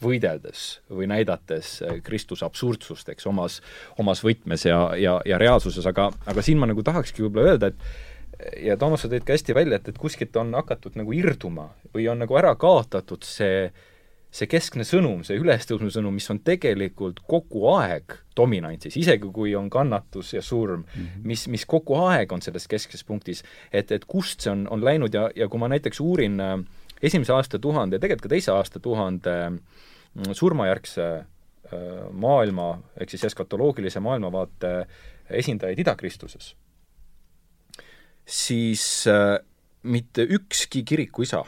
võideldes 0.02 0.80
või 0.89 1.07
näidates 1.11 1.76
äh, 1.85 1.99
Kristuse 2.06 2.45
absurdsust, 2.48 3.11
eks, 3.14 3.27
omas, 3.30 3.60
omas 4.02 4.23
võtmes 4.26 4.65
ja, 4.65 4.80
ja, 4.98 5.19
ja 5.26 5.38
reaalsuses, 5.41 5.85
aga, 5.85 6.10
aga 6.26 6.45
siin 6.45 6.61
ma 6.61 6.69
nagu 6.69 6.84
tahakski 6.84 7.27
võib-olla 7.27 7.53
öelda, 7.53 7.69
et 7.72 8.65
ja 8.65 8.77
Toomas, 8.81 9.03
sa 9.03 9.11
tõid 9.11 9.27
ka 9.27 9.35
hästi 9.35 9.53
välja, 9.53 9.77
et, 9.77 9.91
et 9.91 10.02
kuskilt 10.02 10.35
on 10.41 10.56
hakatud 10.57 10.98
nagu 10.98 11.14
irduma 11.14 11.69
või 11.93 12.07
on 12.10 12.23
nagu 12.23 12.38
ära 12.39 12.56
kaotatud 12.57 13.27
see 13.27 13.68
äh, 13.68 13.88
see 14.31 14.48
keskne 14.48 14.85
sõnum, 14.88 15.26
see 15.27 15.39
ülestõusmise 15.39 15.98
sõnum, 15.98 16.15
mis 16.15 16.30
on 16.31 16.39
tegelikult 16.45 17.19
kogu 17.27 17.65
aeg 17.73 18.15
dominantsis, 18.38 18.95
isegi 19.02 19.27
kui 19.35 19.52
on 19.60 19.68
kannatus 19.72 20.31
ja 20.38 20.41
surm 20.41 20.85
mm, 20.85 21.02
-hmm. 21.02 21.26
mis, 21.27 21.48
mis 21.52 21.65
kogu 21.68 21.98
aeg 21.99 22.31
on 22.31 22.41
selles 22.41 22.68
keskses 22.72 23.03
punktis, 23.03 23.43
et, 23.73 23.91
et 23.91 24.06
kust 24.06 24.41
see 24.41 24.52
on, 24.52 24.68
on 24.72 24.84
läinud 24.84 25.14
ja, 25.14 25.27
ja 25.35 25.49
kui 25.52 25.60
ma 25.60 25.68
näiteks 25.68 25.99
uurin 25.99 26.39
äh, 26.39 26.57
esimese 27.02 27.34
aastatuhande 27.34 27.98
ja 27.98 28.03
tegelikult 28.03 28.28
ka 28.28 28.34
teise 28.36 28.52
aastatuhande 28.52 29.36
mm, 29.49 30.34
surmajärgse 30.38 31.07
äh, 31.18 31.26
maailma, 32.11 32.73
ehk 32.99 33.14
siis 33.14 33.26
eskatoloogilise 33.32 33.99
maailmavaate 33.99 34.73
esindajaid 35.41 35.80
Ida-Kristuses, 35.80 36.53
siis 38.26 38.86
äh, 39.10 39.38
mitte 39.84 40.28
ükski 40.30 40.84
kirikuisa 40.84 41.45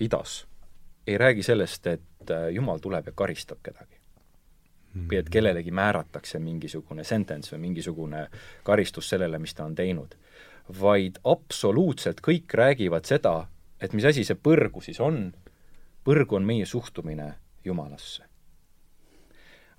idas 0.00 0.44
ei 1.06 1.18
räägi 1.18 1.42
sellest, 1.42 1.86
et 1.86 2.30
äh, 2.30 2.48
Jumal 2.50 2.78
tuleb 2.78 3.06
ja 3.06 3.12
karistab 3.14 3.62
kedagi. 3.62 3.96
Mm.. 4.94 5.08
või 5.10 5.18
et 5.20 5.28
kellelegi 5.28 5.70
määratakse 5.76 6.38
mingisugune 6.40 7.04
sentence 7.04 7.52
või 7.52 7.66
mingisugune 7.66 8.26
karistus 8.64 9.10
sellele, 9.12 9.38
mis 9.38 9.54
ta 9.54 9.64
on 9.64 9.74
teinud. 9.74 10.16
vaid 10.80 11.18
absoluutselt 11.24 12.20
kõik 12.20 12.54
räägivad 12.54 13.04
seda, 13.04 13.46
et 13.80 13.92
mis 13.92 14.04
asi 14.04 14.24
see 14.24 14.36
põrgu 14.36 14.82
siis 14.84 15.00
on, 15.00 15.32
põrgu 16.04 16.38
on 16.38 16.46
meie 16.46 16.66
suhtumine 16.66 17.34
Jumalasse. 17.64 18.22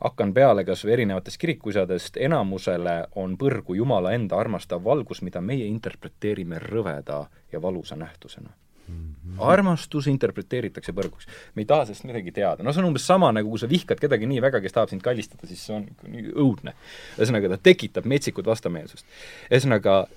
hakkan 0.03 0.33
peale 0.33 0.61
kas 0.65 0.83
või 0.85 0.93
erinevatest 0.93 1.39
kirikuisadest, 1.41 2.17
enamusele 2.17 3.07
on 3.15 3.37
põrgu 3.37 3.75
Jumala 3.75 4.11
enda 4.13 4.37
armastav 4.37 4.83
valgus, 4.83 5.21
mida 5.21 5.41
meie 5.41 5.65
interpreteerime 5.65 6.59
rõveda 6.59 7.25
ja 7.51 7.61
valusa 7.61 7.95
nähtusena 7.95 8.53
Mm 8.87 9.15
-hmm. 9.15 9.35
armastus 9.39 10.07
interpreteeritakse 10.07 10.91
põrguks. 10.91 11.27
me 11.55 11.61
ei 11.61 11.65
taha 11.65 11.85
sellest 11.85 12.03
midagi 12.03 12.31
teada. 12.31 12.63
no 12.63 12.73
see 12.73 12.81
on 12.81 12.87
umbes 12.87 13.07
sama, 13.07 13.31
nagu 13.31 13.49
kui 13.49 13.59
sa 13.59 13.69
vihkad 13.69 13.99
kedagi 13.99 14.25
nii 14.25 14.41
väga, 14.41 14.61
kes 14.61 14.73
tahab 14.73 14.89
sind 14.89 15.01
kallistada, 15.01 15.47
siis 15.47 15.65
see 15.65 15.75
on 15.75 15.87
nii 16.07 16.31
õudne. 16.31 16.73
ühesõnaga, 17.17 17.49
ta 17.49 17.57
tekitab 17.57 18.05
metsikut 18.05 18.45
vastameelsust. 18.45 19.05
ühesõnaga, 19.51 20.07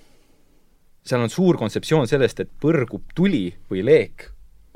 seal 1.05 1.23
on 1.23 1.31
suur 1.33 1.57
kontseptsioon 1.57 2.09
sellest, 2.09 2.43
et 2.43 2.51
põrgub 2.61 3.13
tuli 3.15 3.49
või 3.71 3.85
leek 3.85 4.27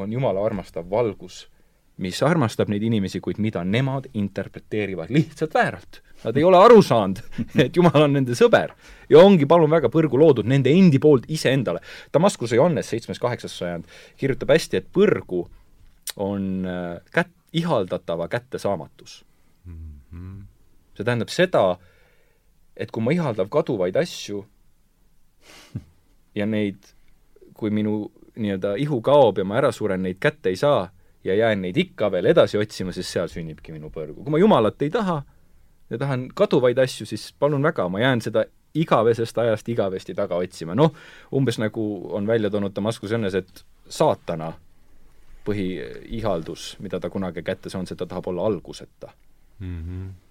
on 0.01 0.11
Jumala 0.11 0.43
armastav 0.45 0.87
valgus, 0.89 1.45
mis 2.03 2.17
armastab 2.25 2.69
neid 2.71 2.83
inimesi, 2.83 3.21
kuid 3.23 3.39
mida 3.39 3.63
nemad 3.63 4.09
interpreteerivad 4.13 5.13
lihtsalt 5.15 5.53
vääralt. 5.55 6.01
Nad 6.25 6.37
ei 6.37 6.43
ole 6.43 6.59
aru 6.59 6.81
saanud, 6.83 7.21
et 7.63 7.75
Jumal 7.77 8.07
on 8.07 8.17
nende 8.17 8.35
sõber 8.35 8.73
ja 9.09 9.21
ongi, 9.21 9.47
palun 9.47 9.71
väga, 9.71 9.91
põrgu 9.93 10.19
loodud 10.19 10.47
nende 10.49 10.73
endi 10.73 10.99
poolt 10.99 11.29
iseendale. 11.31 11.83
Damaskuse 12.13 12.57
Johannes, 12.57 12.89
seitsmes-kaheksas 12.91 13.55
sajand, 13.61 13.87
kirjutab 14.19 14.51
hästi, 14.55 14.81
et 14.81 14.91
põrgu 14.95 15.45
on 16.21 16.65
äh, 16.67 16.97
kät-, 17.15 17.33
ihaldatava 17.55 18.27
kättesaamatus 18.27 19.25
mm. 19.65 19.99
-hmm. 20.13 20.43
see 20.97 21.05
tähendab 21.05 21.29
seda, 21.29 21.77
et 22.75 22.91
kui 22.91 23.03
ma 23.03 23.11
ihaldan 23.11 23.49
kaduvaid 23.49 23.95
asju, 23.95 24.45
ja 26.35 26.45
neid, 26.45 26.91
kui 27.53 27.69
minu 27.69 28.11
nii-öelda 28.35 28.75
ihu 28.81 28.99
kaob 29.01 29.39
ja 29.39 29.45
ma 29.47 29.59
ära 29.61 29.71
suren, 29.71 30.03
neid 30.03 30.19
kätte 30.19 30.51
ei 30.51 30.59
saa 30.59 30.89
ja 31.23 31.35
jään 31.35 31.61
neid 31.61 31.77
ikka 31.77 32.11
veel 32.11 32.25
edasi 32.31 32.57
otsima, 32.57 32.91
siis 32.91 33.11
seal 33.11 33.31
sünnibki 33.31 33.73
minu 33.73 33.89
põrgu. 33.89 34.23
kui 34.23 34.31
ma 34.31 34.41
Jumalat 34.41 34.81
ei 34.81 34.89
taha 34.89 35.21
ja 35.89 35.97
tahan 35.97 36.27
kaduvaid 36.35 36.77
asju, 36.77 37.05
siis 37.05 37.31
palun 37.39 37.63
väga, 37.63 37.87
ma 37.89 37.99
jään 37.99 38.21
seda 38.21 38.45
igavesest 38.75 39.37
ajast 39.37 39.69
igavesti 39.69 40.13
taga 40.13 40.35
otsima. 40.35 40.75
noh, 40.75 40.93
umbes 41.31 41.59
nagu 41.59 41.85
on 42.11 42.27
välja 42.27 42.49
toonud 42.49 42.75
Damaskus 42.75 43.15
õnnes, 43.15 43.35
et 43.35 43.65
saatana 43.89 44.53
põhiihaldus, 45.45 46.75
mida 46.79 46.99
ta 46.99 47.09
kunagi 47.09 47.43
kätte 47.45 47.69
saanud, 47.69 47.87
see 47.87 47.97
ta 47.97 48.05
tahab 48.05 48.27
olla 48.27 48.45
alguseta 48.45 49.11
mm. 49.59 49.81
-hmm 49.81 50.24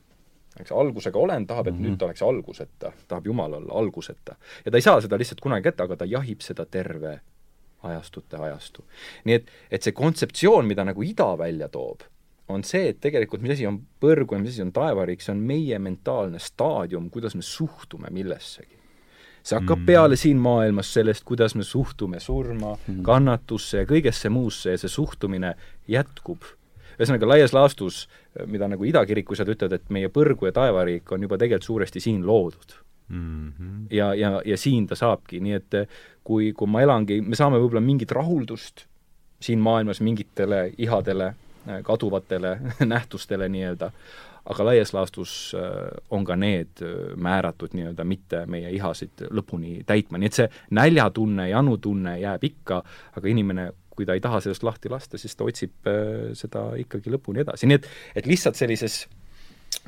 eks 0.60 0.72
algusega 0.72 1.18
olend 1.18 1.46
tahab, 1.46 1.66
et 1.66 1.74
mm 1.74 1.80
-hmm. 1.80 1.88
nüüd 1.90 1.98
ta 1.98 2.04
oleks 2.04 2.22
alguseta, 2.22 2.92
tahab 3.08 3.26
Jumal 3.26 3.52
olla 3.52 3.72
alguseta. 3.74 4.36
ja 4.64 4.70
ta 4.70 4.76
ei 4.76 4.82
saa 4.82 5.00
seda 5.00 5.18
lihtsalt 5.18 5.40
kunagi 5.40 5.62
kätte, 5.62 5.82
aga 5.82 5.96
ta 5.96 6.04
jahib 6.04 6.40
seda 6.40 6.66
terve 6.66 7.20
ajastute 7.82 8.36
ajastu. 8.36 8.84
nii 9.24 9.34
et, 9.34 9.50
et 9.70 9.82
see 9.82 9.92
kontseptsioon, 9.92 10.66
mida 10.66 10.84
nagu 10.84 11.02
ida 11.02 11.38
välja 11.38 11.68
toob, 11.68 12.00
on 12.48 12.64
see, 12.64 12.88
et 12.88 13.00
tegelikult 13.00 13.42
mis 13.42 13.54
asi 13.56 13.66
on 13.66 13.80
põrgu 14.00 14.36
ja 14.36 14.40
mis 14.42 14.54
asi 14.54 14.62
on 14.62 14.72
taevariik, 14.72 15.22
see 15.22 15.32
on 15.32 15.42
meie 15.48 15.78
mentaalne 15.78 16.38
staadium, 16.38 17.10
kuidas 17.10 17.34
me 17.34 17.42
suhtume 17.42 18.10
millessegi. 18.10 18.76
see 19.44 19.58
hakkab 19.58 19.78
mm. 19.78 19.86
peale 19.86 20.16
siin 20.16 20.38
maailmas 20.40 20.92
sellest, 20.94 21.24
kuidas 21.24 21.54
me 21.54 21.64
suhtume 21.64 22.20
surma 22.20 22.76
mm., 22.76 23.02
kannatusse 23.04 23.82
ja 23.82 23.88
kõigesse 23.88 24.30
muusse 24.32 24.70
ja 24.70 24.78
see 24.80 24.88
suhtumine 24.88 25.54
jätkub 25.88 26.46
ühesõnaga, 26.98 27.28
laias 27.28 27.52
laastus, 27.56 28.04
mida 28.46 28.68
nagu 28.70 28.84
idakirikused 28.84 29.48
ütlevad, 29.56 29.78
et 29.78 29.92
meie 29.94 30.10
põrgu 30.12 30.48
ja 30.48 30.54
taevariik 30.56 31.12
on 31.12 31.26
juba 31.26 31.38
tegelikult 31.40 31.68
suuresti 31.68 32.00
siin 32.00 32.26
loodud 32.26 32.76
mm. 33.08 33.52
-hmm. 33.52 33.86
ja, 33.90 34.14
ja, 34.14 34.42
ja 34.44 34.56
siin 34.56 34.86
ta 34.86 34.94
saabki, 34.94 35.40
nii 35.40 35.52
et 35.52 35.78
kui, 36.24 36.52
kui 36.52 36.68
ma 36.68 36.82
elangi, 36.82 37.20
me 37.20 37.36
saame 37.36 37.58
võib-olla 37.58 37.84
mingit 37.84 38.12
rahuldust 38.12 38.86
siin 39.40 39.58
maailmas 39.60 40.00
mingitele 40.00 40.72
ihadele, 40.78 41.34
kaduvatele 41.82 42.58
nähtustele 42.94 43.48
nii-öelda, 43.48 43.90
aga 44.44 44.64
laias 44.64 44.92
laastus 44.92 45.54
on 46.10 46.24
ka 46.24 46.36
need 46.36 46.80
määratud 47.16 47.72
nii-öelda 47.76 48.04
mitte 48.04 48.44
meie 48.46 48.70
ihasid 48.76 49.26
lõpuni 49.30 49.82
täitma, 49.86 50.20
nii 50.20 50.32
et 50.32 50.40
see 50.40 50.48
näljatunne, 50.70 51.48
janutunne 51.48 52.18
jääb 52.20 52.44
ikka, 52.44 52.82
aga 53.16 53.28
inimene 53.28 53.70
kui 53.96 54.06
ta 54.06 54.16
ei 54.16 54.22
taha 54.24 54.40
sellest 54.44 54.64
lahti 54.66 54.90
lasta, 54.92 55.18
siis 55.20 55.36
ta 55.36 55.46
otsib 55.48 55.90
äh, 55.90 56.32
seda 56.38 56.66
ikkagi 56.80 57.12
lõpuni 57.14 57.44
edasi, 57.44 57.68
nii 57.70 57.80
et, 57.80 57.90
et 58.20 58.28
lihtsalt 58.30 58.58
sellises 58.58 59.04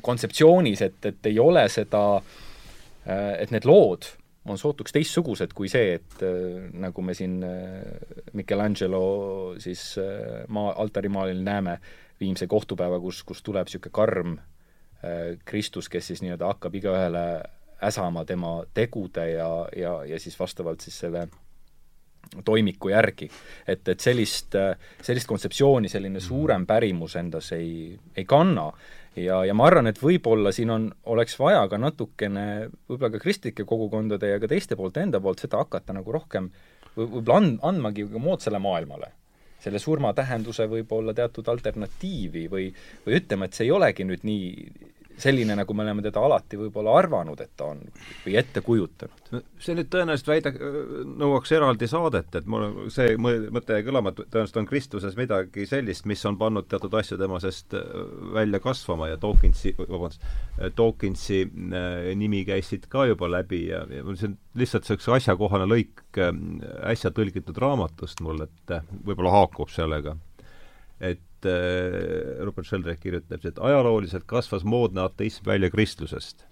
kontseptsioonis, 0.05 0.83
et, 0.85 0.99
et 1.09 1.29
ei 1.31 1.39
ole 1.41 1.65
seda, 1.71 2.03
äh, 2.17 3.33
et 3.43 3.53
need 3.55 3.67
lood 3.67 4.09
on 4.47 4.59
sootuks 4.59 4.93
teistsugused 4.95 5.51
kui 5.55 5.67
see, 5.71 5.97
et 5.99 6.21
äh, 6.23 6.67
nagu 6.79 7.03
me 7.03 7.15
siin 7.17 7.39
Michelangelo 8.37 9.03
siis 9.63 9.89
maa, 10.47 10.75
altarimaalil 10.83 11.41
näeme, 11.43 11.79
viimse 12.19 12.47
kohtupäeva, 12.49 12.99
kus, 12.99 13.21
kus 13.27 13.43
tuleb 13.45 13.67
niisugune 13.67 13.93
karm 13.93 14.37
Kristus, 15.45 15.85
kes 15.93 16.07
siis 16.09 16.23
nii-öelda 16.23 16.47
hakkab 16.49 16.73
igaühele 16.79 17.25
äsama 17.85 18.23
tema 18.25 18.63
tegude 18.73 19.27
ja, 19.29 19.49
ja, 19.75 19.91
ja 20.09 20.19
siis 20.19 20.39
vastavalt 20.39 20.81
siis 20.81 20.97
selle 20.99 21.27
toimiku 22.45 22.89
järgi. 22.89 23.29
et, 23.67 23.87
et 23.87 23.99
sellist, 23.99 24.55
sellist 25.01 25.27
kontseptsiooni 25.27 25.89
selline 25.89 26.19
suurem 26.23 26.65
pärimus 26.65 27.15
endas 27.15 27.51
ei, 27.57 27.97
ei 28.15 28.25
kanna. 28.25 28.71
ja, 29.15 29.43
ja 29.45 29.53
ma 29.53 29.67
arvan, 29.67 29.87
et 29.87 30.01
võib-olla 30.01 30.51
siin 30.51 30.71
on, 30.73 30.89
oleks 31.05 31.39
vaja 31.39 31.67
ka 31.67 31.77
natukene 31.77 32.47
võib-olla 32.89 33.11
ka 33.15 33.21
kristlike 33.23 33.65
kogukondade 33.65 34.33
ja 34.33 34.39
ka 34.39 34.47
teiste 34.47 34.75
poolt 34.75 34.97
enda 34.97 35.21
poolt 35.21 35.45
seda 35.45 35.61
hakata 35.63 35.95
nagu 35.97 36.11
rohkem 36.11 36.51
võib-olla 36.97 37.39
and-, 37.41 37.63
andmagi 37.63 38.05
moodsale 38.17 38.59
maailmale 38.59 39.13
selle 39.61 39.79
surma 39.81 40.13
tähenduse 40.13 40.67
võib-olla 40.69 41.15
teatud 41.17 41.47
alternatiivi 41.49 42.45
või, 42.51 42.67
või 43.05 43.17
ütlema, 43.17 43.47
et 43.47 43.57
see 43.57 43.65
ei 43.65 43.73
olegi 43.73 44.05
nüüd 44.05 44.23
nii 44.27 44.93
selline, 45.17 45.55
nagu 45.57 45.73
me 45.73 45.83
oleme 45.83 46.03
teda 46.05 46.21
alati 46.23 46.59
võib-olla 46.59 46.93
arvanud, 46.99 47.39
et 47.41 47.51
ta 47.57 47.71
on 47.71 47.79
või 48.23 48.35
ette 48.39 48.61
kujutanud. 48.65 49.41
see 49.59 49.75
nüüd 49.75 49.89
tõenäoliselt 49.91 50.29
väida, 50.29 50.51
nõuaks 51.19 51.51
eraldi 51.57 51.89
saadet, 51.89 52.35
et 52.39 52.49
mul 52.49 52.89
see 52.93 53.15
mõte 53.17 53.77
jäi 53.77 53.85
kõlama, 53.87 54.13
et 54.13 54.21
tõenäoliselt 54.21 54.61
on 54.61 54.69
Kristuses 54.69 55.17
midagi 55.17 55.65
sellist, 55.69 56.05
mis 56.09 56.23
on 56.29 56.37
pannud 56.37 56.69
teatud 56.69 56.93
asju 56.99 57.17
tema 57.19 57.41
seest 57.43 57.73
äh, 57.77 57.85
välja 58.37 58.61
kasvama 58.63 59.09
ja 59.11 59.19
Dawkinsi, 59.21 59.73
vabandust, 59.79 60.23
äh, 60.59 60.71
Dawkinsi 60.77 61.43
äh, 61.47 62.11
nimi 62.15 62.43
käis 62.47 62.69
siit 62.71 62.87
ka 62.91 63.07
juba 63.09 63.29
läbi 63.31 63.65
ja, 63.71 63.83
ja 63.89 64.05
see 64.13 64.29
on 64.31 64.37
lihtsalt 64.57 64.85
niisuguse 64.87 65.15
asjakohane 65.17 65.67
lõik 65.69 66.03
äsja 66.87 67.11
tõlgitud 67.13 67.57
raamatust 67.61 68.21
mul, 68.25 68.45
et 68.45 68.77
võib-olla 69.05 69.33
haakub 69.33 69.73
sellega. 69.73 70.15
et 70.99 71.21
et 71.37 71.49
äh, 71.49 72.45
Rupert 72.45 72.67
Sheldrake 72.67 73.01
kirjutab, 73.01 73.45
et 73.45 73.59
ajalooliselt 73.59 74.25
kasvas 74.25 74.63
moodne 74.63 75.01
ateism 75.01 75.45
välja 75.45 75.69
kristlusest. 75.69 76.45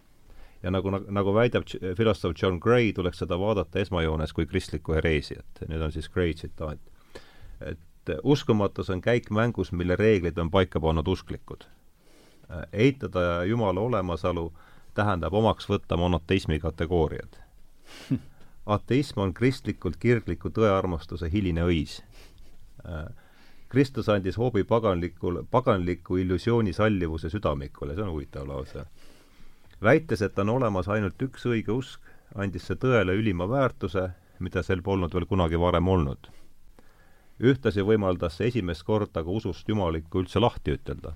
ja 0.63 0.71
nagu, 0.71 0.89
nagu 0.89 1.33
väidab 1.33 1.63
filosoof 1.97 2.33
John 2.41 2.59
Gray, 2.59 2.93
tuleks 2.93 3.19
seda 3.21 3.37
vaadata 3.39 3.79
esmajoones 3.79 4.33
kui 4.33 4.45
kristlikku 4.45 4.93
hereesiat. 4.93 5.61
Need 5.67 5.81
on 5.81 5.91
siis 5.91 6.09
Gray 6.09 6.33
tsitaat. 6.33 6.79
et 7.61 7.79
uskumatus 8.23 8.89
on 8.89 9.01
käik 9.01 9.29
mängus, 9.31 9.71
mille 9.71 9.95
reeglid 9.95 10.37
on 10.37 10.51
paika 10.51 10.79
pannud 10.79 11.07
usklikud. 11.07 11.65
Äh, 12.51 12.67
eitada 12.73 13.43
Jumala 13.43 13.79
olemasolu 13.79 14.53
tähendab 14.93 15.33
omaks 15.33 15.69
võtta 15.69 15.97
monoteismi 15.97 16.59
kategooriad. 16.59 17.37
ateism 18.65 19.19
on 19.19 19.33
kristlikult 19.33 19.97
kirgliku 19.97 20.49
tõearmastuse 20.49 21.29
hiline 21.31 21.65
õis 21.65 22.01
äh, 22.85 23.05
Kristus 23.69 24.09
andis 24.09 24.37
hoobi 24.37 24.63
paganlikul, 24.63 25.43
paganliku 25.51 26.17
illusiooni 26.17 26.73
sallivuse 26.73 27.29
südamikule, 27.29 27.95
see 27.95 28.03
on 28.03 28.11
huvitav 28.11 28.47
lause. 28.47 28.85
väites, 29.81 30.21
et 30.21 30.39
on 30.39 30.49
olemas 30.49 30.87
ainult 30.89 31.21
üks 31.21 31.45
õige 31.49 31.73
usk, 31.73 32.01
andis 32.35 32.67
see 32.67 32.77
tõele 32.77 33.15
ülima 33.17 33.49
väärtuse, 33.49 34.09
mida 34.39 34.63
sel 34.63 34.81
polnud 34.81 35.13
veel 35.13 35.25
kunagi 35.25 35.59
varem 35.59 35.87
olnud. 35.87 36.29
ühtlasi 37.39 37.81
võimaldas 37.81 38.37
see 38.37 38.47
esimest 38.47 38.83
korda 38.83 39.23
ka 39.23 39.29
usust 39.29 39.69
jumalikku 39.69 40.21
üldse 40.21 40.39
lahti 40.39 40.77
ütelda. 40.77 41.15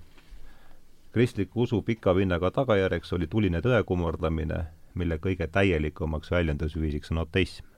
kristliku 1.12 1.62
usu 1.62 1.82
pika 1.82 2.16
vinnaga 2.16 2.50
tagajärjeks 2.50 3.12
oli 3.12 3.26
tuline 3.26 3.60
tõe 3.60 3.84
kummardamine, 3.84 4.64
mille 4.94 5.18
kõige 5.18 5.46
täielikumaks 5.46 6.30
väljendusviisiks 6.30 7.10
on 7.10 7.18
ateism 7.18 7.69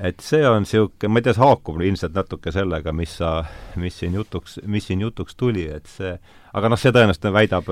et 0.00 0.22
see 0.24 0.44
on 0.48 0.64
niisugune, 0.64 1.12
ma 1.12 1.20
ei 1.20 1.26
tea, 1.26 1.34
see 1.36 1.44
haakub 1.44 1.80
ilmselt 1.84 2.14
natuke 2.16 2.52
sellega, 2.54 2.92
mis 2.96 3.16
sa, 3.20 3.32
mis 3.80 3.98
siin 4.00 4.14
jutuks, 4.16 4.58
mis 4.70 4.86
siin 4.88 5.02
jutuks 5.04 5.36
tuli, 5.36 5.66
et 5.68 5.88
see, 5.90 6.14
aga 6.56 6.70
noh, 6.72 6.80
see 6.80 6.92
tõenäoliselt 6.94 7.28
väidab 7.34 7.68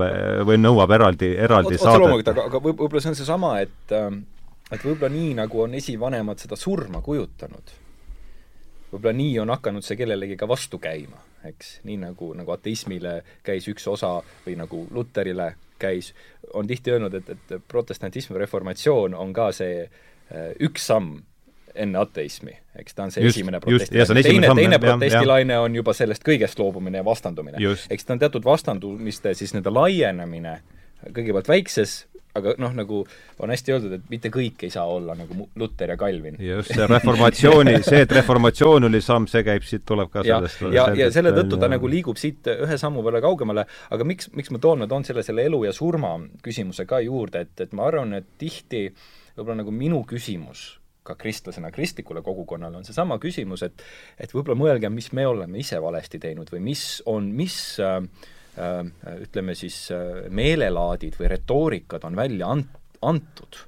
või 0.47 0.59
nõuab 0.61 0.93
eraldi, 0.99 1.31
eraldi 1.47 1.79
saadet. 1.79 2.03
loomulikult, 2.05 2.35
aga, 2.35 2.49
aga 2.51 2.61
võib-olla 2.67 3.01
see 3.03 3.13
on 3.13 3.17
seesama, 3.17 3.53
et 3.65 3.95
ähm, 3.97 4.21
et 4.69 4.83
võib-olla 4.85 5.09
nii, 5.13 5.31
nagu 5.39 5.63
on 5.63 5.73
esivanemad 5.77 6.41
seda 6.41 6.57
surma 6.59 7.01
kujutanud, 7.05 7.73
võib-olla 8.91 9.15
nii 9.17 9.39
on 9.41 9.53
hakanud 9.55 9.85
see 9.85 9.97
kellelegi 9.97 10.37
ka 10.37 10.49
vastu 10.49 10.81
käima, 10.81 11.21
eks, 11.49 11.79
nii 11.89 11.97
nagu, 12.03 12.33
nagu 12.37 12.53
ateismile 12.53 13.19
käis 13.45 13.67
üks 13.71 13.87
osa 13.89 14.19
või 14.45 14.57
nagu 14.59 14.83
Luterile 14.93 15.53
käis, 15.79 16.11
on 16.53 16.67
tihti 16.67 16.93
öelnud, 16.93 17.15
et, 17.15 17.33
et 17.33 17.57
protestantism 17.71 18.35
või 18.35 18.43
reformatsioon 18.43 19.17
on 19.17 19.33
ka 19.33 19.49
see 19.55 19.81
äh, 19.87 20.53
üks 20.61 20.85
samm 20.91 21.17
enne 21.79 22.01
ateismi, 22.01 22.55
eks 22.79 22.97
ta 22.97 23.05
on 23.07 23.13
see 23.15 23.23
just, 23.23 23.37
esimene 23.37 23.61
protestilaine. 23.63 24.23
teine, 24.25 24.51
teine 24.55 24.79
protestilaine 24.83 25.59
on 25.59 25.75
juba 25.79 25.95
sellest 25.97 26.25
kõigest 26.27 26.59
loobumine 26.59 27.01
ja 27.01 27.05
vastandumine. 27.05 27.61
eks 27.89 28.05
ta 28.07 28.15
on 28.15 28.21
teatud 28.25 28.45
vastandumiste 28.45 29.33
siis 29.37 29.55
nii-öelda 29.55 29.73
laienemine 29.73 30.59
kõigepealt 31.15 31.47
väikses, 31.47 31.93
aga 32.35 32.53
noh, 32.61 32.73
nagu 32.77 32.99
on 33.41 33.51
hästi 33.51 33.73
öeldud, 33.73 33.93
et 33.97 34.09
mitte 34.11 34.31
kõik 34.33 34.65
ei 34.67 34.73
saa 34.73 34.85
olla 34.89 35.15
nagu 35.17 35.47
Luter 35.59 35.93
ja 35.93 35.97
Calvin. 35.99 36.37
just, 36.43 36.73
see 36.75 36.87
reformatsiooni, 36.89 37.75
see, 37.89 38.03
et 38.05 38.15
reformatsioon 38.19 38.89
oli 38.89 39.01
samm, 39.03 39.27
see 39.31 39.43
käib 39.47 39.65
siit, 39.67 39.85
tuleb 39.89 40.11
ka 40.13 40.23
ja, 40.27 40.39
sellest 40.39 40.75
ja, 40.75 40.87
ja 40.97 41.09
selle 41.15 41.33
tõttu 41.35 41.59
ta 41.61 41.71
nagu 41.71 41.89
liigub 41.89 42.19
siit 42.21 42.51
ühe 42.53 42.79
sammu 42.81 43.03
võrra 43.05 43.23
kaugemale, 43.25 43.65
aga 43.89 44.07
miks, 44.07 44.29
miks 44.37 44.53
ma 44.53 44.61
toon, 44.61 44.83
ma 44.83 44.89
toon 44.91 45.07
selle, 45.07 45.25
selle 45.25 45.47
elu 45.49 45.63
ja 45.67 45.73
surma 45.75 46.15
küsimuse 46.45 46.85
ka 46.89 47.01
juurde, 47.05 47.47
et, 47.47 47.55
et 47.65 47.73
ma 47.77 47.87
arvan, 47.89 48.19
et 48.19 48.29
tihti 48.41 48.89
võib-olla 49.35 49.61
nagu 49.63 49.73
minu 49.73 50.03
küsimus 50.07 50.78
ka 51.03 51.15
kristlasena 51.15 51.71
kristlikule 51.71 52.21
kogukonnale, 52.21 52.77
on 52.77 52.85
seesama 52.85 53.19
küsimus, 53.21 53.63
et 53.65 53.83
et 54.19 54.33
võib-olla 54.33 54.57
mõelgem, 54.59 54.93
mis 54.93 55.11
me 55.15 55.25
oleme 55.27 55.61
ise 55.61 55.79
valesti 55.81 56.19
teinud 56.19 56.51
või 56.53 56.61
mis 56.71 56.83
on, 57.09 57.31
mis 57.35 57.57
äh, 57.83 57.97
äh, 58.59 58.83
ütleme 59.25 59.55
siis 59.57 59.87
äh, 59.95 60.27
meelelaadid 60.29 61.17
või 61.19 61.31
retoorikad 61.35 62.05
on 62.09 62.19
välja 62.19 62.51
ant-, 62.55 62.79
antud, 63.01 63.63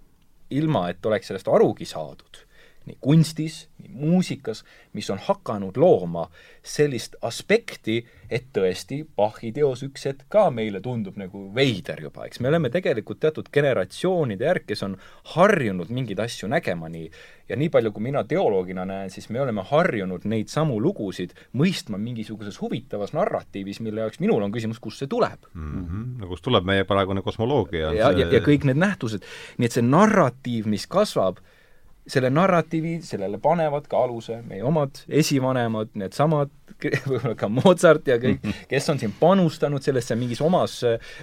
ilma 0.52 0.90
et 0.92 1.06
oleks 1.06 1.32
sellest 1.32 1.50
arugi 1.52 1.88
saadud 1.88 2.46
nii 2.86 2.98
kunstis, 3.02 3.68
nii 3.80 3.92
muusikas, 3.94 4.64
mis 4.94 5.10
on 5.14 5.20
hakanud 5.22 5.78
looma 5.78 6.26
sellist 6.66 7.16
aspekti, 7.22 8.00
et 8.32 8.48
tõesti 8.56 9.02
Bachi 9.18 9.52
teos 9.54 9.84
üks 9.86 10.08
hetk 10.08 10.26
ka 10.32 10.48
meile 10.54 10.82
tundub 10.82 11.20
nagu 11.20 11.44
veider 11.56 12.02
juba, 12.02 12.26
eks 12.26 12.42
me 12.42 12.50
oleme 12.50 12.72
tegelikult 12.74 13.20
teatud 13.22 13.52
generatsioonide 13.54 14.48
järg, 14.48 14.66
kes 14.72 14.82
on 14.88 14.98
harjunud 15.36 15.94
mingeid 15.94 16.24
asju 16.26 16.50
nägema 16.50 16.90
nii 16.90 17.12
ja 17.52 17.60
nii 17.60 17.70
palju, 17.70 17.92
kui 17.94 18.08
mina 18.08 18.24
teoloogina 18.26 18.86
näen, 18.88 19.14
siis 19.14 19.30
me 19.30 19.42
oleme 19.44 19.62
harjunud 19.68 20.26
neid 20.32 20.50
samu 20.50 20.80
lugusid 20.82 21.36
mõistma 21.58 22.00
mingisuguses 22.02 22.58
huvitavas 22.64 23.14
narratiivis, 23.14 23.82
mille 23.86 24.06
jaoks 24.06 24.22
minul 24.24 24.42
on 24.42 24.54
küsimus, 24.56 24.82
kust 24.82 25.04
see 25.04 25.12
tuleb 25.12 25.50
mm. 25.54 25.72
-hmm. 25.86 26.06
no 26.22 26.34
kust 26.34 26.48
tuleb 26.48 26.66
meie 26.66 26.88
praegune 26.88 27.22
kosmoloogia? 27.22 27.94
ja, 27.94 28.12
ja, 28.12 28.28
ja 28.32 28.42
kõik 28.42 28.66
need 28.66 28.80
nähtused, 28.82 29.28
nii 29.58 29.70
et 29.70 29.78
see 29.78 29.86
narratiiv, 29.86 30.66
mis 30.66 30.88
kasvab, 30.88 31.44
selle 32.08 32.32
narratiivi, 32.34 32.96
sellele 33.06 33.38
panevad 33.42 33.86
ka 33.90 34.00
aluse 34.06 34.40
meie 34.48 34.64
omad 34.66 35.04
esivanemad, 35.22 35.94
needsamad, 36.02 36.52
võib-olla 36.82 37.36
ka 37.38 37.50
Mozart 37.52 38.08
ja 38.10 38.18
kõik, 38.22 38.46
kes 38.72 38.90
on 38.90 39.02
siin 39.02 39.14
panustanud 39.20 39.84
sellesse 39.86 40.18
mingis 40.18 40.42
omas 40.42 40.80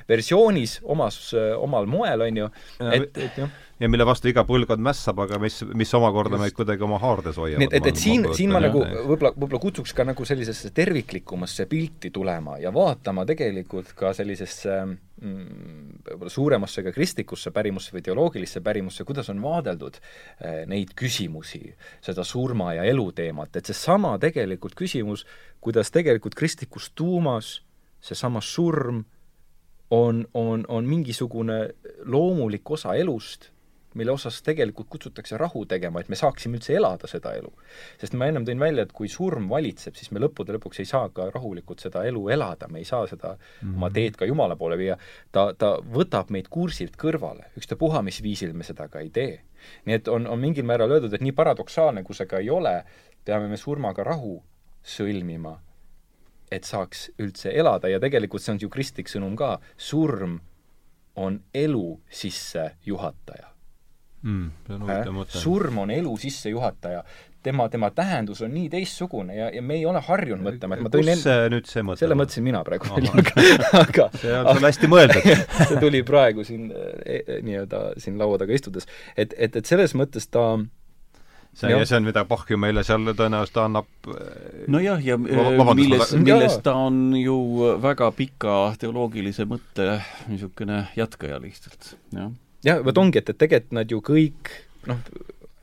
versioonis, 0.08 0.78
omas, 0.86 1.18
omal 1.58 1.88
moel, 1.90 2.28
on 2.28 2.44
ju, 2.44 2.52
et, 2.92 3.10
et 3.16 3.42
jah 3.42 3.56
ja 3.80 3.88
mille 3.88 4.06
vastu 4.06 4.30
iga 4.30 4.42
põlvkond 4.46 4.82
mässab, 4.82 5.20
aga 5.22 5.38
mis, 5.42 5.60
mis 5.78 5.92
omakorda 5.94 6.38
meid 6.40 6.54
kuidagi 6.56 6.82
oma 6.84 6.98
haardes 7.02 7.38
hoiavad. 7.38 7.62
nii 7.62 7.68
et, 7.70 7.76
et, 7.78 7.90
et 7.92 8.00
siin, 8.00 8.26
siin 8.34 8.52
ma 8.52 8.62
nagu 8.62 8.80
võib-olla, 8.82 9.32
võib-olla 9.36 9.60
kutsuks 9.62 9.94
ka 9.94 10.06
nagu 10.08 10.26
sellisesse 10.26 10.72
terviklikumasse 10.74 11.68
pilti 11.70 12.10
tulema 12.14 12.58
ja 12.62 12.72
vaatama 12.74 13.26
tegelikult 13.28 13.92
ka 13.98 14.10
sellisesse 14.16 14.78
mm, 14.86 16.00
võib-olla 16.08 16.32
suuremasse 16.34 16.82
ka 16.86 16.94
kristlikusse 16.96 17.52
pärimusse 17.54 17.94
või 17.94 18.02
teoloogilisse 18.08 18.62
pärimusse, 18.66 19.06
kuidas 19.08 19.30
on 19.34 19.42
vaadeldud 19.44 20.00
eh, 20.00 20.64
neid 20.70 20.96
küsimusi, 20.98 21.62
seda 22.04 22.26
surma 22.26 22.74
ja 22.80 22.88
elu 22.88 23.06
teemat, 23.22 23.60
et 23.60 23.70
seesama 23.70 24.16
tegelikult 24.22 24.74
küsimus, 24.78 25.22
kuidas 25.62 25.94
tegelikult 25.94 26.34
kristlikus 26.38 26.90
tuumas 26.98 27.60
seesama 28.00 28.42
surm 28.42 29.04
on, 29.90 30.26
on, 30.34 30.64
on 30.68 30.84
mingisugune 30.84 31.70
loomulik 32.04 32.70
osa 32.70 32.94
elust 32.98 33.48
mille 33.94 34.12
osas 34.12 34.42
tegelikult 34.42 34.88
kutsutakse 34.88 35.38
rahu 35.38 35.64
tegema, 35.66 36.00
et 36.00 36.08
me 36.08 36.16
saaksime 36.16 36.58
üldse 36.58 36.74
elada 36.76 37.08
seda 37.08 37.32
elu. 37.38 37.50
sest 38.00 38.14
ma 38.18 38.28
ennem 38.28 38.44
tõin 38.46 38.60
välja, 38.60 38.84
et 38.84 38.92
kui 38.92 39.08
surm 39.08 39.48
valitseb, 39.48 39.96
siis 39.96 40.10
me 40.12 40.20
lõppude 40.20 40.54
lõpuks 40.56 40.82
ei 40.82 40.88
saa 40.88 41.08
ka 41.14 41.30
rahulikult 41.34 41.80
seda 41.80 42.04
elu 42.08 42.28
elada, 42.34 42.68
me 42.68 42.82
ei 42.82 42.84
saa 42.84 43.06
seda 43.06 43.34
mm 43.34 43.38
-hmm. 43.38 43.76
oma 43.76 43.90
teed 43.90 44.16
ka 44.16 44.28
Jumala 44.28 44.56
poole 44.56 44.78
viia, 44.78 44.98
ta, 45.32 45.52
ta 45.58 45.76
võtab 45.98 46.30
meid 46.30 46.48
kursilt 46.48 46.96
kõrvale, 46.96 47.50
ükstapuha, 47.56 48.02
mis 48.02 48.22
viisil 48.22 48.52
me 48.52 48.64
seda 48.64 48.88
ka 48.88 49.00
ei 49.00 49.10
tee. 49.10 49.40
nii 49.84 49.94
et 49.94 50.08
on, 50.08 50.26
on 50.26 50.38
mingil 50.38 50.64
määral 50.64 50.90
öeldud, 50.90 51.14
et 51.14 51.20
nii 51.20 51.32
paradoksaalne, 51.32 52.02
kui 52.02 52.14
see 52.14 52.26
ka 52.26 52.38
ei 52.38 52.50
ole, 52.50 52.84
peame 53.24 53.48
me 53.48 53.56
surmaga 53.56 54.04
rahu 54.04 54.42
sõlmima, 54.84 55.58
et 56.50 56.64
saaks 56.64 57.10
üldse 57.18 57.50
elada 57.50 57.88
ja 57.88 58.00
tegelikult 58.00 58.42
see 58.42 58.52
on 58.52 58.58
ju 58.60 58.68
kristlik 58.68 59.08
sõnum 59.08 59.36
ka, 59.36 59.58
surm 59.76 60.40
on 61.16 61.42
elu 61.54 62.00
sissejuhataja 62.08 63.47
mm,. 64.22 64.50
see 64.66 64.76
on 64.76 64.84
huvitav 64.84 65.16
mõte. 65.16 65.40
surm 65.42 65.82
on 65.84 65.90
elu 65.94 66.14
sissejuhataja. 66.20 67.02
tema, 67.42 67.68
tema 67.68 67.90
tähendus 67.94 68.40
on 68.42 68.50
nii 68.52 68.68
teistsugune 68.72 69.36
ja, 69.36 69.50
ja 69.54 69.62
me 69.62 69.76
ei 69.78 69.84
ole 69.86 70.00
harjunud 70.04 70.42
mõtlema, 70.44 70.76
et 70.76 70.86
ma 70.86 70.90
tõin 70.92 71.06
kus 71.12 71.22
see 71.26 71.50
nüüd 71.52 71.68
see 71.70 71.84
mõte 71.86 72.02
selle 72.02 72.16
mõtlesin 72.18 72.44
mina 72.44 72.64
praegu 72.66 72.90
välja, 72.90 73.12
aga 73.14 73.44
aga 73.84 74.08
see 74.18 74.32
on 74.40 74.50
sul 74.56 74.66
hästi 74.68 74.90
mõeldud 74.94 75.28
see 75.68 75.78
tuli 75.84 76.02
praegu 76.06 76.46
siin 76.46 76.72
e, 76.72 77.20
e, 77.20 77.38
nii-öelda 77.46 77.84
siin 78.02 78.18
laua 78.18 78.40
taga 78.42 78.58
istudes. 78.58 78.90
et, 79.14 79.36
et, 79.38 79.54
et 79.62 79.70
selles 79.70 79.94
mõttes 79.98 80.26
ta 80.34 80.48
see, 81.54 81.70
ja 81.70 81.78
see 81.86 82.00
on, 82.00 82.08
mida 82.10 82.26
Bach 82.28 82.50
ju 82.50 82.58
meile 82.60 82.82
seal 82.86 83.06
tõenäoliselt 83.12 83.62
annab 83.62 84.10
nojah, 84.66 84.98
ja, 85.04 85.14
ja 85.14 85.46
äh, 85.54 85.72
milles, 85.78 86.12
milles 86.18 86.58
ta 86.66 86.74
on 86.88 87.14
ju 87.16 87.38
väga 87.86 88.10
pika 88.18 88.58
teoloogilise 88.82 89.46
mõtte 89.48 90.00
niisugune 90.26 90.88
jätkaja 90.98 91.38
lihtsalt, 91.46 91.94
jah 92.18 92.34
jah, 92.66 92.80
vot 92.84 92.98
ongi, 92.98 93.20
et, 93.20 93.28
et 93.30 93.38
tegelikult 93.38 93.76
nad 93.78 93.92
ju 93.92 94.00
kõik 94.04 94.52
noh, 94.88 95.02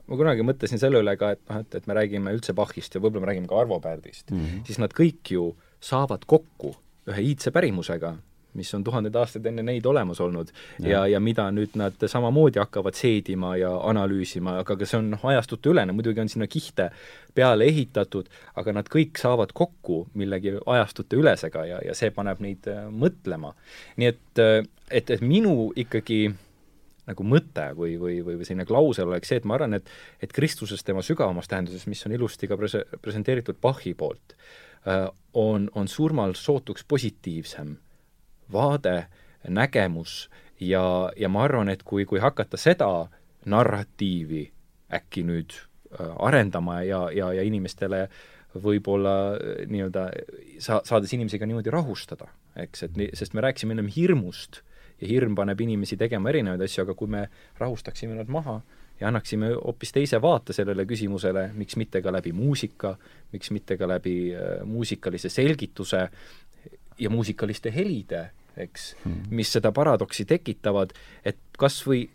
ma 0.06 0.20
kunagi 0.20 0.46
mõtlesin 0.46 0.82
selle 0.82 1.02
üle 1.04 1.16
ka, 1.20 1.34
et 1.36 1.42
noh, 1.50 1.64
et, 1.64 1.80
et 1.80 1.90
me 1.90 1.98
räägime 1.98 2.36
üldse 2.36 2.56
Bachist 2.58 2.96
ja 2.96 3.02
võib-olla 3.02 3.26
me 3.26 3.32
räägime 3.34 3.50
ka 3.52 3.60
Arvo 3.60 3.80
Pärdist 3.84 4.32
mm, 4.32 4.40
-hmm. 4.40 4.64
siis 4.70 4.80
nad 4.82 4.94
kõik 4.94 5.34
ju 5.36 5.50
saavad 5.82 6.26
kokku 6.26 6.76
ühe 7.10 7.22
iidse 7.22 7.52
pärimusega, 7.54 8.16
mis 8.56 8.72
on 8.74 8.84
tuhandeid 8.84 9.16
aastaid 9.20 9.46
enne 9.46 9.64
neid 9.66 9.86
olemas 9.86 10.22
olnud 10.24 10.50
ja, 10.80 10.90
ja, 10.90 11.02
ja 11.08 11.20
mida 11.20 11.50
nüüd 11.52 11.76
nad 11.76 12.06
samamoodi 12.08 12.60
hakkavad 12.60 12.96
seedima 12.96 13.56
ja 13.60 13.72
analüüsima, 13.90 14.60
aga 14.62 14.78
ka 14.80 14.88
see 14.88 14.98
on 15.02 15.12
noh, 15.14 15.26
ajastuteülene, 15.34 15.92
muidugi 15.92 16.24
on 16.24 16.32
sinna 16.32 16.48
kihte 16.48 16.90
peale 17.36 17.68
ehitatud, 17.68 18.30
aga 18.56 18.74
nad 18.80 18.90
kõik 18.90 19.20
saavad 19.22 19.52
kokku 19.54 20.06
millegi 20.14 20.56
ajastute 20.66 21.20
ülesega 21.20 21.66
ja, 21.66 21.82
ja 21.86 21.98
see 21.98 22.14
paneb 22.16 22.40
neid 22.40 22.68
äh, 22.72 22.88
mõtlema. 22.90 23.54
nii 23.98 24.08
et, 24.14 24.26
äh, 24.40 24.64
et, 24.90 25.10
et 25.10 25.22
minu 25.22 25.74
ikkagi 25.76 26.30
nagu 27.10 27.26
mõte 27.28 27.70
või, 27.78 27.96
või, 28.02 28.20
või, 28.26 28.38
või 28.40 28.48
selline 28.48 28.66
klausel 28.68 29.10
oleks 29.12 29.30
see, 29.32 29.42
et 29.42 29.48
ma 29.48 29.58
arvan, 29.58 29.78
et 29.78 29.90
et 30.24 30.34
Kristuses 30.34 30.84
tema 30.84 31.04
sügavamas 31.06 31.50
tähenduses, 31.52 31.86
mis 31.88 32.06
on 32.08 32.16
ilusti 32.18 32.50
ka 32.50 32.58
prese-, 32.60 32.86
presenteeritud 33.02 33.60
Bachi 33.62 33.94
poolt, 33.98 34.36
äh, 34.88 35.08
on, 35.34 35.70
on 35.76 35.88
surmal 35.92 36.34
sootuks 36.40 36.86
positiivsem 36.88 37.76
vaade, 38.52 39.06
nägemus 39.48 40.30
ja, 40.60 41.12
ja 41.18 41.30
ma 41.30 41.46
arvan, 41.46 41.70
et 41.70 41.84
kui, 41.84 42.06
kui 42.06 42.20
hakata 42.20 42.58
seda 42.58 43.08
narratiivi 43.46 44.48
äkki 44.94 45.26
nüüd 45.28 45.54
äh, 45.54 46.14
arendama 46.26 46.82
ja, 46.86 47.06
ja, 47.14 47.32
ja 47.34 47.46
inimestele 47.46 48.08
võib-olla 48.56 49.16
äh, 49.36 49.66
nii-öelda 49.70 50.08
sa-, 50.64 50.82
saades 50.88 51.14
inimesi 51.14 51.40
ka 51.42 51.50
niimoodi 51.50 51.74
rahustada, 51.74 52.30
eks, 52.66 52.88
et 52.88 52.98
nii, 53.00 53.12
sest 53.18 53.36
me 53.36 53.44
rääkisime 53.46 53.76
ennem 53.78 53.92
hirmust 53.94 54.64
ja 55.02 55.08
hirm 55.08 55.36
paneb 55.36 55.62
inimesi 55.62 55.98
tegema 55.98 56.32
erinevaid 56.32 56.64
asju, 56.66 56.84
aga 56.86 56.96
kui 56.98 57.12
me 57.12 57.26
rahustaksime 57.60 58.16
nad 58.16 58.32
maha 58.32 58.60
ja 59.00 59.10
annaksime 59.10 59.52
hoopis 59.56 59.92
teise 59.96 60.22
vaate 60.22 60.56
sellele 60.56 60.86
küsimusele, 60.88 61.50
miks 61.54 61.76
mitte 61.76 62.02
ka 62.02 62.14
läbi 62.16 62.32
muusika, 62.36 62.96
miks 63.34 63.52
mitte 63.52 63.78
ka 63.78 63.88
läbi 63.88 64.18
äh, 64.34 64.64
muusikalise 64.66 65.30
selgituse 65.30 66.08
ja 67.00 67.10
muusikaliste 67.12 67.74
helide, 67.76 68.30
eks 68.58 68.94
hmm., 69.04 69.26
mis 69.36 69.52
seda 69.52 69.72
paradoksi 69.76 70.26
tekitavad, 70.26 70.96
et 71.26 71.42
kas 71.60 71.82
või 71.88 72.06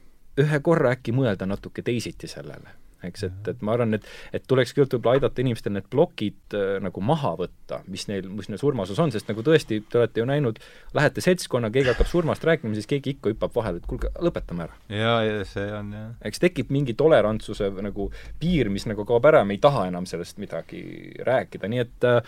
ühe 0.40 0.60
korra 0.64 0.94
äkki 0.96 1.12
mõelda 1.12 1.48
natuke 1.48 1.82
teisiti 1.84 2.30
sellele 2.30 2.78
eks, 3.06 3.24
et, 3.28 3.50
et 3.52 3.62
ma 3.66 3.74
arvan, 3.76 3.96
et, 3.96 4.06
et 4.36 4.44
tuleks 4.48 4.74
küll 4.76 4.88
võib-olla 4.88 5.18
aidata 5.18 5.42
inimestel 5.42 5.74
need 5.76 5.88
plokid 5.92 6.56
äh, 6.56 6.76
nagu 6.84 7.04
maha 7.04 7.32
võtta, 7.40 7.80
mis 7.90 8.06
neil, 8.10 8.28
mis 8.34 8.50
neil 8.50 8.60
surmasus 8.60 9.00
on, 9.02 9.12
sest 9.14 9.30
nagu 9.30 9.44
tõesti, 9.46 9.80
te 9.90 10.00
olete 10.02 10.22
ju 10.22 10.28
näinud, 10.28 10.60
lähete 10.96 11.24
seltskonna, 11.24 11.72
keegi 11.74 11.92
hakkab 11.92 12.10
surmast 12.10 12.44
rääkima, 12.46 12.74
siis 12.78 12.90
keegi 12.90 13.16
ikka 13.16 13.34
hüppab 13.34 13.56
vahele, 13.56 13.82
et 13.82 13.88
kuulge, 13.90 14.12
lõpetame 14.20 14.66
ära. 14.66 14.78
jaa, 14.92 15.18
ja 15.26 15.44
see 15.48 15.68
on 15.76 15.94
jah. 15.96 16.10
eks 16.30 16.42
tekib 16.42 16.74
mingi 16.74 16.96
tolerantsuse 16.98 17.70
nagu 17.80 18.10
piir, 18.40 18.72
mis 18.72 18.88
nagu 18.90 19.06
kaob 19.08 19.30
ära, 19.30 19.44
me 19.46 19.56
ei 19.56 19.62
taha 19.62 19.86
enam 19.90 20.08
sellest 20.10 20.40
midagi 20.42 20.82
rääkida, 21.26 21.70
nii 21.70 21.84
et 21.86 22.08
äh, 22.08 22.20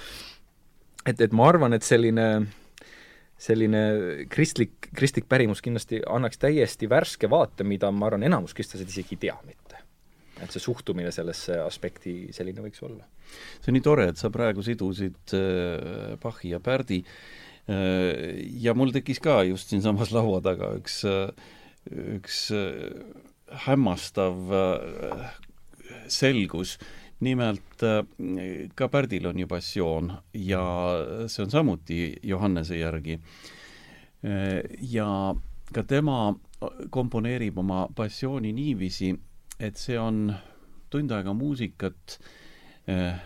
et, 1.07 1.21
et 1.21 1.33
ma 1.35 1.49
arvan, 1.51 1.75
et 1.77 1.87
selline 1.87 2.29
selline 3.43 3.81
kristlik, 4.31 4.91
kristlik 4.95 5.27
pärimus 5.31 5.63
kindlasti 5.65 6.03
annaks 6.07 6.39
täiesti 6.39 6.89
värske 6.91 7.31
vaate, 7.31 7.67
mida 7.67 7.91
ma 7.91 8.07
arvan, 8.07 8.23
enamus 8.29 8.55
kristlased 8.55 8.91
isegi 8.93 9.17
ei 9.17 9.23
tea 9.27 9.39
mitte. 9.47 9.62
Et 10.43 10.55
see 10.55 10.63
suhtumine 10.63 11.13
sellesse 11.15 11.59
aspekti 11.63 12.17
selline 12.35 12.65
võiks 12.65 12.83
olla. 12.87 13.07
see 13.61 13.73
on 13.73 13.79
nii 13.79 13.87
tore, 13.87 14.09
et 14.13 14.21
sa 14.21 14.33
praegu 14.35 14.65
sidusid 14.67 15.37
äh, 15.39 16.17
Bachi 16.23 16.53
ja 16.53 16.61
Pärdi 16.61 17.03
äh, 17.03 18.41
ja 18.63 18.75
mul 18.75 18.95
tekkis 18.95 19.23
ka 19.23 19.43
just 19.49 19.73
siinsamas 19.73 20.13
laua 20.17 20.43
taga 20.45 20.75
üks 20.79 21.03
äh,, 21.09 21.31
üks 22.17 22.49
äh, 22.57 23.03
hämmastav 23.67 24.53
äh, 24.57 25.31
selgus 26.09 26.79
nimelt 27.23 27.83
äh, 27.83 28.03
ka 28.75 28.89
Pärdil 28.89 29.27
on 29.27 29.39
ju 29.39 29.47
passioon 29.47 30.13
ja 30.35 30.63
see 31.27 31.45
on 31.45 31.51
samuti 31.51 31.99
Johannese 32.23 32.79
järgi. 32.79 33.19
Äh, 34.25 34.63
ja 34.81 35.35
ka 35.73 35.83
tema 35.83 36.35
komponeerib 36.91 37.59
oma 37.59 37.87
passiooni 37.95 38.53
niiviisi, 38.53 39.15
et 39.63 39.79
see 39.79 39.99
on 39.99 40.27
tund 40.93 41.13
aega 41.15 41.35
muusikat 41.37 42.19
äh, 42.91 43.21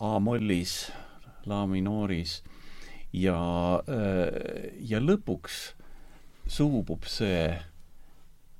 A-mollis, 0.00 0.92
La 1.44 1.66
minooris 1.68 2.38
ja, 3.12 3.36
ja 4.80 5.00
lõpuks 5.04 5.58
suubub 6.50 7.04
see 7.08 7.50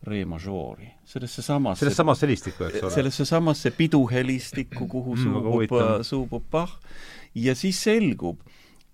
re 0.05 0.21
mažoori, 0.29 0.91
sellesse 1.09 1.43
samasse 1.45 1.81
sellesse 1.81 2.03
samasse 2.03 2.27
helistikku, 2.27 2.67
eks 2.69 2.83
ole? 2.83 2.93
sellesse 2.93 3.25
samasse 3.29 3.73
piduhelistikku, 3.73 4.85
kuhu 4.91 5.17
mm, 5.17 5.23
suubub, 5.25 6.05
suubub 6.05 6.45
Bach. 6.53 6.77
Ja 7.35 7.55
siis 7.59 7.81
selgub, 7.83 8.43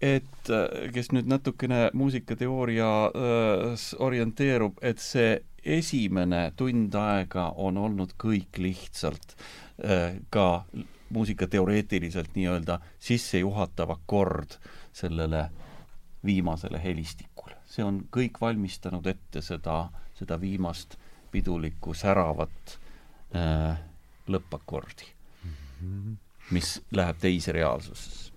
et 0.00 0.50
kes 0.94 1.10
nüüd 1.12 1.28
natukene 1.28 1.90
muusikateoorias 1.92 3.84
äh, 3.92 4.00
orienteerub, 4.00 4.78
et 4.82 4.98
see 4.98 5.42
esimene 5.64 6.52
tund 6.56 6.94
aega 6.96 7.50
on 7.60 7.76
olnud 7.76 8.14
kõik 8.20 8.58
lihtsalt 8.58 9.36
äh, 9.84 10.16
ka 10.30 10.64
muusikateoreetiliselt 11.10 12.34
nii-öelda 12.38 12.78
sissejuhatav 12.98 13.92
akord 13.96 14.56
sellele 14.92 15.50
viimasele 16.24 16.82
helistikule. 16.82 17.56
see 17.66 17.84
on 17.84 18.02
kõik 18.10 18.40
valmistanud 18.40 19.06
ette 19.06 19.42
seda, 19.42 19.90
seda 20.14 20.40
viimast 20.40 20.96
pidulikku 21.30 21.94
säravat 21.94 22.78
äh, 23.36 23.78
lõppakordi 24.26 25.20
-hmm. 25.80 26.16
mis 26.50 26.82
läheb 26.92 27.16
teise 27.20 27.52
reaalsusesse. 27.52 28.29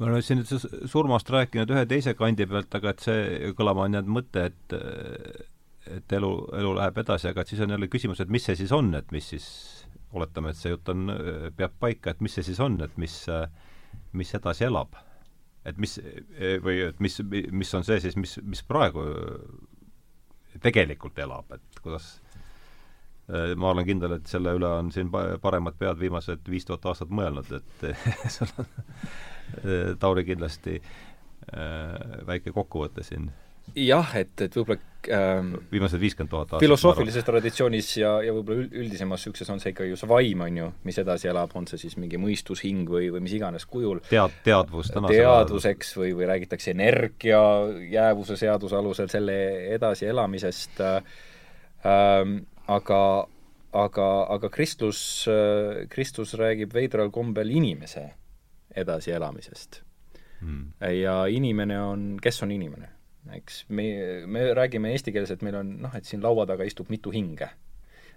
Me 0.00 0.06
oleme 0.08 0.22
siin 0.24 0.40
nüüd 0.40 0.88
surmast 0.88 1.28
rääkinud 1.32 1.70
ühe 1.74 1.84
teise 1.88 2.14
kandi 2.16 2.46
pealt, 2.48 2.72
aga 2.78 2.94
et 2.94 3.02
see 3.04 3.50
kõlama 3.56 3.84
on 3.84 3.98
jäänud 3.98 4.14
mõte, 4.16 4.46
et 4.48 4.76
et 5.90 6.12
elu, 6.14 6.30
elu 6.60 6.70
läheb 6.76 7.00
edasi, 7.02 7.28
aga 7.30 7.42
et 7.42 7.50
siis 7.50 7.60
on 7.64 7.74
jälle 7.74 7.88
küsimus, 7.90 8.20
et 8.22 8.32
mis 8.32 8.44
see 8.46 8.56
siis 8.56 8.72
on, 8.72 8.92
et 8.94 9.12
mis 9.12 9.26
siis, 9.32 9.46
oletame, 10.16 10.52
et 10.52 10.58
see 10.58 10.72
jutt 10.72 10.88
on, 10.92 11.10
peab 11.56 11.74
paika, 11.82 12.14
et 12.14 12.20
mis 12.24 12.34
see 12.36 12.46
siis 12.46 12.60
on, 12.62 12.78
et 12.84 12.96
mis, 13.00 13.16
mis 14.16 14.34
edasi 14.40 14.68
elab? 14.70 14.98
et 15.68 15.76
mis, 15.76 15.98
või 16.64 16.78
et 16.86 17.00
mis, 17.04 17.18
mis 17.52 17.74
on 17.76 17.84
see 17.84 17.98
siis, 18.00 18.14
mis, 18.16 18.38
mis 18.48 18.62
praegu 18.64 19.02
tegelikult 20.64 21.18
elab, 21.20 21.52
et 21.52 21.82
kuidas 21.84 22.14
ma 23.60 23.74
olen 23.74 23.84
kindel, 23.86 24.16
et 24.16 24.30
selle 24.30 24.54
üle 24.56 24.70
on 24.80 24.88
siin 24.94 25.10
paremad 25.12 25.76
pead 25.78 26.00
viimased 26.00 26.48
viis 26.48 26.64
tuhat 26.66 26.88
aastat 26.90 27.12
mõelnud, 27.12 27.52
et 27.60 27.84
äh, 27.90 28.64
Tauri 29.98 30.24
kindlasti 30.28 30.80
äh, 30.80 32.26
väike 32.26 32.54
kokkuvõte 32.56 33.06
siin 33.06 33.30
jah, 33.76 34.12
et, 34.18 34.32
et 34.42 34.56
võib-olla 34.56 34.78
ähm, 35.14 35.52
viimased 35.70 36.00
viiskümmend 36.02 36.30
tuhat 36.32 36.48
aastat 36.48 36.64
filosoofilises 36.64 37.26
traditsioonis 37.26 37.90
ja, 38.00 38.12
ja 38.24 38.34
võib-olla 38.34 38.66
üldisemas 38.66 39.22
niisuguses 39.22 39.52
on 39.54 39.62
see 39.62 39.72
ikka 39.74 39.86
ju 39.88 39.98
see 40.00 40.10
vaim, 40.10 40.44
on 40.46 40.60
ju, 40.60 40.68
mis 40.88 41.00
edasi 41.02 41.30
elab, 41.30 41.54
on 41.58 41.68
see 41.70 41.80
siis 41.82 41.96
mingi 42.00 42.20
mõistus, 42.20 42.64
hing 42.66 42.88
või, 42.90 43.10
või 43.14 43.24
mis 43.24 43.34
iganes 43.38 43.66
kujul. 43.70 44.02
tead, 44.10 44.36
teadvus 44.46 44.92
teadvus, 44.94 45.68
eks, 45.70 45.94
või, 46.00 46.12
või 46.18 46.30
räägitakse 46.32 46.74
energia 46.74 47.40
jäävuse 47.92 48.38
seaduse 48.40 48.78
alusel 48.78 49.10
selle 49.12 49.36
edasielamisest 49.76 50.82
ähm,, 50.84 52.40
aga 52.70 53.02
aga, 53.70 54.06
aga 54.34 54.48
kristlus, 54.50 55.00
kristlus 55.90 56.34
räägib 56.38 56.74
veidral 56.74 57.12
kombel 57.14 57.52
inimese 57.54 58.08
edasielamisest 58.76 59.82
hmm.. 60.40 60.72
ja 61.02 61.24
inimene 61.26 61.80
on, 61.82 62.06
kes 62.22 62.42
on 62.42 62.54
inimene? 62.54 62.88
eks 63.36 63.64
me, 63.68 63.84
me 64.26 64.46
räägime 64.56 64.94
eesti 64.94 65.12
keeles, 65.12 65.30
et 65.34 65.42
meil 65.44 65.58
on 65.60 65.74
noh, 65.84 65.94
et 65.96 66.08
siin 66.08 66.22
laua 66.24 66.46
taga 66.48 66.64
istub 66.66 66.88
mitu 66.92 67.12
hinge. 67.14 67.50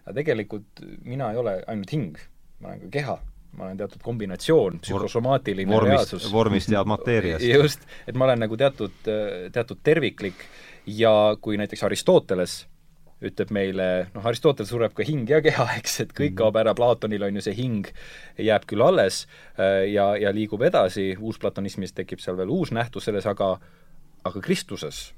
aga 0.04 0.16
tegelikult 0.16 0.84
mina 1.04 1.32
ei 1.32 1.40
ole 1.42 1.58
ainult 1.68 1.92
hing, 1.94 2.20
ma 2.64 2.72
olen 2.72 2.86
ka 2.86 2.92
keha, 2.98 3.18
ma 3.58 3.68
olen 3.68 3.82
teatud 3.82 4.04
kombinatsioon, 4.04 4.80
psühhosomaatiline 4.84 5.72
vormist, 5.72 6.14
reaalsus. 6.14 6.32
vormist 6.32 6.72
ja 6.72 6.84
mateeriast. 6.88 7.46
just, 7.46 7.88
et 8.08 8.16
ma 8.16 8.30
olen 8.30 8.46
nagu 8.46 8.58
teatud, 8.60 8.96
teatud 9.52 9.84
terviklik 9.84 10.48
ja 10.88 11.14
kui 11.42 11.60
näiteks 11.60 11.84
Aristoteles 11.84 12.64
ütleb 13.24 13.54
meile, 13.56 13.90
noh, 14.14 14.26
Aristotel 14.30 14.68
sureb 14.68 14.95
ka 14.98 15.06
hing 15.08 15.30
ja 15.30 15.41
keha, 15.44 15.68
eks, 15.80 16.00
et 16.06 16.12
kõik 16.14 16.34
mhm. 16.34 16.40
kaob 16.41 16.60
ära, 16.60 16.76
Platonil 16.78 17.24
on 17.24 17.40
ju 17.40 17.45
see 17.45 17.56
hing, 17.58 17.88
jääb 18.38 18.68
küll 18.70 18.84
alles 18.84 19.24
ja, 19.58 20.14
ja 20.20 20.34
liigub 20.36 20.62
edasi, 20.62 21.14
uusplatonismis 21.20 21.95
tekib 21.95 22.24
seal 22.24 22.38
veel 22.40 22.52
uus 22.54 22.74
nähtus 22.76 23.10
selles, 23.10 23.28
aga 23.30 23.56
aga 24.24 24.41
Kristuses 24.44 25.12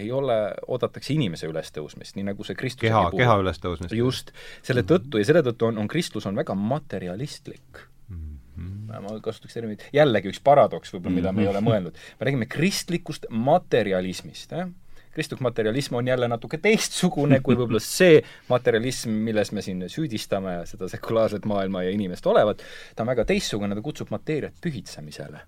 ei 0.00 0.10
ole, 0.14 0.36
oodatakse 0.70 1.12
inimese 1.14 1.48
ülestõusmist, 1.50 2.16
nii 2.16 2.30
nagu 2.30 2.46
see 2.46 2.56
Kristuse 2.58 2.88
keha, 2.88 3.02
keha 3.14 3.36
ülestõusmist. 3.42 3.94
just, 3.96 4.32
selle 4.66 4.84
tõttu 4.88 5.20
ja 5.20 5.28
selle 5.28 5.42
tõttu 5.46 5.68
on, 5.68 5.80
on 5.82 5.90
Kristus 5.90 6.26
on 6.30 6.38
väga 6.38 6.54
materialistlik 6.56 7.82
mm. 8.08 8.36
-hmm. 8.56 9.02
ma 9.06 9.16
kasutaks 9.22 9.58
terminit, 9.58 9.84
jällegi 9.92 10.32
üks 10.32 10.40
paradoks 10.44 10.94
võib-olla, 10.94 11.16
mida 11.18 11.32
me 11.32 11.44
ei 11.44 11.50
ole 11.52 11.62
mõelnud. 11.64 11.98
me 12.20 12.28
räägime 12.28 12.48
kristlikust 12.50 13.26
materialismist, 13.30 14.56
jah 14.56 14.70
kristlik 15.14 15.40
materialism 15.40 15.94
on 16.00 16.08
jälle 16.08 16.28
natuke 16.28 16.58
teistsugune 16.62 17.40
kui 17.44 17.56
võib-olla 17.58 17.82
see 17.98 18.20
materialism, 18.48 19.14
milles 19.28 19.52
me 19.52 19.64
siin 19.64 19.86
süüdistame 19.90 20.60
seda 20.70 20.88
sekulaarset 20.88 21.48
maailma 21.50 21.84
ja 21.86 21.94
inimest 21.94 22.26
olevat, 22.26 22.62
ta 22.96 23.04
on 23.06 23.12
väga 23.12 23.26
teistsugune, 23.28 23.74
ta 23.74 23.84
kutsub 23.84 24.12
mateeriat 24.14 24.54
pühitsemisele 24.62 25.46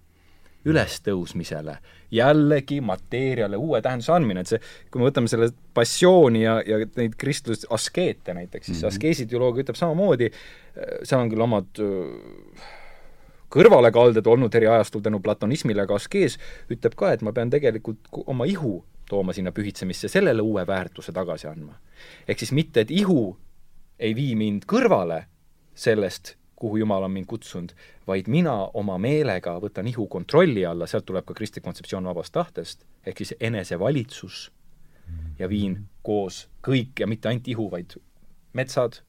ülestõusmisele, 0.62 1.72
jällegi 2.14 2.76
mateeriale 2.86 3.58
uue 3.58 3.80
tähenduse 3.82 4.12
andmine, 4.14 4.44
et 4.44 4.52
see, 4.52 4.60
kui 4.92 5.02
me 5.02 5.08
võtame 5.08 5.30
selle 5.30 5.48
passiooni 5.74 6.44
ja, 6.44 6.60
ja 6.66 6.78
neid 6.98 7.16
kristlus 7.18 7.66
askeete 7.70 8.34
näiteks, 8.36 8.66
siis 8.66 8.78
mm 8.78 8.84
-hmm. 8.84 8.94
askeesideoloogia 8.94 9.64
ütleb 9.64 9.80
samamoodi, 9.80 10.30
seal 11.02 11.24
on 11.24 11.32
küll 11.32 11.46
omad 11.48 11.82
kõrvalekalded 13.52 14.26
olnud 14.26 14.54
eri 14.54 14.70
ajastul 14.70 15.02
tänu 15.04 15.20
platonismile, 15.20 15.82
aga 15.82 15.98
askees 15.98 16.38
ütleb 16.70 16.94
ka, 16.96 17.12
et 17.12 17.22
ma 17.22 17.32
pean 17.32 17.50
tegelikult 17.50 17.98
oma 18.26 18.46
ihu 18.48 18.84
tooma 19.12 19.34
sinna 19.36 19.52
pühitsemisse, 19.52 20.08
sellele 20.08 20.42
uue 20.42 20.64
väärtuse 20.66 21.12
tagasi 21.12 21.48
andma. 21.50 21.78
ehk 22.28 22.38
siis 22.38 22.52
mitte, 22.52 22.80
et 22.80 22.90
ihu 22.90 23.36
ei 23.98 24.14
vii 24.16 24.34
mind 24.36 24.64
kõrvale 24.66 25.24
sellest, 25.74 26.36
kuhu 26.56 26.78
Jumal 26.80 27.04
on 27.04 27.12
mind 27.12 27.26
kutsunud, 27.26 27.72
vaid 28.06 28.28
mina 28.30 28.54
oma 28.78 28.96
meelega 28.98 29.56
võtan 29.60 29.88
ihu 29.90 30.06
kontrolli 30.06 30.64
alla, 30.66 30.86
sealt 30.86 31.06
tuleb 31.08 31.26
ka 31.26 31.34
kristlik 31.34 31.64
kontseptsioon 31.66 32.06
vabast 32.06 32.32
tahtest, 32.32 32.86
ehk 33.06 33.18
siis 33.18 33.34
enesevalitsus 33.40 34.44
ja 35.38 35.48
viin 35.50 35.80
koos 36.06 36.46
kõik 36.64 37.02
ja 37.02 37.06
mitte 37.10 37.28
ainult 37.28 37.48
ihu, 37.48 37.66
vaid 37.70 37.96
metsad, 38.54 39.00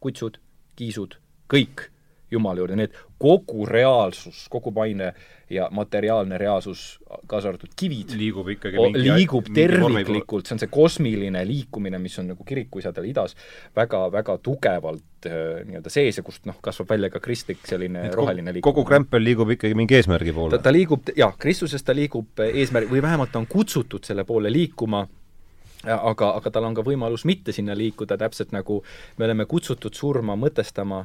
kutsud, 0.00 0.38
kiisud, 0.78 1.18
kõik 1.50 1.88
Jumala 2.34 2.62
juurde, 2.62 2.76
nii 2.78 2.90
et 2.90 2.98
kogu 3.20 3.66
reaalsus, 3.68 4.44
kogu 4.52 4.72
maine 4.74 5.12
ja 5.50 5.68
materiaalne 5.72 6.38
reaalsus, 6.38 6.98
kaasa 7.26 7.48
arvatud 7.48 7.72
kivid, 7.76 8.14
liigub 8.18 8.48
ikkagi 8.54 8.80
mingi, 8.80 9.02
liigub 9.04 9.48
terviklikult, 9.54 10.48
see 10.48 10.56
on 10.56 10.62
see 10.62 10.70
kosmiline 10.72 11.42
liikumine, 11.48 12.00
mis 12.02 12.16
on 12.20 12.30
nagu 12.32 12.46
kirikuisadel 12.48 13.08
idas 13.10 13.36
väga, 13.76 14.06
väga 14.12 14.38
tugevalt 14.44 15.28
äh, 15.28 15.64
nii-öelda 15.68 15.92
sees 15.92 16.20
ja 16.20 16.24
kust 16.26 16.48
noh, 16.48 16.58
kasvab 16.64 16.94
välja 16.94 17.12
ka 17.12 17.22
kristlik 17.24 17.64
selline 17.68 18.06
et 18.08 18.16
roheline 18.16 18.54
liikumine. 18.56 18.70
kogu 18.70 18.86
krämpel 18.88 19.24
liigub 19.24 19.52
ikkagi 19.56 19.76
mingi 19.78 19.98
eesmärgi 20.00 20.32
poole? 20.36 20.56
ta, 20.56 20.64
ta 20.68 20.72
liigub, 20.74 21.12
jah, 21.16 21.36
Kristuses 21.40 21.84
ta 21.84 21.96
liigub 21.96 22.44
eesmärgi, 22.48 22.92
või 22.92 23.04
vähemalt 23.04 23.34
ta 23.34 23.42
on 23.42 23.50
kutsutud 23.50 24.04
selle 24.08 24.24
poole 24.28 24.52
liikuma, 24.52 25.04
aga, 25.84 26.30
aga 26.38 26.50
tal 26.50 26.68
on 26.68 26.76
ka 26.76 26.84
võimalus 26.86 27.26
mitte 27.28 27.52
sinna 27.52 27.76
liikuda, 27.76 28.18
täpselt 28.20 28.54
nagu 28.56 28.80
me 29.18 29.28
oleme 29.28 29.46
kutsutud 29.50 29.94
surma 29.94 30.36
mõtestama 30.40 31.04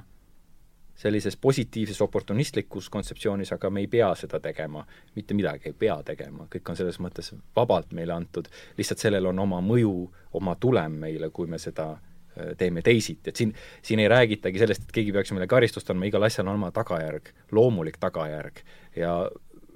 sellises 1.00 1.38
positiivses 1.38 2.02
oportunistlikus 2.02 2.90
kontseptsioonis, 2.90 3.54
aga 3.56 3.70
me 3.72 3.86
ei 3.86 3.88
pea 3.88 4.10
seda 4.20 4.40
tegema, 4.44 4.84
mitte 5.16 5.34
midagi 5.38 5.72
ei 5.72 5.76
pea 5.80 5.96
tegema, 6.04 6.48
kõik 6.52 6.72
on 6.74 6.80
selles 6.80 7.00
mõttes 7.00 7.32
vabalt 7.56 7.94
meile 7.96 8.18
antud, 8.18 8.50
lihtsalt 8.78 9.00
sellel 9.00 9.30
on 9.32 9.40
oma 9.40 9.62
mõju, 9.64 9.94
oma 10.36 10.58
tulem 10.60 11.00
meile, 11.06 11.30
kui 11.32 11.48
me 11.48 11.60
seda 11.62 11.94
äh, 11.94 12.52
teeme 12.60 12.84
teisiti, 12.84 13.32
et 13.32 13.40
siin, 13.40 13.56
siin 13.82 14.04
ei 14.04 14.12
räägitagi 14.12 14.60
sellest, 14.60 14.90
et 14.90 14.96
keegi 15.00 15.16
peaks 15.16 15.32
meile 15.32 15.48
karistust 15.48 15.94
andma, 15.94 16.10
igal 16.12 16.28
asjal 16.28 16.50
on 16.52 16.60
oma 16.60 16.74
tagajärg, 16.76 17.32
loomulik 17.56 18.02
tagajärg 18.04 18.60
ja 19.00 19.16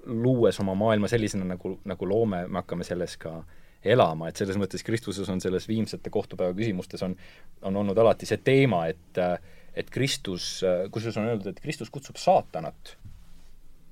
luues 0.06 0.60
oma 0.60 0.76
maailma 0.76 1.08
sellisena, 1.08 1.48
nagu, 1.56 1.78
nagu 1.88 2.08
loome, 2.10 2.44
me 2.50 2.60
hakkame 2.60 2.84
selles 2.84 3.16
ka 3.22 3.38
elama, 3.84 4.28
et 4.28 4.40
selles 4.40 4.60
mõttes 4.60 4.84
Kristuses 4.84 5.32
on 5.32 5.40
selles 5.44 5.72
viimsete 5.72 6.12
kohtupäeva 6.12 6.52
küsimustes 6.56 7.04
on, 7.04 7.16
on 7.64 7.80
olnud 7.80 7.98
alati 7.98 8.28
see 8.28 8.44
teema, 8.44 8.86
et 8.92 9.24
äh, 9.24 9.38
et 9.76 9.90
Kristus, 9.90 10.64
kusjuures 10.92 11.18
on 11.18 11.30
öeldud, 11.32 11.50
et 11.50 11.62
Kristus 11.64 11.90
kutsub 11.94 12.20
saatanat, 12.22 12.98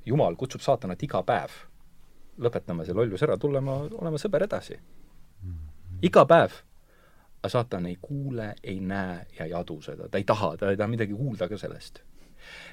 Jumal 0.06 0.36
kutsub 0.36 0.62
saatanat 0.62 1.03
iga 1.03 1.22
päev. 1.24 1.52
lõpetame 2.41 2.86
see 2.88 2.95
lollus 2.98 3.22
ära, 3.22 3.36
tulema, 3.38 3.76
olema 3.99 4.18
sõber 4.18 4.48
edasi. 4.48 4.80
iga 6.02 6.26
päev. 6.26 6.52
aga 7.41 7.49
saatan 7.49 7.86
ei 7.86 7.98
kuule, 8.02 8.56
ei 8.64 8.80
näe 8.80 9.26
ja 9.40 9.45
ei 9.45 9.53
adu 9.53 9.82
seda, 9.82 10.10
ta 10.10 10.18
ei 10.18 10.24
taha, 10.24 10.58
ta 10.58 10.70
ei 10.70 10.78
taha 10.78 10.88
midagi 10.88 11.14
kuulda 11.14 11.49
ka 11.49 11.58
sellest 11.58 12.02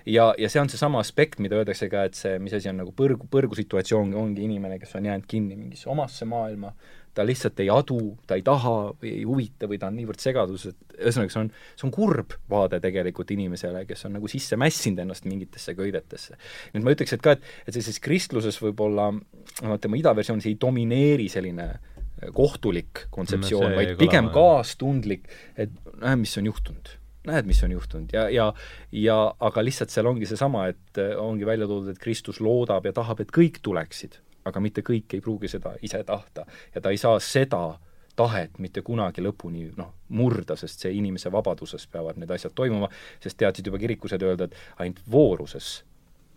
ja, 0.07 0.35
ja 0.39 0.49
see 0.49 0.61
on 0.61 0.69
seesama 0.69 1.01
aspekt, 1.01 1.41
mida 1.45 1.59
öeldakse 1.59 1.89
ka, 1.93 2.05
et 2.09 2.19
see, 2.19 2.39
mis 2.43 2.55
asi 2.57 2.71
on 2.71 2.81
nagu 2.83 2.93
põrgu, 2.97 3.29
põrgusituatsioon, 3.33 4.15
ongi 4.19 4.45
inimene, 4.45 4.79
kes 4.81 4.95
on 4.99 5.09
jäänud 5.09 5.27
kinni 5.29 5.57
mingisse 5.57 5.91
omasse 5.91 6.29
maailma, 6.29 6.73
ta 7.19 7.27
lihtsalt 7.27 7.59
ei 7.65 7.71
adu, 7.73 7.99
ta 8.29 8.37
ei 8.39 8.45
taha 8.47 8.75
või 9.01 9.11
ei 9.11 9.25
huvita 9.27 9.69
või 9.71 9.81
ta 9.81 9.91
on 9.91 9.97
niivõrd 9.99 10.23
segaduses, 10.23 10.75
et 10.75 10.99
ühesõnaga, 11.01 11.35
see 11.35 11.41
on, 11.41 11.51
see 11.75 11.87
on 11.89 11.95
kurb 11.95 12.37
vaade 12.51 12.79
tegelikult 12.85 13.33
inimesele, 13.35 13.83
kes 13.89 14.07
on 14.07 14.15
nagu 14.19 14.31
sisse 14.31 14.59
mässinud 14.61 15.03
ennast 15.03 15.27
mingitesse 15.27 15.75
köidetesse. 15.79 16.39
nüüd 16.77 16.87
ma 16.87 16.95
ütleks, 16.95 17.17
et 17.17 17.25
ka, 17.25 17.35
et, 17.35 17.49
et 17.67 17.75
sellises 17.75 17.99
kristluses 18.05 18.61
võib-olla, 18.63 19.11
noh, 19.15 19.81
tema 19.83 19.99
idaversioonis 19.99 20.47
ei 20.51 20.59
domineeri 20.61 21.27
selline 21.33 21.67
äh, 21.73 22.31
kohtulik 22.37 23.09
kontseptsioon 23.15 23.73
no,, 23.73 23.81
vaid 23.81 23.97
pigem 23.99 24.31
kaastundlik, 24.35 25.27
et 25.59 25.75
näe, 25.99 26.15
mis 26.23 26.39
on 26.39 26.53
juhtunud. 26.53 26.95
näed, 27.29 27.51
mis 27.51 27.59
on 27.67 27.75
juhtunud. 27.75 28.15
ja, 28.15 28.29
ja 28.31 28.53
ja 28.95 29.19
aga 29.51 29.67
lihtsalt 29.67 29.91
seal 29.91 30.07
ongi 30.07 30.31
seesama, 30.31 30.69
et 30.71 31.03
äh, 31.03 31.17
ongi 31.19 31.47
välja 31.49 31.67
toodud, 31.67 31.91
et 31.91 31.99
Kristus 31.99 32.39
loodab 32.39 32.87
ja 32.87 32.95
tahab, 32.95 33.27
et 33.27 33.35
kõik 33.35 33.59
tuleksid 33.67 34.21
aga 34.49 34.63
mitte 34.65 34.85
kõik 34.87 35.15
ei 35.17 35.25
pruugi 35.25 35.51
seda 35.53 35.75
ise 35.83 36.03
tahta 36.05 36.47
ja 36.75 36.81
ta 36.81 36.91
ei 36.95 37.01
saa 37.01 37.21
seda 37.23 37.79
tahet 38.19 38.59
mitte 38.59 38.83
kunagi 38.83 39.23
lõpuni 39.23 39.69
noh, 39.79 39.93
murda, 40.19 40.57
sest 40.59 40.83
see 40.83 40.97
inimese 40.99 41.31
vabaduses 41.33 41.87
peavad 41.93 42.19
need 42.19 42.31
asjad 42.35 42.55
toimuma, 42.57 42.91
sest 43.23 43.39
teadsid 43.39 43.71
juba 43.71 43.79
kirikused 43.83 44.25
öelda, 44.27 44.49
et 44.49 44.83
ainult 44.83 45.03
vooruses 45.11 45.71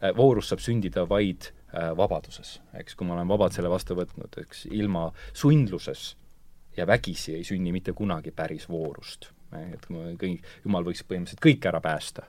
äh,, 0.03 0.13
voorus 0.17 0.51
saab 0.51 0.61
sündida 0.61 1.07
vaid 1.09 1.49
äh, 1.49 1.89
vabaduses, 1.97 2.59
eks, 2.77 2.97
kui 2.97 3.07
ma 3.07 3.17
olen 3.17 3.31
vabalt 3.31 3.57
selle 3.57 3.71
vastu 3.71 3.97
võtnud, 3.97 4.37
eks, 4.43 4.67
ilma 4.69 5.07
sundluses 5.33 6.11
ja 6.77 6.85
vägisi 6.87 7.35
ei 7.35 7.47
sünni 7.47 7.73
mitte 7.73 7.95
kunagi 7.97 8.31
päris 8.31 8.69
voorust. 8.69 9.31
et 9.51 9.85
kui 9.85 9.97
ma 9.97 10.13
kõik, 10.15 10.45
jumal 10.63 10.85
võiks 10.87 11.01
põhimõtteliselt 11.03 11.41
kõik 11.43 11.65
ära 11.67 11.81
päästa, 11.83 12.23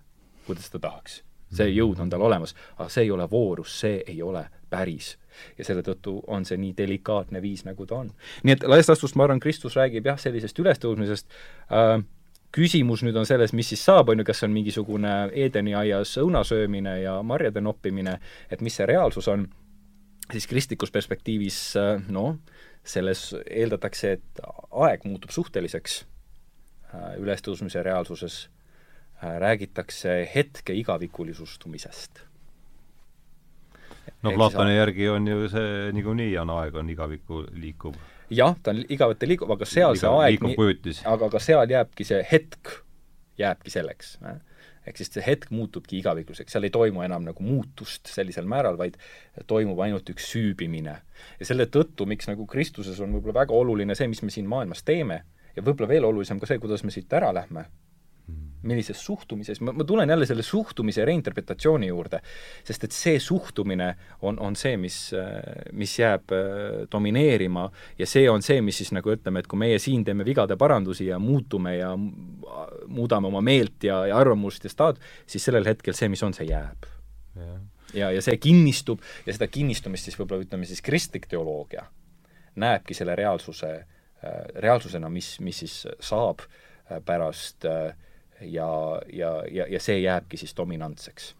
kui 0.46 0.56
ta 0.58 0.64
seda 0.64 0.80
tahaks. 0.88 1.20
See 1.52 1.68
jõud 1.72 2.00
on 2.02 2.10
tal 2.10 2.22
olemas, 2.22 2.54
aga 2.78 2.88
see 2.92 3.06
ei 3.06 3.10
ole 3.14 3.28
voorus, 3.30 3.74
see 3.80 4.02
ei 4.06 4.22
ole 4.22 4.46
päris. 4.70 5.18
ja 5.58 5.64
selle 5.64 5.80
tõttu 5.82 6.18
on 6.28 6.44
see 6.44 6.58
nii 6.60 6.74
delikaatne 6.76 7.40
viis, 7.42 7.64
nagu 7.64 7.86
ta 7.86 8.02
on. 8.02 8.10
nii 8.42 8.56
et 8.56 8.66
laias 8.68 8.90
laastus 8.90 9.14
ma 9.16 9.24
arvan, 9.24 9.40
Kristus 9.40 9.76
räägib 9.76 10.06
jah, 10.06 10.18
sellisest 10.20 10.58
ülestõusmisest. 10.58 11.26
Äh,, 11.72 12.02
küsimus 12.52 13.02
nüüd 13.02 13.16
on 13.16 13.26
selles, 13.26 13.54
mis 13.56 13.70
siis 13.72 13.84
saab, 13.84 14.12
on 14.12 14.20
ju, 14.20 14.26
kas 14.28 14.44
on 14.44 14.52
mingisugune 14.52 15.30
Edeni 15.32 15.74
aias 15.74 16.12
õuna 16.20 16.44
söömine 16.44 16.98
ja 17.00 17.16
marjade 17.24 17.62
noppimine, 17.64 18.18
et 18.50 18.60
mis 18.60 18.76
see 18.76 18.86
reaalsus 18.86 19.28
on, 19.32 19.46
siis 20.32 20.46
kristlikus 20.46 20.92
perspektiivis 20.92 21.60
äh, 21.80 22.08
noh, 22.12 22.36
selles 22.84 23.30
eeldatakse, 23.46 24.16
et 24.18 24.42
aeg 24.84 25.06
muutub 25.08 25.32
suhteliseks 25.32 26.02
äh, 26.92 27.14
ülestõusmise 27.22 27.82
reaalsuses, 27.86 28.48
räägitakse 29.22 30.22
hetke 30.34 30.74
igavikulisustumisest 30.74 32.24
no 34.22 34.32
Platoni 34.34 34.76
järgi 34.76 35.08
on 35.08 35.26
ju 35.28 35.48
see 35.50 35.90
niikuinii 35.96 36.36
on 36.42 36.52
aeg, 36.56 36.76
on 36.78 36.90
igavikku 36.90 37.44
liikuv. 37.58 37.98
jah, 38.30 38.54
ta 38.62 38.74
on 38.74 38.82
igavete 38.88 39.28
liikuv, 39.28 39.50
aga 39.56 39.68
seal 39.68 39.96
Liga, 39.96 40.00
see 40.00 40.14
aeg, 40.22 41.04
aga 41.14 41.28
ka 41.34 41.42
seal 41.42 41.74
jääbki 41.74 42.06
see 42.08 42.22
hetk, 42.30 42.78
jääbki 43.38 43.74
selleks. 43.74 44.16
ehk 44.86 44.98
siis 44.98 45.12
see 45.14 45.24
hetk 45.26 45.50
muutubki 45.54 46.00
igavikuliseks, 46.00 46.54
seal 46.54 46.66
ei 46.66 46.74
toimu 46.74 47.04
enam 47.06 47.26
nagu 47.28 47.44
muutust 47.46 48.10
sellisel 48.10 48.48
määral, 48.50 48.78
vaid 48.78 48.98
toimub 49.46 49.78
ainult 49.84 50.10
üks 50.14 50.30
süübimine. 50.34 50.96
ja 51.38 51.46
selle 51.46 51.66
tõttu, 51.66 52.06
miks 52.06 52.30
nagu 52.30 52.46
Kristuses 52.46 53.00
on 53.00 53.14
võib-olla 53.14 53.42
väga 53.42 53.54
oluline 53.54 53.98
see, 53.98 54.10
mis 54.10 54.22
me 54.22 54.34
siin 54.34 54.50
maailmas 54.50 54.82
teeme, 54.86 55.22
ja 55.56 55.62
võib-olla 55.62 55.88
veel 55.96 56.10
olulisem 56.10 56.40
ka 56.40 56.50
see, 56.50 56.62
kuidas 56.62 56.84
me 56.84 56.94
siit 56.94 57.12
ära 57.12 57.34
lähme 57.34 57.68
millises 58.68 59.00
suhtumises, 59.04 59.60
ma, 59.64 59.74
ma 59.76 59.84
tulen 59.84 60.10
jälle 60.10 60.26
selle 60.28 60.44
suhtumise 60.46 61.04
reinterpretatsiooni 61.08 61.88
juurde, 61.90 62.20
sest 62.64 62.86
et 62.86 62.96
see 62.96 63.20
suhtumine 63.22 63.88
on, 64.22 64.38
on 64.40 64.56
see, 64.58 64.76
mis, 64.80 64.98
mis 65.78 65.94
jääb 65.98 66.34
äh, 66.36 66.82
domineerima 66.92 67.68
ja 67.98 68.08
see 68.08 68.28
on 68.30 68.44
see, 68.44 68.60
mis 68.64 68.82
siis 68.82 68.92
nagu 68.96 69.14
ütleme, 69.14 69.42
et 69.42 69.50
kui 69.50 69.60
meie 69.60 69.80
siin 69.82 70.04
teeme 70.06 70.26
vigade 70.28 70.56
parandusi 70.60 71.08
ja 71.10 71.18
muutume 71.22 71.76
ja 71.76 71.92
muudame 71.96 73.30
oma 73.32 73.42
meelt 73.44 73.84
ja, 73.86 74.04
ja 74.10 74.18
arvamust 74.18 74.64
ja 74.68 74.72
staad, 74.72 75.00
siis 75.26 75.44
sellel 75.44 75.66
hetkel 75.68 75.96
see, 75.96 76.10
mis 76.12 76.22
on, 76.22 76.36
see 76.36 76.50
jääb. 76.50 76.86
ja, 77.36 77.56
ja, 77.94 78.12
ja 78.18 78.22
see 78.22 78.36
kinnistub 78.40 79.02
ja 79.26 79.34
seda 79.34 79.48
kinnistumist 79.50 80.08
siis 80.08 80.18
võib-olla 80.20 80.46
ütleme 80.46 80.68
siis 80.68 80.84
kristlik 80.84 81.26
teoloogia 81.30 81.88
näebki 82.54 82.94
selle 82.94 83.16
reaalsuse, 83.16 83.72
äh, 84.24 84.44
reaalsusena, 84.54 85.08
mis, 85.08 85.40
mis 85.40 85.58
siis 85.64 85.76
saab 86.00 86.44
äh, 86.44 87.00
pärast 87.04 87.64
äh, 87.64 87.94
ja, 88.44 88.68
ja, 89.12 89.30
ja, 89.50 89.66
ja 89.70 89.80
see 89.80 90.00
jääbki 90.02 90.40
siis 90.40 90.56
dominantseks 90.56 91.32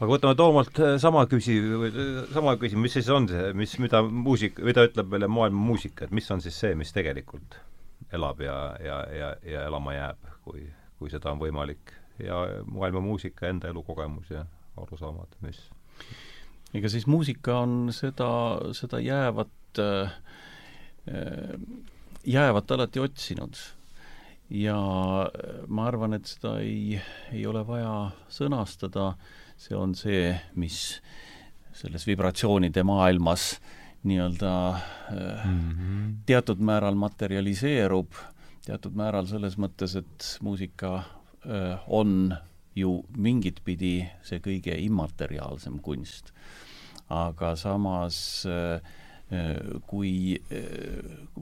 aga 0.00 0.08
võtame 0.14 0.36
Toomalt 0.38 0.80
äh, 0.80 0.94
sama 1.00 1.26
küsi-, 1.28 1.60
sama 2.32 2.56
küsimuse, 2.60 2.84
mis 2.84 2.96
siis 2.96 3.10
on 3.12 3.28
see, 3.28 3.50
mis, 3.56 3.74
mida 3.82 4.02
muusik, 4.02 4.60
mida 4.64 4.86
ütleb 4.88 5.10
meile 5.12 5.28
maailma 5.30 5.66
muusika, 5.72 6.06
et 6.06 6.14
mis 6.16 6.30
on 6.32 6.40
siis 6.44 6.56
see, 6.56 6.72
mis 6.78 6.92
tegelikult 6.96 7.58
elab 8.16 8.40
ja, 8.42 8.56
ja, 8.82 9.00
ja, 9.14 9.34
ja 9.46 9.66
elama 9.68 9.94
jääb, 9.94 10.30
kui, 10.46 10.64
kui 10.98 11.12
seda 11.12 11.34
on 11.34 11.42
võimalik. 11.42 11.96
ja 12.20 12.36
maailma 12.68 13.00
muusika 13.00 13.48
enda 13.48 13.70
elukogemus 13.70 14.28
ja 14.28 14.42
arusaamad, 14.76 15.38
mis 15.40 15.60
ega 16.76 16.88
siis 16.92 17.06
muusika 17.08 17.54
on 17.62 17.92
seda, 17.96 18.28
seda 18.76 19.00
jäävat, 19.00 19.80
äh, 19.80 20.12
jäävat 22.24 22.70
alati 22.76 23.00
otsinud 23.00 23.56
ja 24.50 24.78
äh, 25.26 25.62
ma 25.68 25.86
arvan, 25.88 26.14
et 26.18 26.26
seda 26.26 26.58
ei, 26.62 27.00
ei 27.32 27.46
ole 27.46 27.62
vaja 27.66 28.10
sõnastada, 28.32 29.14
see 29.60 29.76
on 29.76 29.94
see, 29.94 30.32
mis 30.58 31.00
selles 31.76 32.06
vibratsioonide 32.08 32.82
maailmas 32.82 33.54
nii-öelda 34.02 34.52
mm 35.12 35.70
-hmm. 35.70 36.12
teatud 36.26 36.58
määral 36.58 36.94
materialiseerub, 36.94 38.12
teatud 38.66 38.94
määral 38.96 39.26
selles 39.26 39.58
mõttes, 39.58 39.96
et 39.98 40.38
muusika 40.42 41.02
on 41.86 42.32
ju 42.74 43.04
mingit 43.16 43.60
pidi 43.64 43.94
see 44.22 44.40
kõige 44.44 44.76
immateriaalsem 44.78 45.78
kunst. 45.82 46.32
aga 47.10 47.56
samas 47.58 48.46
äh, 48.46 48.78
kui 49.86 50.34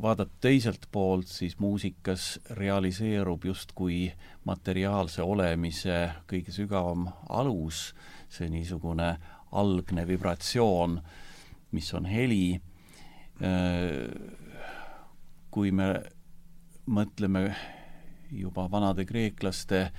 vaadata 0.02 0.30
teiselt 0.40 0.84
poolt, 0.92 1.26
siis 1.26 1.58
muusikas 1.58 2.40
realiseerub 2.50 3.46
justkui 3.48 4.10
materiaalse 4.44 5.24
olemise 5.24 6.02
kõige 6.28 6.52
sügavam 6.52 7.06
alus, 7.32 7.94
see 8.28 8.50
niisugune 8.52 9.14
algne 9.56 10.04
vibratsioon, 10.08 11.00
mis 11.72 11.94
on 11.94 12.08
heli. 12.08 12.60
kui 15.50 15.70
me 15.72 15.86
mõtleme 16.86 17.54
juba 18.30 18.66
vanade 18.70 19.04
kreeklaste 19.08 19.90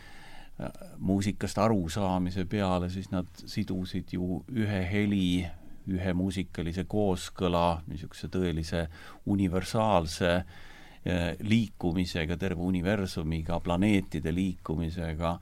muusikast 0.98 1.58
arusaamise 1.58 2.46
peale, 2.46 2.90
siis 2.90 3.10
nad 3.12 3.28
sidusid 3.46 4.14
ju 4.14 4.44
ühe 4.52 4.82
heli 4.92 5.48
ühe 5.96 6.14
muusikalise 6.18 6.86
kooskõla, 6.90 7.82
niisuguse 7.90 8.30
tõelise 8.32 8.86
universaalse 9.32 10.32
eh, 10.36 11.32
liikumisega, 11.46 12.38
terve 12.40 12.64
universumiga, 12.66 13.60
planeetide 13.64 14.34
liikumisega, 14.36 15.34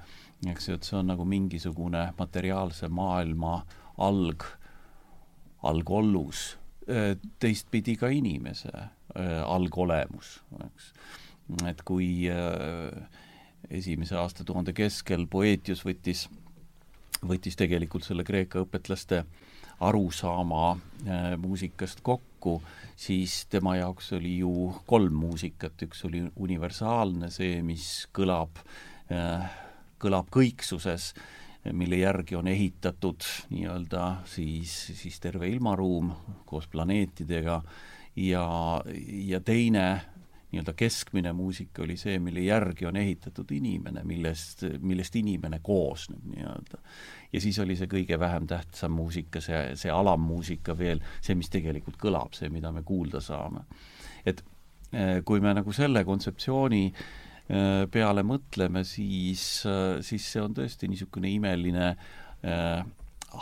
eks 0.54 0.70
ju, 0.70 0.78
et 0.78 0.88
see 0.88 1.00
on 1.00 1.12
nagu 1.12 1.26
mingisugune 1.28 2.08
materiaalse 2.20 2.90
maailma 2.94 3.60
alg, 4.08 4.46
algollus, 5.68 6.50
eh, 6.88 7.16
teistpidi 7.40 7.98
ka 8.00 8.12
inimese 8.14 8.74
eh, 8.74 9.42
algolemus, 9.44 10.38
eks. 10.70 10.92
et 11.68 11.84
kui 11.88 12.28
esimese 13.72 14.16
aastatuhande 14.20 14.74
keskel 14.76 15.24
Poetius 15.32 15.82
võttis, 15.88 16.26
võttis 17.24 17.56
tegelikult 17.60 18.06
selle 18.06 18.26
Kreeka 18.28 18.62
õpetlaste 18.64 19.22
äh, 19.24 19.47
arusaama 19.80 20.72
äh, 20.72 21.38
muusikast 21.38 22.02
kokku, 22.02 22.62
siis 22.96 23.46
tema 23.50 23.76
jaoks 23.78 24.14
oli 24.18 24.38
ju 24.40 24.74
kolm 24.86 25.14
muusikat, 25.14 25.82
üks 25.86 26.06
oli 26.08 26.24
universaalne, 26.36 27.30
see, 27.34 27.62
mis 27.66 28.08
kõlab, 28.16 28.62
äh, 29.14 29.50
kõlab 30.02 30.32
kõiksuses, 30.34 31.12
mille 31.74 32.00
järgi 32.00 32.38
on 32.40 32.48
ehitatud 32.48 33.26
nii-öelda 33.52 34.04
siis, 34.30 34.74
siis 34.96 35.20
terve 35.20 35.50
ilmaruum 35.52 36.14
koos 36.46 36.68
planeetidega. 36.72 37.62
Ja, 38.18 38.46
ja 39.28 39.40
teine 39.46 39.84
nii-öelda 40.52 40.74
keskmine 40.80 41.34
muusika 41.36 41.84
oli 41.84 41.98
see, 42.00 42.20
mille 42.24 42.46
järgi 42.46 42.86
on 42.88 42.96
ehitatud 42.96 43.52
inimene, 43.52 44.04
millest, 44.08 44.64
millest 44.80 45.16
inimene 45.20 45.60
koosneb 45.64 46.24
nii-öelda. 46.24 46.80
ja 47.34 47.42
siis 47.44 47.60
oli 47.60 47.76
see 47.76 47.90
kõige 47.92 48.20
vähem 48.20 48.48
tähtsam 48.48 48.96
muusika, 48.96 49.42
see, 49.44 49.76
see 49.76 49.92
alammuusika 49.92 50.78
veel, 50.78 51.02
see, 51.22 51.36
mis 51.36 51.52
tegelikult 51.52 52.00
kõlab, 52.00 52.38
see, 52.38 52.50
mida 52.50 52.72
me 52.72 52.84
kuulda 52.88 53.22
saame. 53.22 53.66
et 54.26 54.44
eh, 54.94 55.20
kui 55.26 55.44
me 55.44 55.54
nagu 55.58 55.76
selle 55.76 56.06
kontseptsiooni 56.08 56.86
eh, 56.88 57.84
peale 57.92 58.24
mõtleme, 58.24 58.86
siis, 58.88 59.66
eh, 59.68 60.00
siis 60.02 60.32
see 60.32 60.44
on 60.44 60.56
tõesti 60.56 60.88
niisugune 60.88 61.32
imeline 61.36 61.90
äh, 61.92 62.86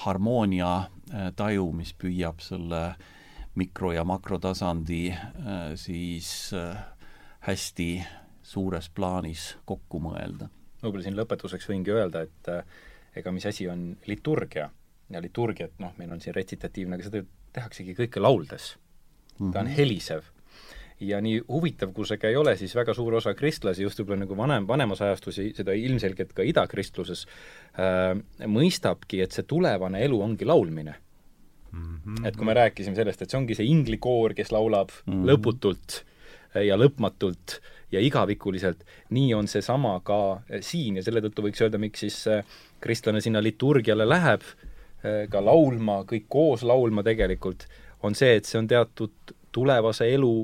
harmoonia 0.05 0.77
äh, 0.77 1.29
taju, 1.35 1.69
mis 1.75 1.93
püüab 1.93 2.41
selle 2.43 2.95
mikro- 3.55 3.93
ja 3.95 4.03
makrotasandi 4.03 5.11
äh, 5.11 5.75
siis 5.75 6.53
äh, 6.53 6.77
hästi 7.45 7.89
suures 8.45 8.89
plaanis 8.89 9.55
kokku 9.65 9.99
mõelda. 10.01 10.49
võib-olla 10.81 11.05
siin 11.05 11.17
lõpetuseks 11.17 11.69
võingi 11.69 11.93
öelda, 11.93 12.25
et 12.25 12.49
äh, 12.51 12.65
ega 13.15 13.31
mis 13.33 13.45
asi 13.45 13.67
on 13.69 13.95
liturgia 14.09 14.69
ja 15.09 15.21
liturgiat, 15.21 15.75
noh, 15.79 15.93
meil 15.99 16.13
on 16.13 16.21
siin 16.21 16.35
retsitatiivne, 16.35 16.97
aga 16.97 17.07
seda 17.07 17.21
tehaksegi 17.55 17.95
kõike 17.97 18.21
lauldes 18.21 18.75
mm. 18.75 19.35
-hmm. 19.37 19.51
ta 19.53 19.59
on 19.59 19.69
mhm. 19.69 19.75
helisev. 19.75 20.31
ja 20.99 21.19
nii 21.21 21.41
huvitav, 21.51 21.91
kui 21.93 22.07
see 22.07 22.17
ka 22.17 22.29
ei 22.31 22.37
ole, 22.39 22.53
siis 22.57 22.75
väga 22.75 22.93
suur 22.95 23.17
osa 23.19 23.33
kristlasi, 23.35 23.83
just 23.83 23.99
võib-olla 23.99 24.23
nagu 24.23 24.37
vanem, 24.37 24.67
vanemas 24.67 25.01
ajastus, 25.01 25.41
seda 25.57 25.73
ilmselgelt 25.75 26.31
ka 26.33 26.43
idakristluses 26.43 27.25
äh,, 27.75 28.15
mõistabki, 28.47 29.19
et 29.21 29.35
see 29.35 29.43
tulevane 29.43 29.99
elu 30.05 30.21
ongi 30.21 30.45
laulmine 30.45 30.95
mm. 31.71 31.99
-hmm. 32.05 32.27
et 32.27 32.37
kui 32.37 32.45
me 32.45 32.53
rääkisime 32.53 32.95
sellest, 32.95 33.21
et 33.21 33.29
see 33.29 33.37
ongi 33.37 33.55
see 33.55 33.67
inglikoor, 33.67 34.33
kes 34.33 34.51
laulab 34.51 34.89
mm 35.05 35.13
-hmm. 35.13 35.31
lõputult 35.31 36.03
ja 36.63 36.77
lõpmatult 36.79 37.59
ja 37.91 38.01
igavikuliselt, 38.03 38.83
nii 39.15 39.33
on 39.37 39.47
seesama 39.47 39.99
ka 40.03 40.19
eh, 40.49 40.63
siin 40.65 40.99
ja 40.99 41.03
selle 41.05 41.23
tõttu 41.25 41.45
võiks 41.45 41.61
öelda, 41.63 41.79
miks 41.81 42.05
siis 42.05 42.21
eh, 42.31 42.57
kristlane 42.83 43.21
sinna 43.23 43.43
liturgiale 43.43 44.07
läheb, 44.07 44.43
eh, 45.03 45.25
ka 45.31 45.43
laulma, 45.43 46.01
kõik 46.09 46.27
koos 46.29 46.65
laulma 46.67 47.03
tegelikult, 47.05 47.67
on 48.03 48.15
see, 48.17 48.35
et 48.39 48.49
see 48.49 48.59
on 48.59 48.67
teatud 48.69 49.35
tulevase 49.55 50.09
elu 50.13 50.35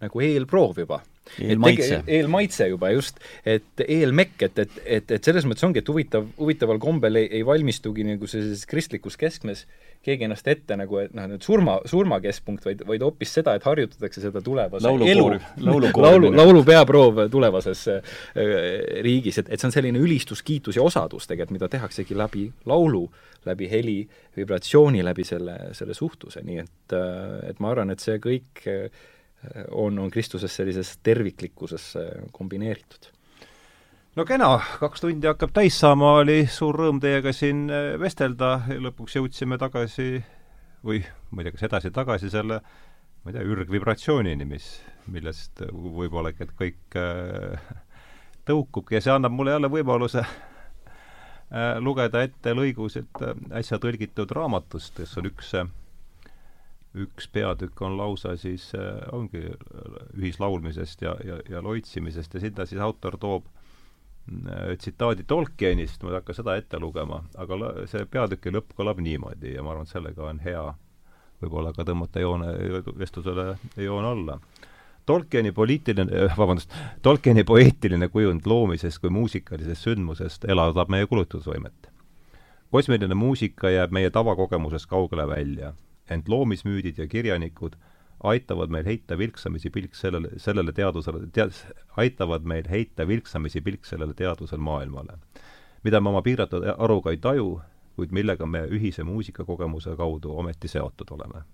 nagu 0.00 0.22
eelproov 0.22 0.80
juba 0.84 1.02
eelmaitse. 1.40 2.02
eelmaitse 2.06 2.68
juba, 2.72 2.92
just, 2.94 3.20
et 3.44 3.84
eelmekk, 3.86 4.46
et, 4.48 4.62
et, 4.66 4.78
et, 4.98 5.16
et 5.18 5.30
selles 5.30 5.48
mõttes 5.48 5.66
ongi, 5.66 5.82
et 5.82 5.90
huvitav, 5.92 6.28
huvitaval 6.38 6.80
kombel 6.82 7.22
ei, 7.22 7.30
ei 7.40 7.46
valmistugi 7.46 8.06
nagu 8.06 8.30
sellises 8.30 8.66
kristlikus 8.70 9.18
keskmes 9.20 9.66
keegi 10.06 10.26
ennast 10.26 10.46
ette 10.50 10.76
nagu, 10.78 11.00
et 11.02 11.14
noh, 11.16 11.26
nüüd 11.32 11.44
surma, 11.44 11.76
surmakeskpunkt, 11.88 12.66
vaid, 12.68 12.82
vaid 12.88 13.04
hoopis 13.04 13.32
seda, 13.38 13.56
et 13.58 13.66
harjutatakse 13.66 14.22
seda 14.22 14.42
tulevase 14.44 14.86
laulukoor, 14.86 15.36
elu, 15.38 15.90
laulu, 16.04 16.30
laulu 16.36 16.62
peaproov 16.66 17.24
tulevases 17.32 17.86
äh, 17.96 18.12
riigis, 19.06 19.40
et, 19.42 19.50
et 19.50 19.62
see 19.62 19.70
on 19.70 19.74
selline 19.74 20.02
ülistus, 20.02 20.44
kiitus 20.46 20.78
ja 20.78 20.84
osadus 20.86 21.26
tegelikult, 21.26 21.56
mida 21.56 21.70
tehaksegi 21.72 22.18
läbi 22.18 22.46
laulu, 22.70 23.06
läbi 23.46 23.70
heli, 23.70 23.98
vibratsiooni, 24.36 25.02
läbi 25.06 25.26
selle, 25.26 25.58
selle 25.76 25.94
suhtluse, 25.96 26.42
nii 26.46 26.62
et, 26.62 26.96
äh, 26.96 27.50
et 27.50 27.62
ma 27.62 27.74
arvan, 27.74 27.94
et 27.94 28.02
see 28.02 28.20
kõik 28.22 28.66
äh, 28.70 29.04
on, 29.70 29.98
on 29.98 30.10
Kristuses 30.10 30.56
sellises 30.56 30.96
terviklikkuses 31.02 31.92
kombineeritud. 32.32 33.12
No 34.16 34.24
kena, 34.24 34.54
kaks 34.80 35.02
tundi 35.04 35.28
hakkab 35.28 35.50
täis 35.52 35.76
saama, 35.76 36.14
oli 36.22 36.46
suur 36.48 36.78
rõõm 36.80 36.96
teiega 37.02 37.34
siin 37.36 37.66
äh, 37.68 37.90
vestelda, 38.00 38.62
lõpuks 38.80 39.18
jõudsime 39.18 39.58
tagasi 39.60 40.22
või 40.86 41.02
ma 41.30 41.42
ei 41.42 41.44
tea, 41.44 41.52
kas 41.52 41.66
edasi-tagasi 41.68 42.30
selle 42.32 42.62
ma 42.62 43.28
ei 43.28 43.36
tea, 43.36 43.44
ürgvibratsioonini, 43.44 44.46
mis, 44.48 44.70
millest 45.12 45.60
võib-olla 45.68 46.32
kõik 46.32 46.96
äh, 46.96 47.68
tõukubki 48.48 48.96
ja 48.96 49.02
see 49.04 49.12
annab 49.12 49.36
mulle 49.36 49.52
jälle 49.52 49.68
võimaluse 49.74 50.22
äh, 50.24 51.76
lugeda 51.84 52.24
ette 52.24 52.56
lõigusid 52.56 53.20
äh, 53.20 53.36
äsja 53.60 53.76
tõlgitud 53.82 54.32
raamatust, 54.32 54.96
kes 54.96 55.12
on 55.20 55.28
üks 55.28 55.52
äh, 55.60 55.68
üks 56.96 57.28
peatükk 57.32 57.82
on 57.82 57.98
lausa 57.98 58.36
siis 58.40 58.70
äh,, 58.74 59.02
ongi 59.12 59.42
ühislaulmisest 60.16 61.02
ja, 61.02 61.16
ja, 61.24 61.40
ja 61.50 61.62
loitsimisest 61.62 62.34
ja 62.34 62.40
sinna 62.40 62.66
siis 62.66 62.80
autor 62.80 63.18
toob 63.20 63.46
Äh, 64.28 64.76
tsitaadi 64.76 65.22
Tolkienist, 65.26 66.02
ma 66.02 66.10
ei 66.10 66.16
hakka 66.18 66.34
seda 66.34 66.56
ette 66.58 66.80
lugema, 66.82 67.20
aga 67.38 67.58
see 67.86 68.02
peatüki 68.10 68.50
lõpp 68.50 68.72
kõlab 68.74 68.98
niimoodi 68.98 69.52
ja 69.52 69.62
ma 69.62 69.70
arvan, 69.70 69.86
et 69.86 69.92
sellega 69.92 70.24
on 70.26 70.40
hea 70.42 70.64
võib-olla 71.44 71.70
ka 71.76 71.86
tõmmata 71.86 72.24
joone, 72.24 72.48
vestlusele 72.98 73.44
joon 73.78 74.08
alla. 74.08 74.40
Tolkieni 75.06 75.52
poliitiline, 75.54 76.24
äh, 76.24 76.34
vabandust, 76.40 76.74
Tolkieni 77.06 77.44
poeetiline 77.46 78.08
kujund 78.10 78.50
loomisest 78.50 78.98
kui 78.98 79.14
muusikalisest 79.14 79.86
sündmusest 79.86 80.48
elavdab 80.50 80.90
meie 80.90 81.06
kulutusvõimet. 81.06 81.92
kosmiline 82.74 83.14
muusika 83.14 83.70
jääb 83.70 83.94
meie 83.94 84.10
tavakogemusest 84.10 84.90
kaugele 84.90 85.28
välja, 85.28 85.72
ent 86.10 86.28
loomismüüdid 86.28 86.98
ja 86.98 87.06
kirjanikud 87.06 87.76
aitavad 88.24 88.70
meil 88.70 88.84
heita 88.84 89.18
vilksamisi 89.18 89.70
pilk 89.70 89.94
sellele, 89.94 90.28
sellele 90.36 90.72
teadusele, 90.72 91.26
tead-, 91.32 91.74
aitavad 91.96 92.44
meil 92.44 92.68
heita 92.70 93.08
vilksamisi 93.08 93.60
pilk 93.60 93.84
sellele 93.84 94.14
teadusel 94.14 94.58
maailmale, 94.58 95.18
mida 95.84 96.00
me 96.00 96.08
oma 96.08 96.22
piiratud 96.22 96.64
aruga 96.78 97.12
ei 97.12 97.20
taju, 97.20 97.60
kuid 97.96 98.12
millega 98.12 98.46
me 98.46 98.66
ühise 98.66 99.04
muusikakogemuse 99.04 99.96
kaudu 99.96 100.36
ometi 100.38 100.68
seotud 100.68 101.10
oleme. 101.10 101.44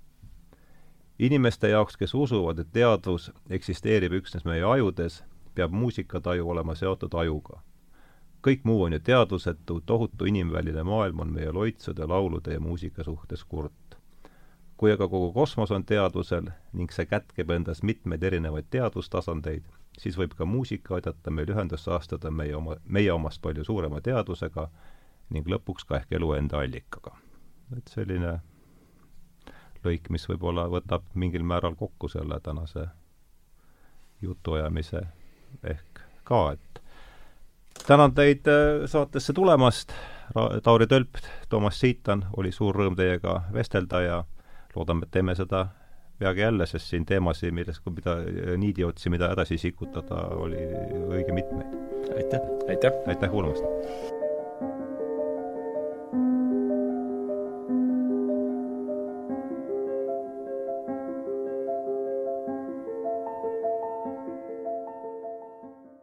inimeste 1.18 1.68
jaoks, 1.68 1.96
kes 1.96 2.14
usuvad, 2.14 2.58
et 2.58 2.72
teadvus 2.72 3.30
eksisteerib 3.50 4.12
üksnes 4.12 4.44
meie 4.44 4.64
ajudes, 4.64 5.22
peab 5.54 5.70
muusikataju 5.70 6.48
olema 6.48 6.74
seotud 6.74 7.14
ajuga. 7.14 7.60
kõik 8.46 8.60
muu 8.64 8.82
on 8.82 8.92
ju 8.92 8.98
teadvusetu, 8.98 9.80
tohutu 9.86 10.24
inimväline 10.24 10.82
maailm 10.82 11.20
on 11.20 11.32
meie 11.32 11.52
loitsude, 11.52 12.06
laulude 12.06 12.52
ja 12.52 12.60
muusika 12.60 13.04
suhtes 13.04 13.44
kurt 13.44 13.72
kui 14.76 14.92
aga 14.92 15.08
kogu 15.08 15.32
kosmos 15.32 15.70
on 15.70 15.84
teadvusel 15.84 16.48
ning 16.72 16.92
see 16.92 17.06
kätkeb 17.06 17.50
endas 17.50 17.82
mitmeid 17.82 18.22
erinevaid 18.22 18.70
teadvustasandeid, 18.70 19.64
siis 19.98 20.16
võib 20.18 20.34
ka 20.38 20.46
muusika 20.48 20.96
aidata 20.98 21.30
meil 21.30 21.52
ühendusse 21.54 21.92
astuda 21.94 22.30
meie 22.30 22.56
oma, 22.56 22.76
meie 22.84 23.12
omast 23.12 23.42
palju 23.42 23.64
suurema 23.64 24.00
teadvusega 24.00 24.68
ning 25.30 25.48
lõpuks 25.48 25.86
ka 25.88 26.00
ehk 26.00 26.16
elu 26.18 26.32
enda 26.38 26.60
allikaga. 26.60 27.16
et 27.76 27.88
selline 27.88 28.40
lõik, 29.84 30.10
mis 30.10 30.28
võib-olla 30.28 30.66
võtab 30.70 31.06
mingil 31.14 31.42
määral 31.42 31.74
kokku 31.78 32.08
selle 32.08 32.40
tänase 32.40 32.86
jutuajamise 34.22 35.06
ehk 35.62 36.02
ka, 36.24 36.42
et 36.52 36.82
tänan 37.86 38.14
teid 38.14 38.46
äh, 38.46 38.86
saatesse 38.86 39.32
tulemast, 39.32 39.92
Tauri 40.62 40.86
Tölp, 40.86 41.18
Toomas 41.48 41.80
Siitan, 41.80 42.24
oli 42.36 42.52
suur 42.52 42.76
rõõm 42.76 42.96
teiega 42.96 43.42
vestelda 43.52 44.00
ja 44.00 44.22
loodame, 44.76 45.06
et 45.06 45.14
teeme 45.18 45.34
seda 45.38 45.66
peagi 46.18 46.40
jälle, 46.44 46.66
sest 46.66 46.92
siin 46.92 47.06
teemasid, 47.06 47.54
millest, 47.54 47.86
mida 47.90 48.16
niidiotsi, 48.56 49.10
mida 49.10 49.32
edasi 49.34 49.58
sikutada, 49.58 50.26
oli 50.38 50.64
õige 51.08 51.34
mitmeid. 51.34 51.78
aitäh! 52.16 52.50
aitäh! 52.68 52.92
aitäh 53.06 53.30
kuulamast! 53.30 54.21